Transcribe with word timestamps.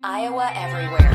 Iowa 0.00 0.48
Everywhere. 0.54 1.10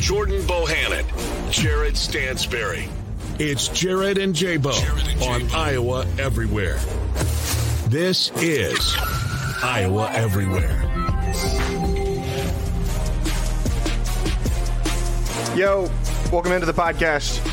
Jordan 0.00 0.40
Bohannon, 0.46 1.52
Jared 1.52 1.98
Stansbury. 1.98 2.88
It's 3.38 3.68
Jared 3.68 4.16
and 4.16 4.34
J-Bo 4.34 4.70
on 4.70 5.50
Iowa 5.50 6.06
Everywhere. 6.18 6.78
This 7.88 8.30
is 8.36 8.96
Iowa 9.62 10.10
Everywhere. 10.14 10.82
Yo, 15.54 15.90
welcome 16.32 16.52
into 16.52 16.64
the 16.64 16.72
podcast. 16.72 17.46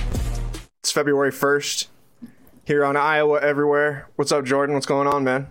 It's 0.79 0.93
February 0.93 1.33
1st 1.33 1.87
here 2.65 2.85
on 2.85 2.95
Iowa 2.95 3.39
Everywhere. 3.41 4.09
What's 4.15 4.31
up, 4.31 4.45
Jordan? 4.45 4.73
What's 4.75 4.85
going 4.85 5.07
on, 5.07 5.23
man? 5.23 5.47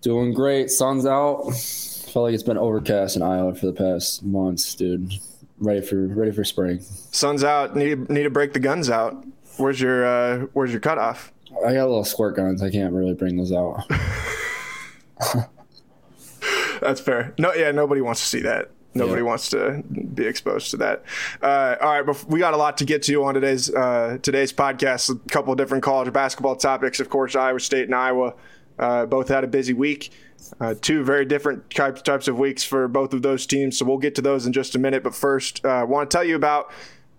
Doing 0.00 0.32
great. 0.32 0.70
Sun's 0.70 1.06
out. 1.06 1.42
Felt 1.52 2.24
like 2.24 2.34
it's 2.34 2.42
been 2.42 2.58
overcast 2.58 3.16
in 3.16 3.22
Iowa 3.22 3.54
for 3.54 3.66
the 3.66 3.72
past 3.72 4.24
months, 4.24 4.74
dude. 4.74 5.12
Ready 5.58 5.82
for 5.82 6.06
ready 6.06 6.32
for 6.32 6.42
spring. 6.42 6.80
Sun's 6.80 7.44
out. 7.44 7.76
Need 7.76 8.08
need 8.08 8.22
to 8.22 8.30
break 8.30 8.54
the 8.54 8.60
guns 8.60 8.88
out. 8.88 9.24
Where's 9.58 9.80
your 9.80 10.06
uh 10.06 10.46
where's 10.54 10.70
your 10.70 10.80
cutoff? 10.80 11.32
I 11.58 11.74
got 11.74 11.84
a 11.84 11.88
little 11.88 12.04
squirt 12.04 12.36
guns. 12.36 12.62
I 12.62 12.70
can't 12.70 12.94
really 12.94 13.12
bring 13.12 13.36
those 13.36 13.52
out. 13.52 13.82
That's 16.80 17.00
fair. 17.00 17.34
No, 17.38 17.52
yeah, 17.52 17.70
nobody 17.72 18.00
wants 18.00 18.22
to 18.22 18.26
see 18.26 18.40
that. 18.40 18.70
Nobody 18.94 19.20
Yeah. 19.22 19.26
wants 19.26 19.48
to 19.50 19.82
be 20.14 20.26
exposed 20.26 20.70
to 20.72 20.76
that. 20.78 21.04
Uh, 21.42 21.76
all 21.80 22.02
right, 22.02 22.26
we 22.28 22.38
got 22.40 22.54
a 22.54 22.56
lot 22.56 22.76
to 22.78 22.84
get 22.84 23.02
to 23.04 23.24
on 23.24 23.34
today's 23.34 23.72
uh, 23.72 24.18
today's 24.22 24.52
podcast. 24.52 25.10
A 25.10 25.28
couple 25.28 25.52
of 25.52 25.58
different 25.58 25.84
college 25.84 26.12
basketball 26.12 26.56
topics. 26.56 26.98
Of 27.00 27.08
course, 27.08 27.36
Iowa 27.36 27.60
State 27.60 27.84
and 27.84 27.94
Iowa 27.94 28.34
uh, 28.78 29.06
both 29.06 29.28
had 29.28 29.44
a 29.44 29.46
busy 29.46 29.74
week. 29.74 30.10
Uh, 30.60 30.74
two 30.80 31.04
very 31.04 31.24
different 31.24 31.70
types 31.70 32.02
types 32.02 32.26
of 32.26 32.38
weeks 32.38 32.64
for 32.64 32.88
both 32.88 33.12
of 33.14 33.22
those 33.22 33.46
teams. 33.46 33.78
So 33.78 33.84
we'll 33.84 33.98
get 33.98 34.14
to 34.16 34.22
those 34.22 34.46
in 34.46 34.52
just 34.52 34.74
a 34.74 34.78
minute. 34.78 35.02
But 35.04 35.14
first, 35.14 35.64
uh, 35.64 35.68
I 35.68 35.84
want 35.84 36.10
to 36.10 36.16
tell 36.16 36.24
you 36.24 36.34
about 36.34 36.72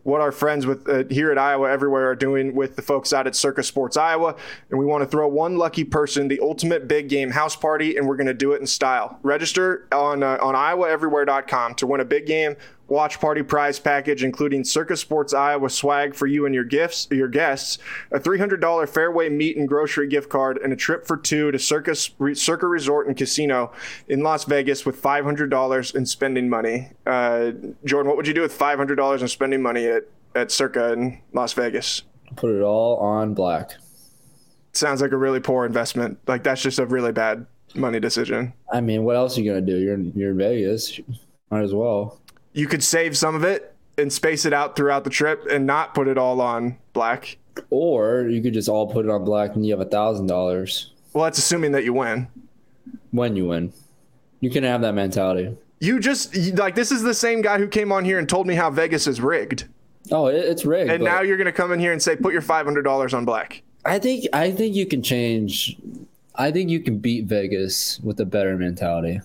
what 0.04 0.22
our 0.22 0.32
friends 0.32 0.66
with 0.66 0.88
uh, 0.90 1.04
here 1.10 1.32
at 1.32 1.38
Iowa 1.38 1.70
Everywhere 1.70 2.10
are 2.10 2.16
doing 2.16 2.56
with 2.56 2.76
the 2.76 2.82
folks 2.82 3.14
out 3.14 3.28
at 3.28 3.36
Circa 3.36 3.64
Sports 3.64 3.98
Iowa, 3.98 4.36
and 4.70 4.80
we 4.80 4.86
want 4.86 5.04
to 5.04 5.08
throw 5.08 5.28
one 5.28 5.58
lucky 5.58 5.84
person 5.84 6.28
the 6.28 6.40
ultimate 6.40 6.88
big 6.88 7.10
game 7.10 7.32
house 7.32 7.56
party, 7.56 7.98
and 7.98 8.08
we're 8.08 8.18
going 8.18 8.28
to 8.28 8.34
do 8.34 8.54
it 8.54 8.62
in 8.62 8.68
style. 8.68 9.20
Register 9.24 9.88
on 9.92 10.24
uh, 10.24 10.38
on 10.42 10.56
IowaEverywhere.com 10.56 11.76
to 11.76 11.88
win 11.88 12.02
a 12.02 12.06
big 12.06 12.26
game 12.26 12.56
watch 12.92 13.22
party 13.22 13.42
prize 13.42 13.80
package, 13.80 14.22
including 14.22 14.66
Circa 14.66 14.98
Sports 14.98 15.34
Iowa 15.34 15.70
swag 15.70 16.14
for 16.14 16.28
you 16.28 16.46
and 16.46 16.54
your 16.54 16.66
gifts, 16.66 17.08
your 17.10 17.30
guests, 17.30 17.78
a 18.12 18.20
$300 18.20 18.90
Fairway 18.90 19.30
meat 19.30 19.56
and 19.56 19.68
grocery 19.68 20.08
gift 20.08 20.30
card, 20.30 20.58
and 20.58 20.74
a 20.74 20.76
trip 20.76 21.08
for 21.08 21.16
two 21.16 21.52
to 21.52 21.58
Circus 21.58 22.12
Circa 22.34 22.68
Resort 22.68 23.08
and 23.08 23.16
Casino 23.16 23.72
in 24.10 24.22
Las 24.22 24.44
Vegas 24.44 24.86
with 24.86 25.02
$500 25.02 25.96
in 25.96 26.06
spending 26.06 26.50
money. 26.50 26.90
Uh, 27.08 27.52
Jordan, 27.86 28.10
what 28.10 28.18
would 28.18 28.28
you 28.28 28.34
do 28.34 28.42
with 28.42 28.58
$500 28.58 29.22
in 29.22 29.28
spending 29.28 29.62
money 29.62 29.86
at 29.86 30.04
at 30.36 30.52
Circa 30.52 30.94
in 30.94 31.22
Las 31.34 31.54
Vegas? 31.54 32.04
Put 32.36 32.52
it 32.52 32.62
all 32.62 32.98
on 32.98 33.34
black. 33.34 33.72
Sounds 34.74 35.02
like 35.02 35.12
a 35.12 35.18
really 35.18 35.40
poor 35.40 35.66
investment. 35.66 36.20
Like 36.28 36.44
that's 36.44 36.62
just 36.62 36.80
a 36.80 36.86
really 36.86 37.12
bad 37.12 37.46
money 37.76 38.00
decision. 38.00 38.54
I 38.72 38.82
mean, 38.82 39.04
what 39.04 39.16
else 39.16 39.38
are 39.38 39.42
you 39.42 39.52
gonna 39.52 39.66
do? 39.66 39.78
You're 39.78 39.96
in, 39.96 40.14
you're 40.16 40.32
in 40.32 40.38
Vegas. 40.38 41.00
Might 41.50 41.64
as 41.64 41.74
well. 41.74 42.21
You 42.54 42.68
could 42.68 42.84
save 42.84 43.18
some 43.18 43.36
of 43.36 43.44
it 43.44 43.74
and 43.98 44.12
space 44.12 44.46
it 44.46 44.54
out 44.54 44.76
throughout 44.76 45.04
the 45.04 45.10
trip 45.10 45.46
and 45.50 45.66
not 45.66 45.94
put 45.94 46.08
it 46.08 46.18
all 46.18 46.42
on 46.42 46.78
black. 46.94 47.38
Or 47.70 48.28
you 48.28 48.42
could 48.42 48.54
just 48.54 48.70
all 48.70 48.88
put 48.92 49.06
it 49.06 49.12
on 49.12 49.24
black 49.26 49.56
and 49.56 49.66
you 49.66 49.72
have 49.74 49.82
a 49.86 49.90
thousand 49.90 50.28
dollars 50.28 50.92
Well, 51.14 51.26
that's 51.26 51.38
assuming 51.38 51.72
that 51.74 51.84
you 51.84 51.94
win. 51.94 52.28
when 53.12 53.36
you 53.36 53.48
win. 53.48 53.74
You 54.40 54.50
can 54.50 54.64
have 54.64 54.82
that 54.82 54.94
mentality. 54.94 55.56
You 55.80 56.00
just 56.00 56.36
like 56.58 56.76
this 56.76 56.92
is 56.92 57.02
the 57.04 57.14
same 57.14 57.42
guy 57.42 57.58
who 57.58 57.68
came 57.68 57.92
on 57.92 58.06
here 58.06 58.20
and 58.20 58.28
told 58.30 58.48
me 58.48 58.56
how 58.56 58.70
Vegas 58.70 59.08
is 59.08 59.20
rigged, 59.20 59.66
Oh, 60.12 60.28
it's 60.28 60.64
rigged. 60.66 60.92
and 60.92 61.04
now 61.04 61.22
you're 61.22 61.38
gonna 61.38 61.52
come 61.52 61.72
in 61.72 61.80
here 61.80 61.92
and 61.92 62.02
say 62.02 62.16
put 62.16 62.34
your 62.34 62.42
five 62.42 62.66
hundred 62.66 62.84
dollars 62.84 63.14
on 63.14 63.26
black. 63.26 63.62
I 63.84 63.98
think 64.00 64.26
I 64.34 64.52
think 64.52 64.76
you 64.76 64.86
can 64.86 65.02
change. 65.04 65.76
I 66.36 66.52
think 66.52 66.70
you 66.70 66.80
can 66.80 67.00
beat 67.00 67.26
Vegas 67.26 68.00
with 68.02 68.20
a 68.20 68.26
better 68.26 68.56
mentality. 68.58 69.22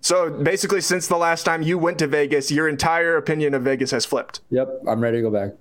So 0.00 0.30
basically, 0.30 0.80
since 0.80 1.08
the 1.08 1.16
last 1.16 1.44
time 1.44 1.62
you 1.62 1.78
went 1.78 1.98
to 1.98 2.06
Vegas, 2.06 2.50
your 2.50 2.68
entire 2.68 3.16
opinion 3.16 3.54
of 3.54 3.62
Vegas 3.62 3.90
has 3.90 4.04
flipped. 4.04 4.40
Yep, 4.50 4.82
I'm 4.86 5.00
ready 5.00 5.18
to 5.18 5.22
go 5.22 5.30
back. 5.30 5.52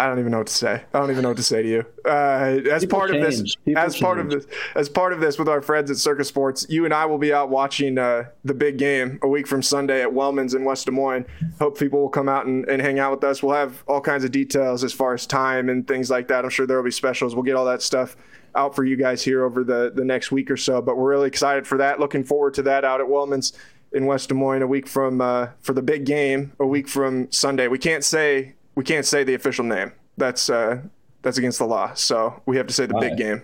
I 0.00 0.06
don't 0.06 0.18
even 0.18 0.32
know 0.32 0.38
what 0.38 0.46
to 0.46 0.54
say. 0.54 0.82
I 0.94 0.98
don't 0.98 1.10
even 1.10 1.22
know 1.22 1.28
what 1.28 1.36
to 1.36 1.42
say 1.42 1.62
to 1.62 1.68
you. 1.68 1.84
Uh, 2.06 2.62
as 2.70 2.84
People 2.84 2.98
part 2.98 3.14
of 3.14 3.20
this. 3.20 3.54
People 3.56 3.82
as 3.82 3.98
part 3.98 4.18
of 4.18 4.30
this, 4.30 4.46
as 4.74 4.88
part 4.88 5.12
of 5.12 5.20
this, 5.20 5.38
with 5.38 5.46
our 5.46 5.60
friends 5.60 5.90
at 5.90 5.98
Circa 5.98 6.24
Sports, 6.24 6.64
you 6.70 6.86
and 6.86 6.94
I 6.94 7.04
will 7.04 7.18
be 7.18 7.34
out 7.34 7.50
watching 7.50 7.98
uh, 7.98 8.24
the 8.42 8.54
big 8.54 8.78
game 8.78 9.18
a 9.20 9.28
week 9.28 9.46
from 9.46 9.60
Sunday 9.62 10.00
at 10.00 10.10
Wellman's 10.10 10.54
in 10.54 10.64
West 10.64 10.86
Des 10.86 10.92
Moines. 10.92 11.26
Hope 11.58 11.78
people 11.78 12.00
will 12.00 12.08
come 12.08 12.30
out 12.30 12.46
and, 12.46 12.66
and 12.66 12.80
hang 12.80 12.98
out 12.98 13.10
with 13.10 13.24
us. 13.24 13.42
We'll 13.42 13.54
have 13.54 13.84
all 13.86 14.00
kinds 14.00 14.24
of 14.24 14.32
details 14.32 14.84
as 14.84 14.94
far 14.94 15.12
as 15.12 15.26
time 15.26 15.68
and 15.68 15.86
things 15.86 16.08
like 16.08 16.28
that. 16.28 16.44
I'm 16.44 16.50
sure 16.50 16.66
there 16.66 16.78
will 16.78 16.84
be 16.84 16.90
specials. 16.90 17.34
We'll 17.34 17.44
get 17.44 17.56
all 17.56 17.66
that 17.66 17.82
stuff 17.82 18.16
out 18.54 18.74
for 18.74 18.84
you 18.84 18.96
guys 18.96 19.22
here 19.22 19.44
over 19.44 19.64
the 19.64 19.92
the 19.94 20.04
next 20.04 20.32
week 20.32 20.50
or 20.50 20.56
so. 20.56 20.80
But 20.80 20.96
we're 20.96 21.10
really 21.10 21.28
excited 21.28 21.66
for 21.66 21.78
that. 21.78 22.00
Looking 22.00 22.24
forward 22.24 22.54
to 22.54 22.62
that 22.62 22.84
out 22.84 23.00
at 23.00 23.06
Wellman's 23.06 23.52
in 23.92 24.06
West 24.06 24.28
Des 24.28 24.34
Moines 24.34 24.62
a 24.62 24.66
week 24.66 24.86
from 24.86 25.20
uh, 25.20 25.48
for 25.60 25.72
the 25.72 25.82
big 25.82 26.04
game 26.04 26.52
a 26.60 26.66
week 26.66 26.88
from 26.88 27.30
Sunday. 27.30 27.68
We 27.68 27.78
can't 27.78 28.04
say 28.04 28.54
we 28.74 28.84
can't 28.84 29.06
say 29.06 29.24
the 29.24 29.34
official 29.34 29.64
name. 29.64 29.92
That's 30.16 30.50
uh, 30.50 30.82
that's 31.22 31.38
against 31.38 31.58
the 31.58 31.66
law. 31.66 31.94
So 31.94 32.42
we 32.46 32.56
have 32.56 32.66
to 32.66 32.74
say 32.74 32.86
the 32.86 32.98
big 33.00 33.12
Why? 33.12 33.16
game. 33.16 33.42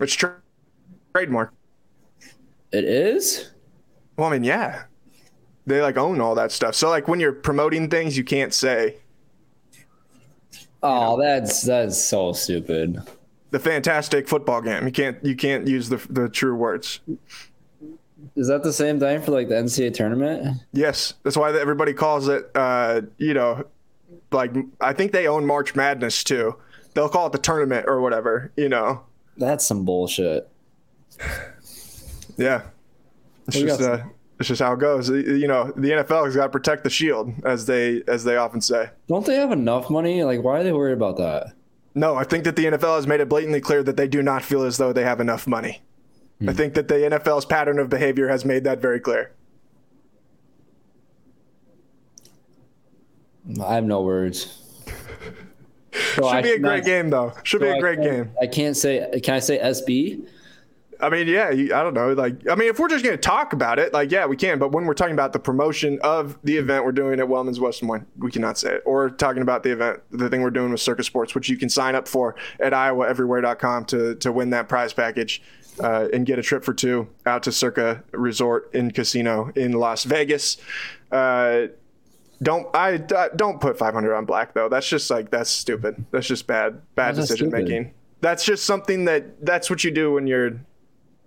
It's 0.00 0.14
tra- 0.14 0.36
trademark. 1.14 1.52
It 2.72 2.84
is. 2.84 3.50
Well, 4.16 4.28
I 4.28 4.32
mean, 4.32 4.44
yeah, 4.44 4.84
they 5.66 5.82
like 5.82 5.96
own 5.96 6.20
all 6.20 6.34
that 6.36 6.52
stuff. 6.52 6.74
So 6.74 6.88
like 6.88 7.08
when 7.08 7.20
you're 7.20 7.32
promoting 7.32 7.90
things, 7.90 8.16
you 8.16 8.24
can't 8.24 8.54
say 8.54 8.96
Oh, 10.82 11.20
that's 11.20 11.62
that's 11.62 12.02
so 12.02 12.32
stupid. 12.32 13.02
The 13.50 13.58
fantastic 13.58 14.28
football 14.28 14.60
game. 14.60 14.86
You 14.86 14.92
can't 14.92 15.22
you 15.24 15.36
can't 15.36 15.66
use 15.66 15.88
the 15.88 15.96
the 16.10 16.28
true 16.28 16.54
words. 16.54 17.00
Is 18.36 18.48
that 18.48 18.62
the 18.62 18.72
same 18.72 19.00
thing 19.00 19.22
for 19.22 19.32
like 19.32 19.48
the 19.48 19.54
NCAA 19.54 19.94
tournament? 19.94 20.62
Yes, 20.72 21.14
that's 21.22 21.36
why 21.36 21.58
everybody 21.58 21.92
calls 21.92 22.28
it. 22.28 22.50
Uh, 22.54 23.02
you 23.18 23.34
know, 23.34 23.64
like 24.30 24.52
I 24.80 24.92
think 24.92 25.12
they 25.12 25.26
own 25.26 25.46
March 25.46 25.74
Madness 25.74 26.22
too. 26.22 26.56
They'll 26.94 27.08
call 27.08 27.26
it 27.26 27.32
the 27.32 27.38
tournament 27.38 27.86
or 27.88 28.00
whatever. 28.00 28.52
You 28.56 28.68
know. 28.68 29.02
That's 29.36 29.66
some 29.66 29.84
bullshit. 29.84 30.48
Yeah. 32.36 32.62
It's 33.46 33.56
We 33.56 33.64
just 33.64 33.80
uh, 33.80 34.04
it's 34.38 34.48
just 34.48 34.62
how 34.62 34.72
it 34.72 34.80
goes. 34.80 35.10
You 35.10 35.46
know, 35.46 35.72
the 35.76 35.90
NFL 35.90 36.24
has 36.24 36.34
got 36.34 36.44
to 36.44 36.50
protect 36.50 36.84
the 36.84 36.90
shield, 36.90 37.32
as 37.44 37.66
they 37.66 38.02
as 38.08 38.24
they 38.24 38.36
often 38.36 38.60
say. 38.60 38.90
Don't 39.08 39.26
they 39.26 39.36
have 39.36 39.52
enough 39.52 39.90
money? 39.90 40.24
Like, 40.24 40.42
why 40.42 40.60
are 40.60 40.64
they 40.64 40.72
worried 40.72 40.94
about 40.94 41.18
that? 41.18 41.52
No, 41.94 42.14
I 42.16 42.24
think 42.24 42.44
that 42.44 42.56
the 42.56 42.66
NFL 42.66 42.96
has 42.96 43.06
made 43.06 43.20
it 43.20 43.28
blatantly 43.28 43.60
clear 43.60 43.82
that 43.82 43.96
they 43.96 44.06
do 44.06 44.22
not 44.22 44.42
feel 44.42 44.62
as 44.62 44.76
though 44.76 44.92
they 44.92 45.02
have 45.04 45.20
enough 45.20 45.46
money. 45.46 45.82
I 46.40 46.44
hmm. 46.44 46.50
think 46.52 46.74
that 46.74 46.88
the 46.88 46.94
NFL's 46.94 47.44
pattern 47.44 47.78
of 47.78 47.90
behavior 47.90 48.28
has 48.28 48.44
made 48.44 48.64
that 48.64 48.80
very 48.80 49.00
clear. 49.00 49.32
I 53.62 53.74
have 53.74 53.84
no 53.84 54.02
words. 54.02 54.56
So 56.14 56.22
Should 56.22 56.24
I 56.24 56.42
be 56.42 56.50
a 56.50 56.54
cannot- 56.54 56.68
great 56.68 56.84
game, 56.84 57.10
though. 57.10 57.32
Should 57.42 57.60
so 57.60 57.66
be 57.66 57.72
a 57.76 57.80
great 57.80 57.98
can't- 58.00 58.28
game. 58.28 58.36
I 58.40 58.46
can't 58.46 58.76
say. 58.76 59.20
Can 59.24 59.34
I 59.34 59.38
say 59.40 59.58
SB? 59.58 60.24
I 61.02 61.08
mean, 61.08 61.26
yeah, 61.28 61.50
you, 61.50 61.74
I 61.74 61.82
don't 61.82 61.94
know. 61.94 62.12
Like, 62.12 62.48
I 62.48 62.54
mean, 62.54 62.68
if 62.68 62.78
we're 62.78 62.88
just 62.88 63.04
going 63.04 63.16
to 63.16 63.20
talk 63.20 63.52
about 63.52 63.78
it, 63.78 63.92
like, 63.92 64.10
yeah, 64.10 64.26
we 64.26 64.36
can. 64.36 64.58
But 64.58 64.72
when 64.72 64.84
we're 64.84 64.94
talking 64.94 65.14
about 65.14 65.32
the 65.32 65.38
promotion 65.38 65.98
of 66.02 66.38
the 66.44 66.56
event 66.56 66.84
we're 66.84 66.92
doing 66.92 67.20
at 67.20 67.26
Wellman's 67.26 67.60
West 67.60 67.82
Moines, 67.82 68.06
we 68.18 68.30
cannot 68.30 68.58
say 68.58 68.74
it. 68.74 68.82
Or 68.84 69.10
talking 69.10 69.42
about 69.42 69.62
the 69.62 69.72
event, 69.72 70.00
the 70.10 70.28
thing 70.28 70.42
we're 70.42 70.50
doing 70.50 70.70
with 70.70 70.80
Circa 70.80 71.02
Sports, 71.02 71.34
which 71.34 71.48
you 71.48 71.56
can 71.56 71.68
sign 71.68 71.94
up 71.94 72.08
for 72.08 72.36
at 72.58 72.72
IowaEverywhere.com 72.72 73.84
to 73.86 74.14
to 74.16 74.32
win 74.32 74.50
that 74.50 74.68
prize 74.68 74.92
package 74.92 75.42
uh, 75.82 76.08
and 76.12 76.26
get 76.26 76.38
a 76.38 76.42
trip 76.42 76.64
for 76.64 76.74
two 76.74 77.08
out 77.26 77.42
to 77.44 77.52
Circa 77.52 78.02
Resort 78.12 78.70
in 78.74 78.90
Casino 78.90 79.50
in 79.54 79.72
Las 79.72 80.04
Vegas. 80.04 80.56
Uh, 81.10 81.66
don't 82.42 82.74
I, 82.74 83.02
I 83.16 83.28
don't 83.36 83.60
put 83.60 83.78
500 83.78 84.14
on 84.14 84.24
black 84.24 84.54
though. 84.54 84.68
That's 84.68 84.88
just 84.88 85.10
like 85.10 85.30
that's 85.30 85.50
stupid. 85.50 86.04
That's 86.10 86.26
just 86.26 86.46
bad 86.46 86.80
bad 86.94 87.08
How's 87.08 87.16
that 87.16 87.22
decision 87.22 87.50
stupid? 87.50 87.64
making. 87.64 87.94
That's 88.22 88.44
just 88.44 88.64
something 88.64 89.06
that 89.06 89.44
that's 89.44 89.70
what 89.70 89.84
you 89.84 89.90
do 89.90 90.12
when 90.12 90.26
you're 90.26 90.60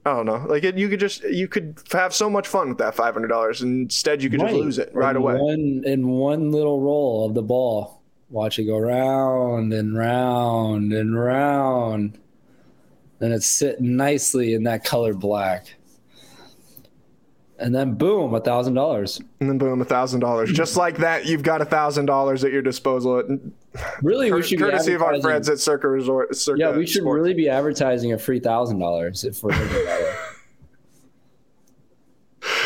I 0.05 0.11
don't 0.11 0.25
know. 0.25 0.45
Like 0.47 0.63
it, 0.63 0.77
you 0.77 0.89
could 0.89 1.00
just 1.00 1.23
you 1.23 1.47
could 1.47 1.81
have 1.91 2.13
so 2.13 2.29
much 2.29 2.47
fun 2.47 2.69
with 2.69 2.77
that 2.79 2.94
five 2.94 3.13
hundred 3.13 3.29
dollars. 3.29 3.61
Instead, 3.61 4.21
you 4.21 4.29
could 4.29 4.41
just 4.41 4.53
lose 4.53 4.77
it 4.77 4.94
right 4.94 5.11
in 5.11 5.15
away. 5.15 5.35
One 5.35 5.83
in 5.85 6.09
one 6.09 6.51
little 6.51 6.81
roll 6.81 7.25
of 7.25 7.33
the 7.33 7.41
ball. 7.41 8.01
Watch 8.29 8.59
it 8.59 8.65
go 8.65 8.79
round 8.79 9.71
and 9.71 9.95
round 9.95 10.91
and 10.91 11.17
round. 11.17 12.19
And 13.21 13.31
it's 13.31 13.45
sitting 13.45 13.95
nicely 13.95 14.53
in 14.53 14.63
that 14.63 14.83
color 14.83 15.13
black. 15.13 15.75
And 17.59 17.73
then 17.73 17.94
boom, 17.94 18.33
a 18.33 18.39
thousand 18.39 18.73
dollars. 18.73 19.21
And 19.39 19.50
then 19.50 19.57
boom, 19.57 19.79
a 19.79 19.85
thousand 19.85 20.21
dollars. 20.21 20.51
Just 20.51 20.75
like 20.75 20.97
that, 20.97 21.25
you've 21.25 21.44
got 21.44 21.61
a 21.61 21.65
thousand 21.65 22.07
dollars 22.07 22.44
at 22.44 22.51
your 22.51 22.63
disposal. 22.63 23.23
Really, 24.01 24.31
we 24.31 24.41
should 24.41 24.59
courtesy 24.59 24.94
of 24.94 25.01
our 25.03 25.21
friends 25.21 25.47
at 25.50 25.59
Circa 25.59 25.88
Resort. 25.88 26.35
Circa 26.35 26.59
yeah, 26.59 26.75
we 26.75 26.88
should 26.88 27.03
Sports. 27.03 27.15
really 27.15 27.33
be 27.33 27.50
advertising 27.50 28.11
a 28.11 28.17
free 28.17 28.39
thousand 28.39 28.79
dollars 28.79 29.23
if 29.23 29.44
we're 29.44 29.53
thinking 29.53 29.83
about 29.83 30.01
it. 30.01 30.15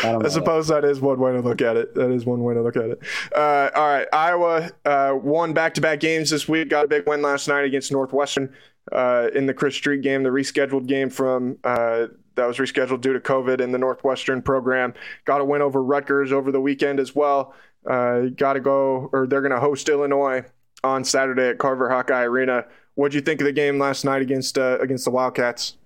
I, 0.04 0.16
I 0.16 0.28
suppose 0.28 0.68
that 0.68 0.84
is 0.84 1.00
one 1.00 1.18
way 1.18 1.32
to 1.32 1.40
look 1.40 1.60
at 1.60 1.76
it. 1.76 1.94
That 1.94 2.10
is 2.10 2.24
one 2.24 2.42
way 2.42 2.54
to 2.54 2.62
look 2.62 2.76
at 2.76 2.86
it. 2.86 3.00
Uh, 3.34 3.70
all 3.74 3.86
right, 3.86 4.06
Iowa 4.12 4.70
uh, 4.84 5.14
won 5.20 5.52
back-to-back 5.52 6.00
games 6.00 6.30
this 6.30 6.48
week. 6.48 6.70
Got 6.70 6.86
a 6.86 6.88
big 6.88 7.06
win 7.06 7.20
last 7.20 7.46
night 7.48 7.64
against 7.64 7.92
Northwestern 7.92 8.54
uh, 8.90 9.28
in 9.34 9.46
the 9.46 9.54
Chris 9.54 9.74
Street 9.74 10.02
game, 10.02 10.22
the 10.22 10.30
rescheduled 10.30 10.86
game 10.86 11.10
from 11.10 11.58
uh, 11.64 12.06
that 12.38 12.46
was 12.46 12.56
rescheduled 12.58 13.00
due 13.00 13.12
to 13.12 13.20
COVID 13.20 13.60
in 13.60 13.72
the 13.72 13.78
Northwestern 13.78 14.42
program. 14.42 14.94
Got 15.24 15.40
a 15.40 15.44
win 15.44 15.62
over 15.62 15.82
Rutgers 15.82 16.32
over 16.32 16.50
the 16.50 16.60
weekend 16.60 16.98
as 16.98 17.14
well. 17.14 17.54
Uh, 17.86 18.22
got 18.34 18.54
to 18.54 18.60
go, 18.60 19.10
or 19.12 19.26
they're 19.26 19.40
going 19.40 19.52
to 19.52 19.60
host 19.60 19.88
Illinois 19.88 20.44
on 20.82 21.04
Saturday 21.04 21.48
at 21.48 21.58
Carver 21.58 21.88
Hawkeye 21.88 22.22
Arena. 22.22 22.64
What 22.94 23.12
do 23.12 23.16
you 23.16 23.22
think 23.22 23.40
of 23.40 23.44
the 23.44 23.52
game 23.52 23.78
last 23.78 24.04
night 24.04 24.22
against 24.22 24.58
uh, 24.58 24.78
against 24.80 25.04
the 25.04 25.10
Wildcats? 25.10 25.76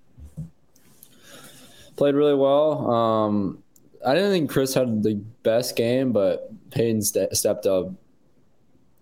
Played 1.95 2.15
really 2.15 2.33
well. 2.33 2.89
Um, 2.89 3.63
I 4.05 4.15
didn't 4.15 4.31
think 4.31 4.49
Chris 4.49 4.73
had 4.73 5.03
the 5.03 5.15
best 5.43 5.75
game, 5.75 6.11
but 6.11 6.51
Payton 6.71 7.03
st- 7.03 7.35
stepped 7.37 7.65
up 7.65 7.91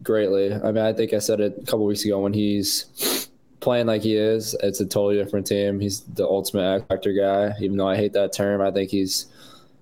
greatly. 0.03 0.53
I 0.53 0.71
mean, 0.71 0.83
I 0.83 0.93
think 0.93 1.13
I 1.13 1.19
said 1.19 1.39
it 1.39 1.57
a 1.61 1.65
couple 1.65 1.85
weeks 1.85 2.03
ago 2.03 2.19
when 2.19 2.33
he's 2.33 3.29
playing 3.61 3.87
like 3.87 4.01
he 4.01 4.15
is, 4.15 4.55
it's 4.61 4.81
a 4.81 4.85
totally 4.85 5.23
different 5.23 5.47
team. 5.47 5.79
He's 5.79 6.01
the 6.01 6.25
ultimate 6.25 6.79
X 6.79 6.85
factor 6.89 7.13
guy. 7.13 7.53
Even 7.61 7.77
though 7.77 7.87
I 7.87 7.95
hate 7.95 8.13
that 8.13 8.33
term, 8.33 8.59
I 8.59 8.71
think 8.71 8.89
he's 8.89 9.27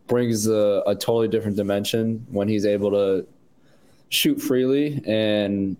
brings 0.07 0.47
a, 0.47 0.83
a 0.85 0.95
totally 0.95 1.27
different 1.27 1.55
dimension 1.55 2.25
when 2.29 2.47
he's 2.47 2.65
able 2.65 2.91
to 2.91 3.25
shoot 4.09 4.41
freely 4.41 5.01
and 5.05 5.77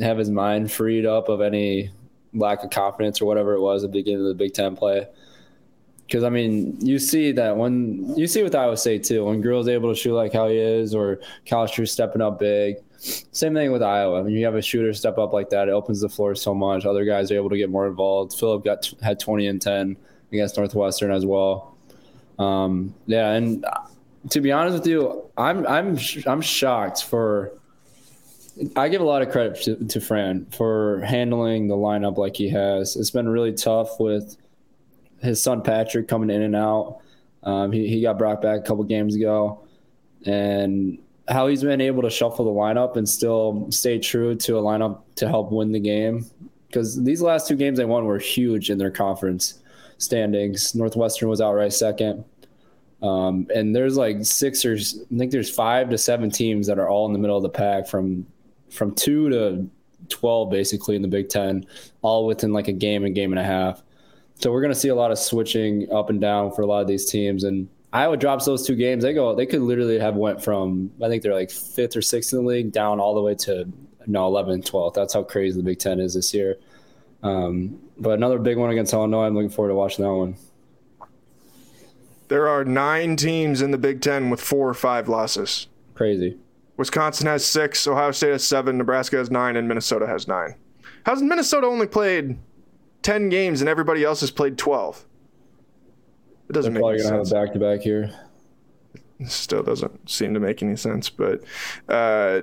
have 0.00 0.18
his 0.18 0.30
mind 0.30 0.70
freed 0.70 1.06
up 1.06 1.28
of 1.28 1.40
any 1.40 1.90
lack 2.34 2.62
of 2.62 2.70
confidence 2.70 3.20
or 3.20 3.24
whatever 3.24 3.54
it 3.54 3.60
was 3.60 3.84
at 3.84 3.92
the 3.92 3.98
beginning 3.98 4.20
of 4.20 4.26
the 4.26 4.34
Big 4.34 4.52
Ten 4.52 4.76
play. 4.76 5.06
Because 6.06 6.24
I 6.24 6.28
mean, 6.28 6.76
you 6.84 6.98
see 6.98 7.32
that 7.32 7.56
when 7.56 8.16
you 8.16 8.26
see 8.26 8.42
with 8.42 8.54
Iowa 8.54 8.76
State 8.76 9.04
too, 9.04 9.24
when 9.24 9.40
Grill's 9.40 9.68
able 9.68 9.94
to 9.94 9.98
shoot 9.98 10.14
like 10.14 10.32
how 10.32 10.48
he 10.48 10.56
is, 10.56 10.94
or 10.94 11.20
Kalscheur 11.46 11.88
stepping 11.88 12.22
up 12.22 12.38
big. 12.38 12.76
Same 12.98 13.54
thing 13.54 13.70
with 13.70 13.82
Iowa. 13.82 14.22
When 14.24 14.32
you 14.32 14.44
have 14.44 14.56
a 14.56 14.62
shooter 14.62 14.92
step 14.92 15.18
up 15.18 15.32
like 15.32 15.50
that, 15.50 15.68
it 15.68 15.70
opens 15.70 16.00
the 16.00 16.08
floor 16.08 16.34
so 16.34 16.52
much. 16.52 16.84
Other 16.84 17.04
guys 17.04 17.30
are 17.30 17.36
able 17.36 17.50
to 17.50 17.56
get 17.56 17.70
more 17.70 17.86
involved. 17.86 18.34
Filip 18.36 18.64
got 18.64 18.92
had 19.00 19.20
20 19.20 19.46
and 19.46 19.62
10 19.62 19.96
against 20.32 20.56
Northwestern 20.56 21.12
as 21.12 21.24
well. 21.24 21.76
Um, 22.38 22.94
yeah, 23.06 23.32
and 23.32 23.64
to 24.30 24.40
be 24.40 24.52
honest 24.52 24.78
with 24.78 24.86
you, 24.86 25.30
I'm 25.36 25.66
I'm 25.66 25.98
I'm 26.26 26.40
shocked 26.40 27.04
for. 27.04 27.52
I 28.74 28.88
give 28.88 29.00
a 29.00 29.04
lot 29.04 29.22
of 29.22 29.30
credit 29.30 29.62
to, 29.62 29.76
to 29.76 30.00
Fran 30.00 30.46
for 30.46 31.00
handling 31.02 31.68
the 31.68 31.76
lineup 31.76 32.16
like 32.16 32.34
he 32.34 32.48
has. 32.48 32.96
It's 32.96 33.12
been 33.12 33.28
really 33.28 33.52
tough 33.52 34.00
with 34.00 34.36
his 35.22 35.40
son 35.40 35.62
Patrick 35.62 36.08
coming 36.08 36.30
in 36.30 36.42
and 36.42 36.56
out. 36.56 36.98
Um, 37.44 37.70
he, 37.70 37.86
he 37.86 38.02
got 38.02 38.18
brought 38.18 38.42
back 38.42 38.58
a 38.58 38.62
couple 38.62 38.82
games 38.82 39.14
ago, 39.14 39.64
and 40.26 40.98
how 41.28 41.46
he's 41.46 41.62
been 41.62 41.80
able 41.80 42.02
to 42.02 42.10
shuffle 42.10 42.44
the 42.44 42.50
lineup 42.50 42.96
and 42.96 43.08
still 43.08 43.66
stay 43.70 43.98
true 43.98 44.34
to 44.34 44.58
a 44.58 44.62
lineup 44.62 45.02
to 45.16 45.28
help 45.28 45.52
win 45.52 45.72
the 45.72 45.80
game. 45.80 46.24
Because 46.66 47.02
these 47.02 47.22
last 47.22 47.48
two 47.48 47.56
games 47.56 47.78
they 47.78 47.84
won 47.84 48.04
were 48.04 48.18
huge 48.18 48.70
in 48.70 48.78
their 48.78 48.90
conference 48.90 49.60
standings. 49.98 50.74
Northwestern 50.74 51.28
was 51.28 51.40
outright 51.40 51.72
second. 51.72 52.24
Um, 53.02 53.46
and 53.54 53.74
there's 53.74 53.96
like 53.96 54.24
six 54.24 54.64
or 54.64 54.74
I 54.74 55.18
think 55.18 55.30
there's 55.30 55.50
five 55.50 55.88
to 55.90 55.98
seven 55.98 56.30
teams 56.30 56.66
that 56.66 56.78
are 56.78 56.88
all 56.88 57.06
in 57.06 57.12
the 57.12 57.18
middle 57.18 57.36
of 57.36 57.42
the 57.42 57.48
pack 57.48 57.86
from 57.86 58.26
from 58.70 58.94
two 58.94 59.28
to 59.30 59.68
twelve 60.08 60.50
basically 60.50 60.96
in 60.96 61.02
the 61.02 61.08
Big 61.08 61.28
Ten, 61.28 61.64
all 62.02 62.26
within 62.26 62.52
like 62.52 62.68
a 62.68 62.72
game 62.72 63.04
and 63.04 63.14
game 63.14 63.32
and 63.32 63.38
a 63.38 63.44
half. 63.44 63.82
So 64.40 64.52
we're 64.52 64.60
going 64.60 64.72
to 64.72 64.78
see 64.78 64.88
a 64.88 64.94
lot 64.94 65.10
of 65.10 65.18
switching 65.18 65.90
up 65.92 66.10
and 66.10 66.20
down 66.20 66.52
for 66.52 66.62
a 66.62 66.66
lot 66.66 66.80
of 66.80 66.86
these 66.86 67.10
teams. 67.10 67.44
And 67.44 67.68
Iowa 67.92 68.16
drops 68.16 68.44
those 68.44 68.66
two 68.66 68.76
games. 68.76 69.02
They 69.02 69.14
go. 69.14 69.34
They 69.34 69.46
could 69.46 69.62
literally 69.62 69.98
have 69.98 70.16
went 70.16 70.42
from 70.42 70.90
I 71.02 71.08
think 71.08 71.22
they're 71.22 71.34
like 71.34 71.50
fifth 71.50 71.96
or 71.96 72.02
sixth 72.02 72.32
in 72.32 72.40
the 72.40 72.44
league 72.44 72.72
down 72.72 73.00
all 73.00 73.14
the 73.14 73.22
way 73.22 73.34
to 73.36 73.70
no 74.06 74.30
11th, 74.30 74.70
12th. 74.70 74.94
That's 74.94 75.14
how 75.14 75.22
crazy 75.22 75.58
the 75.58 75.62
Big 75.62 75.78
Ten 75.78 76.00
is 76.00 76.14
this 76.14 76.32
year. 76.32 76.56
Um, 77.22 77.78
but 77.98 78.10
another 78.10 78.38
big 78.38 78.56
one 78.56 78.70
against 78.70 78.92
Illinois. 78.92 79.26
I'm 79.26 79.34
looking 79.34 79.50
forward 79.50 79.70
to 79.70 79.74
watching 79.74 80.04
that 80.04 80.12
one. 80.12 80.36
There 82.28 82.48
are 82.48 82.64
nine 82.64 83.16
teams 83.16 83.62
in 83.62 83.70
the 83.70 83.78
Big 83.78 84.00
Ten 84.00 84.30
with 84.30 84.40
four 84.40 84.68
or 84.68 84.74
five 84.74 85.08
losses. 85.08 85.66
Crazy. 85.94 86.38
Wisconsin 86.76 87.26
has 87.26 87.44
six, 87.44 87.86
Ohio 87.86 88.12
State 88.12 88.30
has 88.30 88.44
seven, 88.44 88.78
Nebraska 88.78 89.16
has 89.16 89.30
nine, 89.30 89.56
and 89.56 89.66
Minnesota 89.66 90.06
has 90.06 90.28
nine. 90.28 90.54
How's 91.04 91.22
Minnesota 91.22 91.66
only 91.66 91.86
played 91.86 92.38
10 93.02 93.30
games 93.30 93.60
and 93.60 93.68
everybody 93.68 94.04
else 94.04 94.20
has 94.20 94.30
played 94.30 94.58
12. 94.58 95.04
It 96.48 96.52
doesn't 96.52 96.72
They're 96.72 96.80
make 96.80 96.82
probably 96.82 96.98
going 96.98 97.10
to 97.10 97.18
have 97.18 97.26
a 97.26 97.46
back 97.46 97.52
to 97.54 97.58
back 97.58 97.80
here. 97.80 98.10
Still 99.26 99.62
doesn't 99.62 100.08
seem 100.08 100.32
to 100.34 100.40
make 100.40 100.62
any 100.62 100.76
sense, 100.76 101.10
but 101.10 101.42
uh, 101.88 102.42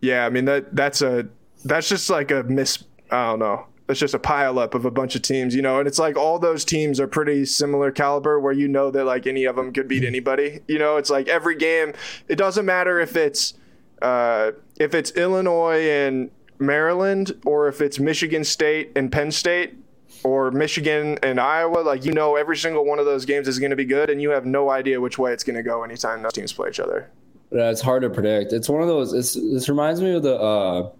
yeah, 0.00 0.24
I 0.24 0.30
mean 0.30 0.46
that 0.46 0.74
that's 0.74 1.02
a 1.02 1.28
that's 1.64 1.88
just 1.88 2.08
like 2.08 2.30
a 2.30 2.42
miss. 2.42 2.84
I 3.10 3.26
don't 3.26 3.38
know. 3.38 3.66
It's 3.88 4.00
just 4.00 4.14
a 4.14 4.18
pileup 4.18 4.74
of 4.74 4.84
a 4.84 4.90
bunch 4.90 5.16
of 5.16 5.22
teams, 5.22 5.54
you 5.54 5.62
know, 5.62 5.80
and 5.80 5.88
it's 5.88 5.98
like 5.98 6.16
all 6.16 6.38
those 6.38 6.64
teams 6.64 7.00
are 7.00 7.08
pretty 7.08 7.44
similar 7.44 7.90
caliber 7.90 8.38
where 8.38 8.52
you 8.52 8.68
know 8.68 8.90
that 8.92 9.04
like 9.04 9.26
any 9.26 9.44
of 9.44 9.56
them 9.56 9.72
could 9.72 9.88
beat 9.88 10.04
anybody. 10.04 10.60
You 10.68 10.78
know, 10.78 10.96
it's 10.96 11.10
like 11.10 11.28
every 11.28 11.56
game. 11.56 11.92
It 12.28 12.36
doesn't 12.36 12.64
matter 12.64 13.00
if 13.00 13.16
it's 13.16 13.54
uh, 14.00 14.52
if 14.78 14.94
it's 14.94 15.10
Illinois 15.12 15.88
and 15.90 16.30
Maryland 16.58 17.40
or 17.44 17.68
if 17.68 17.80
it's 17.80 17.98
Michigan 17.98 18.44
State 18.44 18.92
and 18.94 19.10
Penn 19.10 19.30
State 19.32 19.74
or 20.22 20.50
Michigan 20.50 21.18
and 21.22 21.40
Iowa, 21.40 21.80
like 21.80 22.04
you 22.04 22.12
know 22.12 22.36
every 22.36 22.56
single 22.56 22.84
one 22.84 22.98
of 22.98 23.06
those 23.06 23.24
games 23.24 23.48
is 23.48 23.58
going 23.58 23.70
to 23.70 23.76
be 23.76 23.84
good, 23.84 24.10
and 24.10 24.20
you 24.20 24.30
have 24.30 24.46
no 24.46 24.70
idea 24.70 25.00
which 25.00 25.18
way 25.18 25.32
it's 25.32 25.44
going 25.44 25.56
to 25.56 25.62
go 25.62 25.82
anytime 25.82 26.22
those 26.22 26.32
teams 26.32 26.52
play 26.52 26.68
each 26.68 26.80
other. 26.80 27.10
Yeah, 27.50 27.70
it's 27.70 27.80
hard 27.80 28.02
to 28.02 28.10
predict. 28.10 28.52
It's 28.52 28.68
one 28.68 28.82
of 28.82 28.88
those. 28.88 29.12
It's, 29.12 29.34
this 29.34 29.68
reminds 29.68 30.00
me 30.00 30.14
of 30.14 30.22
the. 30.22 30.36
Uh, 30.36 30.90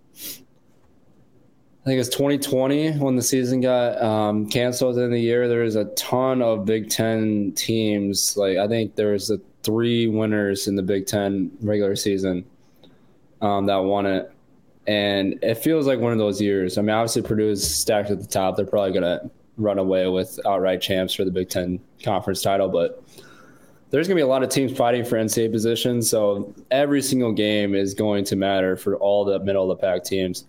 I 1.83 1.85
think 1.85 1.99
it's 1.99 2.11
2020 2.11 2.99
when 2.99 3.17
the 3.17 3.23
season 3.23 3.63
got 3.63 4.01
um, 4.03 4.47
canceled 4.51 4.99
in 4.99 5.11
the 5.11 5.19
year. 5.19 5.49
There 5.49 5.63
was 5.63 5.77
a 5.77 5.87
ton 5.95 6.43
of 6.43 6.67
Big 6.67 6.91
Ten 6.91 7.53
teams. 7.57 8.37
Like 8.37 8.59
I 8.59 8.69
think 8.69 8.97
there 8.97 9.13
was 9.13 9.29
the 9.29 9.41
three 9.63 10.07
winners 10.07 10.69
in 10.69 10.77
the 10.77 10.83
Big 10.83 11.07
Ten 11.07 11.51
regular 11.61 11.97
season 11.97 12.45
um, 13.41 13.67
that 13.67 13.77
won 13.77 14.07
it 14.07 14.31
and 14.87 15.39
it 15.43 15.57
feels 15.57 15.87
like 15.87 15.99
one 15.99 16.13
of 16.13 16.19
those 16.19 16.41
years. 16.41 16.79
I 16.79 16.83
mean, 16.83 16.91
obviously 16.91 17.23
Purdue 17.23 17.51
is 17.51 17.79
stacked 17.79 18.11
at 18.11 18.21
the 18.21 18.27
top. 18.27 18.57
They're 18.57 18.67
probably 18.67 18.93
going 18.93 19.03
to 19.03 19.31
run 19.57 19.79
away 19.79 20.09
with 20.09 20.39
outright 20.47 20.81
champs 20.81 21.15
for 21.15 21.25
the 21.25 21.31
Big 21.31 21.49
Ten 21.49 21.81
conference 22.03 22.43
title, 22.43 22.69
but 22.69 23.03
there's 23.91 24.07
going 24.07 24.17
to 24.17 24.21
be 24.21 24.25
a 24.25 24.27
lot 24.27 24.43
of 24.43 24.49
teams 24.49 24.77
fighting 24.77 25.05
for 25.05 25.17
NCAA 25.17 25.53
positions. 25.53 26.09
So 26.09 26.55
every 26.71 27.03
single 27.03 27.33
game 27.33 27.75
is 27.75 27.93
going 27.93 28.25
to 28.27 28.37
matter 28.37 28.77
for 28.77 28.97
all 28.97 29.25
the 29.25 29.39
middle 29.41 29.71
of 29.71 29.79
the 29.79 29.87
pack 29.87 30.05
teams. 30.05 30.45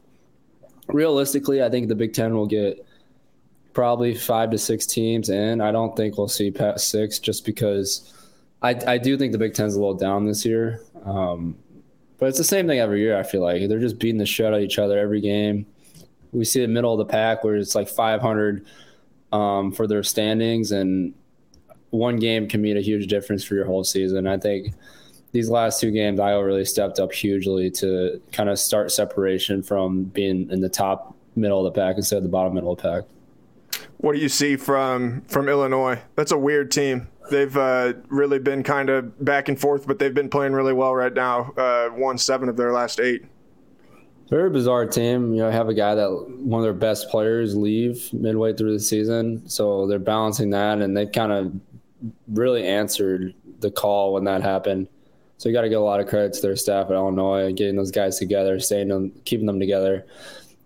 Realistically, 0.87 1.63
I 1.63 1.69
think 1.69 1.87
the 1.87 1.95
Big 1.95 2.13
Ten 2.13 2.33
will 2.35 2.47
get 2.47 2.85
probably 3.73 4.13
five 4.13 4.51
to 4.51 4.57
six 4.57 4.85
teams 4.85 5.29
in. 5.29 5.61
I 5.61 5.71
don't 5.71 5.95
think 5.95 6.17
we'll 6.17 6.27
see 6.27 6.51
past 6.51 6.89
six 6.89 7.19
just 7.19 7.45
because 7.45 8.13
I, 8.61 8.75
I 8.85 8.97
do 8.97 9.17
think 9.17 9.31
the 9.31 9.37
Big 9.37 9.53
Ten's 9.53 9.75
a 9.75 9.79
little 9.79 9.95
down 9.95 10.25
this 10.25 10.45
year. 10.45 10.83
Um, 11.03 11.57
but 12.21 12.27
it's 12.27 12.37
the 12.37 12.43
same 12.43 12.67
thing 12.67 12.77
every 12.77 13.01
year. 13.01 13.17
I 13.17 13.23
feel 13.23 13.41
like 13.41 13.67
they're 13.67 13.79
just 13.79 13.97
beating 13.97 14.19
the 14.19 14.27
shit 14.27 14.45
out 14.45 14.53
of 14.53 14.61
each 14.61 14.77
other 14.77 14.99
every 14.99 15.21
game. 15.21 15.65
We 16.31 16.45
see 16.45 16.61
the 16.61 16.67
middle 16.67 16.93
of 16.93 16.99
the 16.99 17.11
pack 17.11 17.43
where 17.43 17.55
it's 17.55 17.73
like 17.73 17.89
500 17.89 18.63
um, 19.31 19.71
for 19.71 19.87
their 19.87 20.03
standings, 20.03 20.71
and 20.71 21.15
one 21.89 22.17
game 22.17 22.47
can 22.47 22.61
mean 22.61 22.77
a 22.77 22.81
huge 22.81 23.07
difference 23.07 23.43
for 23.43 23.55
your 23.55 23.65
whole 23.65 23.83
season. 23.83 24.27
I 24.27 24.37
think 24.37 24.75
these 25.31 25.49
last 25.49 25.81
two 25.81 25.89
games, 25.89 26.19
Iowa 26.19 26.45
really 26.45 26.63
stepped 26.63 26.99
up 26.99 27.11
hugely 27.11 27.71
to 27.71 28.21
kind 28.31 28.51
of 28.51 28.59
start 28.59 28.91
separation 28.91 29.63
from 29.63 30.03
being 30.03 30.47
in 30.51 30.61
the 30.61 30.69
top 30.69 31.15
middle 31.35 31.65
of 31.65 31.73
the 31.73 31.81
pack 31.81 31.97
instead 31.97 32.17
of 32.17 32.23
the 32.23 32.29
bottom 32.29 32.53
middle 32.53 32.73
of 32.73 32.77
the 32.77 32.83
pack. 32.83 33.03
What 33.97 34.13
do 34.13 34.19
you 34.19 34.29
see 34.29 34.57
from 34.57 35.21
from 35.21 35.49
Illinois? 35.49 35.99
That's 36.15 36.31
a 36.31 36.37
weird 36.37 36.69
team. 36.69 37.07
They've 37.31 37.55
uh, 37.57 37.93
really 38.09 38.39
been 38.39 38.61
kind 38.61 38.89
of 38.89 39.23
back 39.23 39.49
and 39.49 39.59
forth, 39.59 39.87
but 39.87 39.97
they've 39.97 40.13
been 40.13 40.29
playing 40.29 40.53
really 40.53 40.73
well 40.73 40.93
right 40.93 41.13
now. 41.13 41.51
Uh, 41.57 41.89
won 41.93 42.17
seven 42.17 42.49
of 42.49 42.57
their 42.57 42.71
last 42.71 42.99
eight. 42.99 43.23
Very 44.29 44.49
bizarre 44.49 44.85
team. 44.85 45.33
You 45.33 45.39
know, 45.39 45.49
I 45.49 45.51
have 45.51 45.67
a 45.67 45.73
guy 45.73 45.95
that 45.95 46.09
one 46.09 46.61
of 46.61 46.63
their 46.63 46.73
best 46.73 47.09
players 47.09 47.55
leave 47.55 48.13
midway 48.13 48.53
through 48.53 48.73
the 48.73 48.79
season, 48.79 49.47
so 49.49 49.87
they're 49.87 49.99
balancing 49.99 50.49
that, 50.51 50.79
and 50.79 50.95
they 50.95 51.05
kind 51.05 51.31
of 51.31 51.53
really 52.27 52.65
answered 52.65 53.33
the 53.59 53.71
call 53.71 54.13
when 54.13 54.23
that 54.25 54.41
happened. 54.41 54.87
So 55.37 55.49
you 55.49 55.55
got 55.55 55.61
to 55.61 55.69
give 55.69 55.81
a 55.81 55.83
lot 55.83 55.99
of 55.99 56.07
credit 56.07 56.33
to 56.33 56.41
their 56.41 56.55
staff 56.55 56.85
at 56.87 56.93
Illinois, 56.93 57.51
getting 57.51 57.75
those 57.75 57.91
guys 57.91 58.19
together, 58.19 58.59
staying 58.59 58.89
them, 58.89 59.11
keeping 59.25 59.47
them 59.47 59.59
together, 59.59 60.05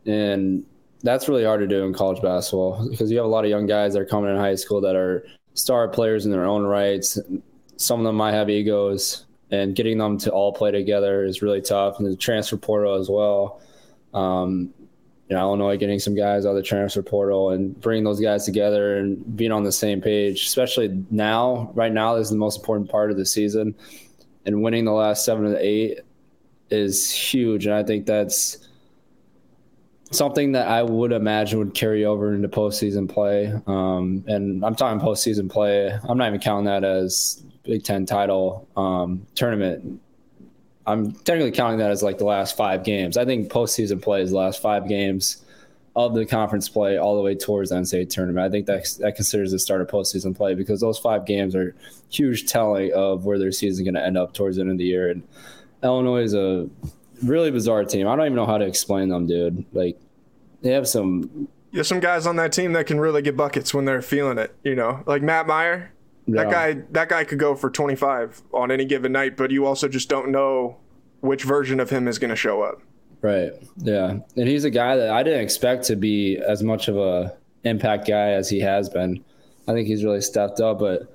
and 0.06 0.66
that's 1.02 1.30
really 1.30 1.44
hard 1.44 1.60
to 1.62 1.68
do 1.68 1.86
in 1.86 1.94
college 1.94 2.22
basketball 2.22 2.88
because 2.90 3.12
you 3.12 3.18
have 3.18 3.26
a 3.26 3.30
lot 3.30 3.46
of 3.46 3.50
young 3.50 3.68
guys 3.68 3.94
that 3.94 4.02
are 4.02 4.06
coming 4.06 4.32
in 4.32 4.38
high 4.38 4.56
school 4.56 4.82
that 4.82 4.96
are 4.96 5.26
star 5.56 5.88
players 5.88 6.26
in 6.26 6.32
their 6.32 6.46
own 6.46 6.64
rights. 6.64 7.18
some 7.78 8.00
of 8.00 8.06
them 8.06 8.16
might 8.16 8.34
have 8.34 8.50
egos, 8.50 9.26
and 9.52 9.76
getting 9.76 9.98
them 9.98 10.18
to 10.20 10.32
all 10.32 10.54
play 10.54 10.72
together 10.72 11.24
is 11.24 11.42
really 11.42 11.62
tough. 11.62 12.00
And 12.00 12.08
the 12.08 12.16
transfer 12.16 12.58
portal 12.58 12.96
as 12.96 13.10
well. 13.10 13.62
Um, 14.14 14.74
you 15.30 15.36
know, 15.36 15.42
Illinois 15.42 15.78
getting 15.78 16.00
some 16.00 16.16
guys 16.16 16.46
out 16.46 16.52
of 16.52 16.56
the 16.56 16.64
transfer 16.64 17.02
portal 17.02 17.50
and 17.50 17.80
bringing 17.82 18.04
those 18.04 18.20
guys 18.20 18.46
together 18.46 18.98
and 18.98 19.36
being 19.36 19.52
on 19.52 19.64
the 19.64 19.72
same 19.72 20.00
page, 20.00 20.46
especially 20.46 21.04
now, 21.10 21.72
right 21.74 21.92
now, 21.92 22.16
is 22.16 22.30
the 22.30 22.36
most 22.36 22.60
important 22.60 22.90
part 22.90 23.10
of 23.10 23.18
the 23.18 23.26
season. 23.26 23.74
And 24.46 24.62
winning 24.62 24.86
the 24.86 24.92
last 24.92 25.26
seven 25.26 25.52
to 25.52 25.58
eight 25.60 26.02
is 26.70 27.12
huge. 27.12 27.66
And 27.66 27.74
I 27.74 27.84
think 27.84 28.06
that's 28.06 28.65
something 30.12 30.52
that 30.54 30.68
I 30.68 30.84
would 30.84 31.12
imagine 31.12 31.60
would 31.60 31.74
carry 31.74 32.06
over 32.06 32.34
into 32.34 32.48
postseason 32.48 33.10
play. 33.10 33.54
Um, 33.68 34.24
and 34.28 34.64
I'm 34.64 34.76
talking 34.76 35.00
postseason 35.00 35.50
play. 35.50 35.92
I'm 36.08 36.18
not 36.18 36.28
even 36.28 36.40
counting 36.40 36.66
that 36.66 36.84
as 36.84 37.44
Big 37.64 37.84
Ten 37.84 38.06
title 38.06 38.68
um, 38.78 39.26
tournament. 39.36 40.02
I'm 40.88 41.12
technically 41.12 41.52
counting 41.52 41.80
that 41.80 41.90
as 41.90 42.04
like 42.04 42.20
the 42.20 42.26
last 42.26 42.56
five 42.56 42.84
games. 42.84 43.18
I 43.18 43.26
think 43.26 43.52
postseason 43.52 44.02
play 44.02 44.22
is 44.22 44.32
the 44.32 44.38
last 44.38 44.62
five 44.62 44.88
games 44.88 45.44
of 45.96 46.14
the 46.14 46.26
conference 46.26 46.68
play 46.68 46.98
all 46.98 47.16
the 47.16 47.22
way 47.22 47.34
towards 47.34 47.70
the 47.70 47.78
NCAA 47.78 48.10
tournament. 48.10 48.46
I 48.46 48.50
think 48.50 48.66
that 48.68 48.86
that 49.00 49.16
considers 49.16 49.52
the 49.52 49.60
start 49.60 49.82
of 49.82 49.88
postseason 49.88 50.36
play 50.36 50.54
because 50.54 50.82
those 50.82 51.00
five 51.00 51.26
games 51.26 51.56
are 51.56 51.74
huge 52.10 52.48
telling 52.48 52.92
of 52.94 53.26
where 53.26 53.40
their 53.40 53.52
season 53.52 53.82
is 53.82 53.86
going 53.86 53.96
to 53.96 54.06
end 54.06 54.18
up 54.18 54.34
towards 54.34 54.58
the 54.58 54.62
end 54.62 54.72
of 54.72 54.78
the 54.78 54.84
year. 54.84 55.10
And 55.10 55.24
Illinois 55.84 56.24
is 56.24 56.34
a 56.34 56.70
really 57.24 57.52
bizarre 57.52 57.84
team. 57.84 58.08
I 58.08 58.16
don't 58.16 58.26
even 58.26 58.36
know 58.36 58.46
how 58.46 58.58
to 58.58 58.66
explain 58.66 59.10
them, 59.10 59.28
dude. 59.28 59.66
Like 59.74 60.00
they 60.62 60.72
have 60.72 60.88
some. 60.88 61.48
There's 61.72 61.88
some 61.88 62.00
guys 62.00 62.26
on 62.26 62.38
that 62.38 62.54
team 62.54 62.74
that 62.74 62.88
can 62.88 63.00
really 63.00 63.22
get 63.22 63.36
buckets 63.36 63.74
when 63.74 63.86
they're 63.86 64.02
feeling 64.02 64.38
it. 64.38 64.56
You 64.64 64.76
know, 64.76 65.04
like 65.06 65.22
Matt 65.22 65.48
Meyer. 65.48 65.92
Yeah. 66.28 66.44
That 66.44 66.52
guy, 66.52 66.74
that 66.92 67.10
guy 67.10 67.24
could 67.24 67.38
go 67.38 67.54
for 67.54 67.70
25 67.70 68.42
on 68.52 68.72
any 68.72 68.86
given 68.86 69.12
night, 69.12 69.38
but 69.38 69.52
you 69.52 69.68
also 69.68 69.88
just 69.88 70.10
don't 70.10 70.30
know 70.30 70.78
which 71.20 71.44
version 71.44 71.80
of 71.80 71.92
him 71.92 72.08
is 72.08 72.18
going 72.18 72.32
to 72.32 72.36
show 72.36 72.64
up. 72.64 72.82
Right. 73.22 73.52
Yeah, 73.78 74.18
and 74.36 74.48
he's 74.48 74.64
a 74.64 74.72
guy 74.72 74.96
that 74.96 75.12
I 75.12 75.22
didn't 75.22 75.42
expect 75.42 75.84
to 75.86 75.96
be 75.96 76.38
as 76.38 76.64
much 76.64 76.88
of 76.88 76.98
a 76.98 77.38
impact 77.64 78.08
guy 78.08 78.32
as 78.32 78.50
he 78.50 78.60
has 78.62 78.90
been. 78.90 79.24
I 79.68 79.74
think 79.74 79.88
he's 79.88 80.04
really 80.04 80.22
stepped 80.22 80.60
up, 80.60 80.80
but 80.80 81.14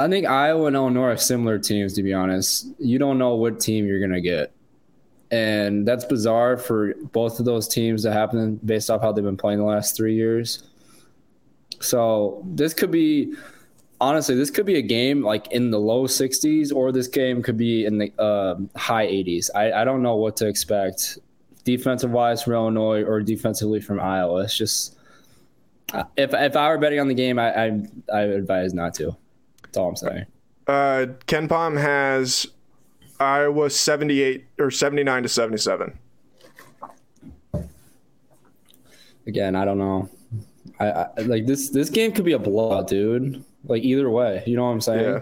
I 0.00 0.08
think 0.08 0.26
Iowa 0.26 0.66
and 0.66 0.76
Illinois 0.76 1.02
are 1.02 1.16
similar 1.16 1.58
teams. 1.58 1.94
To 1.94 2.02
be 2.02 2.14
honest, 2.14 2.66
you 2.78 2.98
don't 2.98 3.18
know 3.18 3.34
what 3.34 3.60
team 3.60 3.86
you're 3.86 4.00
going 4.00 4.12
to 4.12 4.20
get 4.20 4.52
and 5.30 5.86
that's 5.86 6.04
bizarre 6.04 6.56
for 6.56 6.94
both 7.12 7.38
of 7.38 7.44
those 7.44 7.68
teams 7.68 8.02
to 8.02 8.12
happen 8.12 8.56
based 8.64 8.90
off 8.90 9.00
how 9.00 9.12
they've 9.12 9.24
been 9.24 9.36
playing 9.36 9.58
the 9.58 9.64
last 9.64 9.96
three 9.96 10.14
years. 10.14 10.64
So 11.80 12.42
this 12.46 12.74
could 12.74 12.90
be 12.90 13.34
honestly, 14.00 14.34
this 14.34 14.50
could 14.50 14.66
be 14.66 14.76
a 14.76 14.82
game 14.82 15.22
like 15.22 15.50
in 15.52 15.70
the 15.70 15.78
low 15.78 16.06
60s, 16.06 16.74
or 16.74 16.90
this 16.90 17.06
game 17.06 17.42
could 17.42 17.56
be 17.56 17.84
in 17.84 17.98
the 17.98 18.12
uh, 18.18 18.56
high 18.76 19.06
80s. 19.06 19.50
I, 19.54 19.72
I 19.72 19.84
don't 19.84 20.02
know 20.02 20.16
what 20.16 20.36
to 20.38 20.48
expect 20.48 21.18
defensive 21.64 22.10
wise 22.10 22.42
from 22.42 22.54
Illinois 22.54 23.04
or 23.04 23.20
defensively 23.20 23.80
from 23.80 24.00
Iowa. 24.00 24.42
It's 24.42 24.56
just 24.56 24.98
if 26.16 26.34
if 26.34 26.56
I 26.56 26.68
were 26.68 26.78
betting 26.78 27.00
on 27.00 27.08
the 27.08 27.14
game, 27.14 27.38
I 27.38 27.54
I, 27.54 27.66
I 28.12 28.26
would 28.26 28.36
advise 28.36 28.74
not 28.74 28.94
to. 28.94 29.16
That's 29.70 29.78
all 29.78 29.88
I'm 29.88 29.96
saying. 29.96 30.26
Uh, 30.66 31.06
KenPom 31.28 31.80
has 31.80 32.48
Iowa 33.20 33.70
78 33.70 34.46
or 34.58 34.72
79 34.72 35.22
to 35.22 35.28
77. 35.28 35.96
Again, 39.28 39.54
I 39.54 39.64
don't 39.64 39.78
know. 39.78 40.08
I, 40.80 40.86
I, 40.86 41.08
like 41.20 41.46
this 41.46 41.68
this 41.68 41.88
game 41.88 42.10
could 42.10 42.24
be 42.24 42.32
a 42.32 42.38
blowout, 42.38 42.88
dude. 42.88 43.44
Like 43.64 43.84
either 43.84 44.10
way, 44.10 44.42
you 44.44 44.56
know 44.56 44.64
what 44.64 44.72
I'm 44.72 44.80
saying? 44.80 45.04
Yeah. 45.04 45.20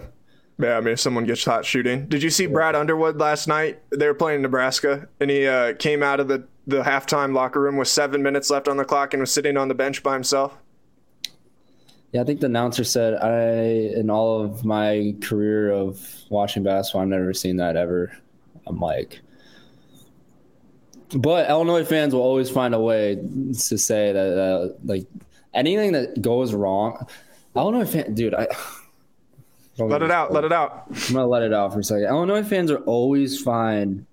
Yeah, 0.57 0.77
I 0.77 0.81
mean, 0.81 0.93
if 0.93 0.99
someone 0.99 1.25
gets 1.25 1.45
hot 1.45 1.63
shooting. 1.63 2.07
Did 2.07 2.21
you 2.21 2.29
see 2.29 2.45
Brad 2.45 2.75
Underwood 2.75 3.17
last 3.17 3.47
night? 3.47 3.79
They 3.91 4.07
were 4.07 4.13
playing 4.13 4.41
Nebraska, 4.41 5.07
and 5.21 5.29
he 5.29 5.47
uh, 5.47 5.73
came 5.75 6.03
out 6.03 6.19
of 6.19 6.27
the, 6.27 6.45
the 6.67 6.81
halftime 6.81 7.33
locker 7.33 7.61
room 7.61 7.77
with 7.77 7.87
seven 7.87 8.21
minutes 8.21 8.49
left 8.49 8.67
on 8.67 8.75
the 8.75 8.83
clock 8.83 9.13
and 9.13 9.21
was 9.21 9.31
sitting 9.31 9.55
on 9.55 9.69
the 9.69 9.73
bench 9.73 10.03
by 10.03 10.15
himself. 10.15 10.57
Yeah, 12.11 12.21
I 12.21 12.23
think 12.23 12.39
the 12.39 12.47
announcer 12.47 12.83
said 12.83 13.15
I 13.15 13.97
in 13.97 14.09
all 14.09 14.41
of 14.41 14.65
my 14.65 15.15
career 15.21 15.71
of 15.71 16.03
watching 16.29 16.63
basketball, 16.63 17.03
I've 17.03 17.07
never 17.07 17.33
seen 17.33 17.57
that 17.57 17.75
ever. 17.75 18.11
I'm 18.65 18.79
like, 18.79 19.19
but 21.15 21.49
Illinois 21.49 21.85
fans 21.85 22.13
will 22.13 22.21
always 22.21 22.49
find 22.49 22.73
a 22.73 22.79
way 22.79 23.15
to 23.15 23.77
say 23.77 24.11
that 24.11 24.37
uh, 24.37 24.69
like 24.83 25.05
anything 25.53 25.91
that 25.93 26.21
goes 26.21 26.53
wrong. 26.53 27.05
Illinois 27.55 27.85
fan, 27.85 28.13
dude, 28.13 28.33
I 28.33 28.47
let 29.77 30.01
it 30.01 30.11
out, 30.11 30.31
let 30.31 30.43
it 30.43 30.51
out. 30.51 30.85
I'm 30.89 31.13
gonna 31.13 31.27
let 31.27 31.43
it 31.43 31.53
out 31.53 31.73
for 31.73 31.79
a 31.79 31.83
second. 31.83 32.05
Illinois 32.05 32.43
fans 32.43 32.71
are 32.71 32.79
always 32.79 33.41
find 33.41 34.05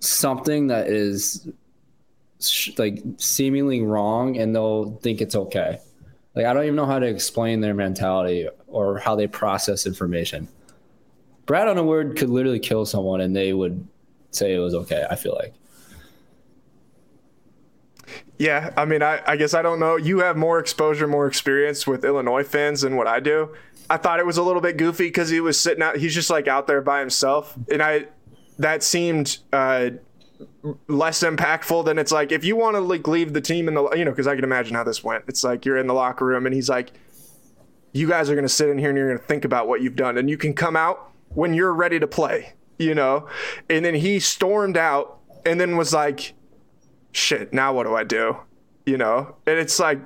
something 0.00 0.68
that 0.68 0.88
is 0.88 1.48
like 2.78 3.02
seemingly 3.16 3.82
wrong 3.82 4.36
and 4.36 4.54
they'll 4.54 4.96
think 4.96 5.20
it's 5.20 5.34
okay. 5.34 5.80
Like 6.34 6.46
I 6.46 6.52
don't 6.52 6.64
even 6.64 6.76
know 6.76 6.86
how 6.86 6.98
to 6.98 7.06
explain 7.06 7.60
their 7.60 7.74
mentality 7.74 8.48
or 8.66 8.98
how 8.98 9.16
they 9.16 9.26
process 9.26 9.86
information. 9.86 10.48
Brad 11.46 11.68
Underwood 11.68 12.16
could 12.16 12.28
literally 12.28 12.58
kill 12.58 12.84
someone 12.84 13.20
and 13.20 13.34
they 13.34 13.52
would 13.52 13.86
say 14.32 14.54
it 14.54 14.58
was 14.58 14.74
okay. 14.74 15.06
I 15.08 15.16
feel 15.16 15.34
like. 15.34 15.54
Yeah, 18.38 18.72
I 18.76 18.84
mean, 18.84 19.02
I, 19.02 19.22
I 19.26 19.36
guess 19.36 19.54
I 19.54 19.62
don't 19.62 19.80
know. 19.80 19.96
You 19.96 20.18
have 20.18 20.36
more 20.36 20.58
exposure, 20.58 21.06
more 21.06 21.26
experience 21.26 21.86
with 21.86 22.04
Illinois 22.04 22.44
fans 22.44 22.82
than 22.82 22.96
what 22.96 23.06
I 23.06 23.18
do. 23.18 23.54
I 23.88 23.96
thought 23.96 24.20
it 24.20 24.26
was 24.26 24.36
a 24.36 24.42
little 24.42 24.60
bit 24.60 24.76
goofy 24.76 25.06
because 25.06 25.30
he 25.30 25.40
was 25.40 25.58
sitting 25.58 25.82
out. 25.82 25.96
He's 25.96 26.14
just 26.14 26.28
like 26.28 26.46
out 26.48 26.66
there 26.66 26.82
by 26.82 27.00
himself, 27.00 27.54
and 27.70 27.82
I 27.82 28.06
that 28.58 28.82
seemed 28.82 29.38
uh, 29.52 29.90
less 30.88 31.22
impactful 31.22 31.84
than 31.84 31.98
it's 31.98 32.12
like 32.12 32.32
if 32.32 32.44
you 32.44 32.56
want 32.56 32.74
to 32.74 32.80
like 32.80 33.06
leave 33.06 33.32
the 33.32 33.40
team 33.40 33.68
in 33.68 33.74
the 33.74 33.88
you 33.90 34.04
know 34.04 34.10
because 34.10 34.26
I 34.26 34.34
can 34.34 34.44
imagine 34.44 34.74
how 34.74 34.84
this 34.84 35.02
went. 35.02 35.24
It's 35.28 35.44
like 35.44 35.64
you're 35.64 35.78
in 35.78 35.86
the 35.86 35.94
locker 35.94 36.24
room 36.24 36.46
and 36.46 36.54
he's 36.54 36.68
like, 36.68 36.92
you 37.92 38.08
guys 38.08 38.28
are 38.28 38.34
going 38.34 38.44
to 38.44 38.52
sit 38.52 38.68
in 38.68 38.78
here 38.78 38.90
and 38.90 38.98
you're 38.98 39.08
going 39.08 39.18
to 39.18 39.24
think 39.24 39.44
about 39.44 39.68
what 39.68 39.80
you've 39.80 39.96
done 39.96 40.18
and 40.18 40.28
you 40.28 40.36
can 40.36 40.54
come 40.54 40.76
out 40.76 41.12
when 41.30 41.54
you're 41.54 41.72
ready 41.72 41.98
to 41.98 42.06
play, 42.06 42.52
you 42.78 42.94
know. 42.94 43.28
And 43.70 43.84
then 43.84 43.94
he 43.94 44.20
stormed 44.20 44.76
out 44.76 45.18
and 45.44 45.60
then 45.60 45.76
was 45.76 45.92
like, 45.92 46.34
shit, 47.12 47.52
now 47.52 47.72
what 47.72 47.84
do 47.84 47.94
I 47.94 48.04
do, 48.04 48.36
you 48.84 48.98
know? 48.98 49.36
And 49.46 49.58
it's 49.58 49.78
like 49.78 50.00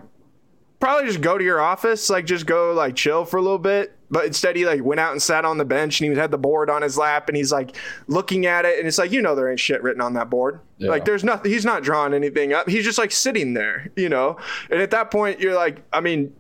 probably 0.79 1.07
just 1.07 1.21
go 1.21 1.39
to 1.39 1.45
your 1.45 1.61
office, 1.61 2.11
like 2.11 2.27
just 2.27 2.47
go 2.47 2.73
like 2.73 2.97
chill 2.97 3.25
for 3.25 3.39
a 3.39 3.43
little 3.43 3.59
bit 3.59 3.97
but 4.11 4.27
instead, 4.27 4.57
he 4.57 4.67
like 4.67 4.83
went 4.83 5.01
out 5.01 5.13
and 5.13 5.23
sat 5.23 5.45
on 5.45 5.59
the 5.59 5.65
bench 5.65 6.01
and 6.01 6.11
he 6.13 6.19
had 6.19 6.31
the 6.31 6.39
board 6.39 6.69
on 6.69 6.83
his 6.83 6.99
lap 6.99 7.29
and 7.29 7.37
he's 7.37 7.53
like 7.53 7.77
looking 8.09 8.45
at 8.45 8.65
it 8.65 8.79
and 8.79 8.89
it's 8.89 8.99
like 8.99 9.13
you 9.13 9.23
know 9.23 9.35
there 9.35 9.49
ain't 9.51 9.61
shit 9.61 9.83
written 9.83 10.01
on 10.03 10.15
that 10.15 10.29
board. 10.29 10.61
Yeah. 10.79 10.91
Like 10.91 11.05
there's 11.05 11.23
nothing. 11.23 11.51
He's 11.51 11.65
not 11.65 11.83
drawing 11.83 12.13
anything 12.13 12.53
up. 12.53 12.69
He's 12.69 12.85
just 12.85 12.99
like 12.99 13.13
sitting 13.13 13.55
there, 13.55 13.91
you 13.97 14.09
know. 14.09 14.37
And 14.71 14.81
at 14.81 14.91
that 14.91 15.11
point, 15.11 15.41
you're 15.41 15.55
like, 15.55 15.83
I 15.93 16.01
mean, 16.01 16.35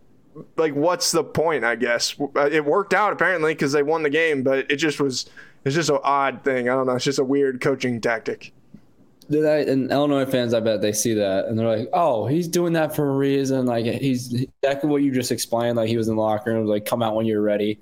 like 0.57 0.75
what's 0.75 1.13
the 1.13 1.23
point? 1.23 1.65
I 1.65 1.77
guess 1.77 2.17
uh, 2.21 2.49
it 2.51 2.65
worked 2.65 2.95
out 2.95 3.13
apparently 3.13 3.55
because 3.55 3.73
they 3.73 3.83
won 3.83 4.03
the 4.03 4.11
game, 4.11 4.43
but 4.43 4.71
it 4.71 4.77
just 4.77 5.01
was. 5.01 5.31
It's 5.63 5.75
just 5.75 5.91
an 5.91 5.99
odd 6.03 6.43
thing. 6.43 6.71
I 6.71 6.73
don't 6.73 6.87
know. 6.87 6.95
It's 6.95 7.05
just 7.05 7.19
a 7.19 7.25
weird 7.25 7.61
coaching 7.61 8.01
tactic. 8.01 8.55
And 9.31 9.91
Illinois 9.91 10.27
fans, 10.27 10.55
I 10.55 10.61
bet 10.61 10.81
they 10.81 10.93
see 10.93 11.15
that 11.15 11.47
and 11.47 11.59
they're 11.59 11.69
like, 11.69 11.89
"Oh, 11.93 12.27
he's 12.27 12.49
doing 12.49 12.73
that 12.73 12.95
for 12.95 13.09
a 13.09 13.17
reason." 13.17 13.67
Like 13.67 13.85
he's 13.85 14.35
exactly 14.35 14.91
what 14.91 15.03
you 15.03 15.13
just 15.13 15.31
explained. 15.31 15.77
Like 15.77 15.89
he 15.89 15.97
was 15.97 16.09
in 16.09 16.17
the 16.17 16.23
locker 16.23 16.53
room, 16.53 16.67
like, 16.67 16.85
"Come 16.85 17.03
out 17.03 17.15
when 17.15 17.27
you're 17.27 17.43
ready." 17.43 17.79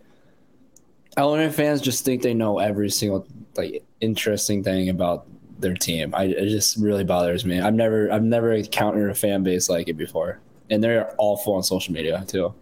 Illinois 1.17 1.51
fans 1.51 1.81
just 1.81 2.05
think 2.05 2.23
they 2.23 2.35
know 2.35 2.59
every 2.59 2.91
single 2.91 3.27
like 3.57 3.83
interesting 4.01 4.63
thing 4.63 4.89
about 4.89 5.27
their 5.59 5.75
team. 5.75 6.15
I 6.15 6.25
it 6.25 6.49
just 6.49 6.77
really 6.77 7.05
bothers 7.05 7.45
me. 7.45 7.61
I've 7.61 7.75
never 7.75 8.13
I've 8.13 8.23
never 8.23 8.53
encountered 8.53 9.11
a 9.11 9.15
fan 9.15 9.43
base 9.43 9.69
like 9.69 9.89
it 9.89 9.97
before, 9.97 10.41
and 10.71 10.83
they're 10.83 11.11
all 11.17 11.37
full 11.37 11.55
on 11.55 11.63
social 11.63 11.93
media 11.93 12.25
too. 12.27 12.55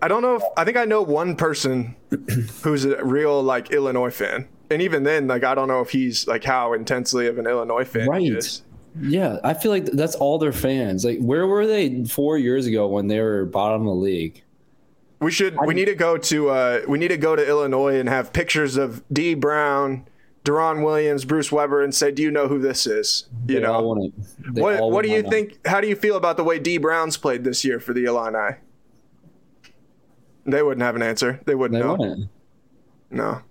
I 0.00 0.08
don't 0.08 0.22
know 0.22 0.36
if 0.36 0.42
I 0.56 0.64
think 0.64 0.76
I 0.76 0.84
know 0.84 1.02
one 1.02 1.36
person 1.36 1.96
who's 2.62 2.84
a 2.84 3.04
real 3.04 3.42
like 3.42 3.70
Illinois 3.70 4.10
fan 4.10 4.48
and 4.72 4.82
even 4.82 5.04
then, 5.04 5.26
like 5.26 5.44
I 5.44 5.54
don't 5.54 5.68
know 5.68 5.80
if 5.80 5.90
he's 5.90 6.26
like 6.26 6.44
how 6.44 6.72
intensely 6.72 7.26
of 7.26 7.38
an 7.38 7.46
Illinois 7.46 7.84
fan 7.84 8.08
right. 8.08 8.20
he 8.20 8.28
is. 8.28 8.62
Yeah, 9.00 9.38
I 9.42 9.54
feel 9.54 9.70
like 9.70 9.86
that's 9.86 10.14
all 10.14 10.38
their 10.38 10.52
fans. 10.52 11.04
Like, 11.04 11.18
where 11.18 11.46
were 11.46 11.66
they 11.66 12.04
four 12.04 12.36
years 12.36 12.66
ago 12.66 12.88
when 12.88 13.06
they 13.06 13.20
were 13.20 13.46
bottom 13.46 13.82
of 13.82 13.86
the 13.86 14.00
league? 14.00 14.42
We 15.20 15.30
should. 15.30 15.56
we 15.64 15.72
need 15.74 15.86
to 15.86 15.94
go 15.94 16.18
to. 16.18 16.50
Uh, 16.50 16.80
we 16.88 16.98
need 16.98 17.08
to 17.08 17.16
go 17.16 17.36
to 17.36 17.46
Illinois 17.46 17.98
and 17.98 18.08
have 18.08 18.32
pictures 18.32 18.76
of 18.76 19.02
Dee 19.12 19.34
Brown, 19.34 20.06
Deron 20.44 20.84
Williams, 20.84 21.24
Bruce 21.24 21.52
Weber, 21.52 21.82
and 21.82 21.94
say, 21.94 22.10
"Do 22.10 22.22
you 22.22 22.30
know 22.30 22.48
who 22.48 22.58
this 22.58 22.86
is?" 22.86 23.28
You 23.46 23.60
know. 23.60 23.80
what 24.52 24.90
What 24.90 25.02
do 25.02 25.10
you 25.10 25.22
think? 25.22 25.64
How 25.66 25.80
do 25.80 25.86
you 25.86 25.96
feel 25.96 26.16
about 26.16 26.36
the 26.36 26.44
way 26.44 26.58
Dee 26.58 26.78
Brown's 26.78 27.16
played 27.16 27.44
this 27.44 27.64
year 27.64 27.78
for 27.78 27.92
the 27.94 28.04
Illini? 28.04 28.56
They 30.44 30.62
wouldn't 30.62 30.82
have 30.82 30.96
an 30.96 31.02
answer. 31.02 31.40
They 31.46 31.54
wouldn't 31.54 31.80
they 31.80 31.86
know. 31.86 31.94
Wouldn't. 31.94 32.28
No. 33.10 33.42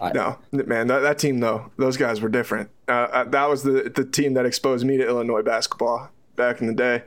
I, 0.00 0.12
no, 0.12 0.38
man, 0.52 0.86
that, 0.88 1.00
that 1.00 1.18
team 1.18 1.40
though, 1.40 1.70
those 1.76 1.96
guys 1.96 2.20
were 2.20 2.28
different. 2.28 2.70
Uh, 2.86 2.92
uh, 2.92 3.24
that 3.24 3.48
was 3.48 3.62
the 3.62 3.90
the 3.94 4.04
team 4.04 4.34
that 4.34 4.46
exposed 4.46 4.86
me 4.86 4.96
to 4.96 5.06
Illinois 5.06 5.42
basketball 5.42 6.10
back 6.36 6.60
in 6.60 6.66
the 6.66 6.74
day. 6.74 7.02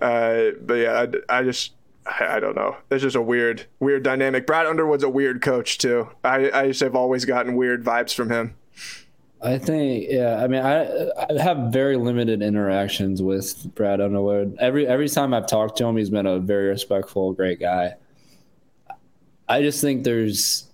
Uh, 0.00 0.50
but 0.60 0.74
yeah, 0.74 1.06
I, 1.28 1.38
I 1.38 1.42
just 1.42 1.72
I, 2.06 2.36
I 2.36 2.40
don't 2.40 2.54
know. 2.54 2.76
It's 2.90 3.02
just 3.02 3.16
a 3.16 3.22
weird, 3.22 3.66
weird 3.80 4.02
dynamic. 4.02 4.46
Brad 4.46 4.66
Underwood's 4.66 5.04
a 5.04 5.08
weird 5.08 5.40
coach 5.42 5.78
too. 5.78 6.10
I, 6.22 6.50
I 6.50 6.66
just 6.68 6.80
have 6.80 6.94
always 6.94 7.24
gotten 7.24 7.56
weird 7.56 7.84
vibes 7.84 8.14
from 8.14 8.30
him. 8.30 8.56
I 9.42 9.58
think, 9.58 10.06
yeah. 10.08 10.42
I 10.42 10.46
mean, 10.48 10.62
I 10.64 11.10
I 11.18 11.42
have 11.42 11.72
very 11.72 11.96
limited 11.96 12.40
interactions 12.42 13.22
with 13.22 13.74
Brad 13.74 14.00
Underwood. 14.00 14.56
Every 14.58 14.86
every 14.86 15.08
time 15.08 15.34
I've 15.34 15.46
talked 15.46 15.76
to 15.78 15.86
him, 15.86 15.96
he's 15.96 16.10
been 16.10 16.26
a 16.26 16.38
very 16.38 16.68
respectful, 16.68 17.32
great 17.32 17.60
guy. 17.60 17.94
I 19.46 19.60
just 19.60 19.82
think 19.82 20.04
there's, 20.04 20.70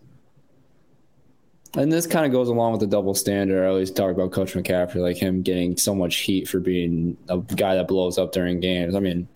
and 1.77 1.93
this 1.93 2.07
kind 2.07 2.27
of 2.27 2.33
goes 2.33 2.49
along 2.49 2.73
with 2.73 2.81
the 2.81 2.87
double 2.87 3.15
standard. 3.15 3.65
I 3.65 3.69
always 3.69 3.91
talk 3.91 4.11
about 4.11 4.33
Coach 4.33 4.55
McCaffery, 4.55 4.97
like 4.97 5.17
him 5.17 5.43
getting 5.43 5.77
so 5.77 5.95
much 5.95 6.17
heat 6.17 6.49
for 6.49 6.59
being 6.59 7.17
a 7.29 7.39
guy 7.39 7.77
that 7.77 7.89
blows 7.89 8.19
up 8.19 8.33
during 8.33 8.61
games. 8.61 8.95
I 8.95 9.01
mean, 9.01 9.29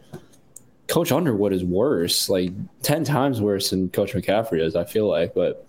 Coach 0.89 1.13
Underwood 1.13 1.53
is 1.53 1.65
worse, 1.65 2.29
like 2.29 2.51
ten 2.83 3.05
times 3.05 3.41
worse 3.41 3.71
than 3.71 3.89
Coach 3.91 4.13
McCaffery 4.13 4.61
is. 4.61 4.77
I 4.77 4.85
feel 4.85 5.09
like, 5.09 5.35
but 5.35 5.67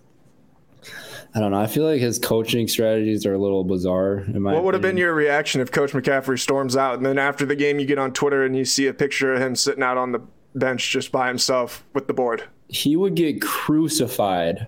I 1.34 1.40
don't 1.40 1.52
know. 1.52 1.60
I 1.60 1.66
feel 1.66 1.84
like 1.84 2.00
his 2.00 2.18
coaching 2.18 2.66
strategies 2.66 3.26
are 3.26 3.34
a 3.34 3.38
little 3.38 3.62
bizarre. 3.62 4.20
what 4.20 4.64
would 4.64 4.74
have 4.74 4.82
been 4.82 4.96
your 4.96 5.14
reaction 5.14 5.60
if 5.60 5.70
Coach 5.70 5.92
McCaffery 5.92 6.38
storms 6.38 6.76
out 6.76 6.96
and 6.96 7.06
then 7.06 7.18
after 7.18 7.44
the 7.44 7.56
game 7.56 7.78
you 7.78 7.86
get 7.86 7.98
on 7.98 8.12
Twitter 8.12 8.44
and 8.44 8.56
you 8.56 8.64
see 8.64 8.86
a 8.86 8.94
picture 8.94 9.34
of 9.34 9.42
him 9.42 9.54
sitting 9.54 9.82
out 9.82 9.98
on 9.98 10.12
the 10.12 10.22
bench 10.54 10.90
just 10.90 11.12
by 11.12 11.28
himself 11.28 11.84
with 11.92 12.06
the 12.06 12.14
board? 12.14 12.44
He 12.68 12.96
would 12.96 13.14
get 13.14 13.42
crucified 13.42 14.66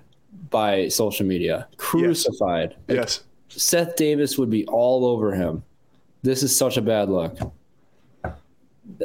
by 0.51 0.89
social 0.89 1.27
media. 1.27 1.69
Crucified. 1.77 2.71
Yes. 2.71 2.89
Like, 2.89 2.97
yes. 2.97 3.25
Seth 3.49 3.97
Davis 3.97 4.39
would 4.39 4.51
be 4.51 4.67
all 4.67 5.07
over 5.07 5.35
him. 5.35 5.63
This 6.23 6.43
is 6.43 6.57
such 6.57 6.77
a 6.77 6.83
bad 6.83 7.09
look. 7.09 7.39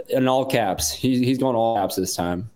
In 0.09 0.27
all 0.27 0.45
caps. 0.45 0.91
He's 0.91 1.19
he's 1.19 1.37
going 1.37 1.55
all 1.55 1.75
caps 1.75 1.95
this 1.95 2.15
time. 2.15 2.49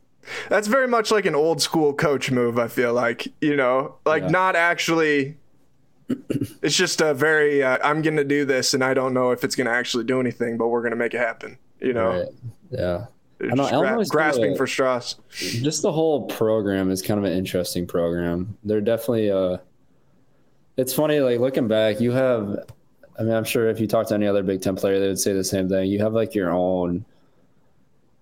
That's 0.49 0.67
very 0.67 0.87
much 0.87 1.11
like 1.11 1.25
an 1.25 1.35
old 1.35 1.61
school 1.61 1.93
coach 1.93 2.31
move, 2.31 2.57
I 2.59 2.67
feel 2.67 2.93
like. 2.93 3.27
You 3.41 3.55
know, 3.55 3.95
like 4.05 4.23
yeah. 4.23 4.29
not 4.29 4.55
actually 4.55 5.37
it's 6.61 6.75
just 6.75 7.01
a 7.01 7.13
very 7.13 7.63
uh, 7.63 7.77
I'm 7.83 8.01
going 8.01 8.17
to 8.17 8.23
do 8.23 8.45
this 8.45 8.73
and 8.73 8.83
I 8.83 8.93
don't 8.93 9.13
know 9.13 9.31
if 9.31 9.43
it's 9.43 9.55
going 9.55 9.67
to 9.67 9.73
actually 9.73 10.05
do 10.05 10.19
anything, 10.19 10.57
but 10.57 10.67
we're 10.67 10.81
going 10.81 10.91
to 10.91 10.97
make 10.97 11.13
it 11.13 11.19
happen, 11.19 11.57
you 11.79 11.93
know. 11.93 12.09
Right. 12.09 12.27
Yeah. 12.71 13.05
I 13.41 13.53
know, 13.53 13.69
gra- 13.69 14.05
grasping 14.05 14.53
a, 14.53 14.55
for 14.55 14.65
straws. 14.67 15.15
Just 15.29 15.81
the 15.81 15.91
whole 15.91 16.25
program 16.25 16.89
is 16.89 17.01
kind 17.01 17.19
of 17.19 17.23
an 17.23 17.33
interesting 17.33 17.85
program. 17.85 18.57
They're 18.63 18.81
definitely 18.81 19.31
uh 19.31 19.57
it's 20.75 20.93
funny 20.93 21.19
like 21.19 21.39
looking 21.39 21.67
back, 21.67 21.99
you 21.99 22.11
have 22.11 22.65
I 23.19 23.23
mean, 23.23 23.33
I'm 23.33 23.43
sure 23.43 23.69
if 23.69 23.79
you 23.79 23.87
talk 23.87 24.07
to 24.07 24.13
any 24.13 24.27
other 24.27 24.43
Big 24.43 24.61
10 24.61 24.75
player 24.75 24.99
they 24.99 25.07
would 25.07 25.19
say 25.19 25.33
the 25.33 25.43
same 25.43 25.69
thing. 25.69 25.89
You 25.89 25.99
have 25.99 26.13
like 26.13 26.35
your 26.35 26.51
own 26.51 27.05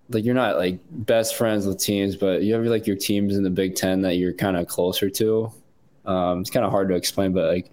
like 0.08 0.24
you're 0.24 0.34
not 0.34 0.56
like 0.56 0.78
best 0.90 1.36
friends 1.36 1.66
with 1.66 1.78
teams, 1.78 2.16
but 2.16 2.42
you 2.42 2.54
have 2.54 2.64
like 2.64 2.86
your 2.86 2.96
teams 2.96 3.36
in 3.36 3.42
the 3.42 3.50
Big 3.50 3.74
Ten 3.74 4.02
that 4.02 4.16
you're 4.16 4.32
kind 4.32 4.56
of 4.56 4.66
closer 4.68 5.10
to. 5.10 5.50
Um, 6.04 6.40
it's 6.40 6.50
kind 6.50 6.64
of 6.64 6.70
hard 6.70 6.88
to 6.88 6.94
explain, 6.94 7.32
but 7.32 7.52
like 7.52 7.72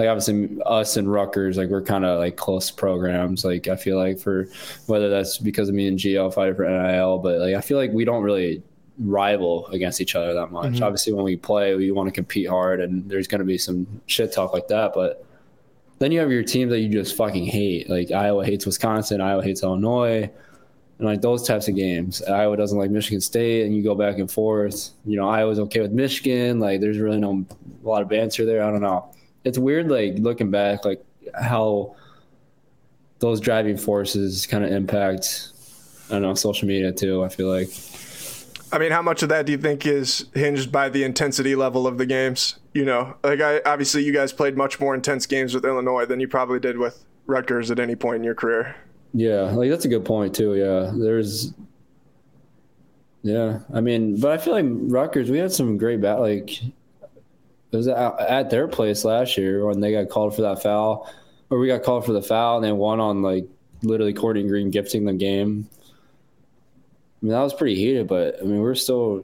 like 0.00 0.08
obviously 0.08 0.58
us 0.64 0.96
and 0.96 1.12
Rutgers, 1.12 1.58
like 1.58 1.68
we're 1.68 1.82
kind 1.82 2.06
of 2.06 2.18
like 2.18 2.36
close 2.36 2.70
programs. 2.70 3.44
Like 3.44 3.68
I 3.68 3.76
feel 3.76 3.98
like 3.98 4.18
for 4.18 4.48
whether 4.86 5.10
that's 5.10 5.36
because 5.36 5.68
of 5.68 5.74
me 5.74 5.88
and 5.88 5.98
Geo 5.98 6.30
fighting 6.30 6.54
for 6.54 6.66
NIL, 6.66 7.18
but 7.18 7.38
like 7.38 7.54
I 7.54 7.60
feel 7.60 7.76
like 7.76 7.92
we 7.92 8.06
don't 8.06 8.22
really 8.22 8.62
rival 8.98 9.66
against 9.68 10.00
each 10.00 10.14
other 10.14 10.32
that 10.32 10.50
much. 10.50 10.72
Mm-hmm. 10.72 10.84
Obviously, 10.84 11.12
when 11.12 11.24
we 11.24 11.36
play, 11.36 11.74
we 11.74 11.90
want 11.90 12.08
to 12.08 12.12
compete 12.12 12.48
hard, 12.48 12.80
and 12.80 13.08
there's 13.10 13.28
going 13.28 13.40
to 13.40 13.44
be 13.44 13.58
some 13.58 13.86
shit 14.06 14.32
talk 14.32 14.54
like 14.54 14.68
that. 14.68 14.92
But 14.94 15.24
then 15.98 16.12
you 16.12 16.20
have 16.20 16.30
your 16.32 16.44
teams 16.44 16.70
that 16.70 16.80
you 16.80 16.88
just 16.88 17.14
fucking 17.14 17.44
hate. 17.44 17.90
Like 17.90 18.10
Iowa 18.10 18.44
hates 18.44 18.64
Wisconsin, 18.64 19.20
Iowa 19.20 19.44
hates 19.44 19.62
Illinois 19.62 20.30
and 20.98 21.08
like 21.08 21.20
those 21.20 21.46
types 21.46 21.66
of 21.68 21.74
games. 21.74 22.22
Iowa 22.22 22.56
doesn't 22.56 22.78
like 22.78 22.90
Michigan 22.90 23.20
State, 23.20 23.66
and 23.66 23.74
you 23.74 23.82
go 23.82 23.94
back 23.94 24.18
and 24.18 24.30
forth. 24.30 24.90
You 25.04 25.16
know, 25.16 25.28
Iowa's 25.28 25.58
okay 25.58 25.80
with 25.80 25.92
Michigan. 25.92 26.60
Like, 26.60 26.80
there's 26.80 26.98
really 26.98 27.18
no 27.18 27.44
a 27.84 27.88
lot 27.88 28.02
of 28.02 28.08
banter 28.08 28.44
there. 28.44 28.62
I 28.62 28.70
don't 28.70 28.82
know. 28.82 29.10
It's 29.44 29.58
weird, 29.58 29.90
like 29.90 30.14
looking 30.18 30.50
back, 30.50 30.84
like 30.84 31.04
how 31.34 31.96
those 33.20 33.40
driving 33.40 33.76
forces 33.76 34.46
kind 34.46 34.64
of 34.64 34.70
impact. 34.70 35.48
I 36.08 36.14
don't 36.14 36.22
know 36.22 36.34
social 36.34 36.66
media 36.66 36.92
too. 36.92 37.24
I 37.24 37.28
feel 37.28 37.48
like. 37.48 37.70
I 38.72 38.78
mean, 38.78 38.92
how 38.92 39.02
much 39.02 39.22
of 39.22 39.28
that 39.30 39.46
do 39.46 39.52
you 39.52 39.58
think 39.58 39.84
is 39.84 40.26
hinged 40.34 40.70
by 40.70 40.88
the 40.88 41.02
intensity 41.02 41.56
level 41.56 41.86
of 41.86 41.98
the 41.98 42.06
games? 42.06 42.56
You 42.72 42.84
know, 42.84 43.16
like 43.24 43.40
I 43.40 43.60
obviously 43.66 44.04
you 44.04 44.12
guys 44.12 44.32
played 44.32 44.56
much 44.56 44.78
more 44.78 44.94
intense 44.94 45.26
games 45.26 45.54
with 45.54 45.64
Illinois 45.64 46.06
than 46.06 46.20
you 46.20 46.28
probably 46.28 46.60
did 46.60 46.78
with 46.78 47.04
Rutgers 47.26 47.70
at 47.70 47.78
any 47.80 47.96
point 47.96 48.16
in 48.16 48.24
your 48.24 48.34
career. 48.34 48.76
Yeah, 49.12 49.50
like 49.50 49.70
that's 49.70 49.84
a 49.84 49.88
good 49.88 50.04
point 50.04 50.34
too. 50.34 50.54
Yeah, 50.54 50.92
there's. 50.94 51.52
Yeah, 53.22 53.60
I 53.74 53.80
mean, 53.80 54.18
but 54.18 54.30
I 54.32 54.38
feel 54.38 54.54
like 54.54 54.64
Rutgers, 54.66 55.30
we 55.30 55.38
had 55.38 55.52
some 55.52 55.76
great 55.76 56.00
bat. 56.00 56.20
Like, 56.20 56.58
it 57.72 57.76
was 57.76 57.88
at 57.88 58.50
their 58.50 58.68
place 58.68 59.04
last 59.04 59.36
year 59.36 59.64
when 59.64 59.80
they 59.80 59.92
got 59.92 60.08
called 60.08 60.34
for 60.34 60.42
that 60.42 60.62
foul, 60.62 61.12
or 61.50 61.58
we 61.58 61.66
got 61.66 61.82
called 61.82 62.04
for 62.04 62.12
the 62.12 62.22
foul 62.22 62.56
and 62.56 62.64
they 62.64 62.72
won 62.72 63.00
on 63.00 63.22
like 63.22 63.46
literally 63.82 64.12
Courtney 64.12 64.42
Green 64.46 64.70
gifting 64.70 65.04
the 65.04 65.12
game. 65.12 65.68
I 67.22 67.26
mean, 67.26 67.32
that 67.32 67.40
was 67.40 67.54
pretty 67.54 67.76
heated, 67.76 68.08
but 68.08 68.36
I 68.40 68.44
mean, 68.44 68.60
we're 68.60 68.74
still 68.74 69.22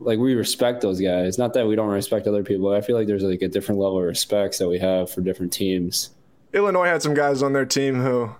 like 0.00 0.18
we 0.18 0.34
respect 0.34 0.80
those 0.80 1.00
guys. 1.00 1.38
Not 1.38 1.54
that 1.54 1.66
we 1.66 1.76
don't 1.76 1.88
respect 1.88 2.26
other 2.26 2.42
people. 2.42 2.72
I 2.72 2.80
feel 2.80 2.96
like 2.96 3.06
there's 3.06 3.22
like 3.22 3.42
a 3.42 3.48
different 3.48 3.80
level 3.80 3.98
of 3.98 4.04
respects 4.04 4.58
that 4.58 4.68
we 4.68 4.78
have 4.78 5.10
for 5.10 5.20
different 5.20 5.52
teams. 5.52 6.10
Illinois 6.52 6.86
had 6.86 7.02
some 7.02 7.14
guys 7.14 7.42
on 7.42 7.52
their 7.52 7.66
team 7.66 8.00
who 8.00 8.30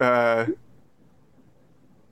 uh, 0.00 0.46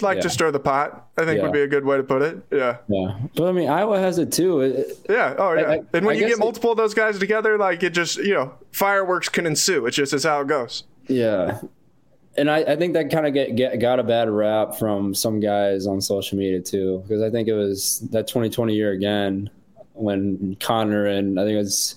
like 0.02 0.16
yeah. 0.16 0.22
to 0.22 0.30
stir 0.30 0.50
the 0.50 0.60
pot. 0.60 1.08
I 1.16 1.24
think 1.24 1.38
yeah. 1.38 1.44
would 1.44 1.52
be 1.52 1.62
a 1.62 1.66
good 1.66 1.84
way 1.84 1.96
to 1.96 2.02
put 2.02 2.22
it. 2.22 2.44
Yeah. 2.50 2.78
Yeah. 2.88 3.18
But 3.34 3.48
I 3.48 3.52
mean, 3.52 3.68
Iowa 3.68 3.98
has 3.98 4.18
it 4.18 4.32
too. 4.32 4.60
It, 4.60 4.98
yeah. 5.08 5.34
Oh 5.38 5.52
yeah. 5.52 5.62
I, 5.62 5.72
I, 5.74 5.82
and 5.92 6.06
when 6.06 6.16
I 6.16 6.18
you 6.18 6.28
get 6.28 6.38
multiple 6.38 6.70
it, 6.70 6.72
of 6.72 6.76
those 6.78 6.94
guys 6.94 7.18
together, 7.18 7.58
like 7.58 7.82
it 7.82 7.90
just 7.90 8.16
you 8.18 8.34
know 8.34 8.54
fireworks 8.72 9.28
can 9.28 9.46
ensue. 9.46 9.86
It's 9.86 9.96
just 9.96 10.12
it's 10.12 10.24
how 10.24 10.40
it 10.40 10.48
goes. 10.48 10.84
Yeah. 11.08 11.60
And 12.36 12.50
I, 12.50 12.58
I 12.60 12.76
think 12.76 12.94
that 12.94 13.10
kind 13.10 13.26
of 13.26 13.34
get, 13.34 13.56
get 13.56 13.78
got 13.78 13.98
a 13.98 14.02
bad 14.02 14.30
rap 14.30 14.76
from 14.76 15.14
some 15.14 15.38
guys 15.38 15.86
on 15.86 16.00
social 16.00 16.38
media 16.38 16.60
too, 16.62 17.02
because 17.02 17.22
I 17.22 17.28
think 17.28 17.46
it 17.46 17.52
was 17.52 18.00
that 18.10 18.26
2020 18.26 18.74
year 18.74 18.92
again 18.92 19.50
when 19.92 20.56
Connor 20.58 21.06
and 21.06 21.38
I 21.38 21.44
think 21.44 21.54
it 21.54 21.58
was 21.58 21.96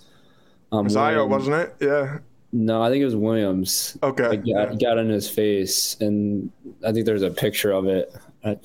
um, 0.72 0.82
it 0.82 0.84
was 0.84 0.96
Ayo, 0.96 1.28
wasn't 1.28 1.56
it? 1.56 1.76
Yeah. 1.80 2.20
No, 2.58 2.82
I 2.82 2.90
think 2.90 3.02
it 3.02 3.06
was 3.06 3.18
Williams. 3.18 3.98
Okay. 4.02 4.30
Like, 4.30 4.42
yeah. 4.46 4.74
got 4.80 4.98
in 4.98 5.10
his 5.10 5.30
face, 5.30 5.98
and 6.00 6.50
I 6.88 6.94
think 6.94 7.06
there's 7.06 7.22
a 7.22 7.30
picture 7.30 7.74
of 7.74 7.86
it. 7.86 8.16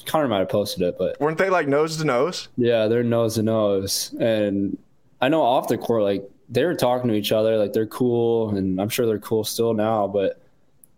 Connor 0.07 0.29
might 0.29 0.38
have 0.38 0.48
posted 0.48 0.83
it, 0.83 0.96
but 0.96 1.18
weren't 1.18 1.38
they 1.38 1.50
like 1.50 1.66
nose 1.66 1.96
to 1.96 2.05
nose? 2.05 2.46
Yeah, 2.57 2.87
they're 2.87 3.03
nose 3.03 3.35
to 3.35 3.42
nose, 3.42 4.14
and 4.20 4.79
I 5.20 5.29
know 5.29 5.42
off 5.42 5.66
the 5.66 5.76
court, 5.76 6.05
like 6.05 6.22
they 6.48 6.64
were 6.64 6.76
talking 6.76 7.09
to 7.09 7.16
each 7.16 7.33
other, 7.33 7.57
like 7.57 7.72
they're 7.72 7.87
cool, 7.87 8.50
and 8.50 8.81
I'm 8.81 8.90
sure 8.90 9.07
they're 9.07 9.18
cool 9.18 9.42
still 9.42 9.74
now. 9.74 10.07
But 10.07 10.40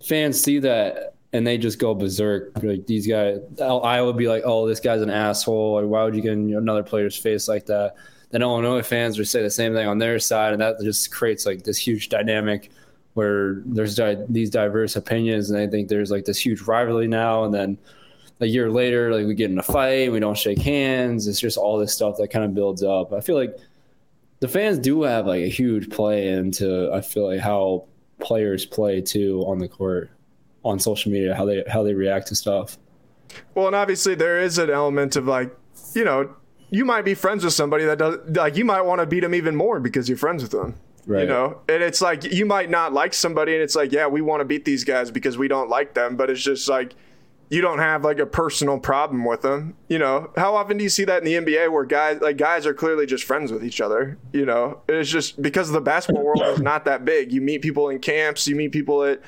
fans 0.04 0.38
see 0.38 0.58
that 0.58 1.14
and 1.32 1.46
they 1.46 1.56
just 1.56 1.78
go 1.78 1.94
berserk. 1.94 2.62
Like 2.62 2.86
these 2.86 3.06
guys, 3.06 3.38
I 3.58 4.02
would 4.02 4.18
be 4.18 4.28
like, 4.28 4.42
"Oh, 4.44 4.68
this 4.68 4.80
guy's 4.80 5.00
an 5.00 5.10
asshole," 5.10 5.78
or 5.78 5.86
"Why 5.86 6.04
would 6.04 6.14
you 6.14 6.20
get 6.20 6.32
in 6.32 6.54
another 6.54 6.82
player's 6.82 7.16
face 7.16 7.48
like 7.48 7.64
that?" 7.66 7.94
Then 8.32 8.42
Illinois 8.42 8.82
fans 8.82 9.16
would 9.16 9.28
say 9.28 9.42
the 9.42 9.50
same 9.50 9.72
thing 9.72 9.86
on 9.86 9.98
their 9.98 10.18
side, 10.18 10.52
and 10.52 10.60
that 10.60 10.80
just 10.82 11.10
creates 11.10 11.46
like 11.46 11.62
this 11.62 11.78
huge 11.78 12.10
dynamic 12.10 12.70
where 13.14 13.62
there's 13.66 13.94
di- 13.94 14.24
these 14.28 14.50
diverse 14.50 14.96
opinions, 14.96 15.50
and 15.50 15.60
I 15.60 15.66
think 15.66 15.88
there's 15.88 16.10
like 16.10 16.24
this 16.24 16.38
huge 16.38 16.62
rivalry 16.62 17.08
now, 17.08 17.44
and 17.44 17.52
then 17.52 17.78
a 18.40 18.46
year 18.46 18.70
later, 18.70 19.14
like 19.14 19.26
we 19.26 19.34
get 19.34 19.50
in 19.50 19.58
a 19.58 19.62
fight, 19.62 20.10
we 20.10 20.18
don't 20.20 20.36
shake 20.36 20.58
hands. 20.58 21.26
It's 21.28 21.40
just 21.40 21.56
all 21.56 21.78
this 21.78 21.92
stuff 21.92 22.16
that 22.18 22.28
kind 22.28 22.44
of 22.44 22.54
builds 22.54 22.82
up. 22.82 23.12
I 23.12 23.20
feel 23.20 23.36
like 23.36 23.56
the 24.40 24.48
fans 24.48 24.78
do 24.78 25.02
have 25.02 25.26
like 25.26 25.42
a 25.42 25.48
huge 25.48 25.90
play 25.90 26.28
into. 26.28 26.90
I 26.92 27.00
feel 27.00 27.28
like 27.28 27.40
how 27.40 27.84
players 28.18 28.66
play 28.66 29.00
too 29.00 29.44
on 29.46 29.58
the 29.58 29.68
court, 29.68 30.10
on 30.64 30.80
social 30.80 31.12
media, 31.12 31.34
how 31.34 31.44
they 31.44 31.62
how 31.68 31.82
they 31.82 31.94
react 31.94 32.28
to 32.28 32.34
stuff. 32.34 32.78
Well, 33.54 33.68
and 33.68 33.76
obviously 33.76 34.14
there 34.14 34.40
is 34.40 34.58
an 34.58 34.70
element 34.70 35.16
of 35.16 35.26
like, 35.26 35.56
you 35.94 36.04
know, 36.04 36.34
you 36.70 36.84
might 36.84 37.04
be 37.04 37.14
friends 37.14 37.44
with 37.44 37.52
somebody 37.52 37.84
that 37.84 37.98
does 37.98 38.16
like 38.30 38.56
you 38.56 38.64
might 38.64 38.82
want 38.82 39.00
to 39.00 39.06
beat 39.06 39.20
them 39.20 39.34
even 39.34 39.54
more 39.54 39.78
because 39.78 40.08
you're 40.08 40.18
friends 40.18 40.42
with 40.42 40.52
them. 40.52 40.74
Right. 41.06 41.22
You 41.22 41.28
know, 41.28 41.60
and 41.68 41.82
it's 41.82 42.00
like 42.00 42.24
you 42.24 42.46
might 42.46 42.70
not 42.70 42.92
like 42.92 43.12
somebody, 43.12 43.54
and 43.54 43.62
it's 43.62 43.74
like, 43.74 43.92
yeah, 43.92 44.06
we 44.06 44.20
want 44.20 44.40
to 44.40 44.44
beat 44.44 44.64
these 44.64 44.84
guys 44.84 45.10
because 45.10 45.36
we 45.36 45.48
don't 45.48 45.68
like 45.68 45.94
them, 45.94 46.16
but 46.16 46.30
it's 46.30 46.42
just 46.42 46.68
like 46.68 46.94
you 47.50 47.60
don't 47.60 47.80
have 47.80 48.04
like 48.04 48.18
a 48.18 48.24
personal 48.24 48.78
problem 48.78 49.24
with 49.24 49.42
them. 49.42 49.76
You 49.88 49.98
know, 49.98 50.30
how 50.36 50.54
often 50.54 50.78
do 50.78 50.84
you 50.84 50.88
see 50.88 51.04
that 51.04 51.18
in 51.18 51.44
the 51.44 51.52
NBA 51.52 51.72
where 51.72 51.84
guys 51.84 52.20
like 52.20 52.36
guys 52.36 52.66
are 52.66 52.74
clearly 52.74 53.04
just 53.04 53.24
friends 53.24 53.50
with 53.50 53.64
each 53.64 53.80
other? 53.80 54.16
You 54.32 54.46
know, 54.46 54.80
it's 54.88 55.10
just 55.10 55.42
because 55.42 55.70
the 55.70 55.80
basketball 55.80 56.24
world 56.24 56.42
is 56.42 56.60
not 56.60 56.84
that 56.84 57.04
big. 57.04 57.32
You 57.32 57.40
meet 57.40 57.62
people 57.62 57.88
in 57.88 57.98
camps, 57.98 58.46
you 58.46 58.54
meet 58.54 58.72
people 58.72 59.02
at 59.02 59.20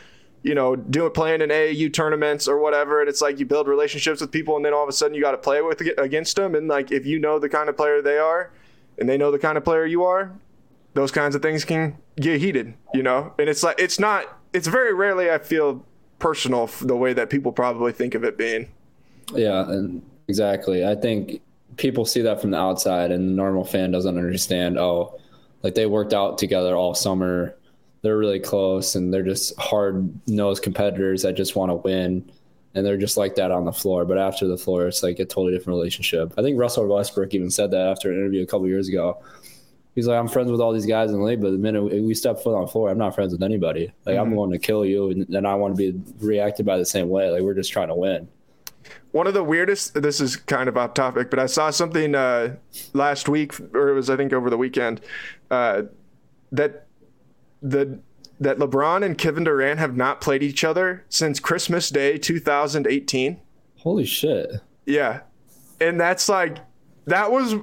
you 0.45 0.55
know, 0.55 0.77
doing 0.77 1.11
playing 1.11 1.41
in 1.41 1.49
AAU 1.49 1.93
tournaments 1.93 2.47
or 2.47 2.59
whatever, 2.59 3.01
and 3.01 3.09
it's 3.09 3.23
like 3.23 3.41
you 3.41 3.47
build 3.47 3.67
relationships 3.67 4.21
with 4.21 4.31
people, 4.31 4.57
and 4.57 4.65
then 4.65 4.75
all 4.75 4.83
of 4.83 4.89
a 4.91 4.93
sudden 4.93 5.15
you 5.15 5.23
got 5.23 5.31
to 5.31 5.39
play 5.39 5.63
with 5.63 5.81
against 5.97 6.37
them, 6.37 6.55
and 6.55 6.69
like 6.69 6.93
if 6.93 7.07
you 7.07 7.19
know 7.19 7.39
the 7.39 7.49
kind 7.49 7.69
of 7.69 7.77
player 7.77 8.03
they 8.03 8.19
are, 8.19 8.53
and 8.99 9.09
they 9.09 9.17
know 9.17 9.31
the 9.31 9.39
kind 9.39 9.57
of 9.57 9.65
player 9.65 9.87
you 9.87 10.05
are, 10.05 10.33
those 10.95 11.11
kinds 11.11 11.35
of 11.35 11.43
things 11.43 11.65
can 11.65 11.97
get 12.17 12.41
heated, 12.41 12.75
you 12.93 13.03
know? 13.03 13.33
And 13.39 13.49
it's 13.49 13.63
like, 13.63 13.79
it's 13.79 14.01
not, 14.01 14.39
it's 14.53 14.69
very 14.69 14.95
rarely 14.95 15.31
I 15.31 15.39
feel 15.39 15.85
personal 16.19 16.71
the 16.81 16.97
way 16.97 17.13
that 17.13 17.31
people 17.31 17.53
probably 17.53 17.93
think 17.93 18.15
of 18.15 18.25
it 18.25 18.39
being. 18.39 18.69
Yeah. 19.33 19.89
Exactly. 20.27 20.87
I 20.87 20.95
think 20.95 21.43
people 21.77 22.07
see 22.07 22.23
that 22.23 22.41
from 22.41 22.53
the 22.53 22.57
outside, 22.57 23.11
and 23.11 23.29
the 23.29 23.35
normal 23.35 23.65
fan 23.65 23.91
doesn't 23.91 24.17
understand. 24.17 24.79
Oh, 24.79 25.21
like 25.63 25.75
they 25.75 25.85
worked 25.85 26.15
out 26.15 26.39
together 26.39 26.75
all 26.75 26.95
summer. 26.95 27.55
They're 28.01 28.17
really 28.17 28.41
close, 28.41 28.95
and 28.95 29.13
they're 29.13 29.23
just 29.23 29.55
hard 29.59 30.09
nosed 30.27 30.63
competitors 30.63 31.21
that 31.25 31.35
just 31.35 31.57
want 31.57 31.71
to 31.71 31.75
win. 31.75 32.31
And 32.75 32.87
they're 32.87 32.97
just 32.97 33.19
like 33.19 33.35
that 33.37 33.51
on 33.51 33.67
the 33.67 33.73
floor. 33.73 34.07
But 34.07 34.17
after 34.17 34.49
the 34.49 34.57
floor, 34.57 34.87
it's 34.89 35.03
like 35.03 35.19
a 35.19 35.27
totally 35.27 35.53
different 35.53 35.77
relationship. 35.77 36.33
I 36.39 36.43
think 36.43 36.59
Russell 36.59 36.87
Westbrook 36.87 37.35
even 37.35 37.51
said 37.51 37.71
that 37.73 37.87
after 37.87 38.11
an 38.11 38.17
interview 38.17 38.43
a 38.43 38.47
couple 38.47 38.67
years 38.67 38.89
ago. 38.89 39.23
He's 39.95 40.09
like, 40.09 40.19
I'm 40.19 40.29
friends 40.29 40.51
with 40.51 40.61
all 40.61 40.73
these 40.73 40.87
guys 40.87 41.11
in 41.11 41.19
the 41.19 41.25
league, 41.25 41.41
but 41.41 41.53
the 41.53 41.59
minute 41.59 41.85
we 41.85 42.15
step 42.15 42.41
foot 42.41 42.57
on 42.57 42.63
the 42.63 42.69
floor, 42.69 42.91
I'm 42.91 42.99
not 42.99 43.15
friends 43.15 43.33
with 43.33 43.43
anybody. 43.43 43.93
Like, 44.05 44.17
mm-hmm. 44.17 44.27
I'm 44.27 44.35
going 44.35 44.51
to 44.51 44.59
kill 44.59 44.85
you, 44.85 45.11
and 45.11 45.27
then 45.29 45.47
I 45.47 45.55
want 45.55 45.77
to 45.77 45.93
be 45.93 46.01
reacted 46.19 46.67
by 46.67 46.79
the 46.79 46.85
same 46.85 47.09
way. 47.09 47.31
Like, 47.31 47.43
we're 47.43 47.55
just 47.55 47.73
trying 47.73 47.89
to 47.89 47.95
win. 47.95 48.29
One 49.13 49.29
of 49.29 49.35
the 49.35 49.45
weirdest. 49.45 49.95
This 49.95 50.21
is 50.21 50.37
kind 50.37 50.69
of 50.69 50.77
off 50.77 50.95
topic, 50.95 51.31
but 51.31 51.39
I 51.39 51.47
saw 51.47 51.71
something 51.71 52.15
uh, 52.15 52.57
last 52.93 53.29
week, 53.29 53.59
or 53.73 53.89
it 53.89 53.95
was 53.95 54.11
I 54.11 54.17
think 54.17 54.33
over 54.33 54.51
the 54.51 54.59
weekend, 54.59 55.01
uh, 55.51 55.83
that 56.51 56.87
the 57.63 58.01
that 58.41 58.59
LeBron 58.59 59.05
and 59.05 59.17
Kevin 59.17 59.45
Durant 59.45 59.79
have 59.79 59.97
not 59.97 60.21
played 60.21 60.43
each 60.43 60.65
other 60.65 61.05
since 61.09 61.39
Christmas 61.39 61.89
Day 61.91 62.19
2018. 62.19 63.41
Holy 63.79 64.05
shit! 64.05 64.61
Yeah, 64.85 65.21
and 65.81 66.01
that's 66.01 66.29
like 66.29 66.59
that 67.07 67.31
was 67.31 67.55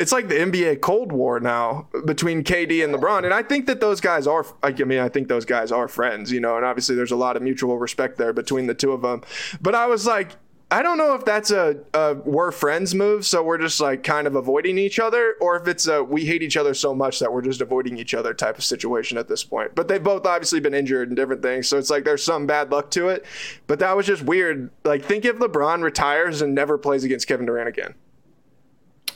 it's 0.00 0.12
like 0.12 0.28
the 0.28 0.34
NBA 0.34 0.80
Cold 0.80 1.12
War 1.12 1.38
now 1.40 1.86
between 2.06 2.42
KD 2.42 2.82
and 2.82 2.94
LeBron. 2.94 3.24
And 3.24 3.34
I 3.34 3.42
think 3.42 3.66
that 3.66 3.80
those 3.80 4.00
guys 4.00 4.26
are, 4.26 4.46
I 4.62 4.72
mean, 4.72 4.98
I 4.98 5.10
think 5.10 5.28
those 5.28 5.44
guys 5.44 5.70
are 5.70 5.88
friends, 5.88 6.32
you 6.32 6.40
know, 6.40 6.56
and 6.56 6.64
obviously 6.64 6.96
there's 6.96 7.10
a 7.10 7.16
lot 7.16 7.36
of 7.36 7.42
mutual 7.42 7.78
respect 7.78 8.16
there 8.16 8.32
between 8.32 8.66
the 8.66 8.74
two 8.74 8.92
of 8.92 9.02
them. 9.02 9.22
But 9.60 9.74
I 9.74 9.86
was 9.86 10.06
like, 10.06 10.36
I 10.72 10.82
don't 10.82 10.96
know 10.96 11.14
if 11.14 11.24
that's 11.24 11.50
a, 11.50 11.80
a 11.92 12.14
we're 12.14 12.50
friends 12.50 12.94
move, 12.94 13.26
so 13.26 13.42
we're 13.42 13.58
just 13.58 13.78
like 13.80 14.02
kind 14.02 14.26
of 14.26 14.36
avoiding 14.36 14.78
each 14.78 15.00
other, 15.00 15.34
or 15.40 15.56
if 15.56 15.66
it's 15.66 15.88
a 15.88 16.02
we 16.02 16.24
hate 16.24 16.42
each 16.44 16.56
other 16.56 16.74
so 16.74 16.94
much 16.94 17.18
that 17.18 17.32
we're 17.32 17.42
just 17.42 17.60
avoiding 17.60 17.98
each 17.98 18.14
other 18.14 18.32
type 18.32 18.56
of 18.56 18.62
situation 18.62 19.18
at 19.18 19.26
this 19.26 19.42
point. 19.42 19.74
But 19.74 19.88
they've 19.88 20.02
both 20.02 20.24
obviously 20.26 20.60
been 20.60 20.72
injured 20.72 21.08
and 21.08 21.16
different 21.16 21.42
things, 21.42 21.66
so 21.66 21.76
it's 21.76 21.90
like 21.90 22.04
there's 22.04 22.22
some 22.22 22.46
bad 22.46 22.70
luck 22.70 22.90
to 22.92 23.08
it. 23.08 23.26
But 23.66 23.80
that 23.80 23.96
was 23.96 24.06
just 24.06 24.22
weird. 24.22 24.70
Like, 24.84 25.04
think 25.04 25.24
if 25.24 25.38
LeBron 25.38 25.82
retires 25.82 26.40
and 26.40 26.54
never 26.54 26.78
plays 26.78 27.02
against 27.02 27.26
Kevin 27.26 27.46
Durant 27.46 27.68
again. 27.68 27.94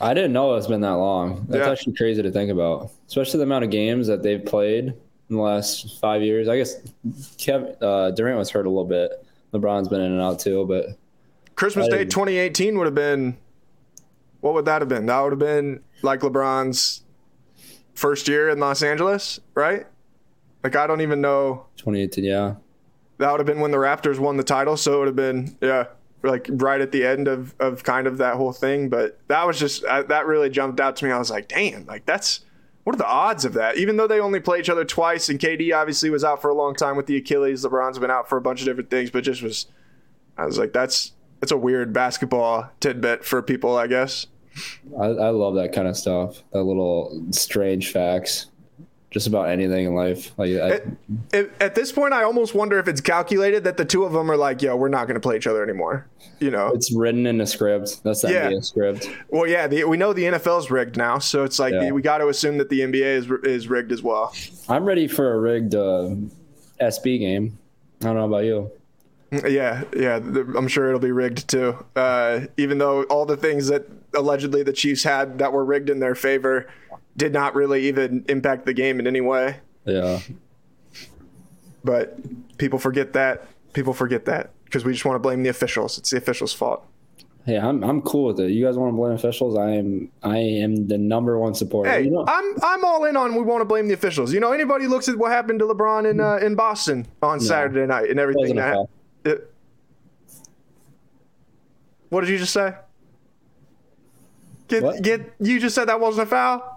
I 0.01 0.13
didn't 0.13 0.33
know 0.33 0.55
it's 0.55 0.67
been 0.67 0.81
that 0.81 0.91
long. 0.91 1.45
That's 1.47 1.65
yeah. 1.65 1.71
actually 1.71 1.93
crazy 1.93 2.21
to 2.21 2.31
think 2.31 2.51
about, 2.51 2.91
especially 3.07 3.37
the 3.37 3.43
amount 3.43 3.63
of 3.63 3.71
games 3.71 4.07
that 4.07 4.23
they've 4.23 4.43
played 4.43 4.87
in 4.87 5.35
the 5.35 5.41
last 5.41 5.99
five 5.99 6.21
years. 6.21 6.47
I 6.47 6.57
guess 6.57 6.75
Kevin 7.37 7.75
uh, 7.81 8.11
Durant 8.11 8.37
was 8.37 8.49
hurt 8.49 8.65
a 8.65 8.69
little 8.69 8.85
bit. 8.85 9.11
LeBron's 9.53 9.87
been 9.87 10.01
in 10.01 10.11
and 10.11 10.21
out 10.21 10.39
too, 10.39 10.65
but 10.65 10.87
Christmas 11.55 11.87
Day 11.87 12.03
2018 12.03 12.77
would 12.77 12.85
have 12.85 12.95
been. 12.95 13.37
What 14.41 14.53
would 14.53 14.65
that 14.65 14.81
have 14.81 14.89
been? 14.89 15.07
That 15.07 15.19
would 15.21 15.31
have 15.31 15.39
been 15.39 15.81
like 16.03 16.19
LeBron's 16.19 17.03
first 17.95 18.27
year 18.27 18.49
in 18.49 18.59
Los 18.59 18.83
Angeles, 18.83 19.39
right? 19.55 19.87
Like 20.63 20.75
I 20.75 20.85
don't 20.87 21.01
even 21.01 21.21
know. 21.21 21.65
2018, 21.77 22.23
yeah. 22.23 22.55
That 23.17 23.31
would 23.31 23.39
have 23.39 23.47
been 23.47 23.61
when 23.61 23.71
the 23.71 23.77
Raptors 23.77 24.19
won 24.19 24.37
the 24.37 24.43
title, 24.43 24.77
so 24.77 24.95
it 24.95 24.97
would 24.99 25.07
have 25.07 25.15
been 25.15 25.57
yeah 25.61 25.85
like 26.25 26.47
right 26.49 26.81
at 26.81 26.91
the 26.91 27.05
end 27.05 27.27
of 27.27 27.55
of 27.59 27.83
kind 27.83 28.07
of 28.07 28.17
that 28.17 28.35
whole 28.35 28.51
thing. 28.51 28.89
But 28.89 29.19
that 29.27 29.45
was 29.45 29.59
just 29.59 29.83
uh, 29.83 30.03
that 30.03 30.25
really 30.25 30.49
jumped 30.49 30.79
out 30.79 30.95
to 30.97 31.05
me. 31.05 31.11
I 31.11 31.17
was 31.17 31.31
like, 31.31 31.47
damn, 31.47 31.85
like 31.85 32.05
that's 32.05 32.41
what 32.83 32.95
are 32.95 32.99
the 32.99 33.07
odds 33.07 33.45
of 33.45 33.53
that? 33.53 33.77
Even 33.77 33.97
though 33.97 34.07
they 34.07 34.19
only 34.19 34.39
play 34.39 34.59
each 34.59 34.69
other 34.69 34.85
twice, 34.85 35.29
and 35.29 35.39
KD 35.39 35.75
obviously 35.75 36.09
was 36.09 36.23
out 36.23 36.41
for 36.41 36.49
a 36.49 36.53
long 36.53 36.75
time 36.75 36.95
with 36.95 37.07
the 37.07 37.17
Achilles. 37.17 37.65
LeBron's 37.65 37.99
been 37.99 38.11
out 38.11 38.29
for 38.29 38.37
a 38.37 38.41
bunch 38.41 38.61
of 38.61 38.65
different 38.65 38.89
things, 38.89 39.09
but 39.09 39.23
just 39.23 39.41
was. 39.41 39.67
I 40.37 40.45
was 40.45 40.57
like, 40.57 40.73
that's 40.73 41.13
that's 41.39 41.51
a 41.51 41.57
weird 41.57 41.93
basketball 41.93 42.69
tidbit 42.79 43.23
for 43.23 43.41
people, 43.41 43.77
I 43.77 43.87
guess. 43.87 44.27
I, 44.99 45.05
I 45.05 45.29
love 45.29 45.55
that 45.55 45.73
kind 45.73 45.87
of 45.87 45.97
stuff. 45.97 46.43
That 46.51 46.63
little 46.63 47.25
strange 47.31 47.91
facts 47.91 48.47
just 49.15 49.27
about 49.27 49.47
anything 49.47 49.85
in 49.85 49.95
life. 49.95 50.37
Like 50.37 50.51
I, 50.51 50.81
at, 51.31 51.49
at, 51.61 51.73
this 51.73 51.93
point, 51.93 52.13
I 52.13 52.23
almost 52.23 52.53
wonder 52.53 52.79
if 52.79 52.89
it's 52.89 52.99
calculated 52.99 53.63
that 53.63 53.77
the 53.77 53.85
two 53.85 54.03
of 54.03 54.11
them 54.11 54.29
are 54.29 54.35
like, 54.35 54.61
"Yo, 54.61 54.75
we're 54.75 54.89
not 54.89 55.07
going 55.07 55.13
to 55.13 55.21
play 55.21 55.37
each 55.37 55.47
other 55.47 55.63
anymore." 55.63 56.05
You 56.41 56.51
know, 56.51 56.73
it's 56.73 56.93
written 56.93 57.25
in 57.25 57.37
the 57.37 57.47
script. 57.47 58.03
That's 58.03 58.23
the 58.23 58.33
yeah. 58.33 58.49
NBA 58.49 58.65
script. 58.65 59.09
Well, 59.29 59.47
yeah, 59.47 59.67
the, 59.67 59.85
we 59.85 59.95
know 59.95 60.11
the 60.11 60.25
NFL's 60.25 60.69
rigged 60.69 60.97
now, 60.97 61.19
so 61.19 61.45
it's 61.45 61.59
like 61.59 61.73
yeah. 61.73 61.91
we 61.91 62.01
got 62.01 62.17
to 62.17 62.27
assume 62.27 62.57
that 62.57 62.67
the 62.67 62.81
NBA 62.81 63.05
is 63.05 63.31
is 63.45 63.69
rigged 63.69 63.93
as 63.93 64.03
well. 64.03 64.35
I'm 64.67 64.83
ready 64.83 65.07
for 65.07 65.33
a 65.33 65.39
rigged 65.39 65.75
uh, 65.75 66.15
SB 66.81 67.19
game. 67.19 67.57
I 68.01 68.07
don't 68.07 68.15
know 68.17 68.25
about 68.25 68.43
you. 68.43 68.69
Yeah, 69.31 69.83
yeah, 69.95 70.17
I'm 70.17 70.67
sure 70.67 70.89
it'll 70.89 70.99
be 70.99 71.11
rigged 71.11 71.47
too. 71.47 71.85
Uh, 71.95 72.47
even 72.57 72.79
though 72.79 73.03
all 73.03 73.25
the 73.25 73.37
things 73.37 73.67
that 73.67 73.87
allegedly 74.13 74.61
the 74.63 74.73
Chiefs 74.73 75.03
had 75.03 75.39
that 75.39 75.53
were 75.53 75.63
rigged 75.63 75.89
in 75.89 75.99
their 75.99 76.15
favor 76.15 76.67
did 77.17 77.33
not 77.33 77.55
really 77.55 77.87
even 77.87 78.25
impact 78.27 78.65
the 78.65 78.73
game 78.73 78.99
in 78.99 79.07
any 79.07 79.21
way. 79.21 79.57
Yeah. 79.85 80.19
But 81.83 82.57
people 82.57 82.79
forget 82.79 83.13
that. 83.13 83.47
People 83.73 83.93
forget 83.93 84.25
that 84.25 84.51
because 84.65 84.83
we 84.83 84.93
just 84.93 85.05
want 85.05 85.15
to 85.15 85.19
blame 85.19 85.43
the 85.43 85.49
officials. 85.49 85.97
It's 85.97 86.09
the 86.09 86.17
officials' 86.17 86.53
fault. 86.53 86.85
Hey, 87.45 87.59
I'm 87.59 87.83
I'm 87.83 88.01
cool 88.01 88.25
with 88.25 88.39
it. 88.39 88.51
You 88.51 88.65
guys 88.65 88.75
want 88.75 88.91
to 88.91 88.95
blame 88.95 89.11
officials? 89.11 89.55
I 89.55 89.71
am 89.71 90.09
I 90.23 90.37
am 90.37 90.87
the 90.87 90.97
number 90.97 91.37
one 91.37 91.53
supporter. 91.53 91.91
Hey, 91.91 92.05
you 92.05 92.09
know, 92.09 92.25
I'm 92.27 92.55
I'm 92.63 92.83
all 92.83 93.05
in 93.05 93.15
on 93.15 93.35
we 93.35 93.43
want 93.43 93.61
to 93.61 93.65
blame 93.65 93.87
the 93.87 93.93
officials. 93.93 94.33
You 94.33 94.39
know, 94.39 94.51
anybody 94.51 94.87
looks 94.87 95.07
at 95.09 95.15
what 95.15 95.31
happened 95.31 95.59
to 95.59 95.65
LeBron 95.65 96.09
in 96.09 96.19
uh, 96.19 96.37
in 96.37 96.55
Boston 96.55 97.05
on 97.21 97.37
no, 97.37 97.43
Saturday 97.43 97.85
night 97.85 98.09
and 98.09 98.19
everything 98.19 98.55
that. 98.55 98.87
It, 99.25 99.53
what 102.09 102.21
did 102.21 102.31
you 102.31 102.39
just 102.39 102.53
say? 102.53 102.73
Get, 104.67 104.81
what? 104.81 105.01
get 105.03 105.33
you 105.39 105.59
just 105.59 105.75
said 105.75 105.85
that 105.85 105.99
wasn't 105.99 106.27
a 106.27 106.29
foul. 106.29 106.74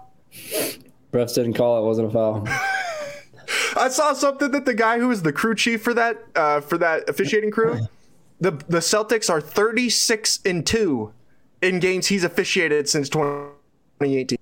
Refs 1.11 1.35
didn't 1.35 1.53
call 1.53 1.83
it. 1.83 1.87
Wasn't 1.87 2.07
a 2.07 2.11
foul. 2.11 2.47
I 3.75 3.89
saw 3.89 4.13
something 4.13 4.51
that 4.51 4.65
the 4.65 4.73
guy 4.73 4.99
who 4.99 5.07
was 5.07 5.23
the 5.23 5.33
crew 5.33 5.55
chief 5.55 5.81
for 5.81 5.93
that 5.93 6.17
uh, 6.35 6.61
for 6.61 6.77
that 6.77 7.09
officiating 7.09 7.51
crew, 7.51 7.87
the 8.39 8.51
the 8.51 8.79
Celtics 8.79 9.29
are 9.29 9.41
36 9.41 10.39
and 10.45 10.65
two 10.65 11.13
in 11.61 11.79
games 11.79 12.07
he's 12.07 12.23
officiated 12.23 12.87
since 12.87 13.09
2018. 13.09 14.37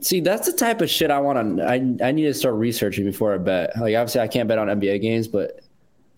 See, 0.00 0.20
that's 0.20 0.50
the 0.50 0.56
type 0.56 0.80
of 0.80 0.88
shit 0.88 1.10
I 1.10 1.20
want 1.20 1.58
to. 1.58 1.64
I 1.64 1.74
I 2.08 2.12
need 2.12 2.24
to 2.24 2.34
start 2.34 2.54
researching 2.54 3.04
before 3.04 3.34
I 3.34 3.38
bet. 3.38 3.76
Like 3.78 3.94
obviously, 3.94 4.20
I 4.20 4.28
can't 4.28 4.48
bet 4.48 4.58
on 4.58 4.68
NBA 4.68 5.00
games, 5.02 5.28
but 5.28 5.60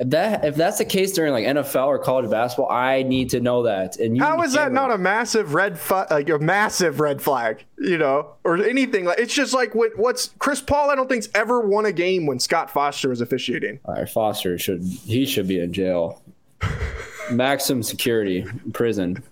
if 0.03 0.11
that 0.11 0.45
if 0.45 0.57
that's 0.57 0.79
the 0.79 0.85
case 0.85 1.13
during 1.13 1.33
like 1.33 1.47
NFL 1.47 1.87
or 1.87 1.97
college 1.97 2.29
basketball, 2.29 2.69
I 2.69 3.05
need 3.05 3.31
to 3.31 3.41
know 3.41 3.63
that. 3.63 3.99
And 3.99 4.21
how 4.21 4.43
is 4.43 4.55
that 4.55 4.73
not 4.73 4.91
a 4.91 4.99
massive 4.99 5.55
red 5.55 5.79
flag? 5.79 6.11
Like 6.11 6.29
a 6.29 6.41
massive 6.41 6.99
red 6.99 7.23
flag, 7.23 7.65
you 7.79 7.99
know, 7.99 8.33
or 8.43 8.57
anything 8.57 9.05
like 9.05 9.21
it's 9.21 9.33
just 9.33 9.55
like 9.55 9.77
what, 9.77 9.97
what's 9.97 10.31
Chris 10.41 10.61
Paul? 10.61 10.91
I 10.91 10.97
don't 10.97 11.09
think's 11.09 11.29
ever 11.37 11.61
won 11.61 11.87
a 11.87 11.93
game 11.93 12.27
when 12.27 12.41
Scott 12.41 12.69
Foster 12.69 13.11
was 13.11 13.21
officiating. 13.21 13.79
All 13.85 13.95
right, 13.95 14.09
Foster 14.09 14.59
should 14.59 14.83
he 14.83 15.25
should 15.25 15.47
be 15.47 15.61
in 15.61 15.73
jail, 15.73 16.21
maximum 17.31 17.85
security 17.85 18.45
prison. 18.73 19.23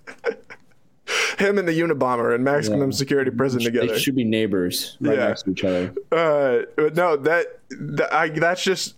Him 1.37 1.57
and 1.57 1.67
the 1.67 1.73
Unabomber 1.73 2.33
in 2.33 2.45
maximum 2.45 2.91
yeah. 2.91 2.97
security 2.97 3.31
prison 3.31 3.59
together. 3.61 3.87
They 3.87 3.99
should 3.99 4.15
be 4.15 4.23
neighbors 4.23 4.95
right 5.01 5.17
yeah. 5.17 5.27
next 5.27 5.43
to 5.43 5.51
each 5.51 5.65
other. 5.65 5.93
Uh, 6.13 6.61
no, 6.93 7.17
that, 7.17 7.59
that 7.71 8.13
I, 8.13 8.29
that's 8.29 8.63
just 8.63 8.95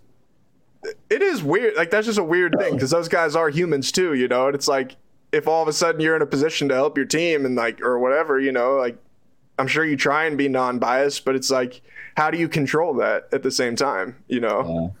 it 1.10 1.22
is 1.22 1.42
weird. 1.42 1.76
Like 1.76 1.90
that's 1.90 2.06
just 2.06 2.18
a 2.18 2.24
weird 2.24 2.56
thing 2.58 2.74
because 2.74 2.90
those 2.90 3.08
guys 3.08 3.36
are 3.36 3.48
humans 3.48 3.92
too, 3.92 4.14
you 4.14 4.28
know. 4.28 4.46
And 4.46 4.54
it's 4.54 4.68
like 4.68 4.96
if 5.32 5.48
all 5.48 5.62
of 5.62 5.68
a 5.68 5.72
sudden 5.72 6.00
you're 6.00 6.16
in 6.16 6.22
a 6.22 6.26
position 6.26 6.68
to 6.68 6.74
help 6.74 6.96
your 6.96 7.06
team 7.06 7.44
and 7.44 7.56
like 7.56 7.80
or 7.80 7.98
whatever, 7.98 8.38
you 8.40 8.52
know, 8.52 8.76
like 8.76 8.96
I'm 9.58 9.66
sure 9.66 9.84
you 9.84 9.96
try 9.96 10.24
and 10.24 10.36
be 10.36 10.48
non-biased, 10.48 11.24
but 11.24 11.34
it's 11.34 11.50
like 11.50 11.82
how 12.16 12.30
do 12.30 12.38
you 12.38 12.48
control 12.48 12.94
that 12.94 13.28
at 13.32 13.42
the 13.42 13.50
same 13.50 13.76
time, 13.76 14.16
you 14.28 14.40
know? 14.40 14.94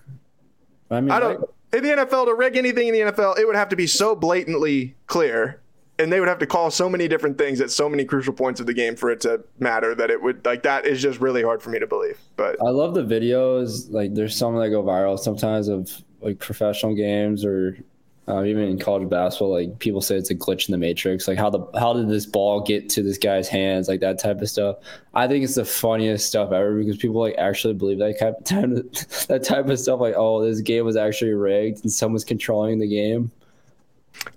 Yeah. 0.90 0.96
I 0.96 1.00
mean, 1.00 1.10
I 1.10 1.20
don't. 1.20 1.44
in 1.72 1.82
the 1.82 1.90
NFL 1.90 2.26
to 2.26 2.34
rig 2.34 2.56
anything 2.56 2.88
in 2.88 2.94
the 2.94 3.12
NFL, 3.12 3.38
it 3.38 3.46
would 3.46 3.56
have 3.56 3.68
to 3.70 3.76
be 3.76 3.86
so 3.86 4.14
blatantly 4.14 4.94
clear 5.06 5.60
and 5.98 6.12
they 6.12 6.18
would 6.18 6.28
have 6.28 6.38
to 6.40 6.46
call 6.46 6.70
so 6.70 6.88
many 6.88 7.06
different 7.06 7.38
things 7.38 7.60
at 7.60 7.70
so 7.70 7.88
many 7.88 8.04
crucial 8.04 8.32
points 8.32 8.60
of 8.60 8.66
the 8.66 8.74
game 8.74 8.96
for 8.96 9.10
it 9.10 9.20
to 9.20 9.42
matter 9.58 9.94
that 9.94 10.10
it 10.10 10.20
would 10.20 10.44
like 10.44 10.62
that 10.62 10.86
is 10.86 11.00
just 11.00 11.20
really 11.20 11.42
hard 11.42 11.62
for 11.62 11.70
me 11.70 11.78
to 11.78 11.86
believe. 11.86 12.18
But 12.36 12.56
I 12.60 12.70
love 12.70 12.94
the 12.94 13.04
videos. 13.04 13.90
Like 13.92 14.14
there's 14.14 14.36
some 14.36 14.56
that 14.56 14.70
go 14.70 14.82
viral 14.82 15.18
sometimes 15.18 15.68
of 15.68 15.90
like 16.20 16.38
professional 16.38 16.94
games 16.94 17.44
or 17.44 17.76
uh, 18.26 18.42
even 18.42 18.64
in 18.64 18.78
college 18.78 19.08
basketball. 19.08 19.52
Like 19.52 19.78
people 19.78 20.00
say 20.00 20.16
it's 20.16 20.30
a 20.30 20.34
glitch 20.34 20.68
in 20.68 20.72
the 20.72 20.78
matrix. 20.78 21.28
Like 21.28 21.38
how 21.38 21.50
the 21.50 21.64
how 21.78 21.92
did 21.92 22.08
this 22.08 22.26
ball 22.26 22.60
get 22.60 22.88
to 22.90 23.02
this 23.02 23.18
guy's 23.18 23.46
hands? 23.46 23.86
Like 23.86 24.00
that 24.00 24.18
type 24.18 24.40
of 24.40 24.48
stuff. 24.48 24.78
I 25.14 25.28
think 25.28 25.44
it's 25.44 25.54
the 25.54 25.64
funniest 25.64 26.26
stuff 26.26 26.50
ever 26.50 26.76
because 26.76 26.96
people 26.96 27.20
like 27.20 27.36
actually 27.38 27.74
believe 27.74 27.98
that 27.98 28.18
type 28.18 28.36
of 28.38 28.44
time, 28.44 28.74
that 29.28 29.44
type 29.44 29.68
of 29.68 29.78
stuff. 29.78 30.00
Like 30.00 30.14
oh, 30.16 30.44
this 30.44 30.60
game 30.60 30.84
was 30.84 30.96
actually 30.96 31.34
rigged 31.34 31.84
and 31.84 31.92
someone's 31.92 32.24
controlling 32.24 32.80
the 32.80 32.88
game. 32.88 33.30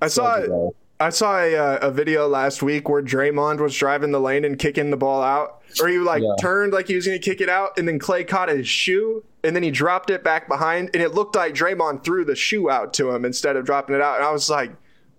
I 0.02 0.08
saw. 0.08 0.70
I 1.00 1.10
saw 1.10 1.40
a, 1.40 1.56
uh, 1.56 1.78
a 1.84 1.92
video 1.92 2.28
last 2.28 2.64
week 2.64 2.90
where 2.90 3.04
Draymond 3.04 3.60
was 3.60 3.76
driving 3.76 4.12
the 4.12 4.20
lane 4.20 4.44
and 4.44 4.58
kicking 4.58 4.90
the 4.90 4.98
ball 4.98 5.22
out, 5.22 5.62
or 5.80 5.88
he 5.88 6.00
like 6.00 6.24
yeah. 6.24 6.34
turned 6.40 6.74
like 6.74 6.88
he 6.88 6.96
was 6.96 7.06
going 7.06 7.20
to 7.20 7.24
kick 7.24 7.40
it 7.40 7.50
out, 7.50 7.78
and 7.78 7.88
then 7.88 8.00
Clay 8.00 8.24
caught 8.24 8.50
his 8.50 8.68
shoe, 8.68 9.24
and 9.44 9.56
then 9.56 9.62
he 9.62 9.70
dropped 9.70 10.10
it 10.10 10.24
back 10.24 10.48
behind, 10.48 10.90
and 10.94 11.04
it 11.04 11.14
looked 11.14 11.36
like 11.36 11.54
Draymond 11.54 12.04
threw 12.04 12.26
the 12.26 12.36
shoe 12.36 12.70
out 12.70 12.94
to 12.96 13.12
him 13.12 13.26
instead 13.26 13.56
of 13.56 13.66
dropping 13.66 13.96
it 13.96 14.02
out, 14.02 14.18
and 14.18 14.26
I 14.26 14.32
was 14.32 14.50
like, 14.50 14.72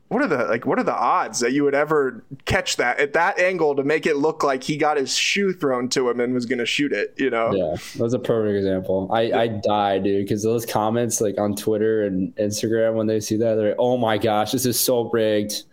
what 0.09 0.23
are 0.23 0.27
the 0.27 0.45
like 0.45 0.67
what 0.67 0.79
are 0.79 0.85
the 0.85 0.95
odds 0.97 1.41
that 1.41 1.53
you 1.53 1.65
would 1.65 1.75
ever 1.75 2.25
catch 2.45 2.77
that 2.77 2.99
at 2.99 3.13
that 3.13 3.39
angle 3.39 3.77
to 3.77 3.85
make 3.85 4.07
it 4.07 4.17
look 4.17 4.43
like 4.43 4.63
he 4.63 4.77
got 4.77 4.97
his 4.97 5.15
shoe 5.15 5.53
thrown 5.53 5.89
to 5.89 6.09
him 6.09 6.21
and 6.21 6.35
was 6.35 6.47
going 6.47 6.59
to 6.59 6.67
shoot 6.67 6.93
it 6.93 7.15
you 7.17 7.31
know? 7.31 7.53
Yeah 7.53 7.77
that's 7.97 8.15
a 8.15 8.19
perfect 8.19 8.57
example. 8.57 9.09
I 9.13 9.33
i 9.33 9.47
die 9.49 9.99
dude 9.99 10.25
because 10.25 10.43
those 10.43 10.65
comments 10.65 11.21
like 11.21 11.39
on 11.39 11.55
twitter 11.55 12.05
and 12.05 12.35
instagram 12.37 12.95
when 12.95 13.07
they 13.07 13.21
see 13.21 13.37
that 13.37 13.55
they're 13.55 13.71
like 13.71 13.79
oh 13.79 13.97
my 13.97 14.19
gosh 14.19 14.53
this 14.53 14.67
is 14.67 14.79
so 14.79 15.09
rigged. 15.11 15.65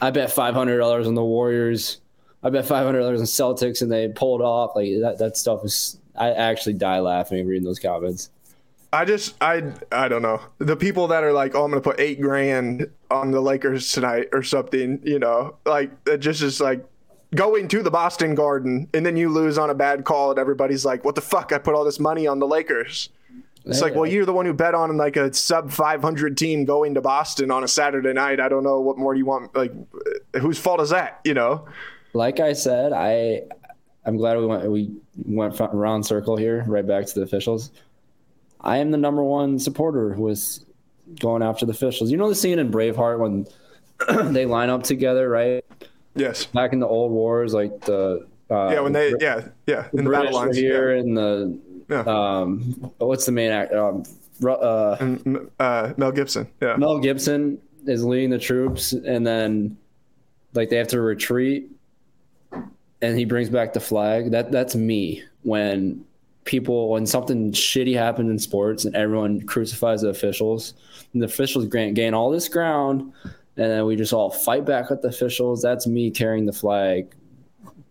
I 0.00 0.10
bet 0.10 0.28
$500 0.28 1.06
on 1.06 1.14
the 1.14 1.24
warriors. 1.24 2.00
I 2.44 2.50
bet 2.50 2.64
$500 2.64 3.18
on 3.18 3.24
celtics 3.24 3.82
and 3.82 3.90
they 3.90 4.08
pulled 4.08 4.40
off 4.40 4.76
like 4.76 4.88
that, 5.00 5.18
that 5.18 5.36
stuff 5.36 5.64
is 5.64 5.98
i 6.16 6.30
actually 6.30 6.74
die 6.74 7.00
laughing 7.00 7.46
reading 7.46 7.64
those 7.64 7.80
comments. 7.80 8.30
I 8.94 9.04
just 9.04 9.34
I 9.40 9.72
I 9.90 10.06
don't 10.06 10.22
know. 10.22 10.40
The 10.58 10.76
people 10.76 11.08
that 11.08 11.24
are 11.24 11.32
like, 11.32 11.56
oh, 11.56 11.64
I'm 11.64 11.70
gonna 11.70 11.80
put 11.80 11.98
eight 11.98 12.20
grand 12.20 12.88
on 13.14 13.30
the 13.30 13.40
Lakers 13.40 13.92
tonight 13.92 14.28
or 14.32 14.42
something. 14.42 15.00
You 15.02 15.18
know, 15.18 15.56
like 15.64 15.90
it 16.06 16.18
just 16.18 16.42
is 16.42 16.60
like 16.60 16.84
going 17.34 17.68
to 17.68 17.82
the 17.82 17.90
Boston 17.90 18.34
Garden 18.34 18.88
and 18.94 19.04
then 19.04 19.16
you 19.16 19.28
lose 19.28 19.58
on 19.58 19.70
a 19.70 19.74
bad 19.74 20.04
call 20.04 20.30
and 20.30 20.38
everybody's 20.38 20.84
like, 20.84 21.04
what 21.04 21.14
the 21.14 21.20
fuck? 21.20 21.52
I 21.52 21.58
put 21.58 21.74
all 21.74 21.84
this 21.84 21.98
money 21.98 22.26
on 22.26 22.38
the 22.38 22.46
Lakers. 22.46 23.08
It's 23.66 23.80
like, 23.80 23.94
well, 23.94 24.04
you're 24.04 24.26
the 24.26 24.32
one 24.32 24.44
who 24.44 24.52
bet 24.52 24.74
on 24.74 24.94
like 24.98 25.16
a 25.16 25.32
sub 25.32 25.72
500 25.72 26.36
team 26.36 26.66
going 26.66 26.92
to 26.94 27.00
Boston 27.00 27.50
on 27.50 27.64
a 27.64 27.68
Saturday 27.68 28.12
night. 28.12 28.38
I 28.38 28.50
don't 28.50 28.62
know 28.62 28.80
what 28.80 28.98
more 28.98 29.14
do 29.14 29.18
you 29.18 29.24
want. 29.24 29.56
Like, 29.56 29.72
whose 30.38 30.58
fault 30.58 30.82
is 30.82 30.90
that? 30.90 31.20
You 31.24 31.32
know. 31.32 31.66
Like 32.12 32.40
I 32.40 32.52
said, 32.52 32.92
I 32.92 33.44
I'm 34.04 34.18
glad 34.18 34.36
we 34.36 34.46
went 34.46 34.70
we 34.70 34.94
went 35.24 35.58
round 35.72 36.04
circle 36.04 36.36
here, 36.36 36.62
right 36.66 36.86
back 36.86 37.06
to 37.06 37.14
the 37.14 37.22
officials. 37.22 37.70
I 38.60 38.78
am 38.78 38.90
the 38.90 38.98
number 38.98 39.24
one 39.24 39.58
supporter 39.58 40.10
with 40.10 40.58
going 41.20 41.42
after 41.42 41.66
the 41.66 41.72
officials. 41.72 42.10
You 42.10 42.16
know 42.16 42.28
the 42.28 42.34
scene 42.34 42.58
in 42.58 42.70
Braveheart 42.70 43.18
when 43.18 43.46
they 44.32 44.46
line 44.46 44.70
up 44.70 44.82
together, 44.82 45.28
right? 45.28 45.64
Yes. 46.14 46.46
Back 46.46 46.72
in 46.72 46.80
the 46.80 46.86
old 46.86 47.12
wars, 47.12 47.54
like 47.54 47.80
the 47.82 48.26
uh, 48.50 48.70
yeah, 48.72 48.80
when 48.80 48.92
they 48.92 49.14
yeah 49.20 49.48
yeah 49.66 49.88
in 49.92 49.98
the, 49.98 50.02
the 50.04 50.10
battle 50.10 50.32
lines 50.32 50.56
here 50.56 50.94
yeah. 50.94 51.00
and 51.00 51.16
the 51.16 51.58
yeah. 51.88 52.00
um 52.00 52.60
what's 52.98 53.26
the 53.26 53.32
main 53.32 53.50
act 53.50 53.72
um 53.72 54.02
uh, 54.46 54.96
and, 55.00 55.50
uh, 55.60 55.94
Mel 55.96 56.12
Gibson 56.12 56.46
yeah 56.60 56.76
Mel 56.76 56.98
Gibson 56.98 57.58
is 57.86 58.04
leading 58.04 58.30
the 58.30 58.38
troops 58.38 58.92
and 58.92 59.26
then 59.26 59.76
like 60.52 60.68
they 60.68 60.76
have 60.76 60.88
to 60.88 61.00
retreat 61.00 61.70
and 63.00 63.18
he 63.18 63.24
brings 63.24 63.48
back 63.48 63.72
the 63.72 63.80
flag 63.80 64.30
that 64.32 64.52
that's 64.52 64.74
me 64.74 65.22
when 65.42 66.04
people 66.44 66.90
when 66.90 67.06
something 67.06 67.52
shitty 67.52 67.94
happens 67.94 68.30
in 68.30 68.38
sports 68.38 68.84
and 68.84 68.94
everyone 68.94 69.40
crucifies 69.42 70.02
the 70.02 70.08
officials 70.08 70.74
and 71.12 71.22
the 71.22 71.26
officials 71.26 71.66
gain, 71.66 71.94
gain 71.94 72.14
all 72.14 72.30
this 72.30 72.48
ground 72.48 73.12
and 73.56 73.70
then 73.70 73.86
we 73.86 73.96
just 73.96 74.12
all 74.12 74.30
fight 74.30 74.64
back 74.64 74.90
with 74.90 75.00
the 75.02 75.08
officials 75.08 75.62
that's 75.62 75.86
me 75.86 76.10
carrying 76.10 76.44
the 76.44 76.52
flag 76.52 77.14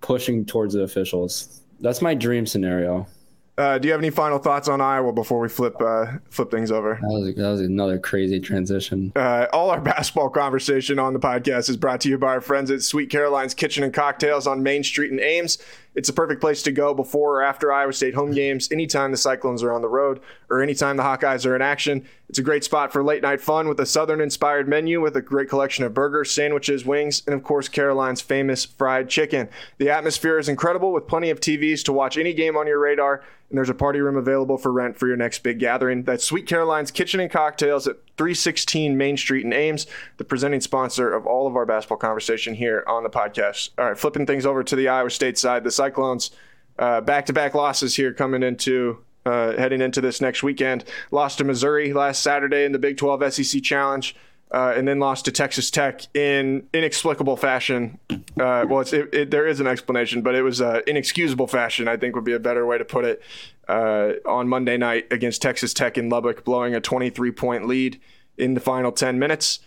pushing 0.02 0.46
towards 0.46 0.74
the 0.74 0.82
officials 0.82 1.62
that's 1.80 2.02
my 2.02 2.14
dream 2.14 2.46
scenario 2.46 3.08
uh, 3.56 3.78
do 3.78 3.88
you 3.88 3.92
have 3.92 4.02
any 4.02 4.10
final 4.10 4.40
thoughts 4.40 4.68
on 4.68 4.82
Iowa 4.82 5.14
before 5.14 5.40
we 5.40 5.48
flip 5.48 5.80
uh, 5.80 6.06
flip 6.32 6.50
things 6.50 6.72
over? 6.72 6.98
That 7.00 7.08
was, 7.08 7.36
that 7.36 7.48
was 7.50 7.62
another 7.62 8.00
crazy 8.00 8.40
transition. 8.40 9.12
Uh, 9.16 9.46
all 9.54 9.70
our 9.70 9.80
basketball 9.82 10.32
conversation 10.32 10.98
on 10.98 11.14
the 11.14 11.20
podcast 11.20 11.70
is 11.70 11.78
brought 11.78 12.02
to 12.02 12.10
you 12.10 12.18
by 12.18 12.28
our 12.30 12.42
friends 12.42 12.72
at 12.72 12.82
Sweet 12.82 13.12
Caroline's 13.12 13.54
Kitchen 13.54 13.84
and 13.84 13.94
Cocktails 13.94 14.48
on 14.48 14.64
Main 14.64 14.84
Street 14.84 15.12
in 15.12 15.20
Ames. 15.20 15.60
It's 15.96 16.10
a 16.10 16.14
perfect 16.14 16.42
place 16.42 16.64
to 16.64 16.72
go 16.72 16.94
before 16.94 17.38
or 17.38 17.44
after 17.44 17.72
Iowa 17.72 17.94
State 17.94 18.16
home 18.16 18.32
games, 18.32 18.72
anytime 18.72 19.12
the 19.12 19.18
Cyclones 19.18 19.62
are 19.62 19.72
on 19.72 19.82
the 19.82 19.88
road 19.88 20.20
or 20.50 20.62
anytime 20.62 20.98
the 20.98 21.04
Hawkeyes 21.04 21.46
are 21.46 21.56
in 21.56 21.62
action. 21.62 22.06
It's 22.30 22.40
a 22.40 22.44
great 22.44 22.64
spot 22.64 22.92
for 22.92 23.04
late 23.04 23.22
night 23.22 23.42
fun 23.42 23.68
with 23.68 23.80
a 23.80 23.86
Southern 23.86 24.22
inspired 24.22 24.68
menu 24.68 25.02
with 25.02 25.16
a 25.16 25.22
great 25.22 25.50
collection 25.50 25.86
of 25.86 25.94
burgers, 25.94 26.32
sandwiches, 26.32 26.86
wings, 26.86 27.22
and 27.28 27.36
of 27.36 27.44
course, 27.44 27.68
Caroline's 27.68 28.22
famous 28.22 28.66
fried 28.66 29.10
chicken. 29.10 29.50
The 29.78 29.90
atmosphere 29.90 30.40
is 30.40 30.50
incredible 30.50 30.92
with 30.92 31.08
plenty 31.08 31.30
of 31.30 31.40
TVs 31.40 31.84
to 31.86 31.94
watch 31.94 32.18
any 32.18 32.34
game 32.34 32.58
on 32.58 32.68
your 32.68 32.80
radar 32.80 33.24
and 33.54 33.60
there's 33.60 33.70
a 33.70 33.76
party 33.76 34.00
room 34.00 34.18
available 34.18 34.58
for 34.58 34.72
rent 34.72 34.98
for 34.98 35.08
your 35.08 35.16
next 35.16 35.44
big 35.44 35.60
gathering. 35.60 36.02
That's 36.02 36.24
Sweet 36.24 36.48
Caroline's 36.48 36.90
Kitchen 36.90 37.20
and 37.20 37.30
Cocktails 37.30 37.88
at 37.88 37.98
316 38.18 38.98
Main 38.98 39.18
Street 39.18 39.46
in 39.46 39.54
Ames, 39.54 39.88
the 40.18 40.24
presenting 40.24 40.62
sponsor 40.62 41.14
of 41.14 41.26
all 41.26 41.48
of 41.48 41.56
our 41.56 41.66
basketball 41.66 41.98
conversation 41.98 42.54
here 42.54 42.84
on 42.88 43.04
the 43.04 43.10
podcast. 43.10 43.70
All 43.78 43.86
right, 43.86 43.98
flipping 43.98 44.26
things 44.26 44.46
over 44.46 44.64
to 44.64 44.76
the 44.76 44.88
Iowa 44.88 45.10
State 45.10 45.38
side, 45.38 45.64
the 45.64 45.72
Cyclones 45.72 46.32
back 46.78 47.26
to 47.28 47.34
back 47.34 47.54
losses 47.54 47.96
here 47.96 48.14
coming 48.14 48.44
into 48.44 49.04
uh, 49.26 49.56
heading 49.58 49.82
into 49.82 50.02
this 50.02 50.22
next 50.22 50.44
weekend. 50.44 50.84
Lost 51.12 51.38
to 51.38 51.44
Missouri 51.44 51.94
last 51.94 52.22
Saturday 52.22 52.66
in 52.66 52.72
the 52.72 52.80
Big 52.80 52.98
12 52.98 53.34
SEC 53.34 53.62
Challenge 53.64 54.16
uh, 54.54 54.74
and 54.76 54.88
then 54.88 55.00
lost 55.00 55.26
to 55.26 55.32
Texas 55.32 55.72
Tech 55.72 56.02
in 56.16 56.68
inexplicable 56.74 57.36
fashion. 57.36 57.98
Uh, 58.12 58.66
well, 58.68 58.82
it, 58.82 58.94
it, 59.14 59.32
there 59.32 59.48
is 59.48 59.60
an 59.60 59.68
explanation, 59.68 60.22
but 60.22 60.36
it 60.36 60.44
was 60.44 60.62
uh, 60.62 60.82
inexcusable 60.86 61.48
fashion. 61.48 61.88
I 61.88 61.98
think 61.98 62.16
would 62.16 62.24
be 62.24 62.34
a 62.34 62.40
better 62.40 62.66
way 62.66 62.78
to 62.78 62.86
put 62.86 63.04
it. 63.04 63.22
Uh, 63.68 64.14
on 64.26 64.50
Monday 64.50 64.76
night 64.76 65.08
against 65.10 65.42
Texas 65.42 65.74
Tech 65.74 65.98
in 65.98 66.10
Lubbock, 66.10 66.44
blowing 66.44 66.76
a 66.76 66.82
23 66.82 67.32
point 67.32 67.66
lead 67.66 68.00
in 68.38 68.56
the 68.56 68.60
final 68.60 68.92
10 68.92 69.18
minutes. 69.20 69.60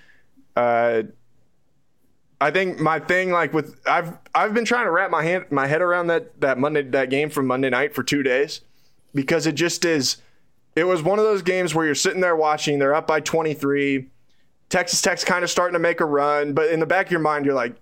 Uh, 0.54 1.04
I 2.40 2.50
think 2.50 2.78
my 2.78 2.98
thing, 3.00 3.30
like 3.30 3.54
with 3.54 3.80
I've 3.86 4.18
I've 4.34 4.52
been 4.52 4.66
trying 4.66 4.84
to 4.84 4.90
wrap 4.90 5.10
my 5.10 5.22
hand 5.22 5.46
my 5.50 5.66
head 5.66 5.80
around 5.80 6.08
that 6.08 6.38
that 6.40 6.58
Monday 6.58 6.82
that 6.82 7.08
game 7.08 7.30
from 7.30 7.46
Monday 7.46 7.70
night 7.70 7.94
for 7.94 8.02
two 8.02 8.22
days 8.22 8.60
because 9.14 9.46
it 9.46 9.54
just 9.54 9.84
is. 9.84 10.18
It 10.74 10.84
was 10.84 11.02
one 11.02 11.18
of 11.18 11.24
those 11.24 11.40
games 11.40 11.74
where 11.74 11.86
you're 11.86 11.94
sitting 11.94 12.20
there 12.20 12.36
watching. 12.36 12.78
They're 12.78 12.94
up 12.94 13.06
by 13.06 13.20
23 13.20 14.10
Texas 14.68 15.00
Tech's 15.00 15.24
kind 15.24 15.42
of 15.42 15.48
starting 15.48 15.72
to 15.72 15.78
make 15.78 16.00
a 16.00 16.04
run, 16.04 16.52
but 16.52 16.70
in 16.70 16.80
the 16.80 16.86
back 16.86 17.06
of 17.06 17.12
your 17.12 17.20
mind, 17.20 17.46
you're 17.46 17.54
like, 17.54 17.76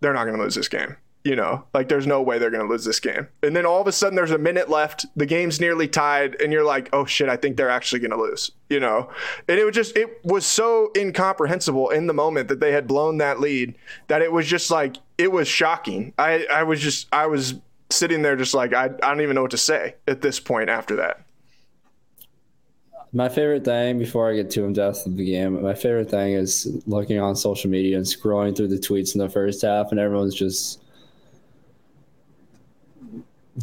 they're 0.00 0.12
not 0.12 0.24
going 0.24 0.36
to 0.36 0.42
lose 0.42 0.54
this 0.54 0.68
game. 0.68 0.96
You 1.26 1.34
know, 1.34 1.64
like 1.74 1.88
there's 1.88 2.06
no 2.06 2.22
way 2.22 2.38
they're 2.38 2.52
going 2.52 2.64
to 2.64 2.70
lose 2.70 2.84
this 2.84 3.00
game. 3.00 3.26
And 3.42 3.56
then 3.56 3.66
all 3.66 3.80
of 3.80 3.88
a 3.88 3.92
sudden, 3.92 4.14
there's 4.14 4.30
a 4.30 4.38
minute 4.38 4.70
left. 4.70 5.06
The 5.16 5.26
game's 5.26 5.60
nearly 5.60 5.88
tied, 5.88 6.40
and 6.40 6.52
you're 6.52 6.62
like, 6.62 6.88
oh 6.92 7.04
shit, 7.04 7.28
I 7.28 7.36
think 7.36 7.56
they're 7.56 7.68
actually 7.68 7.98
going 7.98 8.12
to 8.12 8.16
lose. 8.16 8.52
You 8.68 8.78
know, 8.78 9.10
and 9.48 9.58
it 9.58 9.64
was 9.64 9.74
just, 9.74 9.96
it 9.96 10.24
was 10.24 10.46
so 10.46 10.92
incomprehensible 10.96 11.90
in 11.90 12.06
the 12.06 12.14
moment 12.14 12.46
that 12.46 12.60
they 12.60 12.70
had 12.70 12.86
blown 12.86 13.18
that 13.18 13.40
lead 13.40 13.74
that 14.06 14.22
it 14.22 14.30
was 14.30 14.46
just 14.46 14.70
like, 14.70 14.98
it 15.18 15.32
was 15.32 15.48
shocking. 15.48 16.12
I, 16.16 16.46
I 16.48 16.62
was 16.62 16.80
just, 16.80 17.08
I 17.12 17.26
was 17.26 17.54
sitting 17.90 18.22
there 18.22 18.36
just 18.36 18.54
like, 18.54 18.72
I, 18.72 18.84
I 18.84 18.88
don't 18.88 19.20
even 19.20 19.34
know 19.34 19.42
what 19.42 19.50
to 19.50 19.58
say 19.58 19.96
at 20.06 20.22
this 20.22 20.38
point 20.38 20.70
after 20.70 20.94
that. 20.94 21.22
My 23.12 23.28
favorite 23.28 23.64
thing 23.64 23.98
before 23.98 24.30
I 24.30 24.36
get 24.36 24.50
too 24.50 24.64
in 24.64 24.74
depth 24.74 25.06
of 25.06 25.16
the 25.16 25.24
game, 25.24 25.60
my 25.60 25.74
favorite 25.74 26.10
thing 26.10 26.34
is 26.34 26.68
looking 26.86 27.18
on 27.18 27.34
social 27.34 27.68
media 27.68 27.96
and 27.96 28.06
scrolling 28.06 28.56
through 28.56 28.68
the 28.68 28.78
tweets 28.78 29.16
in 29.16 29.20
the 29.20 29.28
first 29.28 29.62
half, 29.62 29.90
and 29.90 29.98
everyone's 29.98 30.34
just 30.34 30.82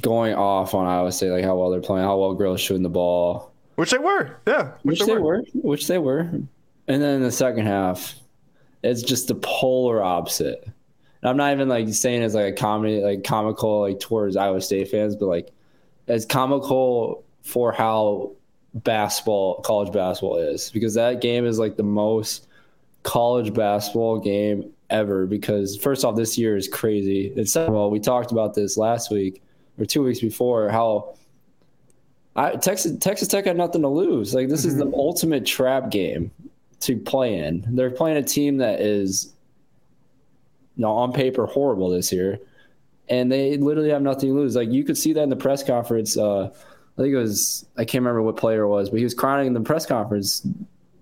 going 0.02 0.34
off 0.34 0.74
on 0.74 0.86
Iowa 0.88 1.12
State, 1.12 1.32
like 1.32 1.44
how 1.44 1.56
well 1.56 1.70
they're 1.70 1.82
playing, 1.82 2.06
how 2.06 2.18
well 2.18 2.34
Grill's 2.34 2.62
shooting 2.62 2.84
the 2.84 2.90
ball, 2.90 3.52
which 3.76 3.92
they 3.92 3.98
were, 3.98 4.38
yeah, 4.48 4.72
which, 4.84 5.00
which 5.00 5.08
they, 5.08 5.14
were. 5.14 5.22
were, 5.22 5.44
which 5.54 5.88
they 5.88 5.98
were, 5.98 6.20
and 6.22 6.48
then 6.88 7.16
in 7.16 7.22
the 7.22 7.32
second 7.32 7.66
half, 7.66 8.16
it's 8.84 9.02
just 9.02 9.28
the 9.28 9.36
polar 9.36 10.04
opposite. 10.04 10.64
And 10.66 11.30
I'm 11.30 11.38
not 11.38 11.54
even 11.54 11.70
like 11.70 11.88
saying 11.94 12.22
it's 12.22 12.36
like 12.36 12.54
a 12.54 12.56
comedy, 12.56 13.02
like 13.02 13.24
comical, 13.24 13.82
like 13.82 14.00
towards 14.00 14.36
Iowa 14.36 14.60
State 14.62 14.90
fans, 14.90 15.16
but 15.16 15.28
like 15.28 15.52
it's 16.08 16.26
comical 16.26 17.24
for 17.44 17.72
how 17.72 18.32
basketball, 18.74 19.62
college 19.62 19.94
basketball 19.94 20.38
is 20.38 20.70
because 20.72 20.94
that 20.96 21.22
game 21.22 21.46
is 21.46 21.60
like 21.60 21.78
the 21.78 21.84
most 21.84 22.48
college 23.04 23.54
basketball 23.54 24.20
game 24.20 24.72
ever. 24.90 25.26
Because 25.26 25.78
first 25.78 26.04
off, 26.04 26.16
this 26.16 26.38
year 26.38 26.58
is 26.58 26.68
crazy. 26.68 27.32
And 27.38 27.48
second 27.48 27.74
of 27.74 27.80
all, 27.80 27.90
we 27.90 28.00
talked 28.00 28.32
about 28.32 28.54
this 28.54 28.76
last 28.78 29.12
week 29.12 29.42
or 29.78 29.86
two 29.86 30.04
weeks 30.04 30.20
before 30.20 30.70
how 30.70 31.16
I, 32.36 32.56
Texas 32.56 32.98
Texas 33.00 33.28
Tech 33.28 33.46
had 33.46 33.58
nothing 33.58 33.82
to 33.82 33.88
lose. 33.88 34.34
Like 34.34 34.50
this 34.50 34.62
mm-hmm. 34.62 34.70
is 34.70 34.78
the 34.78 34.86
mm-hmm. 34.86 34.96
ultimate 34.96 35.46
trap 35.46 35.92
game 35.92 36.32
to 36.82 36.98
play 36.98 37.36
in. 37.38 37.64
They're 37.70 37.92
playing 37.92 38.18
a 38.18 38.24
team 38.24 38.58
that 38.58 38.82
is, 38.82 39.34
you 40.76 40.82
know, 40.82 40.92
on 40.92 41.14
paper 41.14 41.46
horrible 41.46 41.90
this 41.90 42.12
year, 42.12 42.40
and 43.10 43.32
they 43.32 43.58
literally 43.58 43.90
have 43.90 44.02
nothing 44.02 44.30
to 44.30 44.36
lose. 44.36 44.56
Like 44.56 44.72
you 44.72 44.84
could 44.84 44.98
see 44.98 45.14
that 45.14 45.22
in 45.22 45.30
the 45.30 45.36
press 45.36 45.64
conference. 45.64 46.18
Uh, 46.18 46.46
I 46.46 47.02
think 47.02 47.14
it 47.14 47.18
was 47.18 47.66
I 47.78 47.86
can't 47.86 48.02
remember 48.02 48.22
what 48.22 48.38
player 48.38 48.64
it 48.64 48.70
was, 48.70 48.90
but 48.90 48.98
he 48.98 49.04
was 49.04 49.14
crying 49.14 49.48
in 49.48 49.54
the 49.54 49.62
press 49.62 49.86
conference, 49.86 50.46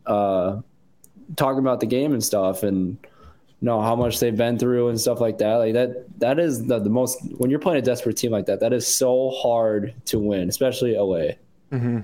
uh, 0.05 0.59
talking 1.37 1.59
about 1.59 1.79
the 1.79 1.85
game 1.85 2.11
and 2.11 2.23
stuff, 2.23 2.63
and 2.63 2.97
know 3.61 3.81
how 3.81 3.95
much 3.95 4.19
they've 4.19 4.35
been 4.35 4.57
through 4.57 4.89
and 4.89 4.99
stuff 4.99 5.21
like 5.21 5.37
that. 5.37 5.55
Like 5.55 5.73
that, 5.73 6.19
that 6.19 6.39
is 6.39 6.65
the, 6.65 6.79
the 6.79 6.89
most 6.89 7.19
when 7.37 7.49
you're 7.49 7.59
playing 7.59 7.79
a 7.79 7.81
desperate 7.81 8.17
team 8.17 8.31
like 8.31 8.47
that. 8.47 8.59
That 8.59 8.73
is 8.73 8.87
so 8.87 9.29
hard 9.29 9.93
to 10.05 10.19
win, 10.19 10.49
especially 10.49 10.95
away. 10.95 11.37
Mm-hmm. 11.71 11.99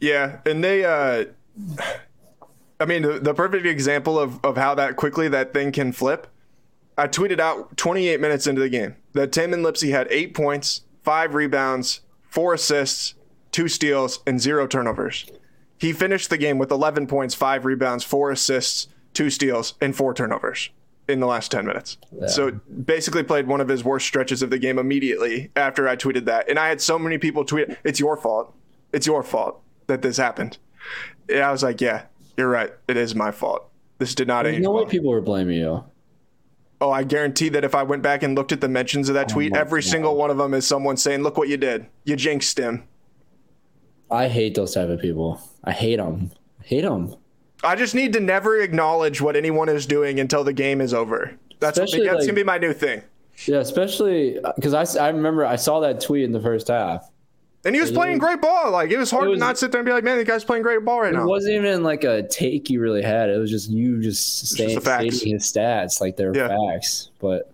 Yeah, 0.00 0.38
and 0.46 0.64
they. 0.64 0.84
Uh, 0.84 1.26
I 2.78 2.84
mean, 2.84 3.02
the, 3.02 3.18
the 3.18 3.34
perfect 3.34 3.66
example 3.66 4.18
of 4.18 4.42
of 4.44 4.56
how 4.56 4.74
that 4.74 4.96
quickly 4.96 5.28
that 5.28 5.52
thing 5.52 5.72
can 5.72 5.92
flip. 5.92 6.26
I 6.98 7.08
tweeted 7.08 7.40
out 7.40 7.76
28 7.76 8.20
minutes 8.20 8.46
into 8.46 8.62
the 8.62 8.70
game 8.70 8.96
that 9.12 9.30
Tamin 9.30 9.60
Lipsey 9.60 9.90
had 9.90 10.08
eight 10.10 10.34
points 10.34 10.82
five 11.02 11.34
rebounds, 11.34 12.00
four 12.28 12.54
assists, 12.54 13.14
two 13.52 13.68
steals, 13.68 14.20
and 14.26 14.40
zero 14.40 14.66
turnovers. 14.66 15.26
He 15.78 15.92
finished 15.92 16.30
the 16.30 16.38
game 16.38 16.58
with 16.58 16.70
11 16.70 17.06
points, 17.06 17.34
five 17.34 17.64
rebounds, 17.64 18.02
four 18.02 18.30
assists, 18.30 18.88
two 19.16 19.30
steals, 19.30 19.74
and 19.80 19.96
four 19.96 20.12
turnovers 20.14 20.68
in 21.08 21.20
the 21.20 21.26
last 21.26 21.50
10 21.50 21.66
minutes. 21.66 21.96
Yeah. 22.12 22.26
So 22.26 22.50
basically 22.50 23.22
played 23.22 23.46
one 23.46 23.60
of 23.60 23.68
his 23.68 23.82
worst 23.82 24.06
stretches 24.06 24.42
of 24.42 24.50
the 24.50 24.58
game 24.58 24.78
immediately 24.78 25.50
after 25.56 25.88
I 25.88 25.96
tweeted 25.96 26.26
that. 26.26 26.48
And 26.48 26.58
I 26.58 26.68
had 26.68 26.80
so 26.80 26.98
many 26.98 27.16
people 27.16 27.44
tweet, 27.44 27.76
it's 27.82 27.98
your 27.98 28.16
fault. 28.16 28.54
It's 28.92 29.06
your 29.06 29.22
fault 29.22 29.62
that 29.86 30.02
this 30.02 30.16
happened. 30.16 30.58
And 31.28 31.40
I 31.40 31.50
was 31.50 31.62
like, 31.62 31.80
yeah, 31.80 32.06
you're 32.36 32.48
right. 32.48 32.72
It 32.88 32.96
is 32.96 33.14
my 33.14 33.30
fault. 33.30 33.68
This 33.98 34.14
did 34.14 34.28
not 34.28 34.46
end. 34.46 34.62
No 34.62 34.72
way 34.72 34.84
people 34.84 35.10
were 35.10 35.22
blaming 35.22 35.56
you. 35.56 35.84
Oh, 36.80 36.90
I 36.90 37.04
guarantee 37.04 37.48
that 37.50 37.64
if 37.64 37.74
I 37.74 37.82
went 37.84 38.02
back 38.02 38.22
and 38.22 38.34
looked 38.34 38.52
at 38.52 38.60
the 38.60 38.68
mentions 38.68 39.08
of 39.08 39.14
that 39.14 39.30
oh 39.30 39.34
tweet, 39.34 39.52
oh 39.56 39.58
every 39.58 39.80
God. 39.80 39.90
single 39.90 40.16
one 40.16 40.30
of 40.30 40.36
them 40.36 40.52
is 40.52 40.66
someone 40.66 40.98
saying, 40.98 41.22
look 41.22 41.38
what 41.38 41.48
you 41.48 41.56
did. 41.56 41.86
You 42.04 42.16
jinxed 42.16 42.58
him. 42.58 42.84
I 44.10 44.28
hate 44.28 44.54
those 44.54 44.74
type 44.74 44.90
of 44.90 45.00
people. 45.00 45.40
I 45.64 45.72
hate 45.72 45.96
them. 45.96 46.32
I 46.60 46.64
hate 46.64 46.82
them. 46.82 47.16
I 47.64 47.74
just 47.74 47.94
need 47.94 48.12
to 48.12 48.20
never 48.20 48.60
acknowledge 48.60 49.20
what 49.20 49.36
anyone 49.36 49.68
is 49.68 49.86
doing 49.86 50.20
until 50.20 50.44
the 50.44 50.52
game 50.52 50.80
is 50.80 50.92
over. 50.92 51.36
That's, 51.58 51.78
what, 51.78 51.90
that's 51.90 52.04
like, 52.04 52.20
gonna 52.20 52.32
be 52.34 52.44
my 52.44 52.58
new 52.58 52.72
thing. 52.72 53.02
Yeah, 53.46 53.58
especially 53.58 54.38
uh, 54.38 54.52
because 54.56 54.74
I, 54.74 55.04
I 55.04 55.08
remember 55.08 55.44
I 55.44 55.56
saw 55.56 55.80
that 55.80 56.00
tweet 56.00 56.24
in 56.24 56.32
the 56.32 56.40
first 56.40 56.68
half. 56.68 57.10
And 57.64 57.74
he 57.74 57.80
was 57.80 57.90
playing 57.90 58.18
great 58.18 58.40
ball. 58.40 58.70
Like 58.70 58.92
it 58.92 58.96
was 58.96 59.10
hard 59.10 59.26
it 59.26 59.30
was, 59.30 59.38
to 59.38 59.44
not 59.44 59.58
sit 59.58 59.72
there 59.72 59.80
and 59.80 59.86
be 59.86 59.92
like, 59.92 60.04
"Man, 60.04 60.18
the 60.18 60.24
guy's 60.24 60.44
playing 60.44 60.62
great 60.62 60.84
ball 60.84 61.00
right 61.00 61.12
it 61.12 61.16
now." 61.16 61.24
It 61.24 61.26
wasn't 61.26 61.56
even 61.56 61.82
like 61.82 62.04
a 62.04 62.22
take 62.28 62.70
you 62.70 62.80
really 62.80 63.02
had. 63.02 63.28
It 63.28 63.38
was 63.38 63.50
just 63.50 63.68
you 63.70 64.00
just, 64.00 64.46
staying, 64.46 64.80
just 64.80 64.86
stating 64.86 65.32
his 65.32 65.52
stats 65.52 66.00
like 66.00 66.16
they're 66.16 66.34
yeah. 66.34 66.56
facts. 66.70 67.10
But 67.18 67.50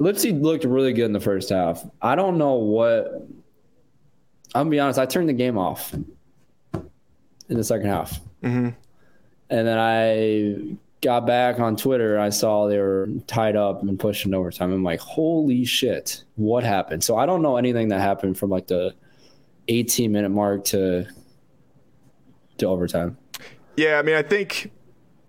Lipsey 0.00 0.40
looked 0.40 0.64
really 0.64 0.94
good 0.94 1.04
in 1.04 1.12
the 1.12 1.20
first 1.20 1.50
half. 1.50 1.84
I 2.00 2.14
don't 2.14 2.38
know 2.38 2.54
what. 2.54 3.26
I'm 4.54 4.62
gonna 4.62 4.70
be 4.70 4.80
honest. 4.80 4.98
I 4.98 5.04
turned 5.04 5.28
the 5.28 5.34
game 5.34 5.58
off 5.58 5.94
in 7.52 7.58
the 7.58 7.64
second 7.64 7.88
half. 7.88 8.20
Mm-hmm. 8.42 8.70
And 9.50 9.68
then 9.68 9.78
I 9.78 10.76
got 11.02 11.26
back 11.26 11.60
on 11.60 11.76
Twitter. 11.76 12.18
I 12.18 12.30
saw 12.30 12.66
they 12.66 12.78
were 12.78 13.08
tied 13.26 13.56
up 13.56 13.82
and 13.82 13.98
pushing 13.98 14.32
overtime. 14.32 14.72
I'm 14.72 14.82
like, 14.82 15.00
holy 15.00 15.64
shit, 15.64 16.24
what 16.36 16.64
happened? 16.64 17.04
So 17.04 17.16
I 17.16 17.26
don't 17.26 17.42
know 17.42 17.56
anything 17.56 17.88
that 17.88 18.00
happened 18.00 18.38
from 18.38 18.50
like 18.50 18.66
the 18.68 18.94
18 19.68 20.10
minute 20.10 20.30
mark 20.30 20.64
to 20.66 21.06
to 22.58 22.66
overtime. 22.66 23.18
Yeah, 23.76 23.98
I 23.98 24.02
mean, 24.02 24.14
I 24.14 24.22
think 24.22 24.70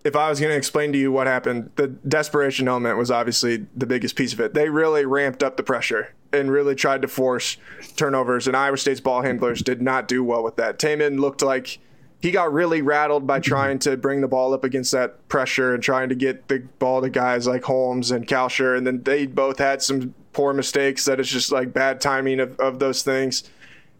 if 0.04 0.16
I 0.16 0.28
was 0.28 0.38
going 0.38 0.50
to 0.50 0.56
explain 0.56 0.92
to 0.92 0.98
you 0.98 1.10
what 1.10 1.26
happened, 1.26 1.70
the 1.76 1.88
desperation 1.88 2.68
element 2.68 2.98
was 2.98 3.10
obviously 3.10 3.66
the 3.74 3.86
biggest 3.86 4.16
piece 4.16 4.32
of 4.32 4.40
it. 4.40 4.54
They 4.54 4.68
really 4.68 5.06
ramped 5.06 5.42
up 5.42 5.56
the 5.56 5.62
pressure 5.62 6.14
and 6.32 6.50
really 6.50 6.74
tried 6.74 7.02
to 7.02 7.08
force 7.08 7.56
turnovers, 7.96 8.46
and 8.46 8.56
Iowa 8.56 8.76
State's 8.76 9.00
ball 9.00 9.22
handlers 9.22 9.62
did 9.62 9.80
not 9.80 10.08
do 10.08 10.22
well 10.22 10.42
with 10.42 10.56
that. 10.56 10.78
Tamin 10.78 11.20
looked 11.20 11.42
like 11.42 11.78
he 12.24 12.30
got 12.30 12.54
really 12.54 12.80
rattled 12.80 13.26
by 13.26 13.38
trying 13.38 13.78
to 13.78 13.98
bring 13.98 14.22
the 14.22 14.26
ball 14.26 14.54
up 14.54 14.64
against 14.64 14.92
that 14.92 15.28
pressure 15.28 15.74
and 15.74 15.82
trying 15.82 16.08
to 16.08 16.14
get 16.14 16.48
the 16.48 16.60
ball 16.78 17.02
to 17.02 17.10
guys 17.10 17.46
like 17.46 17.62
Holmes 17.62 18.10
and 18.10 18.26
Kalscheur. 18.26 18.78
And 18.78 18.86
then 18.86 19.02
they 19.02 19.26
both 19.26 19.58
had 19.58 19.82
some 19.82 20.14
poor 20.32 20.54
mistakes 20.54 21.04
that 21.04 21.20
it's 21.20 21.28
just 21.28 21.52
like 21.52 21.74
bad 21.74 22.00
timing 22.00 22.40
of, 22.40 22.58
of 22.58 22.78
those 22.78 23.02
things. 23.02 23.44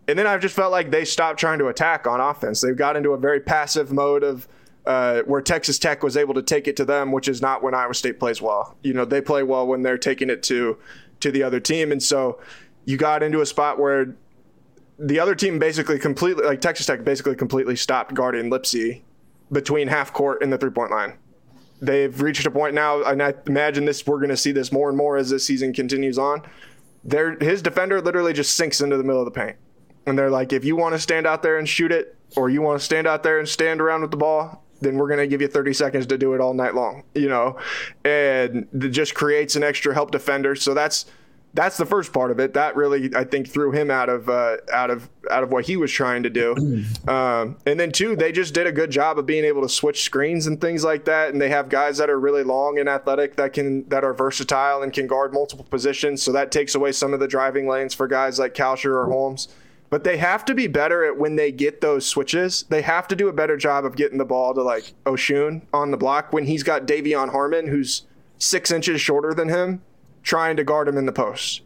And 0.09 0.19
then 0.19 0.27
I've 0.27 0.41
just 0.41 0.57
felt 0.57 0.73
like 0.73 0.91
they 0.91 1.05
stopped 1.05 1.39
trying 1.39 1.59
to 1.59 1.67
attack 1.67 2.07
on 2.07 2.19
offense. 2.19 2.63
They've 2.63 2.75
got 2.75 2.97
into 2.97 3.11
a 3.11 3.19
very 3.19 3.41
passive 3.41 3.93
mode 3.93 4.23
of 4.23 4.49
uh, 4.87 5.21
where 5.27 5.43
Texas 5.43 5.79
Tech 5.79 6.03
was 6.03 6.17
able 6.17 6.33
to 6.33 6.43
take 6.43 6.67
it 6.67 6.79
to 6.79 6.87
them, 6.87 7.13
which 7.13 7.29
is 7.29 7.43
not 7.43 7.63
when 7.63 7.75
Iowa 7.75 7.93
State 7.93 8.19
plays 8.19 8.41
well. 8.41 8.75
You 8.83 8.95
know, 8.95 9.05
they 9.05 9.21
play 9.21 9.43
well 9.43 9.67
when 9.67 9.83
they're 9.83 9.99
taking 9.99 10.31
it 10.31 10.43
to 10.45 10.79
to 11.21 11.31
the 11.31 11.43
other 11.43 11.61
team. 11.61 11.93
And 11.93 12.03
so 12.03 12.41
you 12.87 12.97
got 12.97 13.23
into 13.23 13.43
a 13.43 13.47
spot 13.47 13.79
where 13.79 14.15
the 14.99 15.19
other 15.19 15.35
team 15.35 15.59
basically 15.59 15.99
completely, 15.99 16.45
like 16.45 16.61
Texas 16.61 16.87
Tech, 16.87 17.05
basically 17.05 17.35
completely 17.35 17.77
stopped 17.77 18.15
guarding 18.15 18.51
Lipsey 18.51 19.03
between 19.51 19.89
half 19.89 20.13
court 20.13 20.43
and 20.43 20.53
the 20.53 20.59
three 20.59 20.71
point 20.71 20.91
line. 20.91 21.19
They've 21.81 22.19
reached 22.21 22.47
a 22.47 22.51
point 22.51 22.75
now, 22.75 23.03
and 23.03 23.23
I 23.23 23.35
imagine 23.47 23.85
this 23.85 24.07
we're 24.07 24.19
going 24.19 24.31
to 24.31 24.37
see 24.37 24.53
this 24.53 24.73
more 24.73 24.89
and 24.89 24.97
more 24.97 25.17
as 25.17 25.31
this 25.31 25.47
season 25.47 25.73
continues 25.73 26.19
on. 26.19 26.43
There, 27.03 27.37
his 27.39 27.61
defender 27.61 28.01
literally 28.01 28.33
just 28.33 28.57
sinks 28.57 28.81
into 28.81 28.97
the 28.97 29.05
middle 29.05 29.21
of 29.21 29.27
the 29.27 29.39
paint, 29.39 29.57
and 30.07 30.19
they're 30.19 30.31
like, 30.31 30.53
if 30.53 30.65
you 30.65 30.77
want 30.77 30.95
to 30.95 30.99
stand 30.99 31.27
out 31.27 31.43
there 31.43 31.59
and 31.59 31.69
shoot 31.69 31.93
it, 31.93 32.17
or 32.37 32.49
you 32.49 32.63
want 32.63 32.79
to 32.81 32.85
stand 32.85 33.07
out 33.07 33.23
there 33.23 33.39
and 33.39 33.49
stand 33.49 33.81
around 33.81 34.03
with 34.03 34.11
the 34.11 34.17
ball, 34.17 34.65
then 34.81 34.97
we're 34.97 35.09
going 35.09 35.21
to 35.21 35.27
give 35.27 35.41
you 35.41 35.49
30 35.49 35.73
seconds 35.73 36.07
to 36.07 36.19
do 36.19 36.35
it 36.35 36.41
all 36.41 36.55
night 36.55 36.75
long, 36.75 37.05
you 37.15 37.29
know, 37.29 37.59
and 38.05 38.69
it 38.73 38.91
just 38.91 39.15
creates 39.15 39.57
an 39.57 39.63
extra 39.63 39.95
help 39.95 40.11
defender. 40.11 40.55
So 40.55 40.75
that's 40.75 41.07
that's 41.55 41.77
the 41.77 41.87
first 41.87 42.13
part 42.13 42.33
of 42.33 42.41
it. 42.41 42.55
That 42.55 42.75
really, 42.75 43.15
I 43.15 43.23
think, 43.25 43.49
threw 43.49 43.71
him 43.71 43.91
out 43.91 44.09
of 44.09 44.29
uh, 44.29 44.57
out 44.73 44.91
of 44.91 45.09
out 45.31 45.45
of 45.45 45.51
what 45.51 45.65
he 45.65 45.77
was 45.77 45.91
trying 45.91 46.25
to 46.25 46.31
do. 46.31 46.55
Um, 47.05 47.59
and 47.67 47.79
then 47.79 47.93
two, 47.93 48.17
they 48.17 48.33
just 48.33 48.55
did 48.55 48.67
a 48.67 48.73
good 48.73 48.91
job 48.91 49.19
of 49.19 49.27
being 49.27 49.45
able 49.45 49.61
to 49.63 49.69
switch 49.69 50.03
screens 50.03 50.47
and 50.47 50.59
things 50.59 50.85
like 50.85 51.05
that. 51.05 51.31
And 51.31 51.41
they 51.41 51.51
have 51.51 51.69
guys 51.69 51.99
that 51.99 52.09
are 52.09 52.19
really 52.19 52.43
long 52.43 52.79
and 52.79 52.89
athletic 52.89 53.37
that 53.37 53.53
can 53.53 53.87
that 53.91 54.05
are 54.05 54.15
versatile 54.15 54.83
and 54.83 54.93
can 54.93 55.07
guard 55.07 55.33
multiple 55.33 55.67
positions. 55.69 56.23
So 56.23 56.33
that 56.33 56.51
takes 56.51 56.75
away 56.75 56.93
some 56.93 57.13
of 57.13 57.21
the 57.21 57.29
driving 57.29 57.69
lanes 57.69 57.93
for 57.93 58.09
guys 58.09 58.39
like 58.39 58.55
Kalscheur 58.55 58.95
or 58.95 59.07
Holmes. 59.07 59.49
But 59.91 60.05
they 60.05 60.17
have 60.17 60.47
to 60.47 60.55
be 60.55 60.67
better 60.67 61.05
at 61.05 61.19
when 61.19 61.37
they 61.37 61.53
get 61.53 61.83
those 61.83 62.07
switches. 62.07 62.65
They 62.71 62.83
have 62.83 63.07
to 63.09 63.17
do 63.17 63.29
a 63.29 63.33
better 63.33 63.59
job 63.59 63.85
of 63.85 63.97
getting 63.97 64.19
the 64.19 64.25
ball 64.25 64.55
to 64.55 64.63
like 64.63 64.95
Osun 65.05 65.63
on 65.75 65.91
the 65.91 65.99
block 65.99 66.33
when 66.33 66.47
he's 66.47 66.63
got 66.63 66.87
De'Vion 66.87 67.31
Harmon, 67.31 67.69
who's 67.69 68.03
six 68.39 68.71
inches 68.71 69.01
shorter 69.01 69.35
than 69.35 69.51
him 69.51 69.83
trying 70.25 70.57
to 70.57 70.65
guard 70.65 70.89
him 70.89 70.97
in 70.97 71.07
the 71.07 71.13
post. 71.13 71.61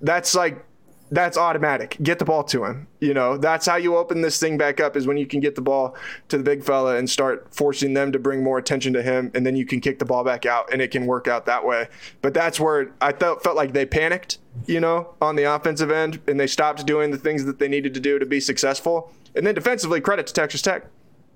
That's 0.00 0.34
like 0.34 0.64
that's 1.10 1.36
automatic. 1.36 1.98
Get 2.02 2.18
the 2.18 2.24
ball 2.24 2.42
to 2.44 2.64
him. 2.64 2.88
You 3.00 3.12
know, 3.12 3.36
that's 3.36 3.66
how 3.66 3.76
you 3.76 3.96
open 3.96 4.22
this 4.22 4.40
thing 4.40 4.56
back 4.56 4.80
up 4.80 4.96
is 4.96 5.06
when 5.06 5.18
you 5.18 5.26
can 5.26 5.40
get 5.40 5.54
the 5.54 5.60
ball 5.60 5.94
to 6.28 6.38
the 6.38 6.42
big 6.42 6.64
fella 6.64 6.96
and 6.96 7.08
start 7.08 7.54
forcing 7.54 7.92
them 7.92 8.12
to 8.12 8.18
bring 8.18 8.42
more 8.42 8.56
attention 8.56 8.94
to 8.94 9.02
him, 9.02 9.30
and 9.34 9.44
then 9.44 9.54
you 9.54 9.66
can 9.66 9.78
kick 9.78 9.98
the 9.98 10.06
ball 10.06 10.24
back 10.24 10.46
out, 10.46 10.72
and 10.72 10.80
it 10.80 10.90
can 10.90 11.04
work 11.04 11.28
out 11.28 11.44
that 11.44 11.66
way. 11.66 11.86
But 12.22 12.32
that's 12.32 12.58
where 12.58 12.92
I 13.02 13.12
felt 13.12 13.42
felt 13.42 13.56
like 13.56 13.74
they 13.74 13.84
panicked, 13.84 14.38
you 14.66 14.80
know, 14.80 15.14
on 15.20 15.36
the 15.36 15.42
offensive 15.42 15.90
end, 15.90 16.20
and 16.26 16.40
they 16.40 16.46
stopped 16.46 16.86
doing 16.86 17.10
the 17.10 17.18
things 17.18 17.44
that 17.44 17.58
they 17.58 17.68
needed 17.68 17.92
to 17.92 18.00
do 18.00 18.18
to 18.18 18.24
be 18.24 18.40
successful. 18.40 19.12
And 19.34 19.46
then 19.46 19.54
defensively, 19.54 20.00
credit 20.00 20.26
to 20.28 20.32
Texas 20.32 20.62
Tech, 20.62 20.86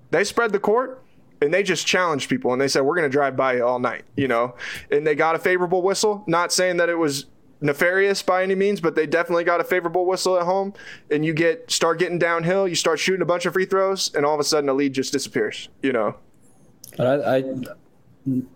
they 0.09 0.23
spread 0.23 0.53
the 0.53 0.59
court 0.59 1.03
and 1.41 1.53
they 1.53 1.63
just 1.63 1.85
challenged 1.85 2.29
people 2.29 2.51
and 2.51 2.61
they 2.61 2.67
said 2.67 2.81
we're 2.81 2.95
going 2.95 3.09
to 3.09 3.13
drive 3.13 3.35
by 3.35 3.55
you 3.55 3.65
all 3.65 3.79
night 3.79 4.03
you 4.15 4.27
know? 4.27 4.55
And 4.91 5.05
they 5.05 5.15
got 5.15 5.35
a 5.35 5.39
favorable 5.39 5.81
whistle. 5.81 6.23
Not 6.27 6.51
saying 6.51 6.77
that 6.77 6.89
it 6.89 6.97
was 6.97 7.25
nefarious 7.59 8.21
by 8.21 8.43
any 8.43 8.53
means 8.55 8.79
but 8.79 8.95
they 8.95 9.07
definitely 9.07 9.43
got 9.43 9.59
a 9.59 9.63
favorable 9.63 10.05
whistle 10.05 10.37
at 10.37 10.43
home 10.43 10.73
and 11.09 11.25
you 11.25 11.33
get 11.33 11.69
start 11.71 11.97
getting 11.97 12.19
downhill 12.19 12.67
you 12.67 12.75
start 12.75 12.99
shooting 12.99 13.23
a 13.23 13.25
bunch 13.25 13.47
of 13.47 13.53
free 13.53 13.65
throws 13.65 14.13
and 14.13 14.25
all 14.27 14.35
of 14.35 14.39
a 14.39 14.43
sudden 14.43 14.69
a 14.69 14.73
lead 14.73 14.93
just 14.93 15.11
disappears 15.11 15.67
you 15.81 15.91
know? 15.91 16.15
I, 16.99 17.37
I 17.37 17.43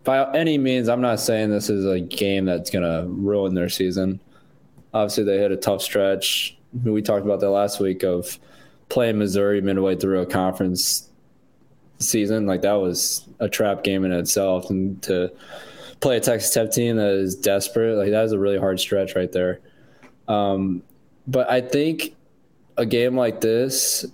by 0.03 0.31
any 0.35 0.59
means 0.59 0.87
i'm 0.87 1.01
not 1.01 1.19
saying 1.19 1.49
this 1.49 1.67
is 1.67 1.83
a 1.83 1.99
game 1.99 2.45
that's 2.45 2.69
going 2.69 2.83
to 2.83 3.09
ruin 3.09 3.55
their 3.55 3.69
season. 3.69 4.19
Obviously 4.93 5.23
they 5.23 5.37
hit 5.37 5.51
a 5.51 5.57
tough 5.57 5.81
stretch. 5.81 6.57
We 6.83 7.01
talked 7.01 7.25
about 7.25 7.39
that 7.39 7.49
last 7.49 7.79
week 7.79 8.03
of 8.03 8.37
playing 8.89 9.17
missouri 9.17 9.61
midway 9.61 9.95
through 9.95 10.21
a 10.21 10.27
conference 10.27 11.09
season. 12.01 12.45
Like 12.45 12.61
that 12.61 12.73
was 12.73 13.27
a 13.39 13.49
trap 13.49 13.83
game 13.83 14.05
in 14.05 14.11
itself, 14.11 14.69
and 14.69 15.01
to 15.03 15.31
play 15.99 16.17
a 16.17 16.19
Texas 16.19 16.53
Tech 16.53 16.71
team 16.71 16.97
that 16.97 17.11
is 17.13 17.35
desperate, 17.35 17.97
like 17.97 18.11
that 18.11 18.25
is 18.25 18.31
a 18.31 18.39
really 18.39 18.57
hard 18.57 18.79
stretch 18.79 19.15
right 19.15 19.31
there. 19.31 19.59
Um, 20.27 20.83
but 21.27 21.49
I 21.49 21.61
think 21.61 22.15
a 22.77 22.85
game 22.85 23.15
like 23.15 23.41
this, 23.41 24.05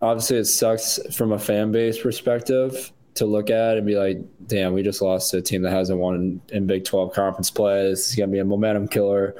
obviously, 0.00 0.36
it 0.38 0.44
sucks 0.44 0.98
from 1.14 1.32
a 1.32 1.38
fan 1.38 1.72
base 1.72 2.00
perspective 2.00 2.92
to 3.14 3.26
look 3.26 3.50
at 3.50 3.76
and 3.76 3.86
be 3.86 3.96
like, 3.96 4.18
damn, 4.46 4.72
we 4.72 4.82
just 4.82 5.02
lost 5.02 5.30
to 5.30 5.38
a 5.38 5.42
team 5.42 5.62
that 5.62 5.70
hasn't 5.70 5.98
won 5.98 6.40
in 6.48 6.66
Big 6.66 6.84
12 6.84 7.12
conference 7.12 7.50
play. 7.50 7.88
This 7.88 8.08
is 8.08 8.16
going 8.16 8.30
to 8.30 8.32
be 8.32 8.38
a 8.38 8.44
momentum 8.44 8.88
killer. 8.88 9.34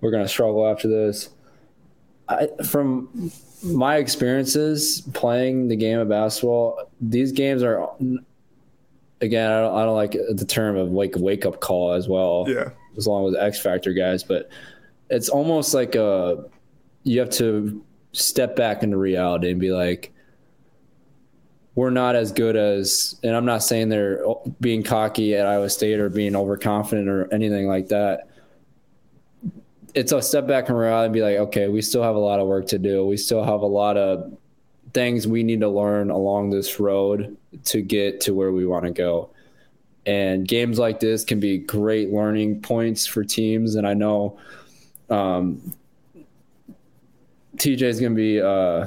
We're 0.00 0.10
going 0.10 0.24
to 0.24 0.28
struggle 0.28 0.66
after 0.66 0.88
this. 0.88 1.30
I, 2.28 2.48
from 2.64 3.30
my 3.64 3.96
experiences 3.96 5.02
playing 5.12 5.68
the 5.68 5.76
game 5.76 5.98
of 5.98 6.08
basketball, 6.08 6.90
these 7.00 7.32
games 7.32 7.62
are 7.62 7.88
again, 9.20 9.50
I 9.50 9.60
don't, 9.60 9.78
I 9.78 9.84
don't 9.84 9.94
like 9.96 10.12
the 10.12 10.44
term 10.46 10.76
of 10.76 10.90
like 10.90 11.14
wake 11.16 11.46
up 11.46 11.60
call 11.60 11.92
as 11.92 12.08
well. 12.08 12.44
Yeah. 12.48 12.70
As 12.96 13.06
long 13.06 13.26
as 13.28 13.36
X 13.36 13.60
factor 13.60 13.92
guys, 13.92 14.22
but 14.22 14.50
it's 15.08 15.28
almost 15.28 15.72
like 15.72 15.94
a 15.94 16.44
you 17.04 17.18
have 17.20 17.30
to 17.30 17.84
step 18.12 18.54
back 18.56 18.82
into 18.82 18.96
reality 18.96 19.50
and 19.50 19.60
be 19.60 19.72
like, 19.72 20.12
we're 21.74 21.90
not 21.90 22.14
as 22.14 22.32
good 22.32 22.54
as, 22.54 23.18
and 23.22 23.34
I'm 23.34 23.46
not 23.46 23.62
saying 23.62 23.88
they're 23.88 24.22
being 24.60 24.82
cocky 24.82 25.34
at 25.34 25.46
Iowa 25.46 25.70
State 25.70 25.98
or 25.98 26.10
being 26.10 26.36
overconfident 26.36 27.08
or 27.08 27.32
anything 27.32 27.66
like 27.66 27.88
that 27.88 28.28
it's 29.94 30.12
a 30.12 30.22
step 30.22 30.46
back 30.46 30.68
in 30.68 30.74
reality 30.74 31.06
and 31.06 31.12
be 31.12 31.22
like, 31.22 31.36
okay, 31.36 31.68
we 31.68 31.82
still 31.82 32.02
have 32.02 32.14
a 32.14 32.18
lot 32.18 32.40
of 32.40 32.46
work 32.46 32.66
to 32.68 32.78
do. 32.78 33.06
We 33.06 33.16
still 33.16 33.44
have 33.44 33.60
a 33.60 33.66
lot 33.66 33.96
of 33.96 34.32
things 34.94 35.26
we 35.26 35.42
need 35.42 35.60
to 35.60 35.68
learn 35.68 36.10
along 36.10 36.50
this 36.50 36.80
road 36.80 37.36
to 37.64 37.82
get 37.82 38.20
to 38.22 38.34
where 38.34 38.52
we 38.52 38.66
want 38.66 38.84
to 38.84 38.90
go. 38.90 39.30
And 40.04 40.46
games 40.48 40.78
like 40.78 41.00
this 41.00 41.24
can 41.24 41.40
be 41.40 41.58
great 41.58 42.10
learning 42.10 42.62
points 42.62 43.06
for 43.06 43.22
teams. 43.24 43.76
And 43.76 43.86
I 43.86 43.94
know 43.94 44.38
um, 45.10 45.74
TJ 47.56 47.82
is 47.82 48.00
going 48.00 48.12
to 48.12 48.16
be, 48.16 48.40
uh, 48.40 48.86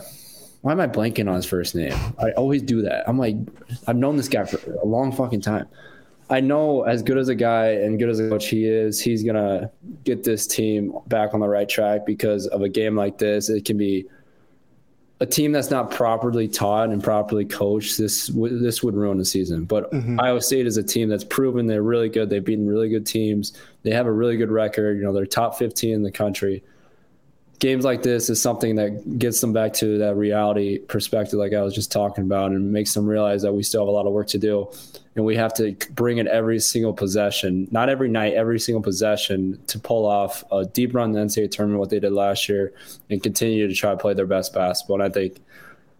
why 0.61 0.71
am 0.71 0.79
I 0.79 0.87
blanking 0.87 1.29
on 1.29 1.35
his 1.35 1.45
first 1.45 1.75
name? 1.75 1.93
I 2.19 2.31
always 2.31 2.61
do 2.63 2.81
that. 2.81 3.07
I'm 3.07 3.17
like, 3.17 3.35
I've 3.87 3.95
known 3.95 4.17
this 4.17 4.27
guy 4.27 4.45
for 4.45 4.57
a 4.73 4.85
long 4.85 5.11
fucking 5.11 5.41
time. 5.41 5.67
I 6.29 6.39
know 6.39 6.83
as 6.83 7.03
good 7.03 7.17
as 7.17 7.29
a 7.29 7.35
guy 7.35 7.67
and 7.71 7.99
good 7.99 8.09
as 8.09 8.19
a 8.19 8.29
coach 8.29 8.47
he 8.47 8.65
is, 8.65 8.99
he's 8.99 9.23
gonna 9.23 9.71
get 10.03 10.23
this 10.23 10.47
team 10.47 10.97
back 11.07 11.33
on 11.33 11.39
the 11.39 11.47
right 11.47 11.69
track 11.69 12.05
because 12.05 12.47
of 12.47 12.61
a 12.61 12.69
game 12.69 12.95
like 12.95 13.17
this. 13.17 13.49
It 13.49 13.65
can 13.65 13.77
be 13.77 14.05
a 15.21 15.25
team 15.25 15.51
that's 15.51 15.69
not 15.69 15.91
properly 15.91 16.47
taught 16.47 16.89
and 16.89 17.01
properly 17.03 17.45
coached. 17.45 17.97
This 17.97 18.27
this 18.33 18.83
would 18.83 18.95
ruin 18.95 19.17
the 19.17 19.25
season. 19.25 19.65
But 19.65 19.91
mm-hmm. 19.91 20.19
Iowa 20.19 20.41
State 20.41 20.65
is 20.65 20.77
a 20.77 20.83
team 20.83 21.09
that's 21.09 21.23
proven 21.23 21.67
they're 21.67 21.83
really 21.83 22.09
good. 22.09 22.29
They've 22.29 22.43
beaten 22.43 22.67
really 22.67 22.89
good 22.89 23.05
teams. 23.05 23.53
They 23.83 23.91
have 23.91 24.07
a 24.07 24.11
really 24.11 24.35
good 24.35 24.51
record. 24.51 24.97
You 24.97 25.03
know, 25.03 25.13
they're 25.13 25.25
top 25.25 25.57
15 25.57 25.93
in 25.93 26.03
the 26.03 26.11
country 26.11 26.63
games 27.59 27.85
like 27.85 28.03
this 28.03 28.29
is 28.29 28.41
something 28.41 28.75
that 28.75 29.17
gets 29.17 29.39
them 29.41 29.53
back 29.53 29.73
to 29.73 29.97
that 29.99 30.15
reality 30.15 30.79
perspective, 30.79 31.39
like 31.39 31.53
I 31.53 31.61
was 31.61 31.73
just 31.73 31.91
talking 31.91 32.23
about, 32.23 32.51
and 32.51 32.71
makes 32.71 32.93
them 32.93 33.05
realize 33.05 33.41
that 33.43 33.53
we 33.53 33.63
still 33.63 33.81
have 33.81 33.87
a 33.87 33.91
lot 33.91 34.05
of 34.05 34.13
work 34.13 34.27
to 34.29 34.37
do. 34.37 34.69
And 35.15 35.23
we 35.23 35.35
have 35.37 35.53
to 35.55 35.75
bring 35.91 36.17
it 36.17 36.27
every 36.27 36.59
single 36.59 36.93
possession, 36.93 37.69
not 37.71 37.87
every 37.87 38.09
night, 38.09 38.33
every 38.33 38.59
single 38.59 38.81
possession 38.81 39.59
to 39.67 39.79
pull 39.79 40.05
off 40.05 40.43
a 40.51 40.65
deep 40.65 40.93
run 40.93 41.15
in 41.15 41.15
the 41.15 41.21
NCAA 41.21 41.51
tournament, 41.51 41.79
what 41.79 41.89
they 41.89 41.99
did 41.99 42.11
last 42.11 42.49
year, 42.49 42.73
and 43.09 43.23
continue 43.23 43.67
to 43.67 43.73
try 43.73 43.91
to 43.91 43.97
play 43.97 44.13
their 44.13 44.25
best 44.25 44.53
basketball. 44.53 45.01
And 45.01 45.03
I 45.03 45.13
think. 45.13 45.41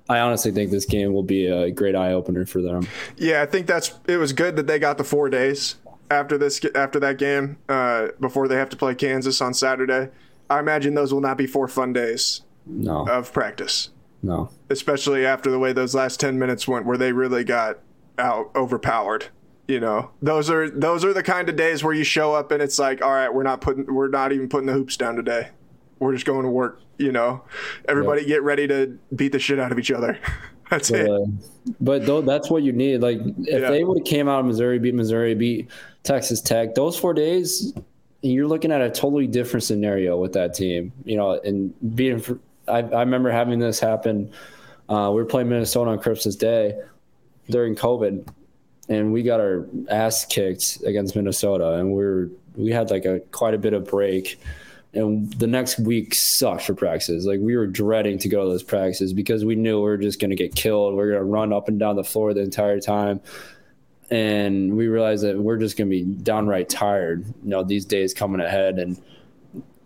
I 0.07 0.19
honestly 0.19 0.51
think 0.51 0.69
this 0.69 0.85
game 0.85 1.13
will 1.13 1.23
be 1.23 1.47
a 1.47 1.71
great 1.71 1.95
eye 1.95 2.13
opener 2.13 2.45
for 2.45 2.61
them. 2.61 2.87
Yeah, 3.17 3.41
I 3.41 3.47
think 3.47 3.65
that's 3.65 3.91
it 4.07 4.17
was 4.17 4.33
good 4.33 4.55
that 4.57 4.67
they 4.67 4.77
got 4.77 4.99
the 4.99 5.03
four 5.03 5.31
days 5.31 5.77
after 6.11 6.37
this 6.37 6.61
after 6.75 6.99
that 6.99 7.17
game 7.17 7.57
uh, 7.67 8.09
before 8.19 8.47
they 8.47 8.55
have 8.55 8.69
to 8.69 8.77
play 8.77 8.93
Kansas 8.93 9.41
on 9.41 9.55
Saturday. 9.55 10.11
I 10.49 10.59
imagine 10.59 10.93
those 10.93 11.13
will 11.13 11.21
not 11.21 11.37
be 11.37 11.47
four 11.47 11.67
fun 11.67 11.93
days 11.93 12.41
no. 12.65 13.07
of 13.07 13.31
practice. 13.33 13.89
No. 14.21 14.49
Especially 14.69 15.25
after 15.25 15.51
the 15.51 15.59
way 15.59 15.73
those 15.73 15.93
last 15.93 16.19
10 16.19 16.39
minutes 16.39 16.67
went 16.67 16.85
where 16.85 16.97
they 16.97 17.11
really 17.11 17.43
got 17.43 17.79
out 18.17 18.51
overpowered. 18.55 19.27
You 19.67 19.79
know, 19.79 20.11
those 20.21 20.49
are 20.51 20.69
those 20.69 21.03
are 21.03 21.11
the 21.11 21.23
kind 21.23 21.49
of 21.49 21.55
days 21.55 21.83
where 21.83 21.93
you 21.93 22.03
show 22.03 22.33
up 22.33 22.51
and 22.51 22.61
it's 22.61 22.77
like, 22.77 23.01
all 23.01 23.11
right, 23.11 23.33
we're 23.33 23.41
not 23.41 23.61
putting 23.61 23.91
we're 23.91 24.09
not 24.09 24.31
even 24.31 24.47
putting 24.47 24.67
the 24.67 24.73
hoops 24.73 24.95
down 24.95 25.15
today. 25.15 25.49
We're 25.97 26.13
just 26.13 26.25
going 26.25 26.43
to 26.43 26.49
work, 26.49 26.81
you 26.99 27.11
know. 27.11 27.41
Everybody 27.87 28.21
yep. 28.21 28.27
get 28.27 28.43
ready 28.43 28.67
to 28.67 28.99
beat 29.15 29.31
the 29.31 29.39
shit 29.39 29.59
out 29.59 29.71
of 29.71 29.79
each 29.79 29.89
other. 29.89 30.19
that's 30.69 30.91
but, 30.91 30.99
it. 30.99 31.09
Uh, 31.09 31.25
but 31.81 32.05
though 32.05 32.21
that's 32.21 32.47
what 32.51 32.61
you 32.61 32.73
need. 32.73 33.01
Like 33.01 33.17
if 33.21 33.61
yeah. 33.61 33.71
they 33.71 33.83
would 33.83 33.99
have 33.99 34.05
came 34.05 34.27
out 34.27 34.41
of 34.41 34.45
Missouri, 34.45 34.77
beat 34.77 34.93
Missouri, 34.93 35.33
beat 35.33 35.71
Texas 36.03 36.41
Tech, 36.41 36.75
those 36.75 36.95
four 36.95 37.15
days 37.15 37.73
you're 38.31 38.47
looking 38.47 38.71
at 38.71 38.81
a 38.81 38.89
totally 38.89 39.27
different 39.27 39.63
scenario 39.63 40.17
with 40.17 40.33
that 40.33 40.53
team. 40.53 40.91
You 41.03 41.17
know, 41.17 41.31
and 41.31 41.73
being, 41.95 42.23
I, 42.67 42.79
I 42.79 43.01
remember 43.01 43.31
having 43.31 43.59
this 43.59 43.79
happen. 43.79 44.31
Uh, 44.89 45.09
we 45.09 45.21
were 45.21 45.25
playing 45.25 45.49
Minnesota 45.49 45.91
on 45.91 45.99
Christmas 45.99 46.35
Day 46.35 46.79
during 47.49 47.75
COVID, 47.75 48.27
and 48.89 49.13
we 49.13 49.23
got 49.23 49.39
our 49.39 49.67
ass 49.89 50.25
kicked 50.25 50.81
against 50.85 51.15
Minnesota, 51.15 51.73
and 51.73 51.89
we 51.89 52.03
were 52.03 52.29
we 52.55 52.71
had 52.71 52.89
like 52.89 53.05
a 53.05 53.19
quite 53.31 53.53
a 53.53 53.57
bit 53.57 53.73
of 53.73 53.85
break. 53.85 54.39
And 54.93 55.31
the 55.33 55.47
next 55.47 55.77
week 55.77 56.15
sucked 56.15 56.61
for 56.61 56.73
practices. 56.73 57.25
Like 57.25 57.41
we 57.41 57.57
were 57.57 57.67
dreading 57.67 58.17
to 58.19 58.29
go 58.29 58.45
to 58.45 58.49
those 58.49 58.63
practices 58.63 59.11
because 59.11 59.43
we 59.43 59.53
knew 59.55 59.75
we 59.75 59.89
were 59.89 59.97
just 59.97 60.21
going 60.21 60.29
to 60.29 60.37
get 60.37 60.55
killed. 60.55 60.95
We 60.95 61.01
are 61.03 61.07
going 61.07 61.19
to 61.19 61.25
run 61.25 61.51
up 61.51 61.67
and 61.67 61.77
down 61.77 61.97
the 61.97 62.03
floor 62.05 62.33
the 62.33 62.39
entire 62.39 62.79
time 62.79 63.19
and 64.11 64.75
we 64.75 64.87
realized 64.87 65.23
that 65.23 65.37
we're 65.37 65.57
just 65.57 65.77
going 65.77 65.89
to 65.89 65.95
be 65.95 66.03
downright 66.03 66.69
tired 66.69 67.25
you 67.43 67.49
know 67.49 67.63
these 67.63 67.85
days 67.85 68.13
coming 68.13 68.41
ahead. 68.41 68.79
And 68.79 69.01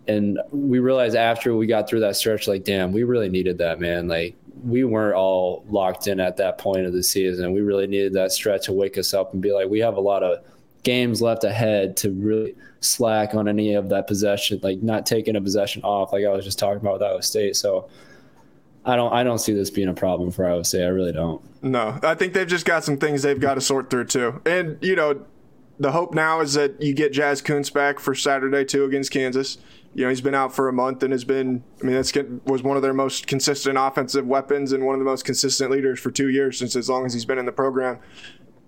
and 0.06 0.38
we 0.50 0.78
realized 0.78 1.16
after 1.16 1.54
we 1.54 1.66
got 1.66 1.88
through 1.88 2.00
that 2.00 2.16
stretch 2.16 2.48
like 2.48 2.64
damn 2.64 2.92
we 2.92 3.04
really 3.04 3.28
needed 3.28 3.58
that 3.58 3.80
man. 3.80 4.08
Like 4.08 4.34
we 4.64 4.84
weren't 4.84 5.14
all 5.14 5.64
locked 5.70 6.06
in 6.06 6.20
at 6.20 6.36
that 6.36 6.58
point 6.58 6.86
of 6.86 6.92
the 6.92 7.02
season. 7.02 7.52
We 7.52 7.60
really 7.60 7.86
needed 7.86 8.12
that 8.14 8.32
stretch 8.32 8.66
to 8.66 8.72
wake 8.72 8.98
us 8.98 9.14
up 9.14 9.32
and 9.32 9.40
be 9.40 9.52
like 9.52 9.68
we 9.68 9.80
have 9.80 9.96
a 9.96 10.00
lot 10.00 10.22
of 10.22 10.44
games 10.82 11.20
left 11.20 11.44
ahead 11.44 11.96
to 11.98 12.10
really 12.10 12.54
slack 12.80 13.34
on 13.34 13.46
any 13.48 13.74
of 13.74 13.90
that 13.90 14.06
possession 14.06 14.58
like 14.62 14.82
not 14.82 15.04
taking 15.04 15.36
a 15.36 15.40
possession 15.40 15.82
off 15.82 16.14
like 16.14 16.24
i 16.24 16.30
was 16.30 16.42
just 16.42 16.58
talking 16.58 16.80
about 16.80 16.94
with 16.94 17.02
iowa 17.02 17.22
state. 17.22 17.54
So 17.54 17.90
I 18.84 18.96
don't 18.96 19.12
I 19.12 19.22
don't 19.22 19.38
see 19.38 19.52
this 19.52 19.70
being 19.70 19.88
a 19.88 19.94
problem 19.94 20.30
for 20.30 20.46
Iowa 20.46 20.64
State. 20.64 20.84
I 20.84 20.88
really 20.88 21.12
don't. 21.12 21.42
No, 21.62 21.98
I 22.02 22.14
think 22.14 22.32
they've 22.32 22.46
just 22.46 22.64
got 22.64 22.84
some 22.84 22.96
things 22.96 23.22
they've 23.22 23.40
got 23.40 23.54
to 23.54 23.60
sort 23.60 23.90
through 23.90 24.06
too. 24.06 24.40
And 24.46 24.78
you 24.80 24.96
know, 24.96 25.24
the 25.78 25.92
hope 25.92 26.14
now 26.14 26.40
is 26.40 26.54
that 26.54 26.80
you 26.80 26.94
get 26.94 27.12
Jazz 27.12 27.42
Kunc 27.42 27.72
back 27.72 28.00
for 28.00 28.14
Saturday 28.14 28.64
too 28.64 28.84
against 28.84 29.10
Kansas. 29.10 29.58
You 29.92 30.04
know, 30.04 30.08
he's 30.10 30.20
been 30.20 30.36
out 30.36 30.54
for 30.54 30.68
a 30.68 30.72
month 30.72 31.02
and 31.02 31.12
has 31.12 31.24
been. 31.24 31.62
I 31.82 31.84
mean, 31.84 31.94
that's 31.94 32.12
was 32.44 32.62
one 32.62 32.76
of 32.76 32.82
their 32.82 32.94
most 32.94 33.26
consistent 33.26 33.76
offensive 33.78 34.26
weapons 34.26 34.72
and 34.72 34.86
one 34.86 34.94
of 34.94 35.00
the 35.00 35.04
most 35.04 35.24
consistent 35.24 35.70
leaders 35.70 35.98
for 35.98 36.10
two 36.10 36.28
years 36.28 36.58
since 36.58 36.76
as 36.76 36.88
long 36.88 37.04
as 37.04 37.12
he's 37.12 37.24
been 37.24 37.38
in 37.38 37.46
the 37.46 37.52
program 37.52 37.98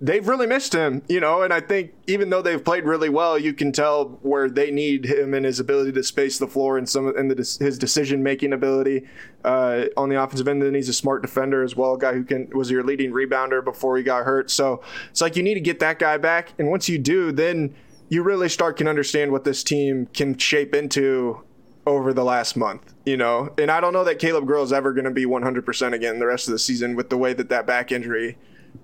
they've 0.03 0.27
really 0.27 0.49
missed 0.49 0.73
him, 0.73 1.01
you 1.09 1.21
know, 1.21 1.43
and 1.43 1.55
I 1.55 1.61
think 1.61 1.95
even 2.09 2.29
though 2.29 2.43
they've 2.43 2.63
played 2.63 2.85
really 2.85 3.09
well, 3.09 3.39
you 3.39 3.55
can 3.55 3.71
tell 3.71 4.19
where 4.23 4.51
they 4.51 4.73
need 4.73 5.07
him 5.07 5.33
and 5.33 5.47
his 5.47 5.61
ability 5.61 5.93
to 5.93 6.03
space 6.03 6.39
the 6.39 6.49
floor 6.49 6.77
and 6.77 6.89
some 6.89 7.17
and 7.17 7.31
the, 7.31 7.37
his 7.37 7.79
decision 7.79 8.21
making 8.21 8.53
ability 8.53 9.07
uh, 9.45 9.85
on 9.97 10.09
the 10.09 10.21
offensive 10.21 10.49
end. 10.49 10.63
And 10.65 10.75
he's 10.75 10.89
a 10.89 10.93
smart 10.93 11.23
defender 11.23 11.63
as 11.63 11.77
well, 11.77 11.95
a 11.95 11.99
guy 11.99 12.15
who 12.15 12.25
can 12.25 12.51
was 12.51 12.69
your 12.69 12.83
leading 12.83 13.13
rebounder 13.13 13.65
before 13.65 13.97
he 13.97 14.03
got 14.03 14.25
hurt. 14.25 14.51
So 14.51 14.83
it's 15.11 15.21
like 15.21 15.37
you 15.37 15.43
need 15.43 15.55
to 15.55 15.61
get 15.61 15.79
that 15.79 16.01
guy 16.01 16.19
back, 16.19 16.53
and 16.59 16.69
once 16.69 16.89
you 16.89 16.99
do, 16.99 17.31
then 17.31 17.75
you 18.09 18.25
really 18.25 18.49
start 18.49 18.77
can 18.77 18.89
understand 18.89 19.31
what 19.31 19.45
this 19.45 19.63
team 19.63 20.07
can 20.13 20.37
shape 20.37 20.75
into 20.75 21.43
over 21.87 22.13
the 22.13 22.25
last 22.25 22.57
month, 22.57 22.93
you 23.07 23.17
know. 23.17 23.53
And 23.57 23.71
I 23.71 23.81
don't 23.81 23.93
know 23.93 24.05
that 24.05 24.19
Caleb 24.19 24.47
Grill 24.47 24.65
is 24.65 24.73
ever 24.73 24.93
going 24.93 25.05
to 25.05 25.11
be 25.11 25.27
100% 25.27 25.93
again 25.93 26.19
the 26.19 26.27
rest 26.27 26.49
of 26.49 26.53
the 26.53 26.59
season 26.59 26.97
with 26.97 27.09
the 27.09 27.17
way 27.17 27.33
that 27.33 27.49
that 27.49 27.67
back 27.67 27.91
injury 27.93 28.37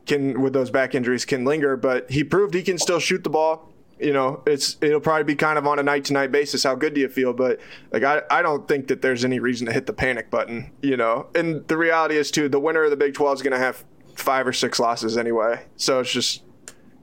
can 0.06 0.40
with 0.40 0.52
those 0.52 0.70
back 0.70 0.94
injuries 0.94 1.24
can 1.24 1.44
linger, 1.44 1.76
but 1.76 2.10
he 2.10 2.24
proved 2.24 2.54
he 2.54 2.62
can 2.62 2.78
still 2.78 2.98
shoot 2.98 3.24
the 3.24 3.30
ball. 3.30 3.68
You 4.00 4.12
know, 4.12 4.42
it's 4.46 4.76
it'll 4.80 5.00
probably 5.00 5.24
be 5.24 5.34
kind 5.34 5.58
of 5.58 5.66
on 5.66 5.78
a 5.78 5.82
night 5.82 6.04
to 6.06 6.12
night 6.12 6.30
basis. 6.30 6.62
How 6.62 6.74
good 6.74 6.94
do 6.94 7.00
you 7.00 7.08
feel? 7.08 7.32
But 7.32 7.60
like 7.92 8.04
I, 8.04 8.22
I 8.30 8.42
don't 8.42 8.68
think 8.68 8.88
that 8.88 9.02
there's 9.02 9.24
any 9.24 9.40
reason 9.40 9.66
to 9.66 9.72
hit 9.72 9.86
the 9.86 9.92
panic 9.92 10.30
button. 10.30 10.70
You 10.82 10.96
know, 10.96 11.26
and 11.34 11.66
the 11.68 11.76
reality 11.76 12.16
is 12.16 12.30
too, 12.30 12.48
the 12.48 12.60
winner 12.60 12.84
of 12.84 12.90
the 12.90 12.96
Big 12.96 13.14
Twelve 13.14 13.34
is 13.34 13.42
going 13.42 13.52
to 13.52 13.58
have 13.58 13.84
five 14.14 14.46
or 14.46 14.52
six 14.52 14.78
losses 14.78 15.16
anyway. 15.16 15.66
So 15.76 16.00
it's 16.00 16.12
just 16.12 16.42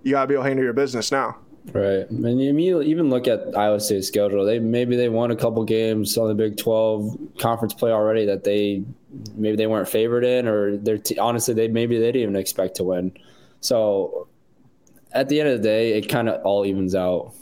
you 0.03 0.11
gotta 0.11 0.27
be 0.27 0.35
able 0.35 0.43
to 0.43 0.49
handle 0.49 0.63
your 0.63 0.73
business 0.73 1.11
now. 1.11 1.37
Right, 1.73 2.09
and 2.09 2.41
you 2.41 2.81
even 2.81 3.09
look 3.09 3.27
at 3.27 3.57
Iowa 3.57 3.79
State's 3.79 4.07
schedule. 4.07 4.45
They 4.45 4.59
maybe 4.59 4.95
they 4.95 5.09
won 5.09 5.31
a 5.31 5.35
couple 5.35 5.63
games 5.65 6.17
on 6.17 6.27
the 6.27 6.35
Big 6.35 6.57
Twelve 6.57 7.17
conference 7.37 7.73
play 7.73 7.91
already 7.91 8.25
that 8.25 8.43
they 8.43 8.83
maybe 9.35 9.57
they 9.57 9.67
weren't 9.67 9.89
favored 9.89 10.23
in, 10.23 10.47
or 10.47 10.77
they're 10.77 10.97
t- 10.97 11.17
honestly 11.17 11.53
they 11.53 11.67
maybe 11.67 11.97
they 11.97 12.11
didn't 12.11 12.21
even 12.21 12.35
expect 12.35 12.75
to 12.75 12.83
win. 12.83 13.11
So 13.61 14.27
at 15.11 15.27
the 15.27 15.39
end 15.39 15.49
of 15.49 15.57
the 15.57 15.63
day, 15.63 15.97
it 15.97 16.07
kind 16.07 16.29
of 16.29 16.45
all 16.45 16.65
evens 16.65 16.95
out 16.95 17.33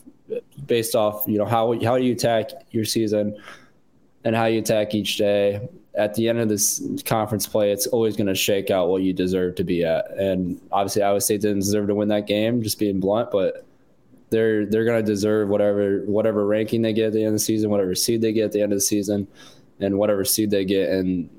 based 0.65 0.95
off 0.95 1.25
you 1.27 1.37
know 1.37 1.45
how 1.45 1.79
how 1.83 1.95
you 1.95 2.13
attack 2.13 2.49
your 2.71 2.85
season 2.85 3.37
and 4.23 4.35
how 4.35 4.45
you 4.45 4.59
attack 4.59 4.95
each 4.95 5.17
day. 5.17 5.67
At 5.95 6.15
the 6.15 6.27
end 6.27 6.39
of 6.39 6.49
this 6.49 6.81
conference 7.05 7.45
play, 7.45 7.71
it's 7.71 7.85
always 7.85 8.15
going 8.15 8.25
to 8.25 8.33
shake 8.33 8.71
out 8.71 8.89
what 8.89 9.03
you 9.03 9.13
deserve 9.13 9.53
to 9.55 9.63
be 9.63 9.83
at. 9.83 10.09
And 10.17 10.59
obviously, 10.71 11.03
Iowa 11.03 11.21
State 11.21 11.41
didn't 11.41 11.59
deserve 11.59 11.87
to 11.87 11.93
win 11.93 12.07
that 12.07 12.25
game, 12.25 12.63
just 12.63 12.79
being 12.79 12.99
blunt, 12.99 13.29
but 13.29 13.63
they're 14.33 14.65
they're 14.65 14.83
going 14.83 15.03
to 15.03 15.05
deserve 15.05 15.47
whatever 15.47 15.99
whatever 16.05 16.45
ranking 16.45 16.81
they 16.81 16.91
get 16.91 17.07
at 17.07 17.13
the 17.13 17.19
end 17.19 17.27
of 17.27 17.33
the 17.33 17.39
season, 17.39 17.69
whatever 17.69 17.95
seed 17.95 18.21
they 18.21 18.33
get 18.33 18.45
at 18.45 18.51
the 18.51 18.61
end 18.61 18.73
of 18.73 18.77
the 18.77 18.81
season, 18.81 19.27
and 19.79 19.97
whatever 19.97 20.25
seed 20.25 20.51
they 20.51 20.65
get 20.65 20.89
in 20.89 21.29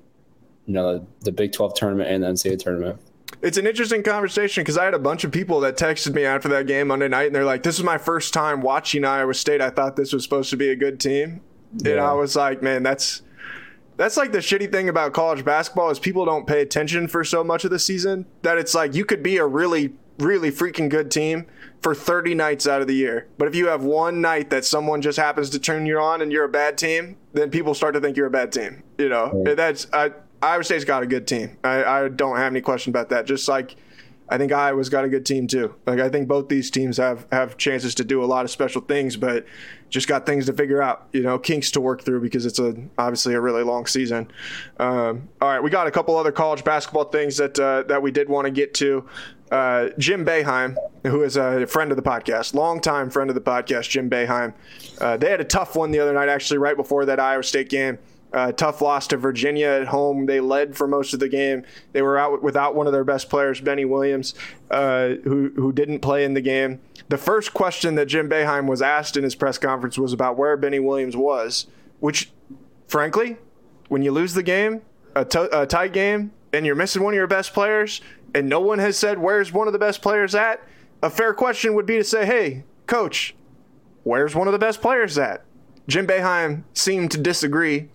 you 0.67 0.73
know 0.73 1.07
the 1.21 1.33
Big 1.33 1.53
Twelve 1.53 1.75
tournament 1.75 2.09
and 2.09 2.23
the 2.23 2.29
NCAA 2.29 2.59
tournament. 2.59 3.01
It's 3.43 3.59
an 3.59 3.67
interesting 3.67 4.03
conversation 4.03 4.63
because 4.63 4.79
I 4.79 4.85
had 4.85 4.95
a 4.95 4.99
bunch 4.99 5.25
of 5.25 5.33
people 5.33 5.61
that 5.61 5.77
texted 5.77 6.15
me 6.15 6.25
after 6.25 6.49
that 6.49 6.67
game 6.67 6.89
Monday 6.89 7.09
night, 7.09 7.27
and 7.27 7.35
they're 7.35 7.45
like, 7.45 7.65
"This 7.65 7.77
is 7.77 7.85
my 7.85 7.99
first 7.99 8.33
time 8.33 8.63
watching 8.63 9.05
Iowa 9.05 9.35
State. 9.35 9.61
I 9.61 9.71
thought 9.71 9.97
this 9.97 10.13
was 10.13 10.23
supposed 10.23 10.51
to 10.51 10.57
be 10.57 10.71
a 10.71 10.77
good 10.77 11.01
team," 11.01 11.41
yeah. 11.79 11.93
and 11.93 12.01
I 12.01 12.13
was 12.15 12.37
like, 12.37 12.63
"Man, 12.63 12.83
that's." 12.83 13.23
That's 13.97 14.17
like 14.17 14.33
the 14.33 14.39
shitty 14.39 14.73
thing 14.73 14.89
about 14.89 15.13
college 15.13 15.45
basketball 15.45 15.89
is 15.89 16.01
people 16.01 16.25
don't 16.25 16.49
pay 16.49 16.61
attention 16.63 17.07
for 17.07 17.23
so 17.23 17.45
much 17.45 17.65
of 17.65 17.71
the 17.71 17.79
season 17.79 18.27
that 18.43 18.59
it's 18.59 18.75
like 18.75 18.93
you 18.93 19.05
could 19.05 19.23
be 19.23 19.37
a 19.37 19.47
really 19.47 19.93
really 20.19 20.51
freaking 20.51 20.89
good 20.89 21.11
team 21.11 21.47
for 21.83 21.95
30 21.95 22.35
nights 22.35 22.67
out 22.67 22.81
of 22.81 22.87
the 22.87 22.95
year. 22.95 23.29
But 23.37 23.49
if 23.49 23.55
you 23.55 23.67
have 23.67 23.83
one 23.85 24.21
night 24.21 24.51
that 24.51 24.65
someone 24.65 25.03
just 25.03 25.19
happens 25.19 25.51
to 25.51 25.59
turn 25.59 25.87
you 25.87 25.99
on 25.99 26.23
and 26.23 26.33
you're 26.33 26.45
a 26.45 26.49
bad 26.49 26.79
team, 26.79 27.17
then 27.33 27.51
people 27.51 27.75
start 27.75 27.95
to 27.95 28.01
think 28.01 28.17
you're 28.17 28.27
a 28.27 28.31
bad 28.31 28.53
team. 28.53 28.83
You 28.99 29.09
know, 29.09 29.43
yeah. 29.47 29.55
that's 29.55 29.87
I, 29.93 30.13
Iowa 30.43 30.65
State's 30.65 30.85
got 30.85 31.03
a 31.03 31.07
good 31.07 31.27
team. 31.27 31.59
I, 31.65 31.85
I 31.85 32.09
don't 32.09 32.37
have 32.37 32.53
any 32.53 32.61
question 32.61 32.91
about 32.91 33.09
that. 33.11 33.27
Just 33.27 33.49
like 33.49 33.77
I 34.29 34.39
think 34.39 34.53
Iowa's 34.53 34.89
got 34.89 35.05
a 35.05 35.09
good 35.09 35.27
team 35.27 35.47
too. 35.47 35.75
Like 35.87 36.01
I 36.01 36.09
think 36.09 36.29
both 36.29 36.49
these 36.49 36.71
teams 36.71 36.97
have 36.97 37.27
have 37.31 37.59
chances 37.59 37.95
to 37.97 38.05
do 38.05 38.25
a 38.25 38.27
lot 38.27 38.45
of 38.45 38.51
special 38.51 38.81
things, 38.81 39.17
but 39.17 39.45
just 39.91 40.09
got 40.09 40.25
things 40.25 40.47
to 40.47 40.55
figure 40.55 40.83
out. 40.83 41.09
You 41.13 41.23
know, 41.23 41.39
kinks 41.39 41.71
to 41.73 41.81
work 41.81 42.03
through 42.05 42.21
because 42.23 42.47
it's 42.47 42.59
a 42.59 42.75
obviously 42.97 43.35
a 43.35 43.41
really 43.41 43.63
long 43.63 43.87
season. 43.87 44.31
Um, 44.79 45.29
all 45.43 45.51
right, 45.51 45.63
we 45.63 45.69
got 45.69 45.87
a 45.87 45.91
couple 45.91 46.17
other 46.17 46.33
college 46.33 46.65
basketball 46.65 47.05
things 47.05 47.37
that 47.37 47.59
uh, 47.59 47.83
that 47.85 48.01
we 48.01 48.11
did 48.11 48.31
want 48.31 48.47
to 48.47 48.51
get 48.51 48.73
to. 48.75 49.07
Uh, 49.51 49.91
Jim 49.99 50.25
Boeheim, 50.25 50.77
who 51.05 51.23
is 51.23 51.37
a 51.37 51.67
friend 51.67 51.91
of 51.93 51.97
the 51.97 52.03
podcast, 52.03 52.55
longtime 52.55 53.11
friend 53.11 53.31
of 53.31 53.35
the 53.35 53.41
podcast, 53.41 53.91
Jim 53.91 54.09
Boeheim. 54.09 54.55
Uh, 55.01 55.17
they 55.17 55.31
had 55.31 55.41
a 55.41 55.45
tough 55.45 55.77
one 55.77 55.91
the 55.91 56.01
other 56.01 56.13
night, 56.13 56.29
actually, 56.29 56.59
right 56.59 56.77
before 56.77 57.05
that 57.05 57.21
Iowa 57.21 57.43
State 57.43 57.69
game. 57.69 57.99
Uh, 58.33 58.51
tough 58.51 58.83
loss 58.83 59.07
to 59.07 59.17
Virginia 59.17 59.69
at 59.69 59.87
home. 59.87 60.27
They 60.27 60.41
led 60.41 60.77
for 60.77 60.89
most 60.89 61.15
of 61.15 61.21
the 61.21 61.29
game. 61.29 61.63
They 61.93 62.03
were 62.03 62.19
out 62.19 62.43
without 62.43 62.75
one 62.75 62.89
of 62.89 62.93
their 62.93 63.05
best 63.05 63.31
players, 63.31 63.61
Benny 63.61 63.85
Williams, 63.85 64.35
uh, 64.73 65.11
who 65.23 65.53
who 65.55 65.73
didn't 65.73 66.01
play 66.01 66.25
in 66.25 66.35
the 66.35 66.41
game. 66.41 66.81
The 67.11 67.19
first 67.19 67.55
question 67.55 67.95
that 67.95 68.07
Jim 68.07 68.29
Boeheim 68.29 68.67
was 68.67 68.83
asked 68.83 69.17
in 69.17 69.23
his 69.23 69.37
press 69.37 69.57
conference 69.57 69.97
was 69.99 70.13
about 70.13 70.37
where 70.37 70.57
Benny 70.57 70.81
Williams 70.81 71.17
was, 71.17 71.69
which, 72.01 72.33
frankly, 72.89 73.37
when 73.89 74.03
you 74.03 74.11
lose 74.11 74.35
the 74.35 74.43
game, 74.43 74.83
a, 75.15 75.25
t- 75.25 75.49
a 75.53 75.65
tight 75.65 75.93
game, 75.93 76.33
and 76.53 76.67
you're 76.67 76.75
missing 76.75 77.05
one 77.05 77.15
of 77.15 77.17
your 77.17 77.29
best 77.29 77.53
players, 77.55 78.01
and 78.35 78.49
no 78.49 78.61
one 78.61 78.79
has 78.79 78.99
said 78.99 79.19
where's 79.19 79.53
one 79.53 79.67
of 79.67 79.73
the 79.73 79.79
best 79.79 80.03
players 80.03 80.35
at, 80.35 80.63
a 81.03 81.11
fair 81.11 81.33
question 81.33 81.75
would 81.75 81.87
be 81.87 81.97
to 81.97 82.05
say, 82.05 82.27
hey, 82.27 82.65
coach, 82.87 83.35
where's 84.03 84.35
one 84.35 84.49
of 84.49 84.53
the 84.53 84.59
best 84.59 84.81
players 84.81 85.17
at? 85.19 85.45
Jim 85.87 86.07
Boeheim 86.07 86.65
seemed 86.73 87.11
to 87.13 87.19
disagree 87.19 87.89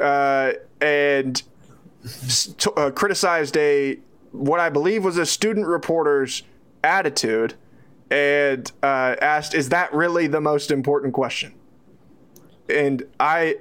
uh, 0.00 0.52
and 0.80 1.42
uh, 2.76 2.90
criticized 2.90 3.56
a 3.56 3.98
what 4.32 4.60
I 4.60 4.70
believe 4.70 5.04
was 5.04 5.18
a 5.18 5.26
student 5.26 5.66
reporter's 5.66 6.42
attitude 6.82 7.54
and 8.10 8.70
uh, 8.82 9.16
asked, 9.20 9.54
"Is 9.54 9.68
that 9.68 9.92
really 9.92 10.26
the 10.26 10.40
most 10.40 10.70
important 10.70 11.12
question?" 11.12 11.54
And 12.68 13.04
I, 13.20 13.56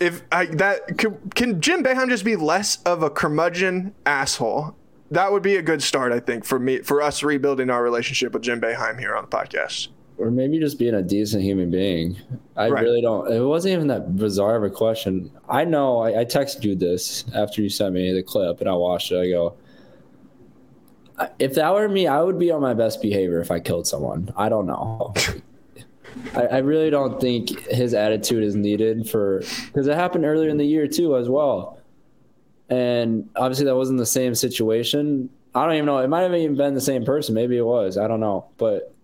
if 0.00 0.22
I 0.32 0.46
that 0.46 0.98
can, 0.98 1.30
can 1.30 1.60
Jim 1.60 1.82
Boeheim 1.82 2.08
just 2.08 2.24
be 2.24 2.36
less 2.36 2.82
of 2.82 3.02
a 3.02 3.10
curmudgeon 3.10 3.94
asshole? 4.06 4.76
That 5.10 5.32
would 5.32 5.42
be 5.42 5.56
a 5.56 5.62
good 5.62 5.82
start, 5.82 6.12
I 6.12 6.20
think, 6.20 6.44
for 6.44 6.58
me 6.58 6.78
for 6.78 7.02
us 7.02 7.22
rebuilding 7.22 7.70
our 7.70 7.82
relationship 7.82 8.32
with 8.32 8.42
Jim 8.42 8.60
Boeheim 8.60 8.98
here 8.98 9.14
on 9.14 9.28
the 9.28 9.36
podcast 9.36 9.88
or 10.18 10.30
maybe 10.30 10.58
just 10.58 10.78
being 10.78 10.94
a 10.94 11.02
decent 11.02 11.42
human 11.42 11.70
being. 11.70 12.16
I 12.56 12.68
right. 12.68 12.82
really 12.82 13.00
don't. 13.00 13.30
It 13.32 13.40
wasn't 13.40 13.74
even 13.74 13.88
that 13.88 14.16
bizarre 14.16 14.56
of 14.56 14.62
a 14.62 14.70
question. 14.70 15.30
I 15.48 15.64
know. 15.64 15.98
I, 15.98 16.20
I, 16.20 16.24
texted 16.24 16.62
you 16.62 16.76
this 16.76 17.24
after 17.34 17.62
you 17.62 17.68
sent 17.68 17.94
me 17.94 18.12
the 18.12 18.22
clip, 18.22 18.60
and 18.60 18.68
I 18.68 18.74
watched 18.74 19.10
it. 19.10 19.18
I 19.18 19.30
go, 19.30 19.56
if 21.38 21.54
that 21.54 21.72
were 21.72 21.88
me, 21.88 22.06
I 22.06 22.22
would 22.22 22.38
be 22.38 22.50
on 22.50 22.60
my 22.60 22.74
best 22.74 23.02
behavior 23.02 23.40
if 23.40 23.50
I 23.50 23.60
killed 23.60 23.86
someone. 23.86 24.32
I 24.36 24.48
don't 24.48 24.66
know. 24.66 25.14
I, 26.34 26.42
I 26.42 26.58
really 26.58 26.90
don't 26.90 27.20
think 27.20 27.60
his 27.68 27.94
attitude 27.94 28.42
is 28.42 28.54
needed 28.54 29.08
for 29.08 29.40
because 29.66 29.86
it 29.86 29.94
happened 29.94 30.24
earlier 30.24 30.48
in 30.48 30.56
the 30.56 30.66
year 30.66 30.86
too 30.86 31.16
as 31.16 31.28
well. 31.28 31.78
And 32.68 33.28
obviously 33.36 33.66
that 33.66 33.76
wasn't 33.76 33.98
the 33.98 34.06
same 34.06 34.34
situation. 34.34 35.28
I 35.54 35.64
don't 35.64 35.74
even 35.74 35.86
know. 35.86 35.98
It 35.98 36.08
might 36.08 36.22
have 36.22 36.34
even 36.34 36.56
been 36.56 36.74
the 36.74 36.80
same 36.80 37.04
person. 37.04 37.34
Maybe 37.34 37.56
it 37.56 37.64
was. 37.64 37.96
I 37.96 38.08
don't 38.08 38.20
know. 38.20 38.46
But 38.56 38.94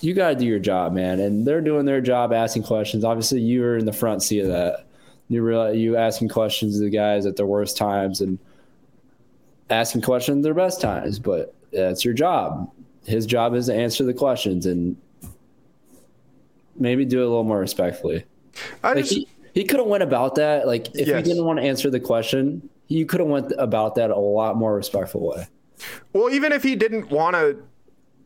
you 0.00 0.14
got 0.14 0.30
to 0.30 0.34
do 0.36 0.46
your 0.46 0.58
job, 0.58 0.92
man. 0.92 1.20
And 1.20 1.46
they're 1.46 1.60
doing 1.60 1.84
their 1.84 2.00
job, 2.00 2.32
asking 2.32 2.62
questions. 2.62 3.04
Obviously, 3.04 3.40
you 3.40 3.60
were 3.60 3.76
in 3.76 3.86
the 3.86 3.92
front 3.92 4.22
seat 4.22 4.40
of 4.40 4.48
that. 4.48 4.86
You 5.28 5.42
realize 5.42 5.76
you 5.76 5.96
asking 5.96 6.28
questions 6.28 6.78
to 6.78 6.84
the 6.84 6.90
guys 6.90 7.26
at 7.26 7.36
their 7.36 7.46
worst 7.46 7.76
times 7.76 8.20
and 8.20 8.38
asking 9.68 10.02
questions 10.02 10.38
at 10.38 10.42
their 10.44 10.54
best 10.54 10.80
times. 10.80 11.18
But 11.18 11.54
that's 11.72 12.04
your 12.04 12.14
job. 12.14 12.70
His 13.06 13.26
job 13.26 13.54
is 13.54 13.66
to 13.66 13.74
answer 13.74 14.04
the 14.04 14.14
questions 14.14 14.66
and 14.66 14.96
maybe 16.76 17.04
do 17.04 17.20
it 17.20 17.24
a 17.24 17.28
little 17.28 17.44
more 17.44 17.58
respectfully. 17.58 18.24
I 18.82 18.88
like 18.88 18.98
just, 18.98 19.12
he, 19.12 19.28
he 19.54 19.64
could 19.64 19.78
have 19.78 19.88
went 19.88 20.02
about 20.02 20.34
that. 20.36 20.66
Like 20.66 20.88
if 20.94 21.08
yes. 21.08 21.16
he 21.16 21.22
didn't 21.22 21.44
want 21.44 21.58
to 21.58 21.64
answer 21.64 21.90
the 21.90 22.00
question, 22.00 22.68
he 22.86 23.04
could 23.04 23.20
have 23.20 23.28
went 23.28 23.52
about 23.58 23.94
that 23.96 24.10
a 24.10 24.18
lot 24.18 24.56
more 24.56 24.74
respectful 24.74 25.28
way. 25.28 25.46
Well, 26.12 26.30
even 26.30 26.52
if 26.52 26.62
he 26.62 26.74
didn't 26.74 27.10
want 27.10 27.34
to 27.36 27.62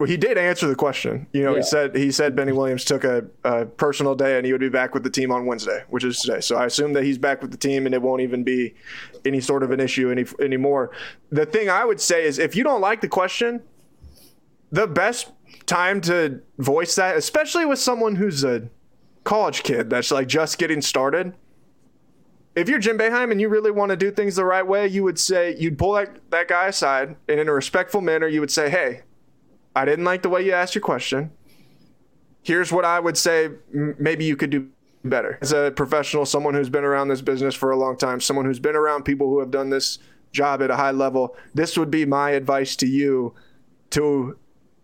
well, 0.01 0.09
he 0.09 0.17
did 0.17 0.39
answer 0.39 0.67
the 0.67 0.75
question. 0.75 1.27
You 1.35 1.43
know, 1.43 1.51
yeah. 1.51 1.59
he 1.59 1.63
said 1.63 1.95
he 1.95 2.11
said 2.11 2.35
Benny 2.35 2.53
Williams 2.53 2.87
took 2.87 3.05
a, 3.05 3.23
a, 3.45 3.67
personal 3.67 4.15
day 4.15 4.39
and 4.39 4.47
he 4.47 4.53
would 4.53 4.61
be 4.61 4.71
back 4.71 4.95
with 4.95 5.03
the 5.03 5.11
team 5.11 5.31
on 5.31 5.45
Wednesday, 5.45 5.85
which 5.91 6.05
is 6.05 6.21
today. 6.21 6.41
So 6.41 6.57
I 6.57 6.65
assume 6.65 6.95
that 6.95 7.05
he's 7.05 7.19
back 7.19 7.43
with 7.43 7.51
the 7.51 7.59
team 7.59 7.85
and 7.85 7.95
it 7.95 8.01
won't 8.01 8.23
even 8.23 8.43
be 8.43 8.75
any 9.27 9.41
sort 9.41 9.63
of 9.63 9.73
an 9.73 9.79
issue 9.79 10.11
any 10.11 10.25
anymore. 10.41 10.91
The 11.31 11.45
thing 11.45 11.69
I 11.69 11.85
would 11.85 12.01
say 12.01 12.25
is 12.25 12.39
if 12.39 12.57
you 12.57 12.65
don't 12.65 12.81
like 12.81 13.03
the 13.03 13.09
question, 13.09 13.63
the 14.71 14.87
best 14.87 15.31
time 15.67 16.01
to 16.03 16.41
voice 16.59 16.95
that, 16.97 17.17
especially 17.17 17.67
with 17.67 17.79
someone 17.79 18.17
who's 18.17 18.45
a 18.45 18.69
college 19.25 19.63
kid 19.63 19.91
that's 19.91 20.11
like 20.11 20.29
just 20.29 20.59
getting 20.59 20.81
started. 20.81 21.35
If 22.57 22.69
you're 22.69 22.79
Jim 22.79 22.99
Boeheim 22.99 23.31
and 23.31 23.41
you 23.41 23.49
really 23.49 23.71
want 23.71 23.91
to 23.91 23.97
do 23.97 24.11
things 24.11 24.37
the 24.37 24.45
right 24.45 24.67
way, 24.67 24.87
you 24.89 25.05
would 25.05 25.19
say 25.19 25.57
you'd 25.57 25.79
pull 25.79 25.93
that, 25.93 26.19
that 26.31 26.49
guy 26.49 26.67
aside 26.67 27.17
and 27.29 27.41
in 27.41 27.49
a 27.49 27.53
respectful 27.53 28.01
manner, 28.01 28.27
you 28.27 28.41
would 28.41 28.51
say, 28.51 28.69
"Hey, 28.69 29.03
I 29.75 29.85
didn't 29.85 30.05
like 30.05 30.23
the 30.23 30.29
way 30.29 30.45
you 30.45 30.53
asked 30.53 30.75
your 30.75 30.83
question. 30.83 31.31
Here's 32.43 32.73
what 32.73 32.85
I 32.85 32.99
would 32.99 33.17
say 33.17 33.51
maybe 33.73 34.25
you 34.25 34.37
could 34.37 34.51
do 34.51 34.69
better. 35.05 35.39
As 35.41 35.53
a 35.53 35.73
professional, 35.75 36.27
someone 36.27 36.55
who's 36.55 36.69
been 36.69 36.85
around 36.85 37.09
this 37.09 37.23
business 37.23 37.55
for 37.55 37.71
a 37.71 37.77
long 37.77 37.97
time, 37.97 38.21
someone 38.21 38.45
who's 38.45 38.59
been 38.59 38.77
around 38.77 39.05
people 39.05 39.29
who 39.29 39.41
have 39.41 39.51
done 39.51 39.71
this 39.71 39.99
job 40.33 40.63
at 40.63 40.71
a 40.71 40.77
high 40.77 40.91
level, 40.91 41.37
this 41.55 41.79
would 41.79 41.91
be 41.91 42.05
my 42.05 42.31
advice 42.31 42.77
to 42.77 42.87
you 42.87 43.35
to 43.91 44.39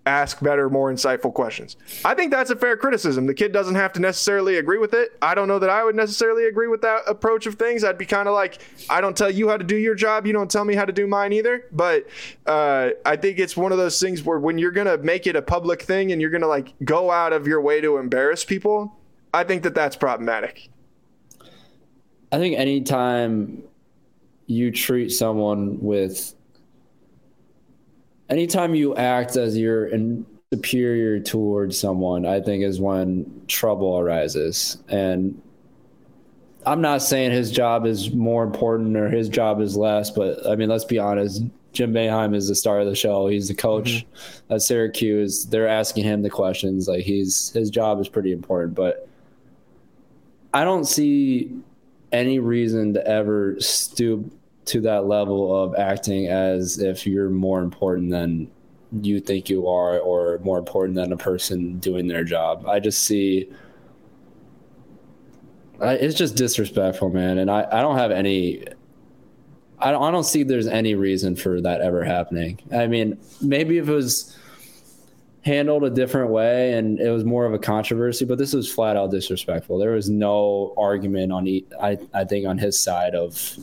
ask 0.07 0.40
better, 0.40 0.70
more 0.70 0.90
insightful 0.92 1.34
questions. 1.34 1.76
I 2.04 2.14
think 2.14 2.30
that's 2.30 2.50
a 2.50 2.57
fair 2.57 2.76
criticism. 2.76 3.26
The 3.26 3.34
kid 3.34 3.52
doesn't 3.52 3.74
have 3.74 3.92
to 3.94 4.00
necessarily 4.00 4.57
agree 4.57 4.78
with 4.78 4.94
it. 4.94 5.18
I 5.20 5.34
don't 5.34 5.48
know 5.48 5.59
that 5.59 5.68
I 5.68 5.82
would 5.84 5.96
necessarily 5.96 6.46
agree 6.46 6.68
with 6.68 6.80
that 6.82 7.02
approach 7.09 7.46
of 7.46 7.57
things. 7.57 7.82
I'd 7.82 7.98
be 7.98 8.07
kind 8.07 8.28
of 8.28 8.34
like, 8.34 8.59
I 8.88 9.00
don't 9.00 9.16
tell 9.16 9.30
you 9.30 9.48
how 9.48 9.57
to 9.57 9.64
do 9.64 9.76
your 9.76 9.96
job. 9.96 10.26
You 10.26 10.32
don't 10.32 10.50
tell 10.50 10.64
me 10.64 10.76
how 10.76 10.84
to 10.84 10.92
do 10.92 11.09
mine 11.09 11.32
either. 11.32 11.66
But 11.72 12.07
uh, 12.46 12.90
I 13.04 13.16
think 13.16 13.40
it's 13.40 13.57
one 13.57 13.72
of 13.72 13.78
those 13.78 14.00
things 14.00 14.22
where 14.22 14.38
when 14.38 14.59
you're 14.59 14.70
going 14.70 14.86
to 14.86 14.98
make 14.98 15.26
it 15.26 15.34
a 15.34 15.42
public 15.42 15.82
thing 15.82 16.12
and 16.12 16.20
you're 16.20 16.30
going 16.30 16.42
to 16.42 16.48
like 16.48 16.72
go 16.84 17.11
out 17.11 17.32
of 17.32 17.46
your 17.48 17.61
way 17.61 17.80
to 17.80 17.98
embarrass 17.98 18.44
people, 18.44 18.96
I 19.34 19.42
think 19.42 19.64
that 19.64 19.74
that's 19.74 19.96
problematic. 19.96 20.70
I 22.30 22.38
think 22.38 22.57
anytime 22.57 23.64
you 24.46 24.70
treat 24.70 25.11
someone 25.11 25.80
with 25.80 26.36
anytime 28.29 28.74
you 28.74 28.95
act 28.97 29.37
as 29.37 29.57
you're 29.57 29.87
in 29.87 30.27
superior 30.53 31.20
towards 31.20 31.79
someone, 31.79 32.24
I 32.24 32.41
think 32.41 32.62
is 32.62 32.81
when 32.81 33.43
trouble 33.49 33.99
arises. 33.99 34.79
And 34.89 35.41
I'm 36.64 36.81
not 36.81 37.03
saying 37.03 37.33
his 37.33 37.51
job 37.51 37.87
is 37.87 38.12
more 38.12 38.45
important 38.45 38.97
or 38.97 39.09
his 39.09 39.29
job 39.29 39.61
is 39.61 39.77
less, 39.77 40.11
but 40.11 40.47
I 40.47 40.57
mean, 40.57 40.68
let's 40.68 40.85
be 40.85 40.99
honest. 40.99 41.43
Jim 41.72 41.93
Boeheim 41.93 42.35
is 42.35 42.49
the 42.49 42.55
star 42.55 42.81
of 42.81 42.87
the 42.87 42.95
show. 42.95 43.27
He's 43.27 43.49
the 43.49 43.55
coach 43.55 44.07
mm-hmm. 44.07 44.55
at 44.55 44.62
Syracuse. 44.62 45.45
They're 45.45 45.68
asking 45.68 46.05
him 46.05 46.22
the 46.22 46.31
questions. 46.31 46.89
Like 46.89 47.05
he's 47.05 47.51
his 47.51 47.68
job 47.68 48.01
is 48.01 48.09
pretty 48.09 48.33
important, 48.33 48.74
but 48.74 49.07
I 50.55 50.64
don't 50.64 50.87
see 50.87 51.55
any 52.12 52.39
reason 52.39 52.95
to 52.95 53.07
ever 53.07 53.61
stoop 53.61 54.33
to 54.66 54.80
that 54.82 55.06
level 55.06 55.62
of 55.62 55.74
acting 55.76 56.26
as 56.26 56.78
if 56.78 57.06
you're 57.06 57.30
more 57.30 57.60
important 57.60 58.10
than 58.10 58.50
you 59.02 59.20
think 59.20 59.48
you 59.48 59.68
are 59.68 59.98
or 59.98 60.38
more 60.42 60.58
important 60.58 60.96
than 60.96 61.12
a 61.12 61.16
person 61.16 61.78
doing 61.78 62.06
their 62.06 62.24
job. 62.24 62.66
I 62.66 62.80
just 62.80 63.04
see 63.04 63.50
I, 65.80 65.94
it's 65.94 66.16
just 66.16 66.36
disrespectful, 66.36 67.10
man. 67.10 67.38
And 67.38 67.50
I, 67.50 67.66
I 67.70 67.82
don't 67.82 67.98
have 67.98 68.10
any 68.10 68.64
I 69.78 69.90
don't, 69.90 70.02
I 70.02 70.10
don't 70.10 70.24
see 70.24 70.42
there's 70.42 70.66
any 70.66 70.94
reason 70.94 71.36
for 71.36 71.60
that 71.60 71.82
ever 71.82 72.02
happening. 72.02 72.58
I 72.72 72.86
mean, 72.86 73.18
maybe 73.42 73.76
if 73.78 73.88
it 73.88 73.92
was 73.92 74.36
handled 75.44 75.84
a 75.84 75.90
different 75.90 76.30
way 76.30 76.72
and 76.72 76.98
it 76.98 77.10
was 77.10 77.24
more 77.24 77.44
of 77.44 77.52
a 77.52 77.58
controversy, 77.58 78.24
but 78.24 78.38
this 78.38 78.52
was 78.52 78.72
flat 78.72 78.96
out 78.96 79.10
disrespectful. 79.10 79.78
There 79.78 79.92
was 79.92 80.08
no 80.08 80.74
argument 80.76 81.30
on 81.30 81.46
I 81.80 81.98
I 82.14 82.24
think 82.24 82.46
on 82.46 82.58
his 82.58 82.80
side 82.80 83.14
of 83.14 83.58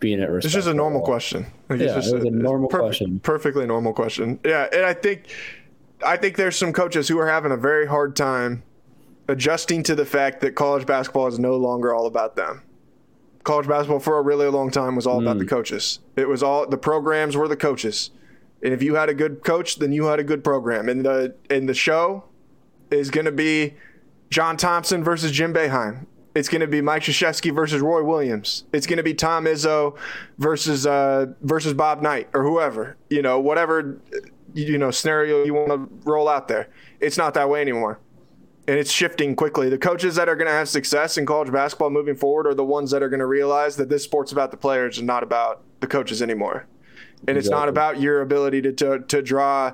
being 0.00 0.20
at 0.20 0.30
risk. 0.30 0.46
It's 0.46 0.54
just 0.54 0.68
a 0.68 0.74
normal 0.74 1.00
question. 1.00 1.46
Like 1.68 1.80
yeah, 1.80 1.86
it's 1.86 1.94
just 1.94 2.14
it 2.14 2.16
was 2.16 2.24
a, 2.24 2.28
a 2.28 2.30
normal 2.30 2.68
perfect, 2.68 2.86
question. 2.86 3.20
Perfectly 3.20 3.66
normal 3.66 3.92
question. 3.92 4.38
Yeah, 4.44 4.68
and 4.72 4.84
I 4.84 4.94
think 4.94 5.28
I 6.04 6.16
think 6.16 6.36
there's 6.36 6.56
some 6.56 6.72
coaches 6.72 7.08
who 7.08 7.18
are 7.18 7.28
having 7.28 7.52
a 7.52 7.56
very 7.56 7.86
hard 7.86 8.16
time 8.16 8.62
adjusting 9.28 9.82
to 9.84 9.94
the 9.94 10.06
fact 10.06 10.40
that 10.40 10.54
college 10.54 10.86
basketball 10.86 11.26
is 11.26 11.38
no 11.38 11.56
longer 11.56 11.94
all 11.94 12.06
about 12.06 12.36
them. 12.36 12.62
College 13.44 13.68
basketball 13.68 14.00
for 14.00 14.18
a 14.18 14.22
really 14.22 14.46
long 14.46 14.70
time 14.70 14.96
was 14.96 15.06
all 15.06 15.20
mm. 15.20 15.22
about 15.22 15.38
the 15.38 15.44
mm. 15.44 15.50
coaches. 15.50 16.00
It 16.16 16.28
was 16.28 16.42
all 16.42 16.66
the 16.66 16.78
programs 16.78 17.36
were 17.36 17.48
the 17.48 17.56
coaches. 17.56 18.10
And 18.62 18.72
if 18.72 18.82
you 18.82 18.96
had 18.96 19.08
a 19.08 19.14
good 19.14 19.44
coach, 19.44 19.76
then 19.76 19.92
you 19.92 20.06
had 20.06 20.18
a 20.18 20.24
good 20.24 20.42
program. 20.42 20.88
And 20.88 21.04
the 21.04 21.34
and 21.48 21.68
the 21.68 21.74
show 21.74 22.24
is 22.90 23.10
going 23.10 23.26
to 23.26 23.32
be 23.32 23.74
John 24.30 24.56
Thompson 24.56 25.04
versus 25.04 25.32
Jim 25.32 25.52
Boeheim. 25.52 26.06
It's 26.34 26.48
going 26.48 26.60
to 26.60 26.66
be 26.66 26.80
Mike 26.80 27.02
Krzyzewski 27.02 27.54
versus 27.54 27.80
Roy 27.80 28.02
Williams. 28.02 28.64
It's 28.72 28.86
going 28.86 28.98
to 28.98 29.02
be 29.02 29.14
Tom 29.14 29.44
Izzo 29.44 29.96
versus 30.38 30.86
uh, 30.86 31.26
versus 31.42 31.74
Bob 31.74 32.02
Knight 32.02 32.28
or 32.34 32.42
whoever. 32.42 32.96
You 33.10 33.22
know, 33.22 33.40
whatever 33.40 34.00
you 34.54 34.78
know 34.78 34.90
scenario 34.90 35.44
you 35.44 35.54
want 35.54 35.68
to 35.68 36.08
roll 36.08 36.28
out 36.28 36.48
there. 36.48 36.68
It's 37.00 37.16
not 37.16 37.34
that 37.34 37.48
way 37.48 37.60
anymore, 37.60 37.98
and 38.66 38.78
it's 38.78 38.90
shifting 38.90 39.34
quickly. 39.34 39.68
The 39.68 39.78
coaches 39.78 40.14
that 40.16 40.28
are 40.28 40.36
going 40.36 40.46
to 40.46 40.52
have 40.52 40.68
success 40.68 41.16
in 41.16 41.26
college 41.26 41.50
basketball 41.50 41.90
moving 41.90 42.14
forward 42.14 42.46
are 42.46 42.54
the 42.54 42.64
ones 42.64 42.90
that 42.90 43.02
are 43.02 43.08
going 43.08 43.20
to 43.20 43.26
realize 43.26 43.76
that 43.76 43.88
this 43.88 44.04
sport's 44.04 44.32
about 44.32 44.50
the 44.50 44.56
players 44.56 44.98
and 44.98 45.06
not 45.06 45.22
about 45.22 45.62
the 45.80 45.86
coaches 45.86 46.22
anymore. 46.22 46.66
And 47.26 47.36
exactly. 47.36 47.38
it's 47.38 47.50
not 47.50 47.68
about 47.68 48.00
your 48.00 48.20
ability 48.20 48.62
to, 48.62 48.72
to 48.72 48.98
to 49.00 49.22
draw 49.22 49.72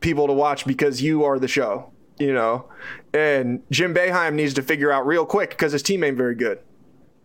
people 0.00 0.26
to 0.28 0.32
watch 0.32 0.64
because 0.64 1.02
you 1.02 1.24
are 1.24 1.38
the 1.38 1.48
show 1.48 1.90
you 2.18 2.32
know. 2.32 2.66
And 3.12 3.62
Jim 3.70 3.94
Boeheim 3.94 4.34
needs 4.34 4.54
to 4.54 4.62
figure 4.62 4.92
out 4.92 5.06
real 5.06 5.26
quick 5.26 5.50
because 5.50 5.72
his 5.72 5.82
team 5.82 6.04
ain't 6.04 6.16
very 6.16 6.34
good. 6.34 6.60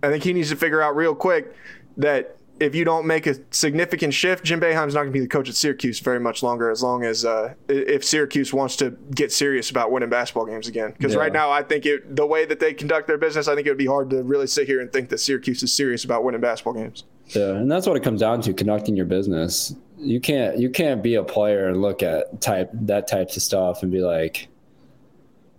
I 0.02 0.10
think 0.10 0.24
he 0.24 0.34
needs 0.34 0.50
to 0.50 0.56
figure 0.56 0.82
out 0.82 0.96
real 0.96 1.16
quick 1.16 1.56
that 1.98 2.38
if 2.60 2.76
you 2.76 2.86
don't 2.86 3.06
make 3.06 3.26
a 3.26 3.36
significant 3.52 4.14
shift, 4.14 4.44
Jim 4.44 4.60
Boeheim's 4.60 4.94
not 4.94 5.02
going 5.02 5.08
to 5.08 5.14
be 5.14 5.20
the 5.20 5.28
coach 5.28 5.50
at 5.50 5.56
Syracuse 5.56 6.00
very 6.00 6.20
much 6.20 6.44
longer. 6.44 6.70
As 6.70 6.84
long 6.84 7.04
as 7.04 7.26
uh, 7.26 7.54
if 7.68 8.04
Syracuse 8.04 8.54
wants 8.54 8.76
to 8.78 8.92
get 9.14 9.32
serious 9.32 9.70
about 9.70 9.92
winning 9.92 10.10
basketball 10.10 10.46
games 10.46 10.68
again, 10.68 10.94
because 10.98 11.14
yeah. 11.14 11.20
right 11.20 11.34
now 11.34 11.52
I 11.52 11.64
think 11.64 11.86
it, 11.86 12.16
the 12.16 12.26
way 12.26 12.46
that 12.46 12.60
they 12.60 12.74
conduct 12.74 13.08
their 13.08 13.18
business, 13.18 13.48
I 13.48 13.56
think 13.56 13.68
it 13.68 13.72
would 13.72 13.78
be 13.78 13.86
hard 13.86 14.10
to 14.12 14.24
really 14.24 14.48
sit 14.48 14.68
here 14.68 14.82
and 14.82 14.92
think 14.92 15.10
that 15.10 15.20
Syracuse 15.20 15.64
is 15.64 15.74
serious 15.74 16.04
about 16.04 16.24
winning 16.24 16.42
basketball 16.42 16.74
games. 16.74 17.04
Yeah, 17.30 17.56
and 17.56 17.72
that's 17.72 17.88
what 17.88 17.98
it 17.98 18.04
comes 18.04 18.22
down 18.22 18.42
to: 18.42 18.54
conducting 18.54 18.96
your 18.96 19.06
business. 19.06 19.76
You 19.98 20.20
can't 20.20 20.58
you 20.58 20.70
can't 20.70 21.02
be 21.02 21.16
a 21.16 21.24
player 21.24 21.70
and 21.70 21.82
look 21.82 22.04
at 22.04 22.42
type 22.42 22.70
that 22.74 23.08
types 23.08 23.36
of 23.36 23.44
stuff 23.44 23.84
and 23.84 23.92
be 23.92 24.02
like, 24.02 24.48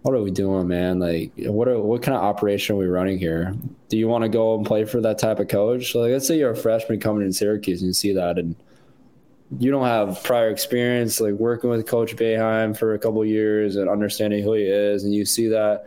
what 0.04 0.14
are 0.14 0.20
we 0.20 0.30
doing, 0.30 0.68
man? 0.68 0.98
Like, 0.98 1.32
what 1.36 1.66
are, 1.66 1.80
what 1.80 2.02
kind 2.02 2.14
of 2.14 2.22
operation 2.22 2.76
are 2.76 2.78
we 2.78 2.84
running 2.84 3.18
here? 3.18 3.56
Do 3.88 3.96
you 3.96 4.06
want 4.06 4.20
to 4.20 4.28
go 4.28 4.54
and 4.54 4.66
play 4.66 4.84
for 4.84 5.00
that 5.00 5.18
type 5.18 5.38
of 5.38 5.48
coach? 5.48 5.94
Like, 5.94 6.10
let's 6.12 6.28
say 6.28 6.36
you're 6.36 6.50
a 6.50 6.56
freshman 6.56 7.00
coming 7.00 7.22
in 7.22 7.32
Syracuse 7.32 7.80
and 7.80 7.86
you 7.86 7.94
see 7.94 8.12
that, 8.12 8.38
and 8.38 8.54
you 9.58 9.70
don't 9.70 9.86
have 9.86 10.22
prior 10.22 10.50
experience, 10.50 11.22
like 11.22 11.32
working 11.32 11.70
with 11.70 11.86
Coach 11.86 12.14
Boeheim 12.16 12.76
for 12.76 12.92
a 12.92 12.98
couple 12.98 13.24
years 13.24 13.76
and 13.76 13.88
understanding 13.88 14.42
who 14.42 14.52
he 14.52 14.64
is, 14.64 15.04
and 15.04 15.14
you 15.14 15.24
see 15.24 15.48
that. 15.48 15.86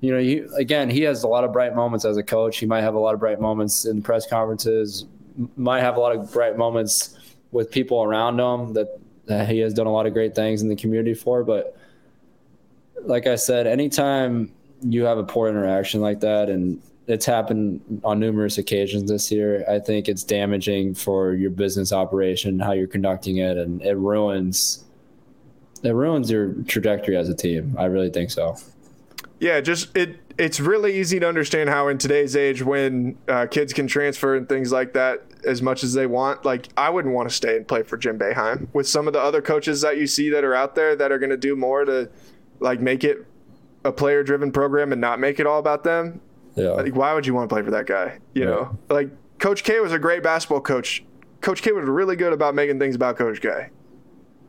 You 0.00 0.12
know, 0.12 0.18
you, 0.18 0.48
again, 0.54 0.88
he 0.88 1.02
has 1.02 1.24
a 1.24 1.28
lot 1.28 1.42
of 1.42 1.52
bright 1.52 1.74
moments 1.74 2.04
as 2.04 2.16
a 2.16 2.22
coach. 2.22 2.58
He 2.58 2.66
might 2.66 2.82
have 2.82 2.94
a 2.94 3.00
lot 3.00 3.14
of 3.14 3.18
bright 3.18 3.40
moments 3.40 3.86
in 3.86 4.00
press 4.00 4.24
conferences. 4.24 5.06
Might 5.56 5.80
have 5.80 5.96
a 5.96 6.00
lot 6.00 6.14
of 6.14 6.32
bright 6.32 6.56
moments 6.56 7.18
with 7.50 7.72
people 7.72 8.04
around 8.04 8.38
him 8.38 8.72
that, 8.74 9.00
that 9.26 9.48
he 9.48 9.58
has 9.58 9.74
done 9.74 9.88
a 9.88 9.92
lot 9.92 10.06
of 10.06 10.12
great 10.12 10.36
things 10.36 10.62
in 10.62 10.68
the 10.68 10.76
community 10.76 11.14
for, 11.14 11.42
but 11.42 11.76
like 13.04 13.26
I 13.26 13.36
said, 13.36 13.66
anytime 13.66 14.52
you 14.82 15.04
have 15.04 15.18
a 15.18 15.24
poor 15.24 15.48
interaction 15.48 16.00
like 16.00 16.20
that, 16.20 16.48
and 16.48 16.80
it's 17.06 17.24
happened 17.24 18.00
on 18.04 18.20
numerous 18.20 18.58
occasions 18.58 19.10
this 19.10 19.32
year, 19.32 19.64
I 19.68 19.78
think 19.78 20.08
it's 20.08 20.22
damaging 20.24 20.94
for 20.94 21.34
your 21.34 21.50
business 21.50 21.92
operation, 21.92 22.58
how 22.58 22.72
you're 22.72 22.86
conducting 22.86 23.38
it, 23.38 23.56
and 23.56 23.82
it 23.82 23.94
ruins 23.94 24.84
it 25.82 25.94
ruins 25.94 26.30
your 26.30 26.54
trajectory 26.64 27.16
as 27.16 27.28
a 27.28 27.34
team. 27.34 27.76
I 27.78 27.84
really 27.84 28.10
think 28.10 28.30
so. 28.30 28.56
Yeah, 29.40 29.60
just 29.60 29.96
it. 29.96 30.18
It's 30.36 30.60
really 30.60 30.98
easy 30.98 31.18
to 31.18 31.28
understand 31.28 31.68
how 31.68 31.88
in 31.88 31.98
today's 31.98 32.36
age, 32.36 32.62
when 32.62 33.18
uh, 33.26 33.46
kids 33.46 33.72
can 33.72 33.88
transfer 33.88 34.36
and 34.36 34.48
things 34.48 34.70
like 34.70 34.92
that 34.92 35.24
as 35.44 35.62
much 35.62 35.82
as 35.82 35.94
they 35.94 36.06
want, 36.06 36.44
like 36.44 36.68
I 36.76 36.90
wouldn't 36.90 37.14
want 37.14 37.28
to 37.28 37.34
stay 37.34 37.56
and 37.56 37.66
play 37.66 37.82
for 37.82 37.96
Jim 37.96 38.18
Boeheim 38.18 38.68
with 38.72 38.86
some 38.86 39.06
of 39.06 39.12
the 39.12 39.20
other 39.20 39.42
coaches 39.42 39.80
that 39.80 39.96
you 39.96 40.06
see 40.06 40.30
that 40.30 40.44
are 40.44 40.54
out 40.54 40.74
there 40.74 40.94
that 40.94 41.10
are 41.10 41.18
going 41.18 41.30
to 41.30 41.36
do 41.36 41.56
more 41.56 41.84
to 41.84 42.08
like 42.60 42.80
make 42.80 43.04
it 43.04 43.26
a 43.84 43.92
player 43.92 44.22
driven 44.22 44.52
program 44.52 44.92
and 44.92 45.00
not 45.00 45.20
make 45.20 45.38
it 45.40 45.46
all 45.46 45.58
about 45.58 45.84
them. 45.84 46.20
Yeah. 46.54 46.70
Like, 46.70 46.94
why 46.94 47.14
would 47.14 47.26
you 47.26 47.34
want 47.34 47.48
to 47.48 47.54
play 47.54 47.62
for 47.62 47.70
that 47.70 47.86
guy? 47.86 48.18
You 48.34 48.42
yeah. 48.42 48.48
know, 48.48 48.78
like 48.88 49.10
Coach 49.38 49.62
K 49.62 49.80
was 49.80 49.92
a 49.92 49.98
great 49.98 50.22
basketball 50.22 50.60
coach. 50.60 51.04
Coach 51.40 51.62
K 51.62 51.72
was 51.72 51.88
really 51.88 52.16
good 52.16 52.32
about 52.32 52.54
making 52.54 52.78
things 52.78 52.96
about 52.96 53.16
Coach 53.16 53.40
K. 53.40 53.68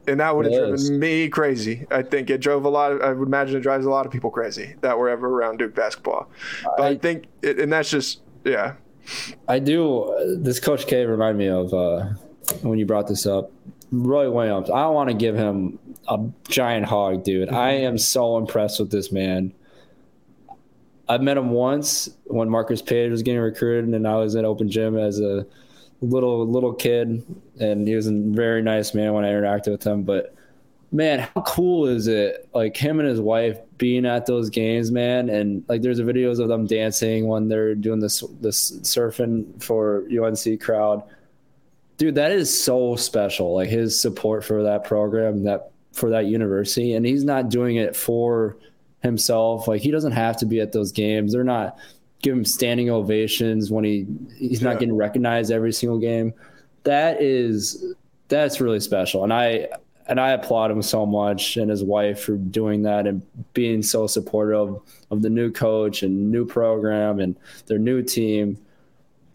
And 0.08 0.20
that 0.20 0.36
would 0.36 0.46
have 0.46 0.70
driven 0.70 1.00
me 1.00 1.30
crazy. 1.30 1.86
I 1.92 2.02
think 2.02 2.32
it 2.32 2.40
drove 2.40 2.66
a 2.66 2.70
lot 2.70 2.92
of, 2.92 3.02
I 3.02 3.12
would 3.12 3.28
imagine 3.28 3.58
it 3.58 3.62
drives 3.62 3.86
a 3.86 3.92
lot 3.92 4.08
of 4.08 4.12
people 4.12 4.32
crazy 4.32 4.76
that 4.82 4.98
were 4.98 5.08
ever 5.08 5.28
around 5.28 5.58
Duke 5.58 5.76
basketball. 5.76 6.32
But 6.64 6.82
I, 6.82 6.88
I 6.88 6.98
think, 6.98 7.26
it, 7.44 7.60
and 7.60 7.72
that's 7.72 7.92
just, 7.92 8.22
yeah. 8.44 8.74
I 9.48 9.60
do. 9.60 10.38
This 10.40 10.60
Coach 10.60 10.88
K 10.88 11.06
remind 11.06 11.38
me 11.38 11.48
of 11.48 11.74
uh, 11.74 12.06
when 12.62 12.80
you 12.80 12.88
brought 12.88 13.08
this 13.08 13.28
up. 13.28 13.52
Roy 13.92 14.32
Williams. 14.32 14.70
I 14.70 14.88
want 14.88 15.10
to 15.10 15.16
give 15.16 15.36
him 15.36 15.78
a 16.10 16.20
giant 16.50 16.86
hog, 16.86 17.24
dude. 17.24 17.48
Mm-hmm. 17.48 17.58
I 17.58 17.72
am 17.72 17.98
so 17.98 18.38
impressed 18.38 18.80
with 18.80 18.92
this 18.92 19.12
man. 19.12 19.54
I 21.08 21.18
met 21.18 21.38
him 21.38 21.52
once 21.52 22.10
when 22.26 22.50
Marcus 22.50 22.82
Paige 22.82 23.12
was 23.12 23.24
getting 23.24 23.42
recruited, 23.42 23.94
and 23.94 24.08
I 24.08 24.16
was 24.16 24.36
in 24.36 24.46
open 24.46 24.70
gym 24.70 24.98
as 24.98 25.20
a 25.20 25.46
little 26.02 26.48
little 26.48 26.74
kid, 26.74 27.24
and 27.60 27.88
he 27.88 27.96
was 27.96 28.08
a 28.08 28.14
very 28.14 28.62
nice 28.62 28.94
man 28.94 29.14
when 29.14 29.26
I 29.26 29.30
interacted 29.30 29.72
with 29.72 29.84
him. 29.84 30.04
But 30.04 30.36
man, 30.92 31.20
how 31.20 31.42
cool 31.42 31.88
is 31.88 32.08
it? 32.08 32.48
Like 32.54 32.78
him 32.78 33.00
and 33.00 33.10
his 33.10 33.22
wife 33.22 33.58
being 33.78 34.06
at 34.06 34.26
those 34.26 34.50
games, 34.50 34.92
man, 34.92 35.30
and 35.30 35.64
like 35.68 35.82
there's 35.82 36.00
videos 36.00 36.40
of 36.40 36.48
them 36.48 36.68
dancing 36.68 37.28
when 37.28 37.48
they're 37.48 37.76
doing 37.76 38.00
this 38.00 38.24
this 38.40 38.72
surfing 38.82 39.62
for 39.64 40.06
UNC 40.12 40.62
crowd. 40.62 41.04
Dude, 41.98 42.16
that 42.16 42.32
is 42.32 42.64
so 42.64 42.96
special. 42.96 43.56
Like 43.56 43.70
his 43.70 44.00
support 44.00 44.46
for 44.46 44.64
that 44.64 44.84
program, 44.84 45.44
that 45.44 45.72
for 46.00 46.10
that 46.10 46.26
university 46.26 46.94
and 46.94 47.06
he's 47.06 47.24
not 47.24 47.50
doing 47.50 47.76
it 47.76 47.96
for 47.96 48.58
himself. 49.04 49.68
Like 49.68 49.82
he 49.82 49.92
doesn't 49.92 50.14
have 50.14 50.38
to 50.38 50.46
be 50.46 50.60
at 50.62 50.72
those 50.72 50.92
games. 50.92 51.34
They're 51.34 51.44
not 51.44 51.78
giving 52.22 52.40
him 52.40 52.46
standing 52.46 52.90
ovations 52.90 53.72
when 53.72 53.84
he 53.84 54.08
he's 54.38 54.62
yeah. 54.62 54.70
not 54.70 54.80
getting 54.80 54.96
recognized 54.96 55.52
every 55.52 55.74
single 55.74 56.00
game. 56.00 56.34
That 56.84 57.22
is 57.22 57.94
that's 58.30 58.62
really 58.62 58.80
special 58.80 59.24
and 59.24 59.34
i 59.34 59.68
and 60.08 60.20
i 60.20 60.30
applaud 60.30 60.72
him 60.72 60.82
so 60.82 61.06
much 61.06 61.58
and 61.58 61.70
his 61.70 61.84
wife 61.84 62.22
for 62.22 62.38
doing 62.38 62.84
that 62.84 63.06
and 63.06 63.22
being 63.54 63.82
so 63.82 64.08
supportive 64.08 64.80
of 65.12 65.22
the 65.22 65.30
new 65.30 65.52
coach 65.52 66.04
and 66.04 66.32
new 66.32 66.46
program 66.46 67.20
and 67.20 67.36
their 67.66 67.80
new 67.80 68.02
team 68.02 68.58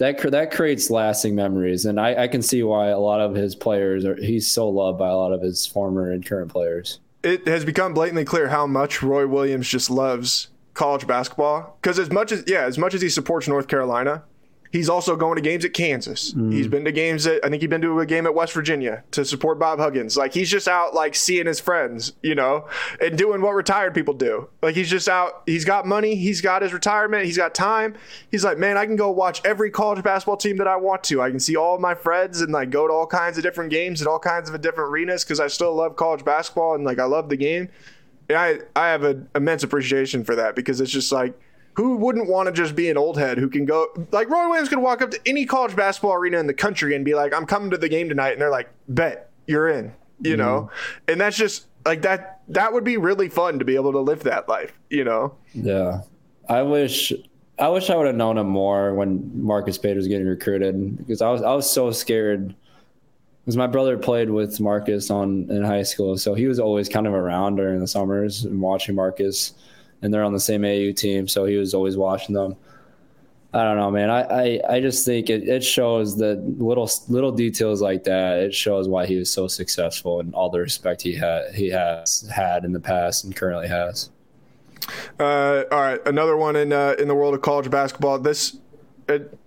that 0.05 0.31
that 0.31 0.51
creates 0.51 0.91
lasting 0.91 1.35
memories, 1.35 1.87
and 1.87 1.99
I, 1.99 2.25
I 2.25 2.29
can 2.29 2.43
see 2.43 2.63
why 2.63 2.89
a 2.89 2.99
lot 2.99 3.21
of 3.21 3.35
his 3.35 3.55
players 3.55 4.05
are. 4.05 4.17
He's 4.17 4.51
so 4.51 4.69
loved 4.69 4.99
by 4.99 5.09
a 5.09 5.17
lot 5.17 5.33
of 5.33 5.41
his 5.41 5.67
former 5.67 6.13
and 6.13 6.25
current 6.25 6.51
players. 6.51 7.01
It 7.23 7.49
has 7.49 7.65
become 7.65 7.95
blatantly 7.95 8.25
clear 8.25 8.49
how 8.49 8.67
much 8.67 9.03
Roy 9.03 9.27
Williams 9.27 9.67
just 9.67 9.91
loves 9.91 10.49
college 10.75 11.07
basketball 11.07 11.79
because 11.81 11.99
as 11.99 12.11
much 12.11 12.33
as 12.33 12.45
yeah, 12.47 12.65
as 12.65 12.77
much 12.77 12.95
as 12.95 13.01
he 13.01 13.09
supports 13.09 13.49
North 13.49 13.67
Carolina, 13.69 14.25
He's 14.75 14.89
also 14.89 15.15
going 15.15 15.37
to 15.37 15.41
games 15.41 15.65
at 15.65 15.73
Kansas. 15.73 16.35
Mm. 16.35 16.53
He's 16.53 16.67
been 16.67 16.85
to 16.85 16.91
games 16.91 17.29
at 17.29 17.45
I 17.45 17.49
think 17.49 17.63
he's 17.63 17.71
been 17.71 17.81
to 17.83 18.01
a 18.01 18.07
game 18.07 18.27
at 18.27 18.35
West 18.35 18.53
Virginia 18.53 19.05
to 19.13 19.25
support 19.25 19.57
Bob 19.57 19.79
Huggins. 19.79 20.17
Like 20.17 20.35
he's 20.35 20.51
just 20.51 20.67
out 20.67 20.95
like 20.95 21.15
seeing 21.15 21.47
his 21.47 21.61
friends, 21.61 22.15
you 22.23 22.35
know, 22.35 22.67
and 23.01 23.17
doing 23.17 23.41
what 23.41 23.53
retired 23.55 23.95
people 23.95 24.15
do. 24.15 24.49
Like 24.63 24.75
he's 24.75 24.91
just 24.91 25.09
out. 25.09 25.45
He's 25.47 25.65
got 25.65 25.87
money. 25.87 26.17
He's 26.17 26.41
got 26.41 26.63
his 26.63 26.73
retirement. 26.73 27.25
He's 27.25 27.37
got 27.37 27.55
time. 27.55 27.95
He's 28.33 28.45
like, 28.45 28.59
man, 28.59 28.77
I 28.77 28.85
can 28.85 28.97
go 28.97 29.13
watch 29.13 29.41
every 29.45 29.71
college 29.71 30.03
basketball 30.03 30.39
team 30.39 30.57
that 30.57 30.67
I 30.67 30.75
want 30.75 31.05
to. 31.05 31.23
I 31.23 31.31
can 31.31 31.39
see 31.39 31.55
all 31.55 31.79
my 31.79 31.95
friends 31.95 32.41
and 32.41 32.53
like 32.53 32.71
go 32.71 32.89
to 32.89 32.93
all 32.93 33.07
kinds 33.07 33.39
of 33.39 33.45
different 33.45 33.71
games 33.71 34.01
and 34.01 34.09
all 34.09 34.19
kinds 34.19 34.51
of 34.51 34.61
different 34.61 34.91
arenas 34.91 35.23
because 35.23 35.39
I 35.39 35.47
still 35.47 35.73
love 35.73 35.95
college 35.95 36.25
basketball 36.25 36.75
and 36.75 36.83
like 36.83 36.99
I 36.99 37.05
love 37.05 37.29
the 37.29 37.37
game. 37.37 37.69
And 38.29 38.37
I 38.37 38.59
I 38.75 38.89
have 38.89 39.05
an 39.05 39.29
immense 39.37 39.63
appreciation 39.63 40.25
for 40.25 40.35
that 40.35 40.57
because 40.57 40.81
it's 40.81 40.91
just 40.91 41.13
like 41.13 41.39
who 41.75 41.97
wouldn't 41.97 42.29
want 42.29 42.47
to 42.47 42.53
just 42.53 42.77
be 42.77 42.89
an 42.89 42.97
old 42.97 43.19
head 43.19 43.37
who 43.39 43.49
can 43.49 43.65
go 43.65 43.89
like 44.13 44.31
Roy 44.31 44.49
Williams 44.49 44.69
could 44.69 44.79
walk 44.79 45.03
up 45.03 45.11
to 45.11 45.21
any 45.27 45.45
college 45.45 45.75
basketball 45.77 46.15
arena 46.15 46.39
in 46.39 46.47
the 46.47 46.55
country 46.55 46.95
and 46.95 47.05
be 47.05 47.15
like, 47.15 47.35
I'm 47.35 47.47
coming 47.47 47.71
to 47.71 47.77
the 47.77 47.89
game 47.89 48.09
tonight, 48.09 48.33
and 48.33 48.41
they're 48.41 48.51
like, 48.51 48.71
bet 48.89 49.31
you're 49.47 49.69
in, 49.69 49.93
you 50.21 50.33
mm-hmm. 50.33 50.41
know, 50.41 50.71
and 51.09 51.21
that's 51.21 51.37
just 51.37 51.67
like 51.85 52.03
that. 52.03 52.41
That 52.49 52.73
would 52.73 52.85
be 52.85 52.97
really 52.97 53.29
fun 53.29 53.59
to 53.59 53.65
be 53.65 53.75
able 53.75 53.93
to 53.93 54.01
live 54.01 54.23
that 54.25 54.49
life, 54.49 54.73
you 54.91 55.05
know. 55.05 55.35
Yeah, 55.53 56.03
I 56.49 56.63
wish. 56.63 57.13
I 57.57 57.69
wish 57.69 57.89
I 57.89 57.95
would 57.95 58.09
have 58.09 58.17
known 58.17 58.37
him 58.37 58.49
more 58.49 58.95
when 58.95 59.31
Marcus 59.33 59.79
Paige 59.79 59.97
was 59.97 60.09
getting 60.09 60.27
recruited 60.27 60.99
because 60.99 61.23
I 61.23 61.31
was 61.31 61.43
I 61.43 61.55
was 61.55 61.71
so 61.71 61.93
scared 61.93 62.55
because 63.45 63.57
my 63.57 63.69
brother 63.69 63.97
played 63.97 64.29
with 64.29 64.59
Marcus 64.59 65.09
on 65.09 65.49
in 65.51 65.63
high 65.63 65.85
school, 65.85 66.19
so 66.19 66.35
he 66.35 66.47
was 66.47 66.59
always 66.59 66.89
kind 66.89 67.07
of 67.07 67.15
around 67.15 67.57
during 67.57 67.79
the 67.79 67.87
summers 67.87 68.45
and 68.45 68.61
watching 68.61 68.97
Marcus 68.97 69.53
and 70.05 70.13
they're 70.13 70.23
on 70.23 70.35
the 70.35 70.41
same 70.41 70.65
AU 70.65 70.93
team, 70.93 71.27
so 71.27 71.47
he 71.47 71.57
was 71.57 71.73
always 71.73 71.97
watching 71.97 72.35
them. 72.35 72.57
I 73.55 73.65
don't 73.65 73.79
know, 73.79 73.91
man. 73.91 74.11
I, 74.11 74.23
I, 74.23 74.61
I 74.69 74.81
just 74.81 75.07
think 75.07 75.31
it, 75.31 75.49
it 75.49 75.65
shows 75.65 76.17
that 76.19 76.37
little 76.59 76.91
little 77.09 77.33
details 77.33 77.81
like 77.81 78.05
that. 78.05 78.39
It 78.39 78.55
shows 78.55 78.87
why 78.87 79.07
he 79.07 79.17
was 79.17 79.33
so 79.33 79.49
successful 79.49 80.21
and 80.21 80.35
all 80.35 80.51
the 80.51 80.59
respect 80.59 81.03
he 81.03 81.15
had 81.15 81.55
he 81.55 81.71
has 81.71 82.29
had 82.35 82.65
in 82.65 82.73
the 82.73 82.81
past 82.81 83.25
and 83.25 83.35
currently 83.35 83.69
has. 83.69 84.11
Uh, 85.19 85.63
all 85.73 85.81
right, 85.81 86.01
another 86.07 86.37
one 86.37 86.57
in 86.57 86.73
uh, 86.73 86.97
in 86.99 87.09
the 87.09 87.15
world 87.15 87.33
of 87.33 87.41
college 87.41 87.71
basketball. 87.71 88.19
This 88.19 88.59
it, 89.09 89.39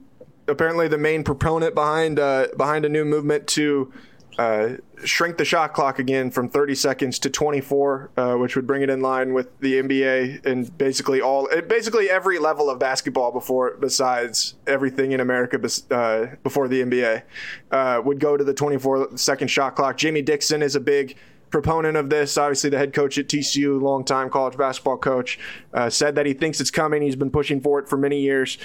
apparently 0.47 0.87
the 0.87 0.97
main 0.97 1.23
proponent 1.23 1.75
behind 1.75 2.17
uh, 2.17 2.47
behind 2.57 2.83
a 2.85 2.89
new 2.89 3.05
movement 3.05 3.45
to 3.47 3.91
uh, 4.37 4.69
shrink 5.03 5.37
the 5.37 5.45
shot 5.45 5.73
clock 5.73 5.97
again 5.99 6.29
from 6.29 6.47
30 6.47 6.75
seconds 6.75 7.19
to 7.19 7.29
24, 7.29 8.11
uh, 8.17 8.35
which 8.35 8.55
would 8.55 8.67
bring 8.67 8.81
it 8.83 8.89
in 8.89 9.01
line 9.01 9.33
with 9.33 9.59
the 9.59 9.81
NBA 9.81 10.45
and 10.45 10.75
basically 10.77 11.21
all, 11.21 11.47
basically 11.67 12.09
every 12.09 12.37
level 12.37 12.69
of 12.69 12.77
basketball 12.77 13.31
before, 13.31 13.75
besides 13.79 14.55
everything 14.67 15.11
in 15.11 15.19
America 15.19 15.57
uh, 15.91 16.35
before 16.43 16.67
the 16.67 16.83
NBA, 16.83 17.23
uh, 17.71 18.01
would 18.03 18.19
go 18.19 18.37
to 18.37 18.43
the 18.43 18.53
24 18.53 19.17
second 19.17 19.47
shot 19.47 19.75
clock. 19.75 19.97
Jamie 19.97 20.21
Dixon 20.21 20.61
is 20.61 20.75
a 20.75 20.81
big 20.81 21.17
proponent 21.49 21.97
of 21.97 22.09
this. 22.09 22.37
Obviously, 22.37 22.69
the 22.69 22.77
head 22.77 22.93
coach 22.93 23.17
at 23.17 23.27
TCU, 23.27 23.81
longtime 23.81 24.29
college 24.29 24.57
basketball 24.57 24.97
coach, 24.97 25.39
uh, 25.73 25.89
said 25.89 26.15
that 26.15 26.25
he 26.25 26.33
thinks 26.33 26.61
it's 26.61 26.71
coming. 26.71 27.01
He's 27.01 27.15
been 27.15 27.31
pushing 27.31 27.59
for 27.61 27.79
it 27.79 27.89
for 27.89 27.97
many 27.97 28.21
years. 28.21 28.57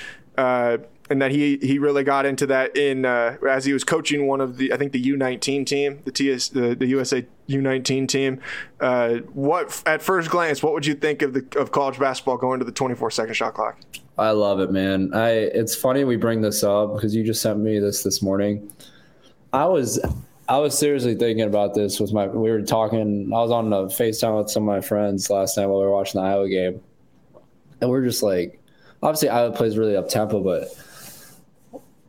And 1.11 1.21
that 1.21 1.31
he 1.31 1.59
he 1.61 1.79
really 1.79 2.05
got 2.05 2.25
into 2.25 2.47
that 2.47 2.77
in 2.77 3.05
uh, 3.05 3.37
as 3.49 3.65
he 3.65 3.73
was 3.73 3.85
coaching 3.85 4.27
one 4.27 4.41
of 4.41 4.57
the 4.57 4.73
I 4.73 4.77
think 4.77 4.93
the 4.93 5.03
U19 5.03 5.67
team, 5.67 6.01
the 6.05 6.13
TS 6.13 6.49
the, 6.51 6.75
the 6.75 6.87
USA 6.87 7.27
U19 7.49 8.09
team. 8.09 8.41
Uh, 8.81 9.17
what 9.33 9.83
at 9.85 10.01
first 10.01 10.31
glance, 10.31 10.63
what 10.63 10.73
would 10.73 10.87
you 10.87 10.95
think 10.95 11.23
of 11.23 11.35
the 11.35 11.47
of 11.59 11.73
college 11.73 11.99
basketball 11.99 12.37
going 12.37 12.61
to 12.61 12.65
the 12.65 12.73
24 12.73 13.11
second 13.11 13.35
shot 13.35 13.55
clock? 13.55 13.79
I 14.19 14.31
love 14.31 14.61
it, 14.61 14.71
man. 14.71 15.13
I 15.15 15.31
it's 15.31 15.75
funny 15.75 16.05
we 16.05 16.17
bring 16.17 16.41
this 16.41 16.63
up 16.63 16.95
because 16.95 17.15
you 17.15 17.25
just 17.25 17.43
sent 17.43 17.59
me 17.59 17.79
this 17.79 18.03
this 18.03 18.23
morning. 18.23 18.73
I 19.53 19.67
was 19.67 20.01
I 20.49 20.59
was 20.59 20.77
seriously 20.77 21.15
thinking 21.15 21.45
about 21.45 21.75
this 21.75 21.99
with 21.99 22.13
my 22.13 22.27
we 22.27 22.51
were 22.51 22.63
talking 22.63 23.31
I 23.33 23.39
was 23.39 23.51
on 23.51 23.73
a 23.73 23.85
FaceTime 23.87 24.39
with 24.39 24.51
some 24.51 24.65
of 24.65 24.67
my 24.67 24.81
friends 24.81 25.31
last 25.31 25.57
night 25.57 25.67
while 25.67 25.81
we 25.81 25.87
were 25.87 25.93
watching 25.93 26.21
the 26.21 26.27
Iowa 26.27 26.49
game. 26.49 26.81
And 27.81 27.91
we're 27.91 28.05
just 28.05 28.23
like 28.23 28.61
obviously 29.03 29.29
Iowa 29.29 29.53
plays 29.53 29.79
really 29.79 29.97
up 29.97 30.09
tempo, 30.09 30.41
but 30.41 30.69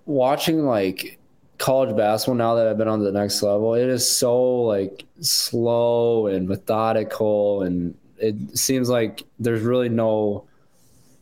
watching 0.06 0.66
like 0.66 1.20
college 1.58 1.96
basketball 1.96 2.36
now 2.36 2.56
that 2.56 2.68
I've 2.68 2.78
been 2.78 2.88
on 2.88 3.04
the 3.04 3.12
next 3.12 3.42
level, 3.42 3.74
it 3.74 3.88
is 3.88 4.10
so 4.10 4.62
like 4.64 5.06
slow 5.22 6.28
and 6.28 6.48
methodical 6.48 7.64
and 7.64 7.96
it 8.18 8.58
seems 8.58 8.90
like 8.90 9.24
there's 9.40 9.62
really 9.62 9.90
no 9.90 10.46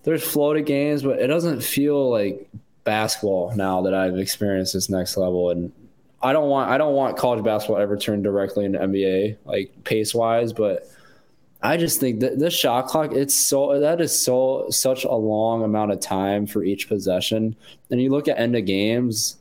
there's 0.04 0.24
flow 0.24 0.54
to 0.54 0.62
games, 0.62 1.04
but 1.04 1.20
it 1.20 1.28
doesn't 1.28 1.62
feel 1.62 2.10
like 2.10 2.50
basketball 2.84 3.54
now 3.56 3.82
that 3.82 3.94
I've 3.94 4.18
experienced 4.18 4.74
this 4.74 4.90
next 4.90 5.18
level. 5.18 5.52
And 5.52 5.72
I 6.22 6.34
don't 6.34 6.50
want 6.50 6.70
I 6.70 6.78
don't 6.78 6.94
want 6.94 7.18
college 7.18 7.44
basketball 7.44 7.82
ever 7.82 7.98
turned 7.98 8.24
directly 8.24 8.66
into 8.66 8.80
NBA 8.80 9.38
like 9.46 9.72
pace 9.84 10.14
wise, 10.14 10.54
but 10.54 10.90
I 11.64 11.78
just 11.78 12.00
think 12.00 12.22
that 12.22 12.40
this 12.40 12.54
shot 12.54 12.88
clock, 12.88 13.12
it's 13.14 13.36
so 13.36 13.80
that 13.80 14.02
is 14.02 14.24
so 14.24 14.68
such 14.70 15.04
a 15.04 15.14
long 15.14 15.64
amount 15.64 15.92
of 15.92 16.00
time 16.00 16.48
for 16.48 16.64
each 16.64 16.88
possession. 16.88 17.56
And 17.90 18.02
you 18.02 18.10
look 18.10 18.28
at 18.28 18.40
end 18.40 18.56
of 18.56 18.66
games, 18.66 19.38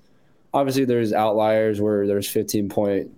obviously 0.52 0.84
there's 0.84 1.12
outliers 1.12 1.80
where 1.80 2.06
there's 2.06 2.28
15 2.28 2.68
point 2.68 3.10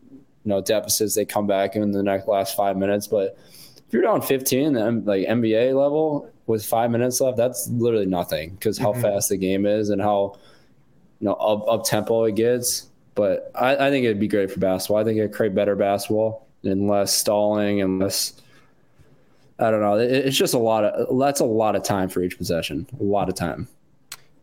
you 0.44 0.48
know 0.48 0.60
deficits, 0.60 1.14
they 1.14 1.24
come 1.24 1.46
back 1.46 1.76
in 1.76 1.90
the 1.92 2.02
next 2.02 2.28
last 2.28 2.56
five 2.56 2.76
minutes. 2.76 3.06
But 3.06 3.36
if 3.76 3.92
you're 3.92 4.02
down 4.02 4.22
15, 4.22 4.74
like 5.04 5.26
NBA 5.26 5.74
level 5.78 6.30
with 6.46 6.64
five 6.64 6.90
minutes 6.90 7.20
left, 7.20 7.36
that's 7.36 7.68
literally 7.68 8.06
nothing 8.06 8.50
because 8.50 8.78
how 8.78 8.92
mm-hmm. 8.92 9.02
fast 9.02 9.28
the 9.28 9.36
game 9.36 9.66
is 9.66 9.90
and 9.90 10.00
how 10.00 10.38
you 11.20 11.26
know 11.26 11.34
up, 11.34 11.68
up 11.68 11.84
tempo 11.84 12.24
it 12.24 12.34
gets. 12.34 12.88
But 13.14 13.50
I, 13.54 13.88
I 13.88 13.90
think 13.90 14.04
it'd 14.04 14.20
be 14.20 14.28
great 14.28 14.50
for 14.50 14.60
basketball. 14.60 14.98
I 14.98 15.04
think 15.04 15.18
it'd 15.18 15.32
create 15.32 15.54
better 15.54 15.76
basketball 15.76 16.46
and 16.64 16.88
less 16.88 17.12
stalling 17.14 17.82
and 17.82 17.98
less 17.98 18.40
I 19.62 19.70
don't 19.70 19.80
know. 19.80 19.96
It's 19.96 20.36
just 20.36 20.54
a 20.54 20.58
lot 20.58 20.84
of 20.84 21.18
that's 21.18 21.40
a 21.40 21.44
lot 21.44 21.76
of 21.76 21.82
time 21.82 22.08
for 22.08 22.22
each 22.22 22.36
possession. 22.36 22.86
A 22.98 23.02
lot 23.02 23.28
of 23.28 23.34
time. 23.34 23.68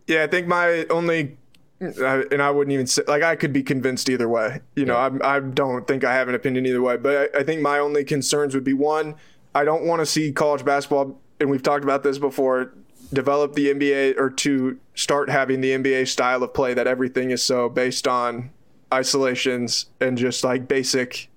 Yeah, 0.07 0.23
I 0.23 0.27
think 0.27 0.47
my 0.47 0.85
only 0.89 1.37
and 1.81 2.41
I 2.41 2.51
wouldn't 2.51 2.73
even 2.73 2.87
say 2.87 3.03
like 3.07 3.23
I 3.23 3.35
could 3.35 3.53
be 3.53 3.63
convinced 3.63 4.09
either 4.09 4.29
way. 4.29 4.61
You 4.75 4.85
know, 4.85 4.93
yeah. 4.93 5.19
I 5.21 5.37
I 5.37 5.39
don't 5.39 5.87
think 5.87 6.03
I 6.03 6.13
have 6.13 6.29
an 6.29 6.35
opinion 6.35 6.65
either 6.65 6.81
way. 6.81 6.97
But 6.97 7.35
I, 7.35 7.39
I 7.39 7.43
think 7.43 7.61
my 7.61 7.79
only 7.79 8.03
concerns 8.03 8.53
would 8.55 8.63
be 8.63 8.73
one, 8.73 9.15
I 9.53 9.63
don't 9.63 9.83
want 9.83 9.99
to 10.01 10.05
see 10.05 10.31
college 10.31 10.63
basketball, 10.63 11.19
and 11.39 11.49
we've 11.49 11.63
talked 11.63 11.83
about 11.83 12.03
this 12.03 12.17
before, 12.17 12.73
develop 13.11 13.53
the 13.53 13.73
NBA 13.73 14.17
or 14.17 14.29
to 14.29 14.79
start 14.93 15.29
having 15.29 15.61
the 15.61 15.71
NBA 15.71 16.07
style 16.07 16.43
of 16.43 16.53
play 16.53 16.73
that 16.73 16.87
everything 16.87 17.31
is 17.31 17.43
so 17.43 17.69
based 17.69 18.07
on 18.07 18.51
isolations 18.93 19.87
and 19.99 20.17
just 20.17 20.43
like 20.43 20.67
basic 20.67 21.28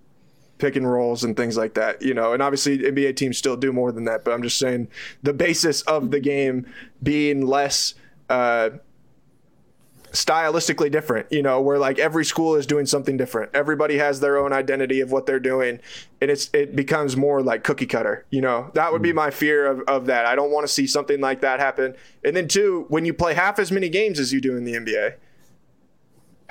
pick 0.62 0.76
and 0.76 0.90
rolls 0.90 1.24
and 1.24 1.36
things 1.36 1.56
like 1.56 1.74
that, 1.74 2.00
you 2.00 2.14
know. 2.14 2.32
And 2.32 2.40
obviously, 2.40 2.78
NBA 2.78 3.16
teams 3.16 3.36
still 3.36 3.56
do 3.56 3.72
more 3.72 3.90
than 3.90 4.04
that, 4.04 4.24
but 4.24 4.32
I'm 4.32 4.42
just 4.42 4.58
saying 4.58 4.88
the 5.22 5.32
basis 5.32 5.82
of 5.82 6.12
the 6.12 6.20
game 6.20 6.72
being 7.02 7.44
less 7.44 7.94
uh, 8.30 8.70
stylistically 10.12 10.88
different, 10.88 11.26
you 11.32 11.42
know, 11.42 11.60
where 11.60 11.78
like 11.78 11.98
every 11.98 12.24
school 12.24 12.54
is 12.54 12.64
doing 12.64 12.86
something 12.86 13.16
different. 13.16 13.50
Everybody 13.54 13.98
has 13.98 14.20
their 14.20 14.38
own 14.38 14.52
identity 14.52 15.00
of 15.00 15.10
what 15.10 15.26
they're 15.26 15.40
doing, 15.40 15.80
and 16.20 16.30
it's 16.30 16.48
it 16.52 16.76
becomes 16.76 17.16
more 17.16 17.42
like 17.42 17.64
cookie 17.64 17.86
cutter, 17.86 18.24
you 18.30 18.40
know. 18.40 18.70
That 18.74 18.92
would 18.92 19.02
be 19.02 19.10
mm. 19.10 19.16
my 19.16 19.30
fear 19.32 19.66
of, 19.66 19.80
of 19.88 20.06
that. 20.06 20.26
I 20.26 20.36
don't 20.36 20.52
want 20.52 20.64
to 20.64 20.72
see 20.72 20.86
something 20.86 21.20
like 21.20 21.40
that 21.40 21.58
happen. 21.58 21.96
And 22.24 22.36
then 22.36 22.46
two, 22.46 22.86
when 22.88 23.04
you 23.04 23.12
play 23.12 23.34
half 23.34 23.58
as 23.58 23.72
many 23.72 23.88
games 23.88 24.20
as 24.20 24.32
you 24.32 24.40
do 24.40 24.56
in 24.56 24.62
the 24.62 24.74
NBA 24.74 25.14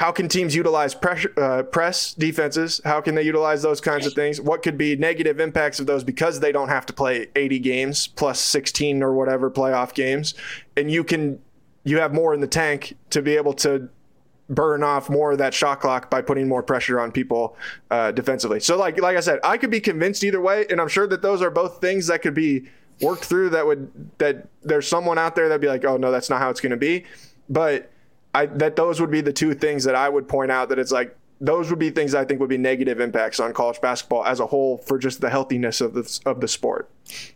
how 0.01 0.11
can 0.11 0.27
teams 0.27 0.55
utilize 0.55 0.95
pressure, 0.95 1.31
uh, 1.37 1.61
press 1.61 2.15
defenses? 2.15 2.81
How 2.83 3.01
can 3.01 3.13
they 3.13 3.21
utilize 3.21 3.61
those 3.61 3.79
kinds 3.79 4.07
of 4.07 4.13
things? 4.13 4.41
What 4.41 4.63
could 4.63 4.75
be 4.75 4.95
negative 4.95 5.39
impacts 5.39 5.79
of 5.79 5.85
those 5.85 6.03
because 6.03 6.39
they 6.39 6.51
don't 6.51 6.69
have 6.69 6.87
to 6.87 6.93
play 6.93 7.27
80 7.35 7.59
games 7.59 8.07
plus 8.07 8.39
16 8.39 9.03
or 9.03 9.13
whatever 9.13 9.51
playoff 9.51 9.93
games, 9.93 10.33
and 10.75 10.89
you 10.89 11.03
can 11.03 11.39
you 11.83 11.99
have 11.99 12.15
more 12.15 12.33
in 12.33 12.41
the 12.41 12.47
tank 12.47 12.97
to 13.11 13.21
be 13.21 13.35
able 13.35 13.53
to 13.53 13.89
burn 14.49 14.81
off 14.81 15.07
more 15.07 15.33
of 15.33 15.37
that 15.37 15.53
shot 15.53 15.81
clock 15.81 16.09
by 16.09 16.19
putting 16.19 16.47
more 16.47 16.63
pressure 16.63 16.99
on 16.99 17.11
people 17.11 17.55
uh, 17.91 18.11
defensively. 18.11 18.59
So, 18.59 18.79
like 18.79 18.99
like 18.99 19.15
I 19.15 19.19
said, 19.19 19.39
I 19.43 19.55
could 19.55 19.69
be 19.69 19.79
convinced 19.79 20.23
either 20.23 20.41
way, 20.41 20.65
and 20.71 20.81
I'm 20.81 20.87
sure 20.87 21.05
that 21.05 21.21
those 21.21 21.43
are 21.43 21.51
both 21.51 21.79
things 21.79 22.07
that 22.07 22.23
could 22.23 22.33
be 22.33 22.63
worked 23.01 23.25
through. 23.25 23.51
That 23.51 23.67
would 23.67 23.91
that 24.17 24.47
there's 24.63 24.87
someone 24.87 25.19
out 25.19 25.35
there 25.35 25.47
that'd 25.47 25.61
be 25.61 25.67
like, 25.67 25.85
oh 25.85 25.97
no, 25.97 26.09
that's 26.09 26.31
not 26.31 26.41
how 26.41 26.49
it's 26.49 26.59
going 26.59 26.71
to 26.71 26.75
be, 26.75 27.05
but 27.47 27.90
I 28.33 28.45
that 28.47 28.75
those 28.75 29.01
would 29.01 29.11
be 29.11 29.21
the 29.21 29.33
two 29.33 29.53
things 29.53 29.83
that 29.83 29.95
I 29.95 30.09
would 30.09 30.27
point 30.27 30.51
out 30.51 30.69
that 30.69 30.79
it's 30.79 30.91
like 30.91 31.15
those 31.41 31.69
would 31.71 31.79
be 31.79 31.89
things 31.89 32.13
I 32.13 32.23
think 32.23 32.39
would 32.39 32.49
be 32.49 32.57
negative 32.57 32.99
impacts 32.99 33.39
on 33.39 33.51
college 33.53 33.81
basketball 33.81 34.23
as 34.25 34.39
a 34.39 34.45
whole 34.45 34.77
for 34.77 34.99
just 34.99 35.21
the 35.21 35.29
healthiness 35.29 35.81
of 35.81 35.93
the 35.93 36.19
of 36.25 36.39
the 36.39 36.47
sport. 36.47 36.89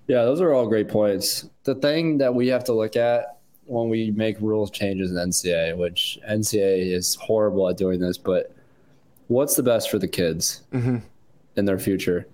Yeah, 0.08 0.24
those 0.24 0.42
are 0.42 0.54
all 0.54 0.68
great 0.68 0.88
points. 0.88 1.50
The 1.64 1.76
thing 1.76 2.20
that 2.20 2.34
we 2.34 2.48
have 2.48 2.64
to 2.66 2.74
look 2.74 2.96
at 2.96 3.40
when 3.66 3.90
we 3.90 4.12
make 4.12 4.40
rules 4.40 4.70
changes 4.70 5.12
in 5.12 5.18
NCAA, 5.18 5.76
which 5.76 6.20
NCAA 6.30 6.94
is 6.94 7.16
horrible 7.16 7.68
at 7.68 7.78
doing 7.78 8.00
this, 8.00 8.18
but 8.18 8.56
what's 9.28 9.56
the 9.56 9.64
best 9.64 9.90
for 9.90 9.98
the 9.98 10.08
kids 10.08 10.62
mm-hmm. 10.72 10.98
in 11.56 11.66
their 11.66 11.80
future? 11.80 12.28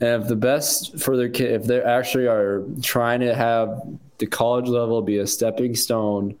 And 0.00 0.22
if 0.22 0.28
the 0.28 0.36
best 0.36 0.98
for 0.98 1.16
their 1.16 1.28
kid, 1.28 1.52
if 1.52 1.64
they 1.64 1.80
actually 1.82 2.26
are 2.26 2.64
trying 2.80 3.20
to 3.20 3.34
have 3.34 3.82
the 4.18 4.26
college 4.26 4.66
level 4.66 5.02
be 5.02 5.18
a 5.18 5.26
stepping 5.26 5.76
stone 5.76 6.36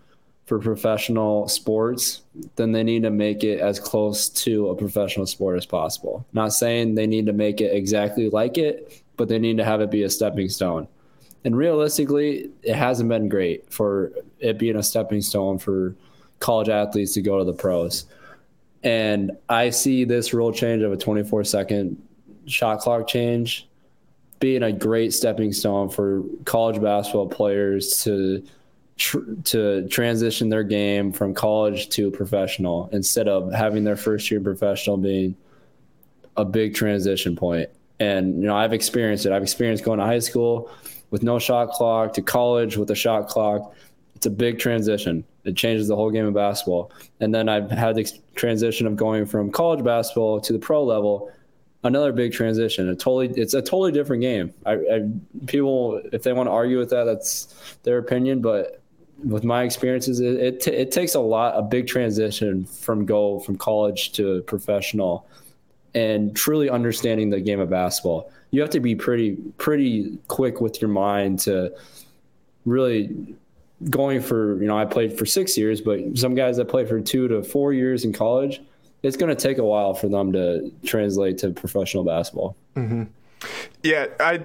for 0.52 0.58
professional 0.58 1.48
sports, 1.48 2.20
then 2.56 2.72
they 2.72 2.82
need 2.82 3.02
to 3.04 3.10
make 3.10 3.42
it 3.42 3.58
as 3.60 3.80
close 3.80 4.28
to 4.28 4.68
a 4.68 4.76
professional 4.76 5.24
sport 5.24 5.56
as 5.56 5.64
possible. 5.64 6.26
Not 6.34 6.52
saying 6.52 6.94
they 6.94 7.06
need 7.06 7.24
to 7.24 7.32
make 7.32 7.62
it 7.62 7.74
exactly 7.74 8.28
like 8.28 8.58
it, 8.58 9.02
but 9.16 9.30
they 9.30 9.38
need 9.38 9.56
to 9.56 9.64
have 9.64 9.80
it 9.80 9.90
be 9.90 10.02
a 10.02 10.10
stepping 10.10 10.50
stone. 10.50 10.86
And 11.46 11.56
realistically, 11.56 12.50
it 12.62 12.74
hasn't 12.74 13.08
been 13.08 13.30
great 13.30 13.72
for 13.72 14.12
it 14.40 14.58
being 14.58 14.76
a 14.76 14.82
stepping 14.82 15.22
stone 15.22 15.58
for 15.58 15.96
college 16.38 16.68
athletes 16.68 17.14
to 17.14 17.22
go 17.22 17.38
to 17.38 17.46
the 17.46 17.54
pros. 17.54 18.04
And 18.82 19.30
I 19.48 19.70
see 19.70 20.04
this 20.04 20.34
rule 20.34 20.52
change 20.52 20.82
of 20.82 20.92
a 20.92 20.98
24 20.98 21.44
second 21.44 21.96
shot 22.44 22.80
clock 22.80 23.08
change 23.08 23.66
being 24.38 24.64
a 24.64 24.72
great 24.72 25.14
stepping 25.14 25.54
stone 25.54 25.88
for 25.88 26.22
college 26.44 26.78
basketball 26.78 27.28
players 27.28 28.04
to 28.04 28.44
tr- 28.96 29.20
to 29.44 29.88
transition 29.88 30.48
their 30.48 30.64
game 30.64 31.12
from 31.12 31.34
college 31.34 31.88
to 31.90 32.10
professional 32.10 32.88
instead 32.92 33.28
of 33.28 33.52
having 33.52 33.84
their 33.84 33.96
first 33.96 34.30
year 34.30 34.40
professional 34.40 34.96
being 34.96 35.36
a 36.36 36.44
big 36.44 36.74
transition 36.74 37.36
point. 37.36 37.68
And 38.00 38.40
you 38.40 38.46
know, 38.46 38.56
I've 38.56 38.72
experienced 38.72 39.26
it. 39.26 39.32
I've 39.32 39.42
experienced 39.42 39.84
going 39.84 39.98
to 39.98 40.04
high 40.06 40.18
school 40.18 40.70
with 41.10 41.22
no 41.22 41.38
shot 41.38 41.70
clock 41.70 42.14
to 42.14 42.22
college 42.22 42.76
with 42.76 42.90
a 42.90 42.94
shot 42.94 43.28
clock. 43.28 43.74
It's 44.16 44.26
a 44.26 44.30
big 44.30 44.58
transition. 44.58 45.24
It 45.44 45.56
changes 45.56 45.88
the 45.88 45.96
whole 45.96 46.10
game 46.10 46.26
of 46.26 46.34
basketball. 46.34 46.92
And 47.20 47.34
then 47.34 47.48
I've 47.48 47.70
had 47.70 47.96
the 47.96 48.10
transition 48.34 48.86
of 48.86 48.96
going 48.96 49.26
from 49.26 49.50
college 49.50 49.84
basketball 49.84 50.40
to 50.40 50.52
the 50.52 50.58
pro 50.58 50.84
level 50.84 51.32
another 51.84 52.12
big 52.12 52.32
transition. 52.32 52.88
A 52.88 52.94
totally, 52.94 53.28
it's 53.40 53.54
a 53.54 53.60
totally 53.62 53.92
different 53.92 54.22
game. 54.22 54.52
I, 54.64 54.72
I, 54.72 55.08
people, 55.46 56.00
if 56.12 56.22
they 56.22 56.32
want 56.32 56.46
to 56.46 56.52
argue 56.52 56.78
with 56.78 56.90
that, 56.90 57.04
that's 57.04 57.54
their 57.82 57.98
opinion. 57.98 58.40
But 58.40 58.81
with 59.24 59.44
my 59.44 59.62
experiences, 59.62 60.20
it 60.20 60.34
it, 60.36 60.60
t- 60.60 60.70
it, 60.70 60.90
takes 60.90 61.14
a 61.14 61.20
lot, 61.20 61.56
a 61.56 61.62
big 61.62 61.86
transition 61.86 62.64
from 62.64 63.06
go 63.06 63.40
from 63.40 63.56
college 63.56 64.12
to 64.12 64.42
professional, 64.42 65.26
and 65.94 66.34
truly 66.34 66.70
understanding 66.70 67.30
the 67.30 67.40
game 67.40 67.60
of 67.60 67.70
basketball. 67.70 68.30
You 68.50 68.60
have 68.60 68.70
to 68.70 68.80
be 68.80 68.94
pretty 68.94 69.36
pretty 69.58 70.18
quick 70.28 70.60
with 70.60 70.80
your 70.80 70.90
mind 70.90 71.38
to 71.40 71.72
really 72.64 73.36
going 73.90 74.20
for 74.20 74.60
you 74.60 74.66
know 74.66 74.78
I 74.78 74.84
played 74.84 75.16
for 75.16 75.26
six 75.26 75.56
years, 75.56 75.80
but 75.80 76.00
some 76.16 76.34
guys 76.34 76.56
that 76.56 76.66
play 76.66 76.84
for 76.84 77.00
two 77.00 77.28
to 77.28 77.42
four 77.42 77.72
years 77.72 78.04
in 78.04 78.12
college, 78.12 78.60
it's 79.02 79.16
going 79.16 79.34
to 79.34 79.40
take 79.40 79.58
a 79.58 79.64
while 79.64 79.94
for 79.94 80.08
them 80.08 80.32
to 80.32 80.72
translate 80.84 81.38
to 81.38 81.50
professional 81.50 82.04
basketball. 82.04 82.56
Mm-hmm. 82.76 83.04
Yeah, 83.82 84.06
I 84.20 84.42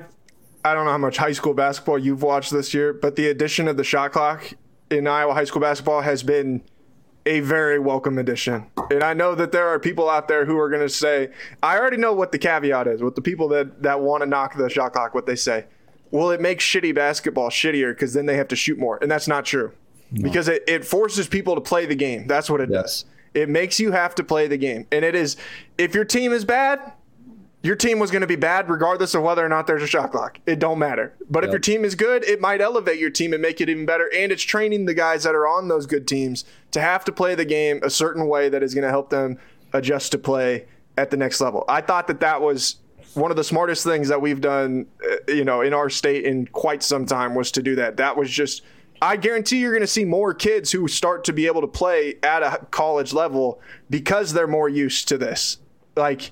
I 0.64 0.74
don't 0.74 0.86
know 0.86 0.92
how 0.92 0.98
much 0.98 1.18
high 1.18 1.32
school 1.32 1.54
basketball 1.54 1.98
you've 1.98 2.24
watched 2.24 2.52
this 2.52 2.74
year, 2.74 2.94
but 2.94 3.16
the 3.16 3.28
addition 3.28 3.68
of 3.68 3.78
the 3.78 3.84
shot 3.84 4.12
clock 4.12 4.54
in 4.90 5.08
Iowa 5.08 5.34
high 5.34 5.44
school 5.44 5.62
basketball 5.62 6.02
has 6.02 6.24
been 6.24 6.62
a 7.26 7.42
very 7.42 7.78
welcome 7.78 8.18
addition. 8.18 8.68
And 8.90 9.04
I 9.04 9.14
know 9.14 9.36
that 9.36 9.52
there 9.52 9.68
are 9.68 9.80
people 9.80 10.10
out 10.10 10.28
there 10.30 10.46
who 10.46 10.58
are 10.58 10.70
going 10.70 10.82
to 10.82 10.90
say, 10.90 11.30
I 11.62 11.78
already 11.78 11.98
know 11.98 12.14
what 12.14 12.32
the 12.32 12.38
caveat 12.38 12.88
is 12.88 13.02
with 13.02 13.16
the 13.16 13.22
people 13.22 13.50
that, 13.50 13.84
that 13.84 14.00
want 14.00 14.22
to 14.24 14.26
knock 14.30 14.56
the 14.56 14.70
shot 14.70 14.94
clock, 14.94 15.14
what 15.14 15.26
they 15.26 15.36
say. 15.36 15.66
Well, 16.10 16.32
it 16.32 16.40
makes 16.40 16.64
shitty 16.64 16.96
basketball 16.96 17.50
shittier 17.50 17.92
because 17.92 18.14
then 18.14 18.28
they 18.28 18.38
have 18.38 18.48
to 18.48 18.56
shoot 18.56 18.78
more. 18.80 18.98
And 19.02 19.12
that's 19.12 19.28
not 19.28 19.44
true. 19.44 19.74
because 20.14 20.48
it, 20.48 20.64
it 20.68 20.86
forces 20.86 21.28
people 21.28 21.54
to 21.56 21.60
play 21.62 21.86
the 21.86 21.96
game. 21.96 22.28
That's 22.28 22.50
what 22.50 22.62
it 22.62 22.70
Yes. 22.72 22.82
does. 23.04 23.06
It 23.34 23.50
makes 23.50 23.78
you 23.78 23.92
have 23.92 24.16
to 24.16 24.24
play 24.24 24.48
the 24.48 24.58
game. 24.58 24.88
And 24.90 25.04
it 25.04 25.14
is, 25.14 25.36
if 25.78 25.94
your 25.94 26.06
team 26.06 26.32
is 26.32 26.46
bad, 26.46 26.94
your 27.64 27.76
team 27.76 27.99
was 27.99 28.12
going 28.12 28.22
to 28.22 28.28
be 28.28 28.36
bad 28.36 28.70
regardless 28.70 29.16
of 29.16 29.24
whether 29.24 29.43
or 29.43 29.49
not 29.49 29.68
there's 29.68 29.84
a 29.84 29.88
shot 29.88 30.12
clock. 30.12 30.39
It 30.45 30.60
don't 30.60 30.80
matter. 30.80 31.16
But 31.30 31.43
if 31.43 31.49
your 31.49 31.60
team 31.60 31.84
is 31.84 31.95
good, 31.95 32.24
it 32.24 32.39
might 32.39 32.62
elevate 32.62 32.99
your 32.99 33.10
team 33.10 33.34
and 33.34 33.41
make 33.41 33.60
it 33.60 33.70
even 33.70 33.86
better. 33.86 34.10
And 34.16 34.32
it's 34.32 34.43
training 34.43 34.86
the 34.86 34.93
guys 34.93 35.24
that 35.24 35.36
are 35.36 35.47
on 35.47 35.68
those 35.68 35.86
good 35.86 36.08
teams 36.08 36.45
to 36.72 36.80
have 36.80 37.03
to 37.05 37.12
play 37.12 37.36
the 37.36 37.45
game 37.45 37.80
a 37.84 37.89
certain 37.89 38.28
way 38.28 38.47
that 38.49 38.62
is 38.62 38.74
going 38.74 38.84
to 38.84 38.89
help 38.89 39.10
them 39.10 39.39
adjust 39.74 40.12
to 40.14 40.18
play 40.18 40.68
at 40.97 41.10
the 41.10 41.18
next 41.18 41.41
level. 41.41 41.66
I 41.68 41.82
thought 41.82 42.08
that 42.08 42.20
that 42.20 42.41
was 42.41 42.78
one 43.16 43.32
of 43.32 43.38
the 43.38 43.43
smartest 43.43 43.84
things 43.84 44.08
that 44.10 44.22
we've 44.22 44.41
done, 44.41 44.86
uh, 45.03 45.32
you 45.32 45.43
know, 45.43 45.62
in 45.62 45.74
our 45.74 45.89
state 45.89 46.26
in 46.26 46.45
quite 46.47 46.84
some 46.84 47.05
time 47.05 47.34
was 47.34 47.51
to 47.51 47.64
do 47.64 47.76
that. 47.76 47.97
That 47.97 48.16
was 48.16 48.30
just 48.30 48.62
I 49.01 49.16
guarantee 49.16 49.60
you're 49.60 49.72
going 49.72 49.82
to 49.82 49.88
see 49.88 50.05
more 50.05 50.34
kids 50.34 50.72
who 50.72 50.88
start 50.88 51.24
to 51.26 51.34
be 51.34 51.45
able 51.45 51.62
to 51.62 51.68
play 51.68 52.16
at 52.24 52.41
a 52.41 52.66
college 52.72 53.14
level 53.14 53.62
because 53.89 54.34
they're 54.34 54.47
more 54.47 54.70
used 54.70 55.08
to 55.10 55.18
this. 55.18 55.60
Like 55.95 56.32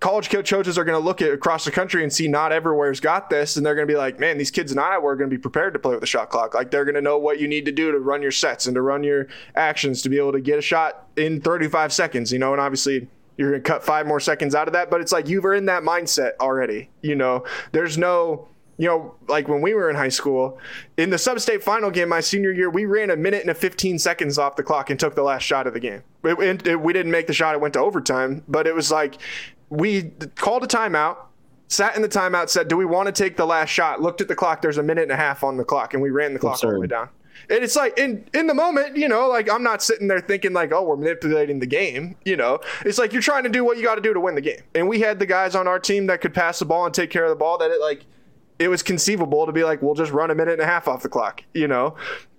college 0.00 0.30
coaches 0.30 0.78
are 0.78 0.84
going 0.84 0.98
to 0.98 1.04
look 1.04 1.20
at 1.22 1.32
across 1.32 1.64
the 1.64 1.70
country 1.70 2.02
and 2.02 2.12
see 2.12 2.28
not 2.28 2.52
everywhere's 2.52 3.00
got 3.00 3.30
this, 3.30 3.56
and 3.56 3.66
they're 3.66 3.74
going 3.74 3.86
to 3.86 3.92
be 3.92 3.96
like, 3.98 4.20
man, 4.20 4.38
these 4.38 4.50
kids 4.50 4.70
in 4.70 4.78
Iowa 4.78 5.04
are 5.06 5.16
going 5.16 5.28
to 5.28 5.36
be 5.36 5.40
prepared 5.40 5.72
to 5.74 5.78
play 5.78 5.92
with 5.92 6.00
the 6.00 6.06
shot 6.06 6.30
clock. 6.30 6.54
Like 6.54 6.70
they're 6.70 6.84
going 6.84 6.94
to 6.94 7.00
know 7.00 7.18
what 7.18 7.40
you 7.40 7.48
need 7.48 7.64
to 7.64 7.72
do 7.72 7.90
to 7.92 7.98
run 7.98 8.22
your 8.22 8.30
sets 8.30 8.66
and 8.66 8.74
to 8.76 8.82
run 8.82 9.02
your 9.02 9.26
actions 9.56 10.02
to 10.02 10.08
be 10.08 10.18
able 10.18 10.32
to 10.32 10.40
get 10.40 10.58
a 10.58 10.62
shot 10.62 11.06
in 11.16 11.40
35 11.40 11.92
seconds. 11.92 12.32
You 12.32 12.38
know, 12.38 12.52
and 12.52 12.60
obviously 12.60 13.08
you're 13.36 13.50
going 13.50 13.62
to 13.62 13.68
cut 13.68 13.84
five 13.84 14.06
more 14.06 14.20
seconds 14.20 14.54
out 14.54 14.66
of 14.68 14.72
that, 14.74 14.90
but 14.90 15.00
it's 15.00 15.12
like 15.12 15.28
you 15.28 15.40
were 15.40 15.54
in 15.54 15.66
that 15.66 15.82
mindset 15.82 16.32
already. 16.40 16.90
You 17.02 17.14
know, 17.16 17.44
there's 17.72 17.98
no 17.98 18.48
you 18.80 18.86
know, 18.86 19.16
like 19.26 19.48
when 19.48 19.60
we 19.60 19.74
were 19.74 19.90
in 19.90 19.96
high 19.96 20.08
school, 20.08 20.56
in 20.96 21.10
the 21.10 21.18
sub-state 21.18 21.64
final 21.64 21.90
game 21.90 22.08
my 22.08 22.20
senior 22.20 22.52
year, 22.52 22.70
we 22.70 22.84
ran 22.84 23.10
a 23.10 23.16
minute 23.16 23.40
and 23.40 23.50
a 23.50 23.54
15 23.54 23.98
seconds 23.98 24.38
off 24.38 24.54
the 24.54 24.62
clock 24.62 24.88
and 24.88 25.00
took 25.00 25.16
the 25.16 25.22
last 25.24 25.42
shot 25.42 25.66
of 25.66 25.74
the 25.74 25.80
game. 25.80 26.04
It, 26.22 26.38
it- 26.38 26.64
it- 26.68 26.80
we 26.80 26.92
didn't 26.92 27.10
make 27.10 27.26
the 27.26 27.32
shot; 27.32 27.56
it 27.56 27.60
went 27.60 27.74
to 27.74 27.80
overtime. 27.80 28.44
But 28.46 28.68
it 28.68 28.76
was 28.76 28.92
like 28.92 29.18
we 29.70 30.12
called 30.36 30.64
a 30.64 30.66
timeout, 30.66 31.16
sat 31.68 31.96
in 31.96 32.02
the 32.02 32.08
timeout, 32.08 32.48
said, 32.48 32.68
"Do 32.68 32.76
we 32.76 32.84
want 32.84 33.06
to 33.06 33.12
take 33.12 33.36
the 33.36 33.46
last 33.46 33.70
shot?" 33.70 34.00
Looked 34.00 34.20
at 34.20 34.28
the 34.28 34.34
clock. 34.34 34.62
There's 34.62 34.78
a 34.78 34.82
minute 34.82 35.02
and 35.02 35.12
a 35.12 35.16
half 35.16 35.44
on 35.44 35.56
the 35.56 35.64
clock, 35.64 35.94
and 35.94 36.02
we 36.02 36.10
ran 36.10 36.32
the 36.32 36.38
clock 36.38 36.62
all 36.64 36.72
the 36.72 36.80
way 36.80 36.86
down. 36.86 37.08
And 37.50 37.62
it's 37.62 37.76
like 37.76 37.96
in 37.98 38.24
in 38.34 38.46
the 38.46 38.54
moment, 38.54 38.96
you 38.96 39.08
know, 39.08 39.28
like 39.28 39.50
I'm 39.50 39.62
not 39.62 39.82
sitting 39.82 40.08
there 40.08 40.20
thinking 40.20 40.52
like, 40.52 40.72
oh, 40.72 40.82
we're 40.82 40.96
manipulating 40.96 41.60
the 41.60 41.66
game. 41.66 42.16
You 42.24 42.36
know, 42.36 42.58
it's 42.84 42.98
like 42.98 43.12
you're 43.12 43.22
trying 43.22 43.44
to 43.44 43.48
do 43.48 43.64
what 43.64 43.76
you 43.76 43.84
got 43.84 43.94
to 43.94 44.00
do 44.00 44.12
to 44.12 44.20
win 44.20 44.34
the 44.34 44.40
game. 44.40 44.60
And 44.74 44.88
we 44.88 45.00
had 45.00 45.18
the 45.18 45.26
guys 45.26 45.54
on 45.54 45.68
our 45.68 45.78
team 45.78 46.06
that 46.08 46.20
could 46.20 46.34
pass 46.34 46.58
the 46.58 46.64
ball 46.64 46.84
and 46.84 46.94
take 46.94 47.10
care 47.10 47.24
of 47.24 47.30
the 47.30 47.36
ball. 47.36 47.58
That 47.58 47.70
it 47.70 47.80
like 47.80 48.04
it 48.58 48.68
was 48.68 48.82
conceivable 48.82 49.46
to 49.46 49.52
be 49.52 49.64
like, 49.64 49.82
we'll 49.82 49.94
just 49.94 50.12
run 50.12 50.30
a 50.30 50.34
minute 50.34 50.52
and 50.52 50.62
a 50.62 50.66
half 50.66 50.88
off 50.88 51.02
the 51.02 51.08
clock, 51.08 51.42
you 51.54 51.68
know? 51.68 51.94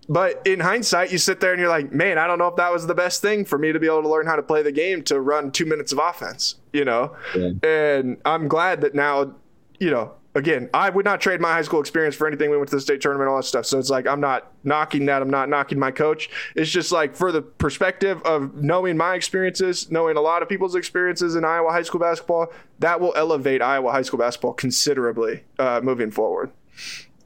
But 0.10 0.42
in 0.48 0.60
hindsight, 0.60 1.12
you 1.12 1.20
sit 1.20 1.40
there 1.40 1.52
and 1.52 1.60
you're 1.60 1.70
like, 1.70 1.94
man, 1.94 2.18
I 2.18 2.26
don't 2.26 2.40
know 2.40 2.48
if 2.48 2.56
that 2.56 2.72
was 2.74 2.88
the 2.88 2.96
best 2.96 3.22
thing 3.22 3.46
for 3.46 3.60
me 3.60 3.72
to 3.72 3.80
be 3.80 3.86
able 3.86 4.02
to 4.02 4.10
learn 4.10 4.26
how 4.26 4.36
to 4.36 4.42
play 4.42 4.64
the 4.64 4.72
game 4.72 5.04
to 5.04 5.22
run 5.22 5.52
two 5.52 5.68
minutes 5.68 5.92
of 5.92 6.00
offense, 6.00 6.56
you 6.74 6.84
know? 6.84 7.16
Yeah. 7.36 7.52
And 7.62 8.18
I'm 8.26 8.48
glad 8.48 8.82
that 8.82 8.96
now, 8.96 9.36
you 9.80 9.92
know, 9.92 10.14
again, 10.34 10.68
I 10.74 10.90
would 10.90 11.06
not 11.06 11.22
trade 11.22 11.40
my 11.40 11.52
high 11.52 11.62
school 11.62 11.80
experience 11.80 12.16
for 12.16 12.26
anything. 12.26 12.50
We 12.50 12.58
went 12.58 12.70
to 12.70 12.76
the 12.76 12.82
state 12.82 13.02
tournament, 13.02 13.30
all 13.30 13.38
that 13.38 13.44
stuff. 13.44 13.68
So 13.68 13.78
it's 13.78 13.92
like, 13.92 14.08
I'm 14.08 14.20
not 14.20 14.52
knocking 14.64 15.06
that. 15.06 15.22
I'm 15.22 15.30
not 15.30 15.48
knocking 15.48 15.78
my 15.78 15.92
coach. 15.92 16.30
It's 16.56 16.72
just 16.72 16.92
like 16.92 17.16
for 17.16 17.32
the 17.32 17.44
perspective 17.44 18.20
of 18.24 18.56
knowing 18.56 18.98
my 18.98 19.14
experiences, 19.14 19.92
knowing 19.92 20.18
a 20.18 20.22
lot 20.22 20.42
of 20.42 20.50
people's 20.50 20.74
experiences 20.74 21.36
in 21.36 21.46
Iowa 21.46 21.72
high 21.72 21.84
school 21.84 22.00
basketball, 22.00 22.52
that 22.80 23.00
will 23.00 23.14
elevate 23.16 23.62
Iowa 23.62 23.92
high 23.92 24.02
school 24.02 24.20
basketball 24.20 24.54
considerably 24.54 25.44
uh, 25.60 25.82
moving 25.84 26.10
forward. 26.10 26.52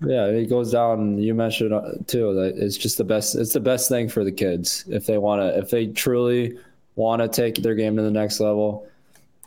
Yeah, 0.05 0.25
it 0.25 0.49
goes 0.49 0.71
down. 0.71 1.17
You 1.17 1.33
mentioned 1.33 1.71
too 2.07 2.33
that 2.33 2.55
it's 2.57 2.77
just 2.77 2.97
the 2.97 3.03
best. 3.03 3.35
It's 3.35 3.53
the 3.53 3.59
best 3.59 3.89
thing 3.89 4.09
for 4.09 4.23
the 4.23 4.31
kids 4.31 4.85
if 4.87 5.05
they 5.05 5.17
want 5.17 5.41
to. 5.41 5.57
If 5.57 5.69
they 5.69 5.87
truly 5.87 6.57
want 6.95 7.21
to 7.21 7.27
take 7.27 7.55
their 7.55 7.75
game 7.75 7.95
to 7.95 8.01
the 8.01 8.11
next 8.11 8.39
level, 8.39 8.87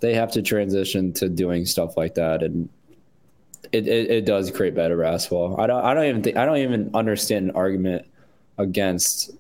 they 0.00 0.14
have 0.14 0.32
to 0.32 0.42
transition 0.42 1.12
to 1.14 1.28
doing 1.28 1.66
stuff 1.66 1.96
like 1.96 2.14
that, 2.14 2.42
and 2.42 2.68
it, 3.72 3.86
it, 3.86 4.10
it 4.10 4.26
does 4.26 4.50
create 4.50 4.74
better 4.74 4.98
basketball. 4.98 5.60
I 5.60 5.66
don't. 5.66 5.84
I 5.84 5.94
don't 5.94 6.06
even 6.06 6.22
think. 6.22 6.36
I 6.36 6.46
don't 6.46 6.58
even 6.58 6.90
understand 6.94 7.50
an 7.50 7.56
argument 7.56 8.06
against 8.58 9.32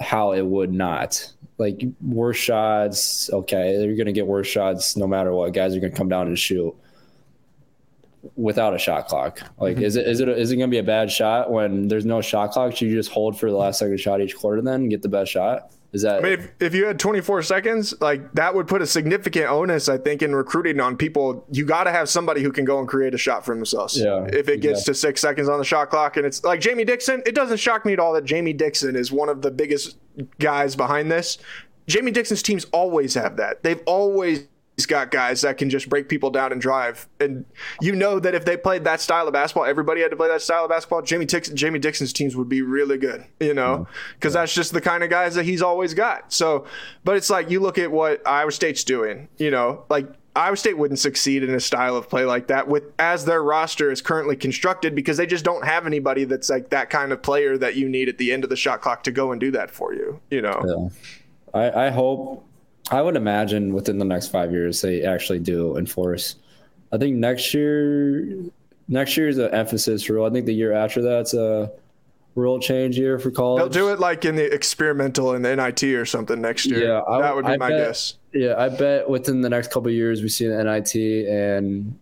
how 0.00 0.32
it 0.32 0.42
would 0.42 0.72
not. 0.72 1.32
Like 1.58 1.82
worse 2.00 2.36
shots, 2.36 3.30
okay, 3.32 3.84
you're 3.84 3.96
gonna 3.96 4.12
get 4.12 4.26
worse 4.26 4.46
shots 4.46 4.96
no 4.96 5.06
matter 5.06 5.32
what. 5.32 5.52
Guys 5.52 5.74
are 5.74 5.80
gonna 5.80 5.92
come 5.92 6.08
down 6.08 6.26
and 6.26 6.38
shoot 6.38 6.74
without 8.36 8.74
a 8.74 8.78
shot 8.78 9.08
clock? 9.08 9.40
Like, 9.58 9.76
mm-hmm. 9.76 9.84
is 9.84 9.96
it 9.96 10.06
is 10.06 10.20
it 10.20 10.28
is 10.28 10.50
it 10.50 10.56
going 10.56 10.70
to 10.70 10.74
be 10.74 10.78
a 10.78 10.82
bad 10.82 11.10
shot 11.10 11.50
when 11.50 11.88
there's 11.88 12.06
no 12.06 12.20
shot 12.20 12.52
clock? 12.52 12.74
Should 12.74 12.88
you 12.88 12.94
just 12.94 13.10
hold 13.10 13.38
for 13.38 13.50
the 13.50 13.56
last 13.56 13.78
second 13.78 13.98
shot 13.98 14.20
each 14.20 14.36
quarter 14.36 14.62
then 14.62 14.82
and 14.82 14.90
get 14.90 15.02
the 15.02 15.08
best 15.08 15.30
shot? 15.30 15.72
Is 15.92 16.02
that 16.02 16.20
I 16.20 16.22
mean, 16.22 16.32
if, 16.32 16.50
if 16.58 16.74
you 16.74 16.86
had 16.86 16.98
24 16.98 17.42
seconds, 17.42 17.92
like 18.00 18.32
that 18.32 18.54
would 18.54 18.66
put 18.66 18.80
a 18.80 18.86
significant 18.86 19.46
onus, 19.46 19.90
I 19.90 19.98
think, 19.98 20.22
in 20.22 20.34
recruiting 20.34 20.80
on 20.80 20.96
people. 20.96 21.46
You 21.50 21.66
got 21.66 21.84
to 21.84 21.90
have 21.90 22.08
somebody 22.08 22.42
who 22.42 22.50
can 22.50 22.64
go 22.64 22.78
and 22.78 22.88
create 22.88 23.12
a 23.12 23.18
shot 23.18 23.44
for 23.44 23.54
themselves. 23.54 23.98
Yeah, 23.98 24.26
If 24.32 24.48
it 24.48 24.62
gets 24.62 24.84
to 24.84 24.94
six 24.94 25.20
seconds 25.20 25.50
on 25.50 25.58
the 25.58 25.64
shot 25.64 25.90
clock, 25.90 26.16
and 26.16 26.24
it's 26.24 26.42
like 26.44 26.60
Jamie 26.60 26.86
Dixon, 26.86 27.22
it 27.26 27.34
doesn't 27.34 27.58
shock 27.58 27.84
me 27.84 27.92
at 27.92 28.00
all 28.00 28.14
that 28.14 28.24
Jamie 28.24 28.54
Dixon 28.54 28.96
is 28.96 29.12
one 29.12 29.28
of 29.28 29.42
the 29.42 29.50
biggest 29.50 29.98
guys 30.38 30.74
behind 30.74 31.12
this. 31.12 31.36
Jamie 31.88 32.10
Dixon's 32.10 32.42
teams 32.42 32.64
always 32.72 33.12
have 33.14 33.36
that. 33.36 33.62
They've 33.62 33.82
always 33.84 34.46
got 34.86 35.10
guys 35.10 35.42
that 35.42 35.58
can 35.58 35.70
just 35.70 35.88
break 35.88 36.08
people 36.08 36.30
down 36.30 36.52
and 36.52 36.60
drive. 36.60 37.08
And 37.20 37.44
you 37.80 37.94
know 37.94 38.18
that 38.18 38.34
if 38.34 38.44
they 38.44 38.56
played 38.56 38.84
that 38.84 39.00
style 39.00 39.26
of 39.26 39.32
basketball, 39.32 39.64
everybody 39.64 40.00
had 40.00 40.10
to 40.10 40.16
play 40.16 40.28
that 40.28 40.42
style 40.42 40.64
of 40.64 40.70
basketball. 40.70 41.02
Jamie 41.02 41.26
Dixon, 41.26 41.56
Jamie 41.56 41.78
Dixon's 41.78 42.12
teams 42.12 42.36
would 42.36 42.48
be 42.48 42.62
really 42.62 42.98
good, 42.98 43.24
you 43.40 43.54
know, 43.54 43.78
mm-hmm. 43.78 43.92
because 44.14 44.32
that's 44.32 44.54
just 44.54 44.72
the 44.72 44.80
kind 44.80 45.02
of 45.04 45.10
guys 45.10 45.34
that 45.34 45.44
he's 45.44 45.62
always 45.62 45.94
got. 45.94 46.32
So, 46.32 46.66
but 47.04 47.16
it's 47.16 47.30
like 47.30 47.50
you 47.50 47.60
look 47.60 47.78
at 47.78 47.90
what 47.92 48.26
Iowa 48.26 48.52
State's 48.52 48.84
doing, 48.84 49.28
you 49.36 49.50
know, 49.50 49.84
like 49.88 50.08
Iowa 50.34 50.56
State 50.56 50.78
wouldn't 50.78 50.98
succeed 50.98 51.42
in 51.42 51.54
a 51.54 51.60
style 51.60 51.94
of 51.94 52.08
play 52.08 52.24
like 52.24 52.46
that 52.46 52.66
with 52.66 52.84
as 52.98 53.26
their 53.26 53.42
roster 53.42 53.90
is 53.90 54.00
currently 54.00 54.36
constructed 54.36 54.94
because 54.94 55.18
they 55.18 55.26
just 55.26 55.44
don't 55.44 55.64
have 55.64 55.86
anybody 55.86 56.24
that's 56.24 56.48
like 56.48 56.70
that 56.70 56.88
kind 56.88 57.12
of 57.12 57.22
player 57.22 57.58
that 57.58 57.76
you 57.76 57.88
need 57.88 58.08
at 58.08 58.16
the 58.16 58.32
end 58.32 58.42
of 58.42 58.50
the 58.50 58.56
shot 58.56 58.80
clock 58.80 59.04
to 59.04 59.12
go 59.12 59.32
and 59.32 59.40
do 59.40 59.50
that 59.50 59.70
for 59.70 59.92
you, 59.92 60.20
you 60.30 60.40
know. 60.40 60.90
Yeah. 61.54 61.60
I, 61.60 61.86
I 61.86 61.90
hope, 61.90 62.46
I 62.90 63.00
would 63.00 63.16
imagine 63.16 63.72
within 63.72 63.98
the 63.98 64.04
next 64.04 64.28
five 64.28 64.52
years 64.52 64.80
they 64.80 65.02
actually 65.04 65.38
do 65.38 65.76
enforce. 65.76 66.36
I 66.92 66.98
think 66.98 67.16
next 67.16 67.54
year, 67.54 68.28
next 68.88 69.16
year 69.16 69.28
is 69.28 69.38
an 69.38 69.52
emphasis 69.54 70.08
rule. 70.10 70.26
I 70.26 70.30
think 70.30 70.46
the 70.46 70.54
year 70.54 70.72
after 70.72 71.00
that's 71.00 71.32
a 71.32 71.70
rule 72.34 72.58
change 72.58 72.98
year 72.98 73.18
for 73.18 73.30
college. 73.30 73.60
They'll 73.72 73.86
do 73.86 73.92
it 73.92 74.00
like 74.00 74.24
in 74.24 74.36
the 74.36 74.52
experimental 74.52 75.34
in 75.34 75.42
the 75.42 75.54
NIT 75.54 75.84
or 75.94 76.04
something 76.04 76.40
next 76.40 76.66
year. 76.66 76.86
Yeah, 76.88 77.00
I- 77.08 77.20
that 77.22 77.34
would 77.36 77.44
be 77.46 77.52
I 77.52 77.56
my 77.56 77.68
bet- 77.68 77.86
guess. 77.88 78.14
Yeah, 78.34 78.54
I 78.58 78.68
bet 78.70 79.08
within 79.08 79.42
the 79.42 79.50
next 79.50 79.68
couple 79.70 79.88
of 79.88 79.94
years 79.94 80.22
we 80.22 80.28
see 80.30 80.46
the 80.48 80.56
NIT, 80.64 81.26
and 81.28 81.98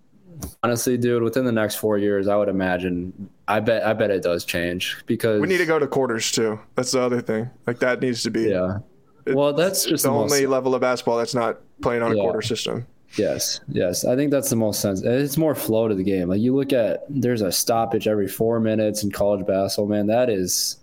honestly, 0.62 0.96
dude, 0.96 1.22
within 1.24 1.44
the 1.44 1.52
next 1.52 1.74
four 1.76 1.98
years, 1.98 2.28
I 2.28 2.36
would 2.36 2.48
imagine. 2.48 3.28
I 3.48 3.58
bet. 3.60 3.84
I 3.84 3.92
bet 3.92 4.10
it 4.10 4.22
does 4.22 4.44
change 4.44 4.96
because 5.06 5.40
We 5.40 5.48
need 5.48 5.58
to 5.58 5.66
go 5.66 5.78
to 5.80 5.86
quarters 5.88 6.30
too. 6.30 6.58
That's 6.76 6.92
the 6.92 7.00
other 7.00 7.20
thing. 7.20 7.50
Like 7.66 7.80
that 7.80 8.00
needs 8.00 8.22
to 8.22 8.30
be 8.30 8.42
Yeah. 8.50 8.78
Well, 9.26 9.52
that's 9.52 9.84
just 9.84 10.02
the 10.04 10.10
the 10.10 10.14
most- 10.14 10.32
only 10.32 10.46
level 10.46 10.74
of 10.74 10.80
basketball 10.80 11.18
that's 11.18 11.34
not 11.34 11.58
playing 11.82 12.02
on 12.02 12.12
a 12.12 12.14
quarter 12.14 12.42
system. 12.42 12.86
Yes, 13.16 13.60
yes. 13.68 14.04
I 14.04 14.14
think 14.14 14.30
that's 14.30 14.50
the 14.50 14.56
most 14.56 14.80
sense. 14.80 15.02
It's 15.02 15.36
more 15.36 15.54
flow 15.56 15.88
to 15.88 15.94
the 15.96 16.04
game. 16.04 16.28
Like 16.28 16.40
you 16.40 16.54
look 16.54 16.72
at, 16.72 17.04
there's 17.08 17.40
a 17.42 17.50
stoppage 17.50 18.06
every 18.06 18.28
four 18.28 18.60
minutes 18.60 19.02
in 19.02 19.10
college 19.10 19.44
basketball. 19.46 19.88
Man, 19.88 20.06
that 20.06 20.30
is 20.30 20.76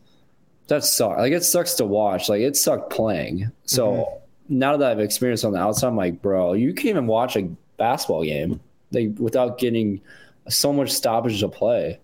that 0.68 0.84
sucks. 0.84 1.18
Like 1.20 1.32
it 1.32 1.46
sucks 1.46 1.76
to 1.76 1.86
watch. 1.86 2.28
Like 2.28 2.42
it 2.42 2.58
sucked 2.58 2.92
playing. 2.92 3.50
So 3.64 3.92
Mm-hmm. 3.92 4.60
now 4.60 4.76
that 4.76 4.92
I've 4.92 5.00
experienced 5.00 5.46
on 5.46 5.54
the 5.54 5.60
outside, 5.60 5.88
I'm 5.88 5.96
like, 5.96 6.22
bro, 6.22 6.52
you 6.54 6.74
can't 6.74 6.88
even 6.90 7.08
watch 7.08 7.38
a 7.38 7.50
basketball 7.78 8.24
game 8.26 8.60
like 8.92 9.12
without 9.18 9.58
getting 9.58 10.02
so 10.50 10.74
much 10.74 10.92
stoppage 10.92 11.40
to 11.40 11.48
play. 11.48 12.00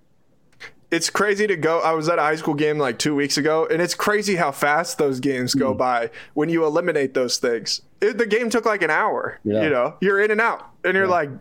It's 0.94 1.10
crazy 1.10 1.48
to 1.48 1.56
go. 1.56 1.80
I 1.80 1.94
was 1.94 2.08
at 2.08 2.20
a 2.20 2.22
high 2.22 2.36
school 2.36 2.54
game 2.54 2.78
like 2.78 3.00
two 3.00 3.16
weeks 3.16 3.36
ago, 3.36 3.66
and 3.66 3.82
it's 3.82 3.96
crazy 3.96 4.36
how 4.36 4.52
fast 4.52 5.00
those 5.00 5.20
games 5.20 5.56
go 5.56 5.74
by 5.74 6.12
when 6.36 6.50
you 6.50 6.64
eliminate 6.66 7.16
those 7.16 7.38
things. 7.38 7.82
It, 8.00 8.20
the 8.20 8.28
game 8.28 8.52
took 8.52 8.68
like 8.68 8.84
an 8.84 8.92
hour. 8.92 9.40
Yeah. 9.44 9.64
You 9.64 9.70
know, 9.72 9.96
you're 10.02 10.22
in 10.22 10.30
and 10.30 10.40
out, 10.40 10.70
and 10.84 10.94
you're 10.94 11.08
like, 11.08 11.32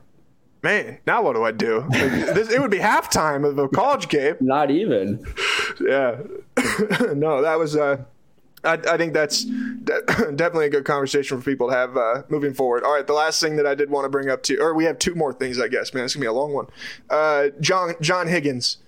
man, 0.62 1.00
now 1.06 1.22
what 1.22 1.34
do 1.34 1.44
I 1.44 1.52
do? 1.52 1.80
Like, 1.80 1.90
this, 2.34 2.50
it 2.50 2.62
would 2.62 2.70
be 2.70 2.78
halftime 2.78 3.46
of 3.46 3.58
a 3.58 3.68
college 3.68 4.08
game. 4.08 4.36
Not 4.40 4.70
even. 4.70 5.22
Yeah. 5.78 6.22
no, 7.14 7.42
that 7.42 7.58
was. 7.58 7.76
Uh, 7.76 8.04
I, 8.64 8.74
I 8.74 8.96
think 8.96 9.12
that's 9.12 9.44
de- 9.44 10.02
definitely 10.34 10.66
a 10.66 10.70
good 10.70 10.86
conversation 10.86 11.38
for 11.38 11.44
people 11.44 11.68
to 11.68 11.74
have 11.74 11.94
uh, 11.98 12.22
moving 12.30 12.54
forward. 12.54 12.84
All 12.84 12.94
right, 12.94 13.06
the 13.06 13.12
last 13.12 13.38
thing 13.38 13.56
that 13.56 13.66
I 13.66 13.74
did 13.74 13.90
want 13.90 14.06
to 14.06 14.08
bring 14.08 14.30
up 14.30 14.42
to, 14.44 14.56
or 14.62 14.72
we 14.72 14.84
have 14.84 14.98
two 14.98 15.14
more 15.14 15.34
things, 15.34 15.60
I 15.60 15.68
guess. 15.68 15.92
Man, 15.92 16.04
it's 16.04 16.14
gonna 16.14 16.22
be 16.22 16.28
a 16.28 16.32
long 16.32 16.54
one. 16.54 16.68
Uh, 17.10 17.48
John 17.60 17.96
John 18.00 18.28
Higgins. 18.28 18.78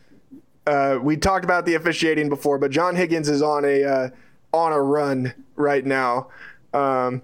Uh, 0.66 0.98
we 1.02 1.16
talked 1.16 1.44
about 1.44 1.66
the 1.66 1.74
officiating 1.74 2.28
before, 2.28 2.58
but 2.58 2.70
John 2.70 2.96
Higgins 2.96 3.28
is 3.28 3.42
on 3.42 3.64
a 3.64 3.84
uh, 3.84 4.10
on 4.52 4.72
a 4.72 4.80
run 4.80 5.34
right 5.56 5.84
now 5.84 6.28
um, 6.72 7.22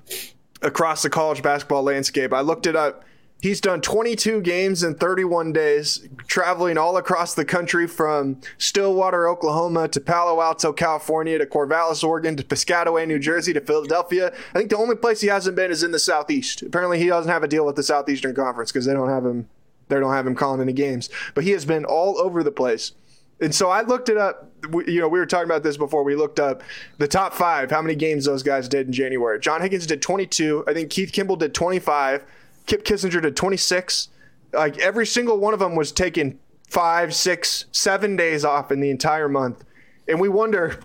across 0.63 1.03
the 1.03 1.11
college 1.11 1.43
basketball 1.43 1.83
landscape. 1.83 2.33
I 2.33 2.41
looked 2.41 2.67
it 2.67 2.77
up. 2.77 3.05
He's 3.43 3.63
done 3.63 3.81
22 3.81 4.43
games 4.43 4.83
in 4.83 4.97
31 4.97 5.55
days, 5.55 6.07
traveling 6.27 6.77
all 6.77 6.99
across 6.99 7.33
the 7.33 7.45
country 7.47 7.87
from 7.87 8.39
Stillwater, 8.59 9.27
Oklahoma 9.27 9.89
to 9.89 10.01
Palo 10.01 10.43
Alto, 10.43 10.75
California 10.75 11.39
to 11.39 11.47
Corvallis, 11.47 12.05
Oregon 12.05 12.37
to 12.37 12.43
Piscataway, 12.43 13.09
New 13.09 13.19
Jersey 13.19 13.55
to 13.55 13.63
Philadelphia. 13.63 14.31
I 14.55 14.59
think 14.59 14.69
the 14.69 14.77
only 14.77 14.95
place 14.95 15.23
he 15.23 15.29
hasn't 15.29 15.57
been 15.57 15.71
is 15.71 15.83
in 15.83 15.91
the 15.91 15.99
Southeast. 15.99 16.61
Apparently, 16.61 16.99
he 16.99 17.07
doesn't 17.07 17.33
have 17.33 17.43
a 17.43 17.49
deal 17.49 17.65
with 17.65 17.77
the 17.77 17.83
Southeastern 17.83 18.35
Conference 18.35 18.71
because 18.71 18.85
they 18.85 18.93
don't 18.93 19.09
have 19.09 19.25
him. 19.25 19.49
They 19.89 19.99
don't 19.99 20.13
have 20.13 20.27
him 20.27 20.35
calling 20.35 20.61
any 20.61 20.75
games. 20.75 21.09
But 21.35 21.45
he 21.45 21.51
has 21.53 21.65
been 21.65 21.87
all 21.87 22.21
over 22.21 22.43
the 22.43 22.53
place. 22.53 22.93
And 23.41 23.55
so 23.55 23.71
I 23.71 23.83
looked 23.83 24.09
it 24.09 24.17
up. 24.17 24.51
You 24.87 25.01
know, 25.01 25.09
we 25.09 25.19
were 25.19 25.27
talking 25.27 25.47
about 25.47 25.63
this 25.63 25.77
before. 25.77 26.05
We 26.05 26.15
looked 26.15 26.39
up 26.39 26.63
the 26.99 27.09
top 27.09 27.33
five, 27.33 27.71
how 27.71 27.81
many 27.81 27.95
games 27.95 28.27
those 28.27 28.43
guys 28.43 28.69
did 28.69 28.87
in 28.87 28.93
January. 28.93 29.41
John 29.41 29.63
Higgins 29.63 29.87
did 29.87 30.03
22. 30.03 30.65
I 30.67 30.75
think 30.75 30.91
Keith 30.91 31.13
Kimble 31.13 31.37
did 31.37 31.55
25. 31.55 32.25
Kipp 32.67 32.85
Kissinger 32.85 33.23
did 33.23 33.37
26. 33.37 34.09
Like 34.53 34.79
every 34.79 35.07
single 35.07 35.39
one 35.39 35.55
of 35.55 35.61
them 35.61 35.75
was 35.75 35.93
taking 35.93 36.39
five, 36.69 37.15
six, 37.15 37.65
seven 37.73 38.17
days 38.17 38.45
off 38.45 38.71
in 38.71 38.81
the 38.81 38.91
entire 38.91 39.29
month. 39.29 39.65
And 40.07 40.21
we 40.21 40.29
wonder 40.29 40.79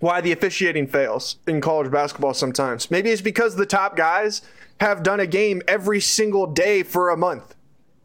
why 0.00 0.20
the 0.20 0.32
officiating 0.32 0.86
fails 0.86 1.36
in 1.46 1.60
college 1.60 1.90
basketball 1.90 2.34
sometimes. 2.34 2.90
Maybe 2.90 3.10
it's 3.10 3.22
because 3.22 3.56
the 3.56 3.66
top 3.66 3.96
guys 3.96 4.42
have 4.80 5.02
done 5.02 5.20
a 5.20 5.26
game 5.26 5.62
every 5.68 6.00
single 6.00 6.46
day 6.46 6.82
for 6.82 7.10
a 7.10 7.16
month, 7.16 7.54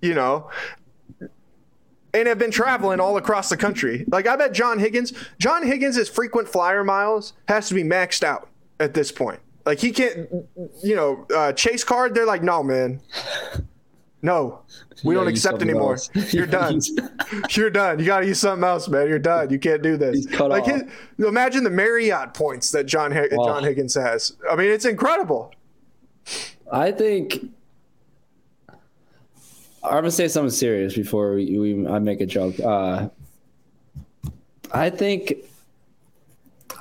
you 0.02 0.14
know, 0.14 0.50
and 2.16 2.28
have 2.30 2.40
been 2.40 2.52
traveling 2.52 3.02
all 3.02 3.18
across 3.18 3.50
the 3.50 3.58
country. 3.58 4.06
Like, 4.08 4.26
I 4.26 4.38
bet 4.38 4.54
John 4.54 4.80
Higgins, 4.80 5.12
John 5.38 5.64
Higgins' 5.64 6.08
frequent 6.08 6.48
flyer 6.48 6.84
miles 6.84 7.34
has 7.50 7.68
to 7.68 7.74
be 7.74 7.84
maxed 7.84 8.24
out 8.24 8.48
at 8.80 8.94
this 8.94 9.12
point. 9.12 9.42
Like 9.66 9.80
he 9.80 9.92
can't, 9.92 10.30
you 10.84 10.96
know, 10.96 11.26
uh, 11.36 11.52
chase 11.52 11.84
card. 11.84 12.14
They're 12.14 12.26
like, 12.26 12.44
no, 12.44 12.64
man, 12.64 13.02
no, 14.22 14.62
we 15.04 15.16
don't 15.16 15.28
accept 15.28 15.62
anymore. 15.62 15.98
You're 16.30 16.46
done. 16.46 16.80
You're 17.50 17.72
done. 17.72 18.00
You 18.00 18.06
got 18.06 18.20
to 18.20 18.28
use 18.28 18.40
something 18.40 18.64
else, 18.64 18.88
man. 18.88 19.10
You're 19.10 19.20
done. 19.20 19.50
You 19.50 19.60
can't 19.60 19.82
do 19.82 19.98
this. 19.98 20.28
like, 20.40 20.66
his, 20.66 20.84
imagine 21.18 21.64
the 21.64 21.72
Marriott 21.72 22.34
points 22.36 22.72
that 22.72 22.86
John 22.86 23.12
John 23.12 23.64
Higgins 23.64 23.96
has. 23.96 24.38
I 24.50 24.56
mean, 24.56 24.70
it's 24.70 24.86
incredible. 24.86 25.52
I 26.72 26.92
think 26.92 27.52
I'm 29.86 29.98
gonna 29.98 30.12
say 30.12 30.28
something 30.28 30.52
serious 30.52 30.96
before 30.96 31.36
we, 31.36 31.58
we 31.58 31.88
I 31.88 32.00
make 32.00 32.22
a 32.22 32.26
joke. 32.26 32.60
Uh, 32.60 33.10
I 34.74 34.90
think 34.90 35.34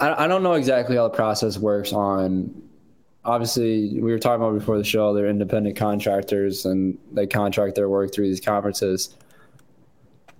I, 0.01 0.25
I 0.25 0.27
don't 0.27 0.43
know 0.43 0.55
exactly 0.55 0.97
how 0.97 1.09
the 1.09 1.15
process 1.15 1.59
works 1.59 1.93
on 1.93 2.63
obviously 3.25 4.01
we 4.01 4.13
were 4.13 4.19
talking 4.19 4.43
about 4.43 4.59
before 4.59 4.79
the 4.79 4.85
show 4.85 5.15
they're 5.15 5.29
independent 5.29 5.77
contractors 5.77 6.67
and 6.67 6.99
they 7.13 7.27
contract 7.27 7.75
their 7.75 7.89
work 7.89 8.13
through 8.13 8.27
these 8.29 8.41
conferences 8.41 9.17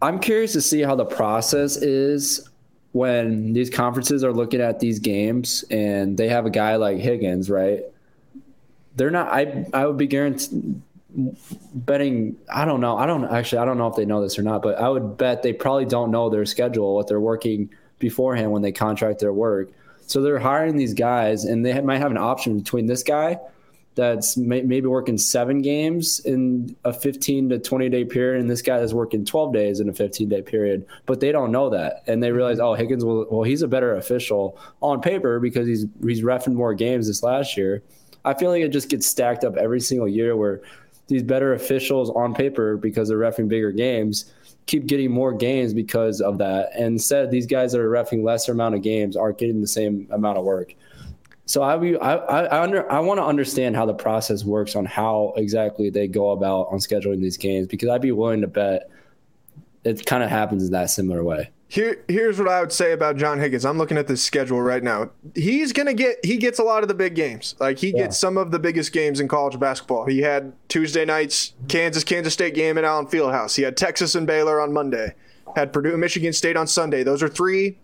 i'm 0.03 0.19
curious 0.19 0.53
to 0.53 0.61
see 0.61 0.83
how 0.83 0.95
the 0.95 1.05
process 1.05 1.77
is 1.77 2.49
when 2.93 3.53
these 3.53 3.71
conferences 3.71 4.23
are 4.23 4.33
looking 4.33 4.61
at 4.61 4.79
these 4.81 4.99
games 4.99 5.65
and 5.71 6.17
they 6.17 6.29
have 6.29 6.47
a 6.47 6.51
guy 6.51 6.77
like 6.77 6.99
higgins 6.99 7.49
right 7.49 7.83
they're 8.97 9.11
not 9.11 9.29
i 9.33 9.67
i 9.73 9.87
would 9.87 9.97
be 9.97 10.07
guaranteed 10.07 10.81
betting 11.75 12.37
i 12.53 12.65
don't 12.65 12.81
know 12.81 12.97
i 12.97 13.07
don't 13.07 13.25
actually 13.27 13.59
i 13.59 13.65
don't 13.65 13.79
know 13.79 13.87
if 13.87 13.95
they 13.95 14.05
know 14.05 14.21
this 14.21 14.39
or 14.39 14.43
not 14.43 14.63
but 14.63 14.79
i 14.81 14.89
would 14.89 15.17
bet 15.17 15.43
they 15.43 15.53
probably 15.53 15.85
don't 15.85 16.11
know 16.11 16.29
their 16.29 16.45
schedule 16.45 16.97
what 16.97 17.07
they're 17.07 17.21
working 17.21 17.71
beforehand 18.01 18.51
when 18.51 18.63
they 18.63 18.73
contract 18.73 19.21
their 19.21 19.33
work 19.33 19.71
so 20.07 20.23
they're 20.23 20.39
hiring 20.39 20.77
these 20.77 20.95
guys, 20.95 21.45
and 21.45 21.65
they 21.65 21.81
might 21.81 21.99
have 21.99 22.11
an 22.11 22.19
option 22.19 22.59
between 22.59 22.87
this 22.87 23.03
guy 23.03 23.39
that's 23.95 24.37
may, 24.37 24.61
maybe 24.63 24.87
working 24.89 25.17
seven 25.17 25.63
games 25.63 26.19
in 26.21 26.75
a 26.85 26.93
15 26.93 27.51
to 27.51 27.59
20 27.59 27.89
day 27.89 28.05
period, 28.05 28.41
and 28.41 28.51
this 28.51 28.63
guy 28.63 28.79
is 28.79 28.93
working 28.93 29.25
12 29.25 29.53
days 29.53 29.81
in 29.81 29.89
a 29.89 29.93
15 29.93 30.29
day 30.29 30.43
period. 30.43 30.87
But 31.07 31.21
they 31.21 31.33
don't 31.33 31.53
know 31.53 31.71
that, 31.71 32.03
and 32.07 32.23
they 32.23 32.33
realize, 32.33 32.59
oh, 32.59 32.75
Higgins 32.75 33.05
will. 33.05 33.27
Well, 33.31 33.43
he's 33.45 33.63
a 33.63 33.69
better 33.69 33.97
official 33.97 34.59
on 34.81 35.01
paper 35.01 35.41
because 35.41 35.67
he's 35.67 35.87
he's 36.03 36.23
refing 36.23 36.55
more 36.55 36.75
games 36.75 37.07
this 37.07 37.23
last 37.23 37.57
year. 37.57 37.83
I 38.27 38.35
feel 38.35 38.51
like 38.51 38.63
it 38.63 38.71
just 38.71 38.89
gets 38.89 39.07
stacked 39.07 39.45
up 39.45 39.57
every 39.57 39.81
single 39.81 40.09
year 40.09 40.35
where 40.35 40.63
these 41.07 41.23
better 41.23 41.53
officials 41.53 42.11
on 42.11 42.35
paper 42.35 42.77
because 42.77 43.09
they're 43.09 43.19
refing 43.19 43.49
bigger 43.49 43.73
games 43.73 44.33
keep 44.67 44.87
getting 44.87 45.11
more 45.11 45.33
games 45.33 45.75
because 45.75 46.21
of 46.21 46.39
that. 46.39 46.71
And 46.75 46.87
instead, 46.87 47.31
these 47.31 47.47
guys 47.47 47.73
that 47.73 47.81
are 47.81 47.91
refing 47.91 48.25
lesser 48.25 48.53
amount 48.53 48.75
of 48.75 48.83
games 48.83 49.17
aren't 49.17 49.39
getting 49.39 49.61
the 49.61 49.67
same 49.67 50.07
amount 50.11 50.39
of 50.39 50.45
work. 50.45 50.75
So 51.47 51.63
I 51.63 51.75
I 51.97 52.15
I, 52.15 52.63
under, 52.63 52.91
I 52.91 53.01
want 53.01 53.19
to 53.19 53.25
understand 53.25 53.77
how 53.77 53.85
the 53.85 53.95
process 53.95 54.45
works 54.45 54.75
on 54.75 54.87
how 54.87 55.35
exactly 55.37 55.91
they 55.91 56.09
go 56.09 56.31
about 56.31 56.69
on 56.71 56.79
scheduling 56.79 57.21
these 57.21 57.37
games 57.37 57.67
because 57.67 57.91
I'd 57.91 58.01
be 58.01 58.13
willing 58.13 58.41
to 58.41 58.47
bet 58.47 58.91
it 59.85 60.07
kind 60.07 60.23
of 60.23 60.31
happens 60.31 60.65
in 60.65 60.73
that 60.73 60.89
similar 60.89 61.23
way. 61.23 61.51
Here, 61.75 62.05
here's 62.07 62.39
what 62.39 62.47
I 62.47 62.61
would 62.61 62.71
say 62.71 62.93
about 62.93 63.17
John 63.17 63.41
Higgins. 63.41 63.65
I'm 63.65 63.79
looking 63.79 63.99
at 63.99 64.07
this 64.07 64.23
schedule 64.23 64.63
right 64.63 64.81
now. 64.81 65.11
He's 65.35 65.73
gonna 65.73 65.93
get 65.93 66.25
he 66.25 66.37
gets 66.37 66.61
a 66.61 66.63
lot 66.63 66.85
of 66.85 66.89
the 66.89 66.95
big 66.95 67.17
games. 67.17 67.57
Like 67.59 67.81
he 67.81 67.89
yeah. 67.89 68.05
gets 68.05 68.17
some 68.17 68.39
of 68.39 68.53
the 68.53 68.61
biggest 68.61 68.93
games 68.93 69.19
in 69.19 69.27
college 69.27 69.59
basketball. 69.59 70.07
He 70.07 70.21
had 70.21 70.53
Tuesday 70.69 71.05
nights 71.05 71.55
Kansas 71.67 72.05
Kansas 72.05 72.33
State 72.33 72.55
game 72.55 72.79
at 72.79 72.85
Allen 72.85 73.07
Fieldhouse. 73.07 73.57
He 73.57 73.63
had 73.63 73.77
Texas 73.77 74.15
and 74.15 74.25
Baylor 74.25 74.61
on 74.61 74.73
Monday. 74.73 75.17
Had 75.57 75.73
Purdue 75.73 75.97
Michigan 75.97 76.33
State 76.33 76.57
on 76.57 76.69
Sunday. 76.69 77.03
Those 77.03 77.25
are 77.25 77.29
three 77.29 77.77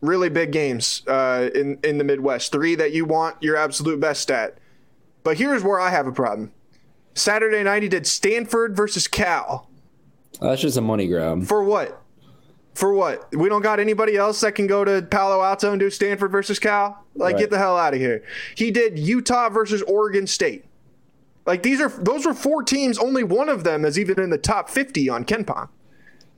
really 0.00 0.30
big 0.30 0.50
games 0.50 1.02
uh, 1.06 1.50
in 1.54 1.78
in 1.84 1.98
the 1.98 2.04
Midwest. 2.04 2.52
Three 2.52 2.74
that 2.76 2.92
you 2.92 3.04
want 3.04 3.36
your 3.42 3.58
absolute 3.58 4.00
best 4.00 4.30
at. 4.30 4.56
But 5.24 5.36
here's 5.36 5.62
where 5.62 5.78
I 5.78 5.90
have 5.90 6.06
a 6.06 6.12
problem. 6.12 6.52
Saturday 7.12 7.62
night 7.62 7.82
he 7.82 7.90
did 7.90 8.06
Stanford 8.06 8.74
versus 8.74 9.06
Cal. 9.06 9.68
That's 10.40 10.62
just 10.62 10.78
a 10.78 10.80
money 10.80 11.06
grab. 11.06 11.44
For 11.44 11.62
what? 11.62 12.02
For 12.76 12.92
what? 12.92 13.34
We 13.34 13.48
don't 13.48 13.62
got 13.62 13.80
anybody 13.80 14.16
else 14.16 14.42
that 14.42 14.54
can 14.54 14.66
go 14.66 14.84
to 14.84 15.00
Palo 15.00 15.42
Alto 15.42 15.70
and 15.70 15.80
do 15.80 15.88
Stanford 15.88 16.30
versus 16.30 16.58
Cal? 16.58 17.06
Like, 17.14 17.32
right. 17.32 17.40
get 17.40 17.50
the 17.50 17.56
hell 17.56 17.78
out 17.78 17.94
of 17.94 18.00
here. 18.00 18.22
He 18.54 18.70
did 18.70 18.98
Utah 18.98 19.48
versus 19.48 19.80
Oregon 19.84 20.26
State. 20.26 20.66
Like, 21.46 21.62
these 21.62 21.80
are 21.80 21.88
those 21.88 22.26
were 22.26 22.34
four 22.34 22.62
teams. 22.62 22.98
Only 22.98 23.24
one 23.24 23.48
of 23.48 23.64
them 23.64 23.86
is 23.86 23.98
even 23.98 24.20
in 24.20 24.28
the 24.28 24.36
top 24.36 24.68
50 24.68 25.08
on 25.08 25.24
KenPom. 25.24 25.70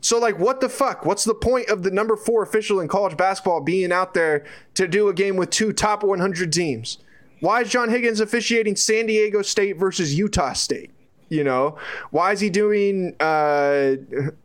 So, 0.00 0.20
like, 0.20 0.38
what 0.38 0.60
the 0.60 0.68
fuck? 0.68 1.04
What's 1.04 1.24
the 1.24 1.34
point 1.34 1.70
of 1.70 1.82
the 1.82 1.90
number 1.90 2.14
four 2.14 2.44
official 2.44 2.78
in 2.78 2.86
college 2.86 3.16
basketball 3.16 3.60
being 3.60 3.90
out 3.90 4.14
there 4.14 4.46
to 4.74 4.86
do 4.86 5.08
a 5.08 5.14
game 5.14 5.34
with 5.34 5.50
two 5.50 5.72
top 5.72 6.04
100 6.04 6.52
teams? 6.52 6.98
Why 7.40 7.62
is 7.62 7.70
John 7.70 7.90
Higgins 7.90 8.20
officiating 8.20 8.76
San 8.76 9.06
Diego 9.06 9.42
State 9.42 9.76
versus 9.76 10.14
Utah 10.16 10.52
State? 10.52 10.92
You 11.30 11.44
know, 11.44 11.76
why 12.10 12.32
is 12.32 12.40
he 12.40 12.48
doing? 12.48 13.14
Uh, 13.20 13.96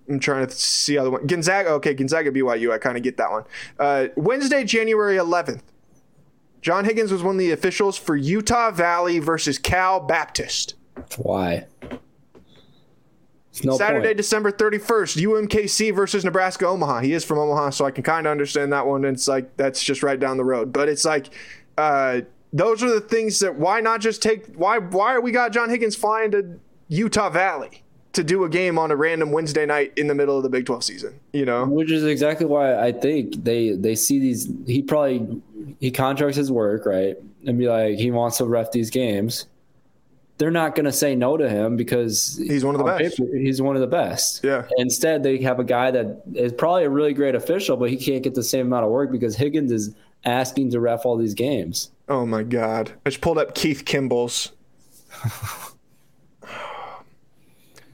I'm 0.09 0.19
trying 0.19 0.45
to 0.45 0.53
see 0.53 0.97
other 0.97 1.11
one. 1.11 1.25
Gonzaga. 1.25 1.69
Okay, 1.69 1.93
Gonzaga 1.93 2.31
BYU. 2.31 2.71
I 2.71 2.77
kind 2.77 2.97
of 2.97 3.03
get 3.03 3.17
that 3.17 3.31
one. 3.31 3.43
Uh, 3.79 4.07
Wednesday, 4.15 4.63
January 4.63 5.15
11th. 5.15 5.61
John 6.61 6.85
Higgins 6.85 7.11
was 7.11 7.21
one 7.21 7.35
of 7.35 7.39
the 7.39 7.51
officials 7.51 7.97
for 7.97 8.15
Utah 8.15 8.71
Valley 8.71 9.19
versus 9.19 9.57
Cal 9.57 9.99
Baptist. 9.99 10.75
Why? 11.17 11.67
No 13.63 13.77
Saturday, 13.77 14.07
point. 14.07 14.17
December 14.17 14.51
31st, 14.51 15.23
UMKC 15.23 15.93
versus 15.93 16.25
Nebraska 16.25 16.65
Omaha. 16.65 17.01
He 17.01 17.13
is 17.13 17.23
from 17.23 17.37
Omaha, 17.37 17.69
so 17.69 17.85
I 17.85 17.91
can 17.91 18.03
kind 18.03 18.25
of 18.25 18.31
understand 18.31 18.73
that 18.73 18.87
one. 18.87 19.05
It's 19.05 19.27
like 19.27 19.55
that's 19.57 19.83
just 19.83 20.01
right 20.01 20.19
down 20.19 20.37
the 20.37 20.43
road. 20.43 20.73
But 20.73 20.89
it's 20.89 21.05
like 21.05 21.27
uh, 21.77 22.21
those 22.51 22.81
are 22.81 22.89
the 22.89 23.01
things 23.01 23.39
that 23.39 23.55
why 23.55 23.79
not 23.81 24.01
just 24.01 24.23
take 24.23 24.47
why 24.55 24.79
why 24.79 25.13
are 25.13 25.21
we 25.21 25.31
got 25.31 25.51
John 25.51 25.69
Higgins 25.69 25.95
flying 25.95 26.31
to 26.31 26.59
Utah 26.87 27.29
Valley 27.29 27.83
to 28.13 28.23
do 28.23 28.43
a 28.43 28.49
game 28.49 28.77
on 28.77 28.91
a 28.91 28.95
random 28.95 29.31
Wednesday 29.31 29.65
night 29.65 29.91
in 29.97 30.07
the 30.07 30.15
middle 30.15 30.37
of 30.37 30.43
the 30.43 30.49
Big 30.49 30.65
12 30.65 30.83
season, 30.83 31.19
you 31.33 31.45
know? 31.45 31.65
Which 31.65 31.91
is 31.91 32.03
exactly 32.03 32.45
why 32.45 32.79
I 32.79 32.91
think 32.91 33.43
they 33.43 33.71
they 33.71 33.95
see 33.95 34.19
these 34.19 34.49
he 34.67 34.81
probably 34.81 35.41
he 35.79 35.91
contracts 35.91 36.37
his 36.37 36.51
work, 36.51 36.85
right? 36.85 37.17
And 37.45 37.57
be 37.57 37.67
like 37.67 37.97
he 37.97 38.11
wants 38.11 38.37
to 38.37 38.45
ref 38.45 38.71
these 38.71 38.89
games. 38.89 39.47
They're 40.37 40.51
not 40.51 40.75
going 40.75 40.85
to 40.85 40.91
say 40.91 41.15
no 41.15 41.37
to 41.37 41.47
him 41.47 41.77
because 41.77 42.41
he's 42.43 42.65
one 42.65 42.73
of 42.73 42.79
the 42.79 42.91
on 42.91 42.97
best. 42.97 43.17
Paper, 43.17 43.35
he's 43.35 43.61
one 43.61 43.75
of 43.75 43.81
the 43.81 43.87
best. 43.87 44.43
Yeah. 44.43 44.67
Instead, 44.77 45.21
they 45.21 45.37
have 45.43 45.59
a 45.59 45.63
guy 45.63 45.91
that 45.91 46.23
is 46.33 46.51
probably 46.51 46.85
a 46.85 46.89
really 46.89 47.13
great 47.13 47.35
official, 47.35 47.77
but 47.77 47.91
he 47.91 47.97
can't 47.97 48.23
get 48.23 48.33
the 48.33 48.43
same 48.43 48.65
amount 48.65 48.83
of 48.83 48.91
work 48.91 49.11
because 49.11 49.35
Higgins 49.35 49.71
is 49.71 49.95
asking 50.25 50.71
to 50.71 50.79
ref 50.79 51.05
all 51.05 51.17
these 51.17 51.35
games. 51.35 51.91
Oh 52.09 52.25
my 52.25 52.43
God! 52.43 52.93
I 53.05 53.09
just 53.09 53.21
pulled 53.21 53.37
up 53.37 53.53
Keith 53.55 53.85
Kimble's 53.85 54.51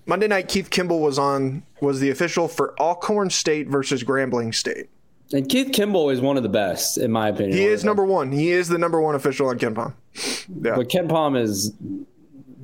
Monday 0.10 0.28
night, 0.28 0.47
Keith 0.47 0.72
Kimble 0.72 1.01
was 1.01 1.20
on 1.20 1.62
was 1.82 1.99
the 1.99 2.10
official 2.10 2.47
for 2.47 2.74
Alcorn 2.80 3.30
State 3.30 3.68
versus 3.68 4.03
Grambling 4.03 4.55
State. 4.55 4.89
And 5.32 5.47
Keith 5.47 5.72
Kimble 5.72 6.10
is 6.10 6.20
one 6.20 6.36
of 6.36 6.41
the 6.41 6.49
best, 6.49 6.97
in 6.97 7.12
my 7.12 7.30
opinion. 7.30 7.55
He 7.55 7.66
is 7.66 7.84
number 7.84 8.03
one. 8.03 8.32
He 8.32 8.49
is 8.49 8.68
the 8.68 8.80
number 8.80 8.99
one 8.99 9.14
official 9.14 9.47
on 9.49 9.60
KenPom. 9.60 9.93
Yeah. 10.64 10.76
But 10.76 10.89
KenPom 10.89 11.39
is 11.39 11.74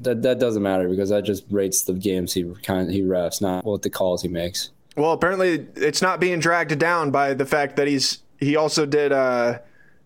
that 0.02 0.24
that 0.24 0.40
doesn't 0.40 0.64
matter 0.64 0.90
because 0.90 1.10
that 1.10 1.24
just 1.24 1.46
rates 1.52 1.84
the 1.84 1.94
games 1.94 2.34
he 2.34 2.52
kind 2.64 2.92
he 2.92 3.04
refs, 3.04 3.42
not 3.42 3.64
what 3.64 3.84
the 3.84 3.92
calls 3.92 4.24
he 4.24 4.28
makes. 4.28 4.72
Well, 4.98 5.12
apparently 5.12 5.68
it's 5.76 6.02
not 6.02 6.20
being 6.20 6.40
dragged 6.40 6.78
down 6.80 7.12
by 7.12 7.36
the 7.36 7.46
fact 7.46 7.76
that 7.76 7.88
he's 7.88 8.24
he 8.40 8.56
also 8.56 8.88
did 8.88 9.12
uh, 9.12 9.60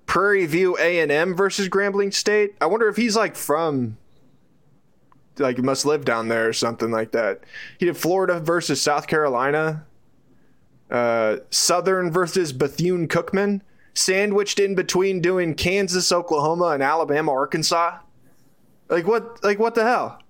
Prairie 0.07 0.45
View 0.45 0.77
A 0.77 0.99
and 0.99 1.09
M 1.09 1.35
versus 1.35 1.69
Grambling 1.69 2.13
State. 2.13 2.55
I 2.59 2.65
wonder 2.65 2.89
if 2.89 2.97
he's 2.97 3.15
like 3.15 3.37
from 3.37 3.97
like 5.39 5.55
he 5.55 5.61
must 5.61 5.85
live 5.85 6.05
down 6.05 6.27
there 6.27 6.47
or 6.47 6.53
something 6.53 6.91
like 6.91 7.11
that. 7.11 7.41
He 7.79 7.85
did 7.85 7.97
Florida 7.97 8.39
versus 8.39 8.81
South 8.81 9.07
Carolina, 9.07 9.85
uh, 10.91 11.37
Southern 11.49 12.11
versus 12.11 12.53
Bethune 12.53 13.07
Cookman, 13.07 13.61
sandwiched 13.93 14.59
in 14.59 14.75
between 14.75 15.21
doing 15.21 15.55
Kansas, 15.55 16.11
Oklahoma, 16.11 16.67
and 16.67 16.83
Alabama, 16.83 17.31
Arkansas. 17.31 17.99
Like 18.89 19.07
what? 19.07 19.43
Like 19.43 19.59
what 19.59 19.75
the 19.75 19.83
hell? 19.83 20.21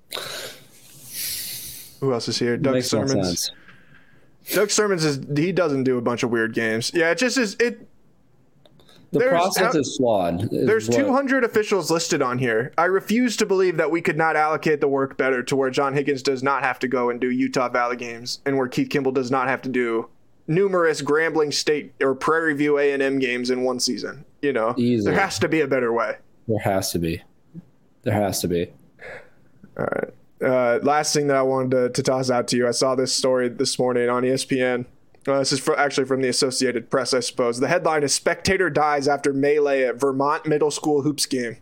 Who 2.00 2.14
else 2.14 2.28
is 2.28 2.40
here? 2.40 2.58
Doug 2.58 2.76
Makes 2.76 2.90
Sirmons. 2.90 3.52
Doug 4.54 4.70
Sirmons 4.70 5.04
is 5.04 5.20
he 5.36 5.52
doesn't 5.52 5.84
do 5.84 5.98
a 5.98 6.02
bunch 6.02 6.24
of 6.24 6.30
weird 6.30 6.54
games. 6.54 6.92
Yeah, 6.94 7.12
it 7.12 7.18
just 7.18 7.38
is 7.38 7.56
it. 7.60 7.89
The 9.12 9.20
There's- 9.20 9.34
process 9.34 9.74
is 9.76 9.98
flawed. 9.98 10.54
is 10.54 10.68
There's 10.68 10.88
what- 10.88 10.98
200 10.98 11.44
officials 11.44 11.90
listed 11.90 12.22
on 12.22 12.38
here. 12.38 12.72
I 12.78 12.86
refuse 12.86 13.36
to 13.38 13.46
believe 13.46 13.78
that 13.78 13.90
we 13.90 14.02
could 14.02 14.18
not 14.18 14.36
allocate 14.36 14.82
the 14.82 14.88
work 14.88 15.18
better 15.18 15.42
to 15.44 15.56
where 15.56 15.72
John 15.72 15.94
Higgins 15.96 16.22
does 16.22 16.44
not 16.44 16.64
have 16.64 16.78
to 16.80 16.88
go 16.88 17.10
and 17.10 17.20
do 17.20 17.30
Utah 17.32 17.70
Valley 17.70 17.96
games, 17.96 18.40
and 18.46 18.58
where 18.58 18.68
Keith 18.68 18.90
Kimble 18.90 19.12
does 19.12 19.32
not 19.32 19.48
have 19.48 19.62
to 19.64 19.70
do 19.70 20.10
numerous 20.48 21.02
Grambling 21.02 21.52
State 21.54 21.94
or 22.02 22.14
Prairie 22.14 22.54
View 22.54 22.78
A 22.78 22.92
and 22.92 23.02
M 23.02 23.18
games 23.20 23.50
in 23.50 23.64
one 23.64 23.80
season. 23.80 24.26
You 24.42 24.54
know, 24.54 24.74
Easily. 24.78 25.12
there 25.14 25.22
has 25.24 25.40
to 25.40 25.50
be 25.50 25.62
a 25.62 25.68
better 25.68 25.92
way. 25.92 26.18
There 26.48 26.60
has 26.60 26.92
to 26.92 27.00
be. 27.00 27.22
There 28.04 28.14
has 28.14 28.40
to 28.42 28.48
be. 28.48 28.72
All 29.78 29.86
right. 29.86 30.14
Uh, 30.42 30.80
last 30.84 31.14
thing 31.14 31.28
that 31.28 31.36
I 31.38 31.42
wanted 31.42 31.72
to, 31.72 31.90
to 31.90 32.04
toss 32.04 32.30
out 32.30 32.48
to 32.50 32.58
you, 32.58 32.68
I 32.68 32.72
saw 32.72 32.96
this 32.96 33.12
story 33.14 33.50
this 33.50 33.78
morning 33.78 34.08
on 34.10 34.24
ESPN. 34.24 34.86
Uh, 35.30 35.40
this 35.40 35.52
is 35.52 35.60
fr 35.60 35.74
actually 35.74 36.06
from 36.06 36.22
the 36.22 36.28
Associated 36.28 36.90
Press, 36.90 37.14
I 37.14 37.20
suppose. 37.20 37.60
The 37.60 37.68
headline 37.68 38.04
is 38.04 38.14
"Spectator 38.14 38.70
dies 38.70 39.08
after 39.08 39.32
melee 39.32 39.84
at 39.84 40.00
Vermont 40.00 40.46
middle 40.46 40.72
school 40.72 41.04
hoops 41.04 41.26
game." 41.26 41.58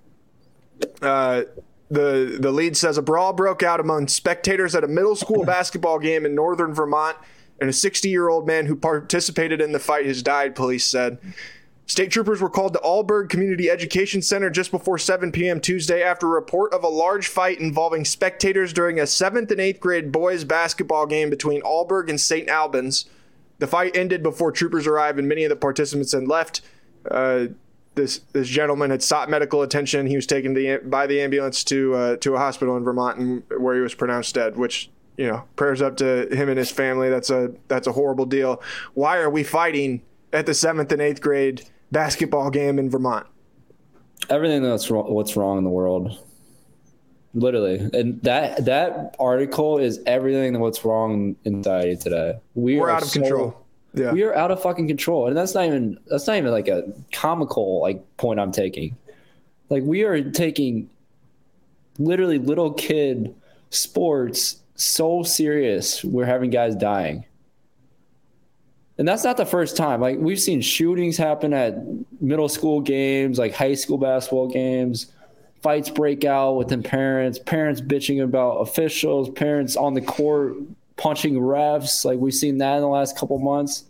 Uh, 1.01 1.43
the 1.89 2.37
the 2.39 2.51
lead 2.51 2.77
says 2.77 2.97
a 2.97 3.01
brawl 3.01 3.33
broke 3.33 3.63
out 3.63 3.79
among 3.79 4.07
spectators 4.07 4.73
at 4.75 4.83
a 4.83 4.87
middle 4.87 5.15
school 5.15 5.43
basketball 5.45 5.99
game 5.99 6.25
in 6.25 6.33
northern 6.33 6.73
Vermont, 6.73 7.17
and 7.59 7.69
a 7.69 7.73
60 7.73 8.07
year 8.09 8.29
old 8.29 8.47
man 8.47 8.67
who 8.67 8.75
participated 8.75 9.59
in 9.59 9.73
the 9.73 9.79
fight 9.79 10.05
has 10.05 10.23
died. 10.23 10.55
Police 10.55 10.85
said. 10.85 11.17
State 11.89 12.11
troopers 12.11 12.41
were 12.41 12.49
called 12.49 12.73
to 12.73 12.81
Alburgh 12.83 13.29
Community 13.29 13.69
Education 13.69 14.21
Center 14.21 14.49
just 14.49 14.71
before 14.71 14.97
7 14.97 15.31
p.m. 15.31 15.61
Tuesday 15.61 16.03
after 16.03 16.27
a 16.27 16.31
report 16.31 16.73
of 16.73 16.83
a 16.83 16.89
large 16.89 17.29
fight 17.29 17.61
involving 17.61 18.03
spectators 18.03 18.73
during 18.73 18.99
a 18.99 19.03
7th 19.03 19.51
and 19.51 19.61
8th 19.61 19.79
grade 19.79 20.11
boys 20.11 20.43
basketball 20.43 21.05
game 21.05 21.29
between 21.29 21.61
Alburgh 21.61 22.09
and 22.09 22.19
St. 22.19 22.49
Albans. 22.49 23.05
The 23.59 23.67
fight 23.67 23.95
ended 23.95 24.23
before 24.23 24.51
troopers 24.51 24.87
arrived 24.87 25.19
and 25.19 25.27
many 25.27 25.43
of 25.43 25.49
the 25.49 25.55
participants 25.55 26.11
had 26.11 26.27
left. 26.27 26.61
Uh, 27.09 27.47
this 27.95 28.19
this 28.31 28.47
gentleman 28.47 28.91
had 28.91 29.01
sought 29.01 29.29
medical 29.29 29.63
attention. 29.63 30.05
He 30.05 30.15
was 30.15 30.27
taken 30.27 30.53
the, 30.53 30.77
by 30.85 31.07
the 31.07 31.19
ambulance 31.19 31.63
to 31.65 31.95
uh, 31.95 32.15
to 32.17 32.35
a 32.35 32.37
hospital 32.37 32.77
in 32.77 32.83
Vermont, 32.83 33.17
and 33.17 33.43
where 33.59 33.75
he 33.75 33.81
was 33.81 33.95
pronounced 33.95 34.35
dead. 34.35 34.55
Which 34.55 34.89
you 35.17 35.27
know, 35.27 35.43
prayers 35.55 35.81
up 35.81 35.97
to 35.97 36.27
him 36.33 36.47
and 36.47 36.57
his 36.57 36.71
family. 36.71 37.09
That's 37.09 37.29
a 37.29 37.51
that's 37.67 37.87
a 37.87 37.91
horrible 37.91 38.25
deal. 38.25 38.61
Why 38.93 39.17
are 39.17 39.29
we 39.29 39.43
fighting 39.43 40.03
at 40.31 40.45
the 40.45 40.53
seventh 40.53 40.91
and 40.91 41.01
eighth 41.01 41.21
grade 41.21 41.67
basketball 41.91 42.51
game 42.51 42.79
in 42.79 42.89
Vermont? 42.89 43.25
Everything 44.29 44.61
that's 44.61 44.89
what's 44.89 45.35
wrong 45.35 45.57
in 45.57 45.63
the 45.63 45.69
world. 45.69 46.23
Literally. 47.37 47.77
And 47.93 48.19
that 48.23 48.65
that 48.65 49.15
article 49.19 49.77
is 49.77 49.99
everything 50.07 50.53
that 50.53 50.59
what's 50.59 50.83
wrong 50.83 51.35
in 51.43 51.63
society 51.63 51.95
today. 51.95 52.39
We 52.55 52.79
We're 52.79 52.87
are 52.87 52.89
out 52.89 53.03
of 53.03 53.09
so- 53.09 53.19
control. 53.19 53.63
Yeah. 53.93 54.11
We 54.11 54.23
are 54.23 54.35
out 54.35 54.51
of 54.51 54.61
fucking 54.61 54.87
control. 54.87 55.27
And 55.27 55.37
that's 55.37 55.53
not 55.53 55.65
even 55.65 55.99
that's 56.07 56.25
not 56.25 56.37
even 56.37 56.51
like 56.51 56.67
a 56.67 56.91
comical 57.13 57.79
like 57.81 58.01
point 58.17 58.39
I'm 58.39 58.51
taking. 58.51 58.97
Like 59.69 59.83
we 59.83 60.03
are 60.03 60.21
taking 60.31 60.89
literally 61.99 62.39
little 62.39 62.73
kid 62.73 63.35
sports 63.69 64.57
so 64.75 65.21
serious. 65.21 66.03
We're 66.03 66.25
having 66.25 66.49
guys 66.49 66.75
dying. 66.75 67.23
And 68.97 69.07
that's 69.07 69.23
not 69.23 69.37
the 69.37 69.45
first 69.45 69.77
time. 69.77 70.01
Like 70.01 70.17
we've 70.17 70.39
seen 70.39 70.61
shootings 70.61 71.17
happen 71.17 71.53
at 71.53 71.75
middle 72.19 72.49
school 72.49 72.81
games, 72.81 73.37
like 73.37 73.53
high 73.53 73.75
school 73.75 73.99
basketball 73.99 74.47
games. 74.47 75.11
Fights 75.61 75.89
break 75.89 76.23
out 76.23 76.53
within 76.53 76.83
parents, 76.83 77.39
parents 77.39 77.81
bitching 77.81 78.23
about 78.23 78.57
officials, 78.57 79.29
parents 79.31 79.75
on 79.75 79.93
the 79.93 80.01
court 80.01 80.55
punching 80.97 81.35
refs. 81.35 82.05
Like 82.05 82.19
we've 82.19 82.33
seen 82.33 82.59
that 82.59 82.75
in 82.75 82.81
the 82.81 82.87
last 82.87 83.17
couple 83.17 83.37
months. 83.39 83.85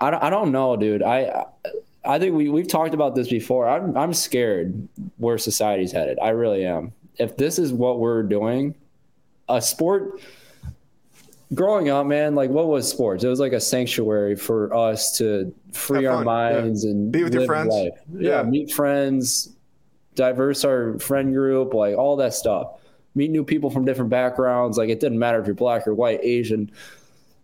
I 0.00 0.10
don't, 0.10 0.22
I 0.22 0.30
don't 0.30 0.50
know, 0.52 0.76
dude. 0.76 1.02
I 1.02 1.44
I 2.04 2.18
think 2.18 2.34
we 2.34 2.48
we've 2.48 2.68
talked 2.68 2.94
about 2.94 3.14
this 3.14 3.28
before. 3.28 3.68
I'm 3.68 3.96
I'm 3.96 4.14
scared 4.14 4.88
where 5.18 5.38
society's 5.38 5.92
headed. 5.92 6.18
I 6.20 6.30
really 6.30 6.64
am. 6.64 6.92
If 7.18 7.36
this 7.36 7.58
is 7.58 7.72
what 7.72 8.00
we're 8.00 8.22
doing, 8.22 8.74
a 9.48 9.60
sport 9.60 10.20
growing 11.54 11.90
up, 11.90 12.06
man, 12.06 12.34
like 12.34 12.50
what 12.50 12.66
was 12.66 12.88
sports? 12.88 13.22
It 13.22 13.28
was 13.28 13.38
like 13.38 13.52
a 13.52 13.60
sanctuary 13.60 14.34
for 14.36 14.74
us 14.74 15.16
to 15.18 15.54
free 15.72 16.06
our 16.06 16.16
fun, 16.16 16.26
yeah. 16.26 16.60
minds 16.60 16.84
and 16.84 17.12
Be 17.12 17.22
with 17.22 17.34
your 17.34 17.46
friends. 17.46 17.74
Yeah, 17.74 17.90
Yeah. 18.18 18.42
meet 18.42 18.72
friends, 18.72 19.51
diverse 20.14 20.64
our 20.64 20.98
friend 20.98 21.32
group, 21.32 21.74
like 21.74 21.96
all 21.96 22.16
that 22.16 22.34
stuff. 22.34 22.78
Meet 23.14 23.30
new 23.30 23.44
people 23.44 23.70
from 23.70 23.84
different 23.84 24.10
backgrounds. 24.10 24.78
Like 24.78 24.88
it 24.88 25.00
didn't 25.00 25.18
matter 25.18 25.38
if 25.40 25.46
you're 25.46 25.54
black 25.54 25.86
or 25.86 25.94
white, 25.94 26.20
Asian, 26.22 26.70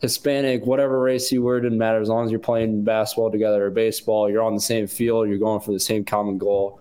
Hispanic, 0.00 0.64
whatever 0.64 1.00
race 1.00 1.30
you 1.32 1.42
were, 1.42 1.60
didn't 1.60 1.78
matter 1.78 2.00
as 2.00 2.08
long 2.08 2.24
as 2.24 2.30
you're 2.30 2.40
playing 2.40 2.84
basketball 2.84 3.30
together 3.30 3.66
or 3.66 3.70
baseball, 3.70 4.30
you're 4.30 4.42
on 4.42 4.54
the 4.54 4.60
same 4.60 4.86
field, 4.86 5.28
you're 5.28 5.38
going 5.38 5.60
for 5.60 5.72
the 5.72 5.80
same 5.80 6.04
common 6.04 6.38
goal. 6.38 6.80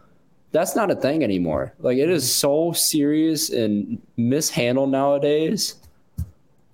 That's 0.51 0.75
not 0.75 0.91
a 0.91 0.95
thing 0.95 1.23
anymore. 1.23 1.73
Like 1.79 1.97
it 1.97 2.09
is 2.09 2.23
mm-hmm. 2.23 2.39
so 2.39 2.71
serious 2.73 3.49
and 3.49 4.01
mishandled 4.17 4.91
nowadays. 4.91 5.75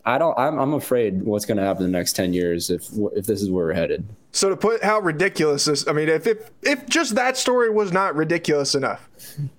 I 0.06 0.18
don't. 0.18 0.38
I'm. 0.38 0.60
I'm 0.60 0.74
afraid 0.74 1.24
what's 1.24 1.46
going 1.46 1.58
to 1.58 1.64
happen 1.64 1.86
in 1.86 1.92
the 1.92 1.98
next 1.98 2.14
ten 2.14 2.34
years 2.34 2.70
if 2.70 2.90
if 3.16 3.26
this 3.26 3.42
is 3.42 3.50
where 3.50 3.68
we're 3.68 3.74
headed. 3.74 4.06
So 4.34 4.50
to 4.50 4.58
put 4.58 4.84
how 4.84 5.00
ridiculous 5.00 5.66
this, 5.66 5.88
I 5.88 5.94
mean, 5.94 6.10
if 6.10 6.26
if 6.26 6.50
if 6.64 6.88
just 6.90 7.14
that 7.14 7.38
story 7.38 7.70
was 7.70 7.92
not 7.92 8.16
ridiculous 8.16 8.74
enough, 8.74 9.08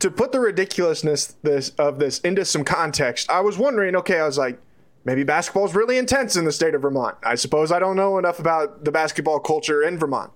to 0.01 0.11
put 0.11 0.33
the 0.33 0.41
ridiculousness 0.41 1.37
this 1.45 1.70
of 1.79 2.01
this 2.01 2.18
into 2.20 2.45
some 2.45 2.64
context, 2.64 3.31
I 3.31 3.41
was 3.41 3.57
wondering. 3.57 3.95
Okay, 3.95 4.18
I 4.18 4.27
was 4.27 4.37
like, 4.37 4.59
maybe 5.05 5.22
basketball's 5.22 5.77
really 5.77 5.97
intense 5.97 6.35
in 6.35 6.45
the 6.45 6.51
state 6.51 6.75
of 6.75 6.83
Vermont. 6.83 7.16
I 7.22 7.37
suppose 7.37 7.70
I 7.70 7.79
don't 7.79 7.95
know 7.95 8.18
enough 8.18 8.41
about 8.41 8.85
the 8.85 8.91
basketball 8.91 9.39
culture 9.39 9.85
in 9.85 9.97
Vermont. 9.97 10.33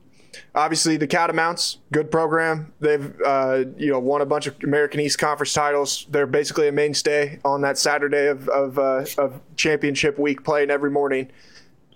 Obviously, 0.54 0.96
the 0.96 1.08
Catamounts, 1.08 1.78
good 1.90 2.08
program. 2.08 2.72
They've 2.78 3.12
uh, 3.26 3.64
you 3.76 3.90
know 3.90 3.98
won 3.98 4.20
a 4.20 4.26
bunch 4.26 4.46
of 4.46 4.54
American 4.62 5.00
East 5.00 5.18
Conference 5.18 5.52
titles. 5.52 6.06
They're 6.10 6.28
basically 6.28 6.68
a 6.68 6.72
mainstay 6.72 7.40
on 7.44 7.62
that 7.62 7.76
Saturday 7.76 8.28
of 8.28 8.48
of, 8.50 8.78
uh, 8.78 9.04
of 9.18 9.40
championship 9.56 10.16
week, 10.16 10.44
playing 10.44 10.70
every 10.70 10.92
morning. 10.92 11.32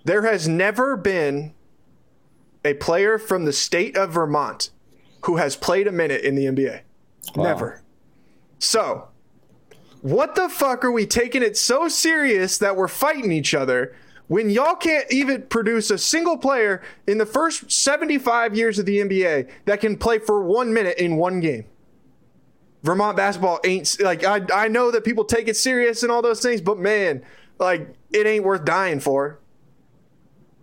There 0.03 0.23
has 0.23 0.45
never 0.49 0.97
been 0.97 1.53
a 2.65 2.73
player 2.75 3.17
from 3.17 3.45
the 3.45 3.53
state 3.53 3.97
of 3.97 4.11
Vermont 4.11 4.69
who 5.25 5.37
has 5.37 5.55
played 5.55 5.87
a 5.87 5.91
minute 5.91 6.21
in 6.21 6.35
the 6.35 6.45
NBA. 6.45 6.81
Never. 7.35 7.81
So, 8.59 9.09
what 10.01 10.35
the 10.35 10.49
fuck 10.49 10.83
are 10.83 10.91
we 10.91 11.05
taking 11.05 11.41
it 11.41 11.57
so 11.57 11.87
serious 11.87 12.57
that 12.57 12.75
we're 12.75 12.89
fighting 12.89 13.31
each 13.31 13.53
other 13.53 13.95
when 14.27 14.49
y'all 14.49 14.75
can't 14.75 15.11
even 15.11 15.43
produce 15.43 15.89
a 15.91 15.97
single 15.97 16.37
player 16.37 16.81
in 17.07 17.17
the 17.17 17.25
first 17.25 17.71
75 17.71 18.55
years 18.55 18.79
of 18.79 18.85
the 18.85 18.99
NBA 18.99 19.49
that 19.65 19.79
can 19.79 19.97
play 19.97 20.19
for 20.19 20.43
one 20.43 20.73
minute 20.73 20.97
in 20.97 21.15
one 21.15 21.39
game? 21.39 21.65
Vermont 22.83 23.15
basketball 23.15 23.61
ain't 23.63 23.97
like 24.01 24.25
I 24.25 24.41
I 24.53 24.67
know 24.67 24.91
that 24.91 25.05
people 25.05 25.23
take 25.23 25.47
it 25.47 25.55
serious 25.55 26.03
and 26.03 26.11
all 26.11 26.21
those 26.21 26.41
things, 26.41 26.59
but 26.59 26.77
man, 26.77 27.23
like 27.59 27.95
it 28.11 28.27
ain't 28.27 28.43
worth 28.43 28.65
dying 28.65 28.99
for 28.99 29.39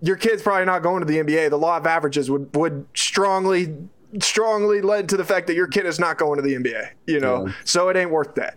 your 0.03 0.17
kid's 0.17 0.43
probably 0.43 0.65
not 0.65 0.83
going 0.83 1.01
to 1.01 1.07
the 1.07 1.19
NBA. 1.19 1.51
The 1.51 1.59
law 1.59 1.77
of 1.77 1.87
averages 1.87 2.31
would 2.31 2.55
would 2.57 2.87
strongly 2.95 3.75
strongly 4.21 4.81
led 4.81 5.09
to 5.11 5.17
the 5.17 5.25
fact 5.25 5.47
that 5.47 5.55
your 5.55 5.69
kid 5.69 5.87
is 5.87 6.01
not 6.01 6.19
going 6.19 6.37
to 6.37 6.43
the 6.43 6.55
NBA. 6.55 6.89
You 7.07 7.21
know, 7.21 7.47
Yeah. 7.47 7.53
so 7.65 7.89
it 7.89 7.97
ain't 7.97 8.11
worth 8.11 8.35
that. 8.37 8.57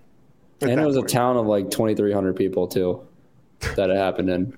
and 0.61 0.71
that 0.71 0.79
it 0.79 0.85
was 0.85 0.97
a 0.97 1.01
town 1.03 1.37
of 1.37 1.45
like 1.45 1.69
2,300 1.69 2.35
people 2.35 2.67
too 2.67 3.01
that 3.75 3.89
it 3.89 3.95
happened 3.97 4.29
in, 4.29 4.57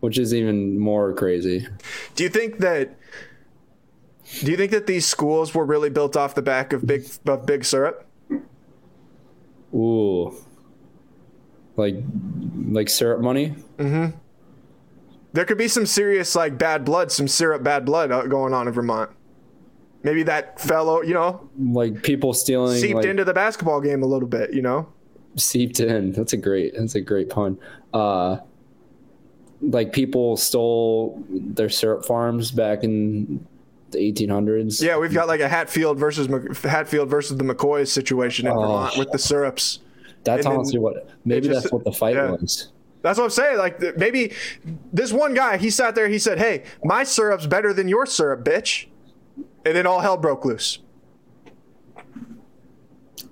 which 0.00 0.18
is 0.18 0.32
even 0.34 0.78
more 0.78 1.12
crazy. 1.12 1.66
Do 2.16 2.22
you 2.24 2.28
think 2.30 2.58
that? 2.58 2.96
Do 4.40 4.50
you 4.50 4.56
think 4.56 4.70
that 4.72 4.86
these 4.86 5.06
schools 5.06 5.54
were 5.54 5.64
really 5.64 5.90
built 5.90 6.16
off 6.16 6.34
the 6.34 6.42
back 6.42 6.72
of 6.72 6.86
big 6.86 7.04
of 7.26 7.46
big 7.46 7.64
syrup? 7.64 8.06
Ooh, 9.74 10.34
like 11.76 11.96
like 12.68 12.88
syrup 12.88 13.20
money. 13.20 13.54
Mm-hmm. 13.78 14.16
There 15.32 15.44
could 15.44 15.58
be 15.58 15.68
some 15.68 15.86
serious 15.86 16.34
like 16.34 16.58
bad 16.58 16.84
blood, 16.84 17.12
some 17.12 17.28
syrup 17.28 17.62
bad 17.62 17.84
blood 17.84 18.10
uh, 18.10 18.26
going 18.26 18.52
on 18.52 18.66
in 18.66 18.72
Vermont. 18.74 19.10
Maybe 20.02 20.22
that 20.24 20.58
fellow, 20.60 21.02
you 21.02 21.14
know, 21.14 21.48
like 21.58 22.02
people 22.02 22.32
stealing 22.32 22.78
seeped 22.78 22.94
like, 22.96 23.04
into 23.06 23.24
the 23.24 23.34
basketball 23.34 23.80
game 23.80 24.02
a 24.02 24.06
little 24.06 24.28
bit. 24.28 24.52
You 24.54 24.62
know, 24.62 24.88
seeped 25.36 25.78
in. 25.80 26.12
That's 26.12 26.32
a 26.32 26.36
great. 26.36 26.74
That's 26.76 26.94
a 26.94 27.00
great 27.00 27.28
pun. 27.30 27.58
Uh, 27.92 28.38
like 29.60 29.92
people 29.92 30.36
stole 30.36 31.22
their 31.28 31.68
syrup 31.68 32.04
farms 32.06 32.50
back 32.50 32.82
in 32.82 33.46
the 33.90 33.98
1800s. 33.98 34.80
Yeah, 34.82 34.96
we've 34.98 35.12
got 35.12 35.28
like 35.28 35.40
a 35.40 35.48
Hatfield 35.48 35.98
versus 35.98 36.28
Mc- 36.28 36.56
Hatfield 36.58 37.10
versus 37.10 37.36
the 37.36 37.44
McCoys 37.44 37.88
situation 37.88 38.46
in 38.46 38.52
Oh. 38.52 38.60
Vermont 38.60 38.96
with 38.96 39.10
the 39.12 39.18
syrups. 39.18 39.80
That's 40.24 40.46
And 40.46 40.54
honestly 40.56 40.78
what 40.78 41.08
maybe 41.24 41.48
just- 41.48 41.64
that's 41.64 41.72
what 41.72 41.84
the 41.84 41.92
fight 41.92 42.14
yeah. 42.16 42.30
was. 42.32 42.70
That's 43.02 43.18
what 43.18 43.24
I'm 43.24 43.30
saying. 43.30 43.58
Like 43.58 43.96
maybe 43.96 44.34
this 44.92 45.12
one 45.12 45.34
guy, 45.34 45.56
he 45.56 45.70
sat 45.70 45.94
there, 45.94 46.08
he 46.08 46.18
said, 46.18 46.38
"Hey, 46.38 46.64
my 46.84 47.04
syrup's 47.04 47.46
better 47.46 47.72
than 47.72 47.88
your 47.88 48.06
syrup, 48.06 48.44
bitch," 48.44 48.86
and 49.64 49.74
then 49.76 49.86
all 49.86 50.00
hell 50.00 50.16
broke 50.16 50.44
loose. 50.44 50.78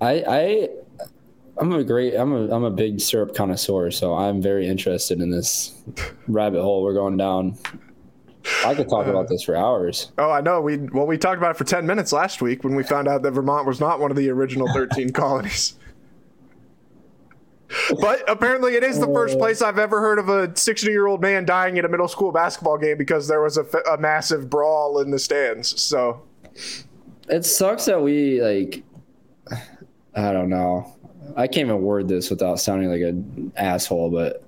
I 0.01 0.24
I 0.27 0.69
I'm 1.59 1.73
a 1.73 1.85
great 1.85 2.15
I'm 2.15 2.32
a 2.32 2.55
I'm 2.55 2.65
a 2.65 2.70
big 2.70 3.01
syrup 3.01 3.35
connoisseur, 3.35 3.90
so 3.90 4.15
I'm 4.15 4.40
very 4.40 4.66
interested 4.66 5.20
in 5.20 5.31
this 5.31 5.82
rabbit 6.28 6.62
hole 6.62 6.82
we're 6.82 6.95
going 6.95 7.16
down. 7.16 7.59
I 8.65 8.74
could 8.74 8.89
talk 8.89 9.07
about 9.07 9.28
this 9.28 9.43
for 9.43 9.57
hours. 9.57 10.11
Oh, 10.16 10.31
I 10.31 10.40
know. 10.40 10.61
We 10.61 10.78
well, 10.78 11.07
we 11.07 11.19
talked 11.19 11.39
about 11.39 11.51
it 11.51 11.59
for 11.59 11.65
ten 11.65 11.86
minutes 11.86 12.12
last 12.12 12.40
week 12.40 12.65
when 12.65 12.74
we 12.74 12.82
found 12.82 13.09
out 13.09 13.23
that 13.23 13.32
Vermont 13.32 13.66
was 13.66 13.81
not 13.81 14.01
one 14.01 14.11
of 14.11 14.16
the 14.16 14.31
original 14.31 14.73
thirteen 14.73 15.11
colonies. 15.12 15.77
But 18.01 18.28
apparently, 18.28 18.74
it 18.74 18.82
is 18.82 18.99
the 18.99 19.07
first 19.09 19.36
oh. 19.36 19.39
place 19.39 19.61
I've 19.61 19.78
ever 19.78 20.01
heard 20.01 20.19
of 20.19 20.28
a 20.28 20.57
sixty-year-old 20.57 21.20
man 21.20 21.45
dying 21.45 21.78
at 21.78 21.85
a 21.85 21.89
middle 21.89 22.09
school 22.09 22.32
basketball 22.32 22.78
game 22.78 22.97
because 22.97 23.28
there 23.28 23.43
was 23.43 23.59
a, 23.59 23.62
f- 23.62 23.82
a 23.90 23.99
massive 23.99 24.49
brawl 24.49 25.01
in 25.01 25.11
the 25.11 25.19
stands. 25.19 25.81
So 25.81 26.23
It 27.28 27.45
sucks 27.45 27.85
that 27.85 28.01
we 28.01 28.40
like 28.43 28.82
I 30.15 30.32
don't 30.32 30.49
know. 30.49 30.95
I 31.36 31.47
can't 31.47 31.69
even 31.69 31.82
word 31.82 32.09
this 32.09 32.31
without 32.31 32.59
sounding 32.59 32.90
like 32.90 33.03
an 33.03 33.53
asshole, 33.57 34.11
but 34.11 34.43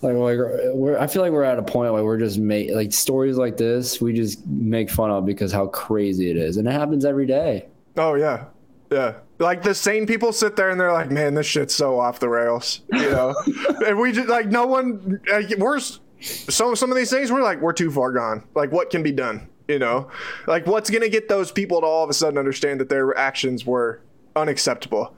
like, 0.00 0.14
like 0.14 0.38
we're, 0.72 0.98
I 0.98 1.06
feel 1.06 1.22
like 1.22 1.32
we're 1.32 1.44
at 1.44 1.58
a 1.58 1.62
point 1.62 1.92
where 1.92 2.04
we're 2.04 2.18
just 2.18 2.38
make 2.38 2.70
like 2.70 2.92
stories 2.92 3.36
like 3.36 3.56
this. 3.56 4.00
We 4.00 4.12
just 4.12 4.46
make 4.46 4.90
fun 4.90 5.10
of 5.10 5.26
because 5.26 5.52
how 5.52 5.66
crazy 5.66 6.30
it 6.30 6.36
is, 6.36 6.56
and 6.56 6.66
it 6.66 6.72
happens 6.72 7.04
every 7.04 7.26
day. 7.26 7.66
Oh 7.96 8.14
yeah, 8.14 8.46
yeah. 8.90 9.14
Like 9.38 9.62
the 9.62 9.74
sane 9.74 10.06
people 10.06 10.32
sit 10.32 10.56
there 10.56 10.70
and 10.70 10.80
they're 10.80 10.92
like, 10.92 11.10
"Man, 11.10 11.34
this 11.34 11.46
shit's 11.46 11.74
so 11.74 11.98
off 12.00 12.18
the 12.18 12.28
rails," 12.28 12.80
you 12.92 13.10
know. 13.10 13.34
and 13.86 13.98
we 13.98 14.12
just 14.12 14.28
like 14.28 14.46
no 14.46 14.66
one. 14.66 15.20
Like, 15.30 15.54
we're 15.58 15.76
s- 15.76 16.00
some 16.20 16.74
some 16.74 16.90
of 16.90 16.96
these 16.96 17.10
things. 17.10 17.30
We're 17.30 17.42
like, 17.42 17.60
we're 17.60 17.72
too 17.72 17.90
far 17.90 18.10
gone. 18.12 18.42
Like, 18.54 18.72
what 18.72 18.90
can 18.90 19.02
be 19.02 19.12
done? 19.12 19.48
You 19.68 19.78
know, 19.78 20.10
like 20.46 20.66
what's 20.66 20.88
gonna 20.90 21.08
get 21.10 21.28
those 21.28 21.52
people 21.52 21.80
to 21.82 21.86
all 21.86 22.02
of 22.02 22.10
a 22.10 22.14
sudden 22.14 22.38
understand 22.38 22.80
that 22.80 22.88
their 22.88 23.16
actions 23.16 23.64
were 23.66 24.00
unacceptable? 24.34 25.14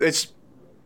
It's 0.00 0.32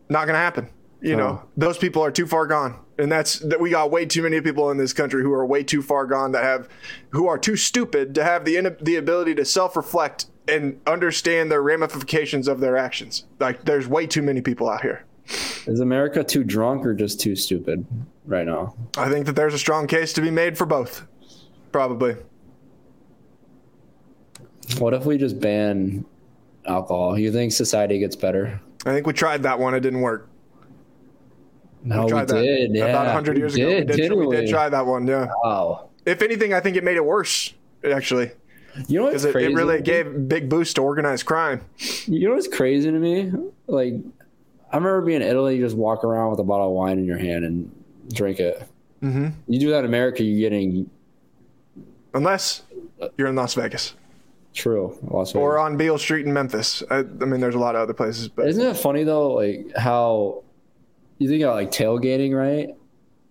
not 0.09 0.27
gonna 0.27 0.39
happen. 0.39 0.71
You 1.03 1.17
know, 1.17 1.43
those 1.57 1.79
people 1.79 2.05
are 2.05 2.11
too 2.11 2.27
far 2.27 2.47
gone, 2.47 2.79
and 2.99 3.11
that's 3.11 3.39
that. 3.41 3.59
We 3.59 3.71
got 3.71 3.91
way 3.91 4.05
too 4.07 4.23
many 4.23 4.41
people 4.43 4.71
in 4.71 4.77
this 4.77 4.93
country 4.93 5.23
who 5.23 5.33
are 5.33 5.45
way 5.47 5.65
too 5.65 5.81
far 5.83 6.05
gone 6.07 6.33
that 6.33 6.45
have, 6.45 6.69
who 7.11 7.27
are 7.27 7.39
too 7.39 7.57
stupid 7.57 8.15
to 8.15 8.23
have 8.23 8.45
the 8.45 8.77
the 8.83 8.97
ability 8.97 9.35
to 9.37 9.45
self 9.45 9.77
reflect 9.77 10.27
and 10.49 10.81
understand 10.87 11.51
the 11.51 11.61
ramifications 11.61 12.49
of 12.49 12.61
their 12.61 12.77
actions. 12.77 13.25
Like, 13.39 13.65
there's 13.65 13.87
way 13.87 14.07
too 14.07 14.23
many 14.23 14.41
people 14.41 14.69
out 14.69 14.83
here. 14.83 15.05
Is 15.67 15.81
America 15.81 16.25
too 16.25 16.43
drunk 16.43 16.85
or 16.85 16.95
just 16.95 17.21
too 17.21 17.37
stupid 17.37 17.87
right 18.27 18.47
now? 18.47 18.75
I 18.97 19.09
think 19.09 19.27
that 19.27 19.37
there's 19.37 19.55
a 19.55 19.59
strong 19.59 19.87
case 19.87 20.13
to 20.15 20.21
be 20.21 20.31
made 20.31 20.59
for 20.59 20.67
both. 20.67 21.07
Probably. 21.71 22.17
What 24.79 24.95
if 24.95 25.05
we 25.05 25.19
just 25.19 25.39
ban 25.41 26.05
alcohol? 26.67 27.19
You 27.19 27.31
think 27.33 27.53
society 27.53 27.99
gets 27.99 28.17
better? 28.17 28.61
I 28.87 28.93
think 28.93 29.07
we 29.07 29.13
tried 29.13 29.43
that 29.45 29.59
one. 29.59 29.75
It 29.75 29.81
didn't 29.81 30.01
work. 30.01 30.29
No, 31.83 32.07
we 32.07 32.13
that 32.13 32.29
did. 32.29 32.75
Yeah, 32.75 32.87
about 32.87 33.07
100 33.07 33.39
years 33.39 33.55
we 33.55 33.63
ago. 33.63 33.71
did, 33.71 33.79
we, 33.81 33.87
did, 33.87 34.03
didn't 34.03 34.19
we 34.19 34.27
we? 34.27 34.37
did 34.37 34.51
try 34.51 34.69
that 34.69 34.85
one. 34.85 35.07
Yeah. 35.07 35.29
Wow. 35.43 35.91
If 36.05 36.23
anything, 36.23 36.53
I 36.53 36.61
think 36.61 36.77
it 36.77 36.85
made 36.85 36.97
it 36.97 37.05
worse. 37.05 37.55
Actually, 37.85 38.33
You 38.87 39.01
know 39.01 39.07
what's 39.07 39.25
it, 39.25 39.33
crazy? 39.33 39.53
it 39.53 39.57
really 39.57 39.83
gave 39.83 40.29
big 40.29 40.49
boost 40.49 40.77
to 40.77 40.83
organized 40.83 41.27
crime. 41.27 41.63
You 42.07 42.29
know 42.29 42.35
what's 42.35 42.49
crazy 42.49 42.91
to 42.91 42.99
me? 42.99 43.33
Like, 43.67 43.95
I 44.73 44.77
remember 44.77 45.01
being 45.03 45.23
in 45.23 45.29
Italy. 45.29 45.57
You 45.57 45.65
just 45.65 45.77
walk 45.77 46.05
around 46.05 46.31
with 46.31 46.41
a 46.41 46.45
bottle 46.45 46.69
of 46.69 46.73
wine 46.73 46.99
in 46.99 47.05
your 47.05 47.19
hand 47.19 47.45
and 47.45 47.71
drink 48.13 48.39
it. 48.39 48.63
Mm-hmm. 49.03 49.29
You 49.49 49.61
do 49.61 49.71
that 49.71 49.81
in 49.81 49.85
America, 49.87 50.23
you're 50.23 50.39
getting 50.39 50.91
Unless 52.13 52.63
you're 53.17 53.29
in 53.29 53.37
Las 53.37 53.55
Vegas 53.55 53.95
true. 54.55 54.99
Las 55.03 55.33
Vegas. 55.33 55.41
or 55.41 55.59
on 55.59 55.77
Beale 55.77 55.99
Street 55.99 56.27
in 56.27 56.33
Memphis. 56.33 56.83
I, 56.91 56.99
I 56.99 57.03
mean, 57.03 57.41
there's 57.41 57.55
a 57.55 57.59
lot 57.59 57.77
of 57.77 57.83
other 57.83 57.95
places, 57.95 58.29
but 58.29 58.49
Isn't 58.49 58.67
it 58.67 58.77
funny 58.77 59.05
though? 59.05 59.33
Like 59.33 59.77
how 59.77 60.43
you 61.19 61.29
think 61.29 61.43
about 61.43 61.55
like 61.55 61.71
tailgating, 61.71 62.35
right? 62.37 62.75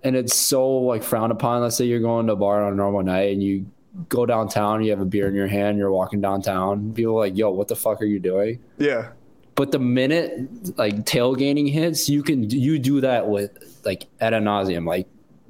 And 0.01 0.15
it's 0.15 0.33
so 0.33 0.69
like 0.69 1.03
frowned 1.03 1.31
upon. 1.31 1.61
Let's 1.61 1.75
say 1.75 1.85
you're 1.85 1.99
going 1.99 2.27
to 2.27 2.33
a 2.33 2.35
bar 2.37 2.63
on 2.63 2.73
a 2.73 2.75
normal 2.75 3.03
night 3.03 3.33
and 3.33 3.43
you 3.43 3.65
go 4.07 4.25
downtown, 4.25 4.83
you 4.83 4.91
have 4.91 5.01
a 5.01 5.05
beer 5.05 5.27
in 5.27 5.35
your 5.35 5.47
hand, 5.47 5.77
you're 5.77 5.91
walking 5.91 6.21
downtown. 6.21 6.93
People 6.93 7.15
are 7.15 7.19
like, 7.19 7.37
"Yo, 7.37 7.49
what 7.51 7.67
the 7.67 7.75
fuck 7.75 8.01
are 8.01 8.05
you 8.05 8.19
doing?" 8.19 8.59
yeah, 8.77 9.11
But 9.55 9.71
the 9.71 9.79
minute 9.79 10.77
like 10.77 11.05
tailgating 11.05 11.71
hits, 11.71 12.07
you 12.09 12.23
can 12.23 12.49
you 12.49 12.79
do 12.79 13.01
that 13.01 13.27
with 13.27 13.81
like 13.85 14.07
ad 14.21 14.33
nauseum, 14.33 14.87
like 14.87 15.07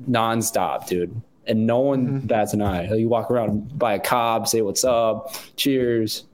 nonstop, 0.10 0.88
dude. 0.88 1.22
And 1.46 1.66
no 1.66 1.80
one 1.80 2.08
mm-hmm. 2.08 2.28
bats 2.28 2.54
an 2.54 2.62
eye. 2.62 2.94
You 2.94 3.10
walk 3.10 3.32
around 3.32 3.78
by 3.78 3.96
a 3.96 4.00
cob, 4.00 4.48
say 4.48 4.62
what's 4.62 4.84
up, 4.84 5.34
cheers. 5.56 6.26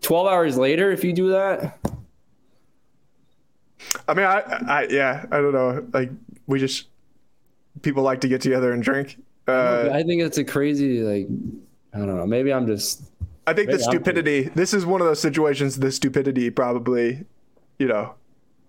Twelve 0.00 0.26
hours 0.26 0.58
later, 0.58 0.90
if 0.90 1.04
you 1.04 1.12
do 1.12 1.30
that, 1.30 1.78
I 4.06 4.14
mean, 4.14 4.26
I, 4.26 4.40
I, 4.40 4.86
yeah, 4.90 5.24
I 5.30 5.36
don't 5.38 5.52
know. 5.52 5.86
Like, 5.92 6.10
we 6.46 6.58
just 6.58 6.88
people 7.82 8.02
like 8.02 8.20
to 8.22 8.28
get 8.28 8.40
together 8.40 8.72
and 8.72 8.82
drink. 8.82 9.18
Uh, 9.46 9.90
I 9.92 10.02
think 10.02 10.22
it's 10.22 10.38
a 10.38 10.44
crazy 10.44 11.00
like 11.00 11.26
I 11.92 11.98
don't 11.98 12.16
know. 12.16 12.26
Maybe 12.26 12.52
I'm 12.52 12.66
just 12.66 13.02
I 13.46 13.52
think 13.52 13.70
the 13.70 13.78
stupidity. 13.78 14.50
This 14.54 14.72
is 14.72 14.86
one 14.86 15.00
of 15.00 15.06
those 15.06 15.20
situations. 15.20 15.78
The 15.78 15.92
stupidity 15.92 16.50
probably, 16.50 17.24
you 17.78 17.86
know, 17.86 18.14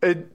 it. 0.01 0.31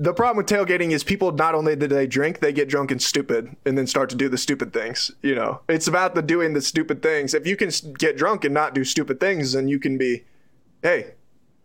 The 0.00 0.14
problem 0.14 0.36
with 0.36 0.46
tailgating 0.46 0.92
is 0.92 1.02
people 1.02 1.32
not 1.32 1.56
only 1.56 1.74
do 1.74 1.88
they 1.88 2.06
drink, 2.06 2.38
they 2.38 2.52
get 2.52 2.68
drunk 2.68 2.92
and 2.92 3.02
stupid, 3.02 3.56
and 3.66 3.76
then 3.76 3.88
start 3.88 4.08
to 4.10 4.16
do 4.16 4.28
the 4.28 4.38
stupid 4.38 4.72
things. 4.72 5.10
You 5.22 5.34
know, 5.34 5.60
it's 5.68 5.88
about 5.88 6.14
the 6.14 6.22
doing 6.22 6.54
the 6.54 6.62
stupid 6.62 7.02
things. 7.02 7.34
If 7.34 7.46
you 7.48 7.56
can 7.56 7.70
get 7.98 8.16
drunk 8.16 8.44
and 8.44 8.54
not 8.54 8.74
do 8.74 8.84
stupid 8.84 9.18
things, 9.18 9.52
then 9.52 9.66
you 9.66 9.80
can 9.80 9.98
be, 9.98 10.22
hey, 10.82 11.14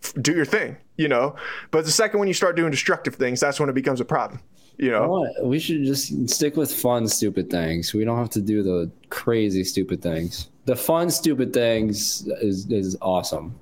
f- 0.04 0.16
do 0.20 0.34
your 0.34 0.46
thing. 0.46 0.78
You 0.98 1.08
know, 1.08 1.36
but 1.72 1.86
the 1.86 1.92
second 1.92 2.20
when 2.20 2.28
you 2.28 2.34
start 2.34 2.56
doing 2.56 2.72
destructive 2.72 3.16
things, 3.16 3.40
that's 3.40 3.60
when 3.60 3.70
it 3.70 3.76
becomes 3.76 4.02
a 4.02 4.06
problem. 4.06 4.42
You 4.78 4.92
know, 4.92 5.32
we 5.44 5.60
should 5.60 5.84
just 5.84 6.30
stick 6.30 6.58
with 6.58 6.74
fun, 6.74 7.08
stupid 7.08 7.50
things. 7.50 7.94
We 7.94 8.06
don't 8.06 8.18
have 8.18 8.32
to 8.32 8.42
do 8.42 8.64
the 8.64 8.92
crazy, 9.10 9.64
stupid 9.64 10.02
things. 10.02 10.50
The 10.66 10.76
fun, 10.76 11.10
stupid 11.10 11.54
things 11.54 12.28
is 12.42 12.70
is 12.72 12.98
awesome, 13.02 13.60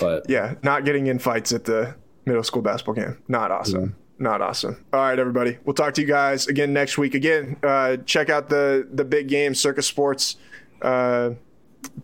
but 0.00 0.28
yeah, 0.28 0.54
not 0.62 0.84
getting 0.84 1.08
in 1.08 1.18
fights 1.18 1.52
at 1.52 1.64
the 1.64 1.94
middle 2.24 2.42
school 2.42 2.62
basketball 2.62 2.94
game. 2.94 3.18
Not 3.28 3.50
awesome. 3.50 3.94
Not 4.18 4.40
awesome. 4.40 4.84
All 4.92 5.00
right, 5.00 5.18
everybody. 5.18 5.58
We'll 5.64 5.74
talk 5.74 5.94
to 5.94 6.00
you 6.00 6.06
guys 6.06 6.48
again 6.48 6.72
next 6.72 6.98
week. 6.98 7.14
Again, 7.14 7.56
uh, 7.62 7.98
check 7.98 8.30
out 8.30 8.48
the 8.48 8.88
the 8.92 9.04
big 9.04 9.28
game 9.28 9.54
Circa 9.54 9.82
Sports 9.82 10.36
uh, 10.82 11.30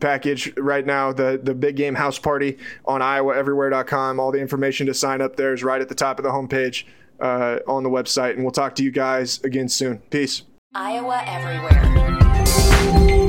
package 0.00 0.52
right 0.56 0.86
now. 0.86 1.12
The 1.12 1.40
the 1.42 1.54
big 1.54 1.76
game 1.76 1.94
house 1.94 2.18
party 2.18 2.58
on 2.84 3.00
IowaEverywhere.com. 3.00 4.20
All 4.20 4.30
the 4.30 4.40
information 4.40 4.86
to 4.86 4.94
sign 4.94 5.20
up 5.20 5.36
there 5.36 5.52
is 5.54 5.64
right 5.64 5.80
at 5.80 5.88
the 5.88 5.94
top 5.94 6.18
of 6.18 6.24
the 6.24 6.30
homepage 6.30 6.84
uh, 7.20 7.58
on 7.66 7.82
the 7.82 7.90
website. 7.90 8.34
And 8.34 8.42
we'll 8.42 8.52
talk 8.52 8.74
to 8.76 8.82
you 8.82 8.90
guys 8.90 9.42
again 9.44 9.68
soon. 9.68 9.98
Peace. 10.10 10.42
Iowa 10.74 11.22
Everywhere. 11.26 13.23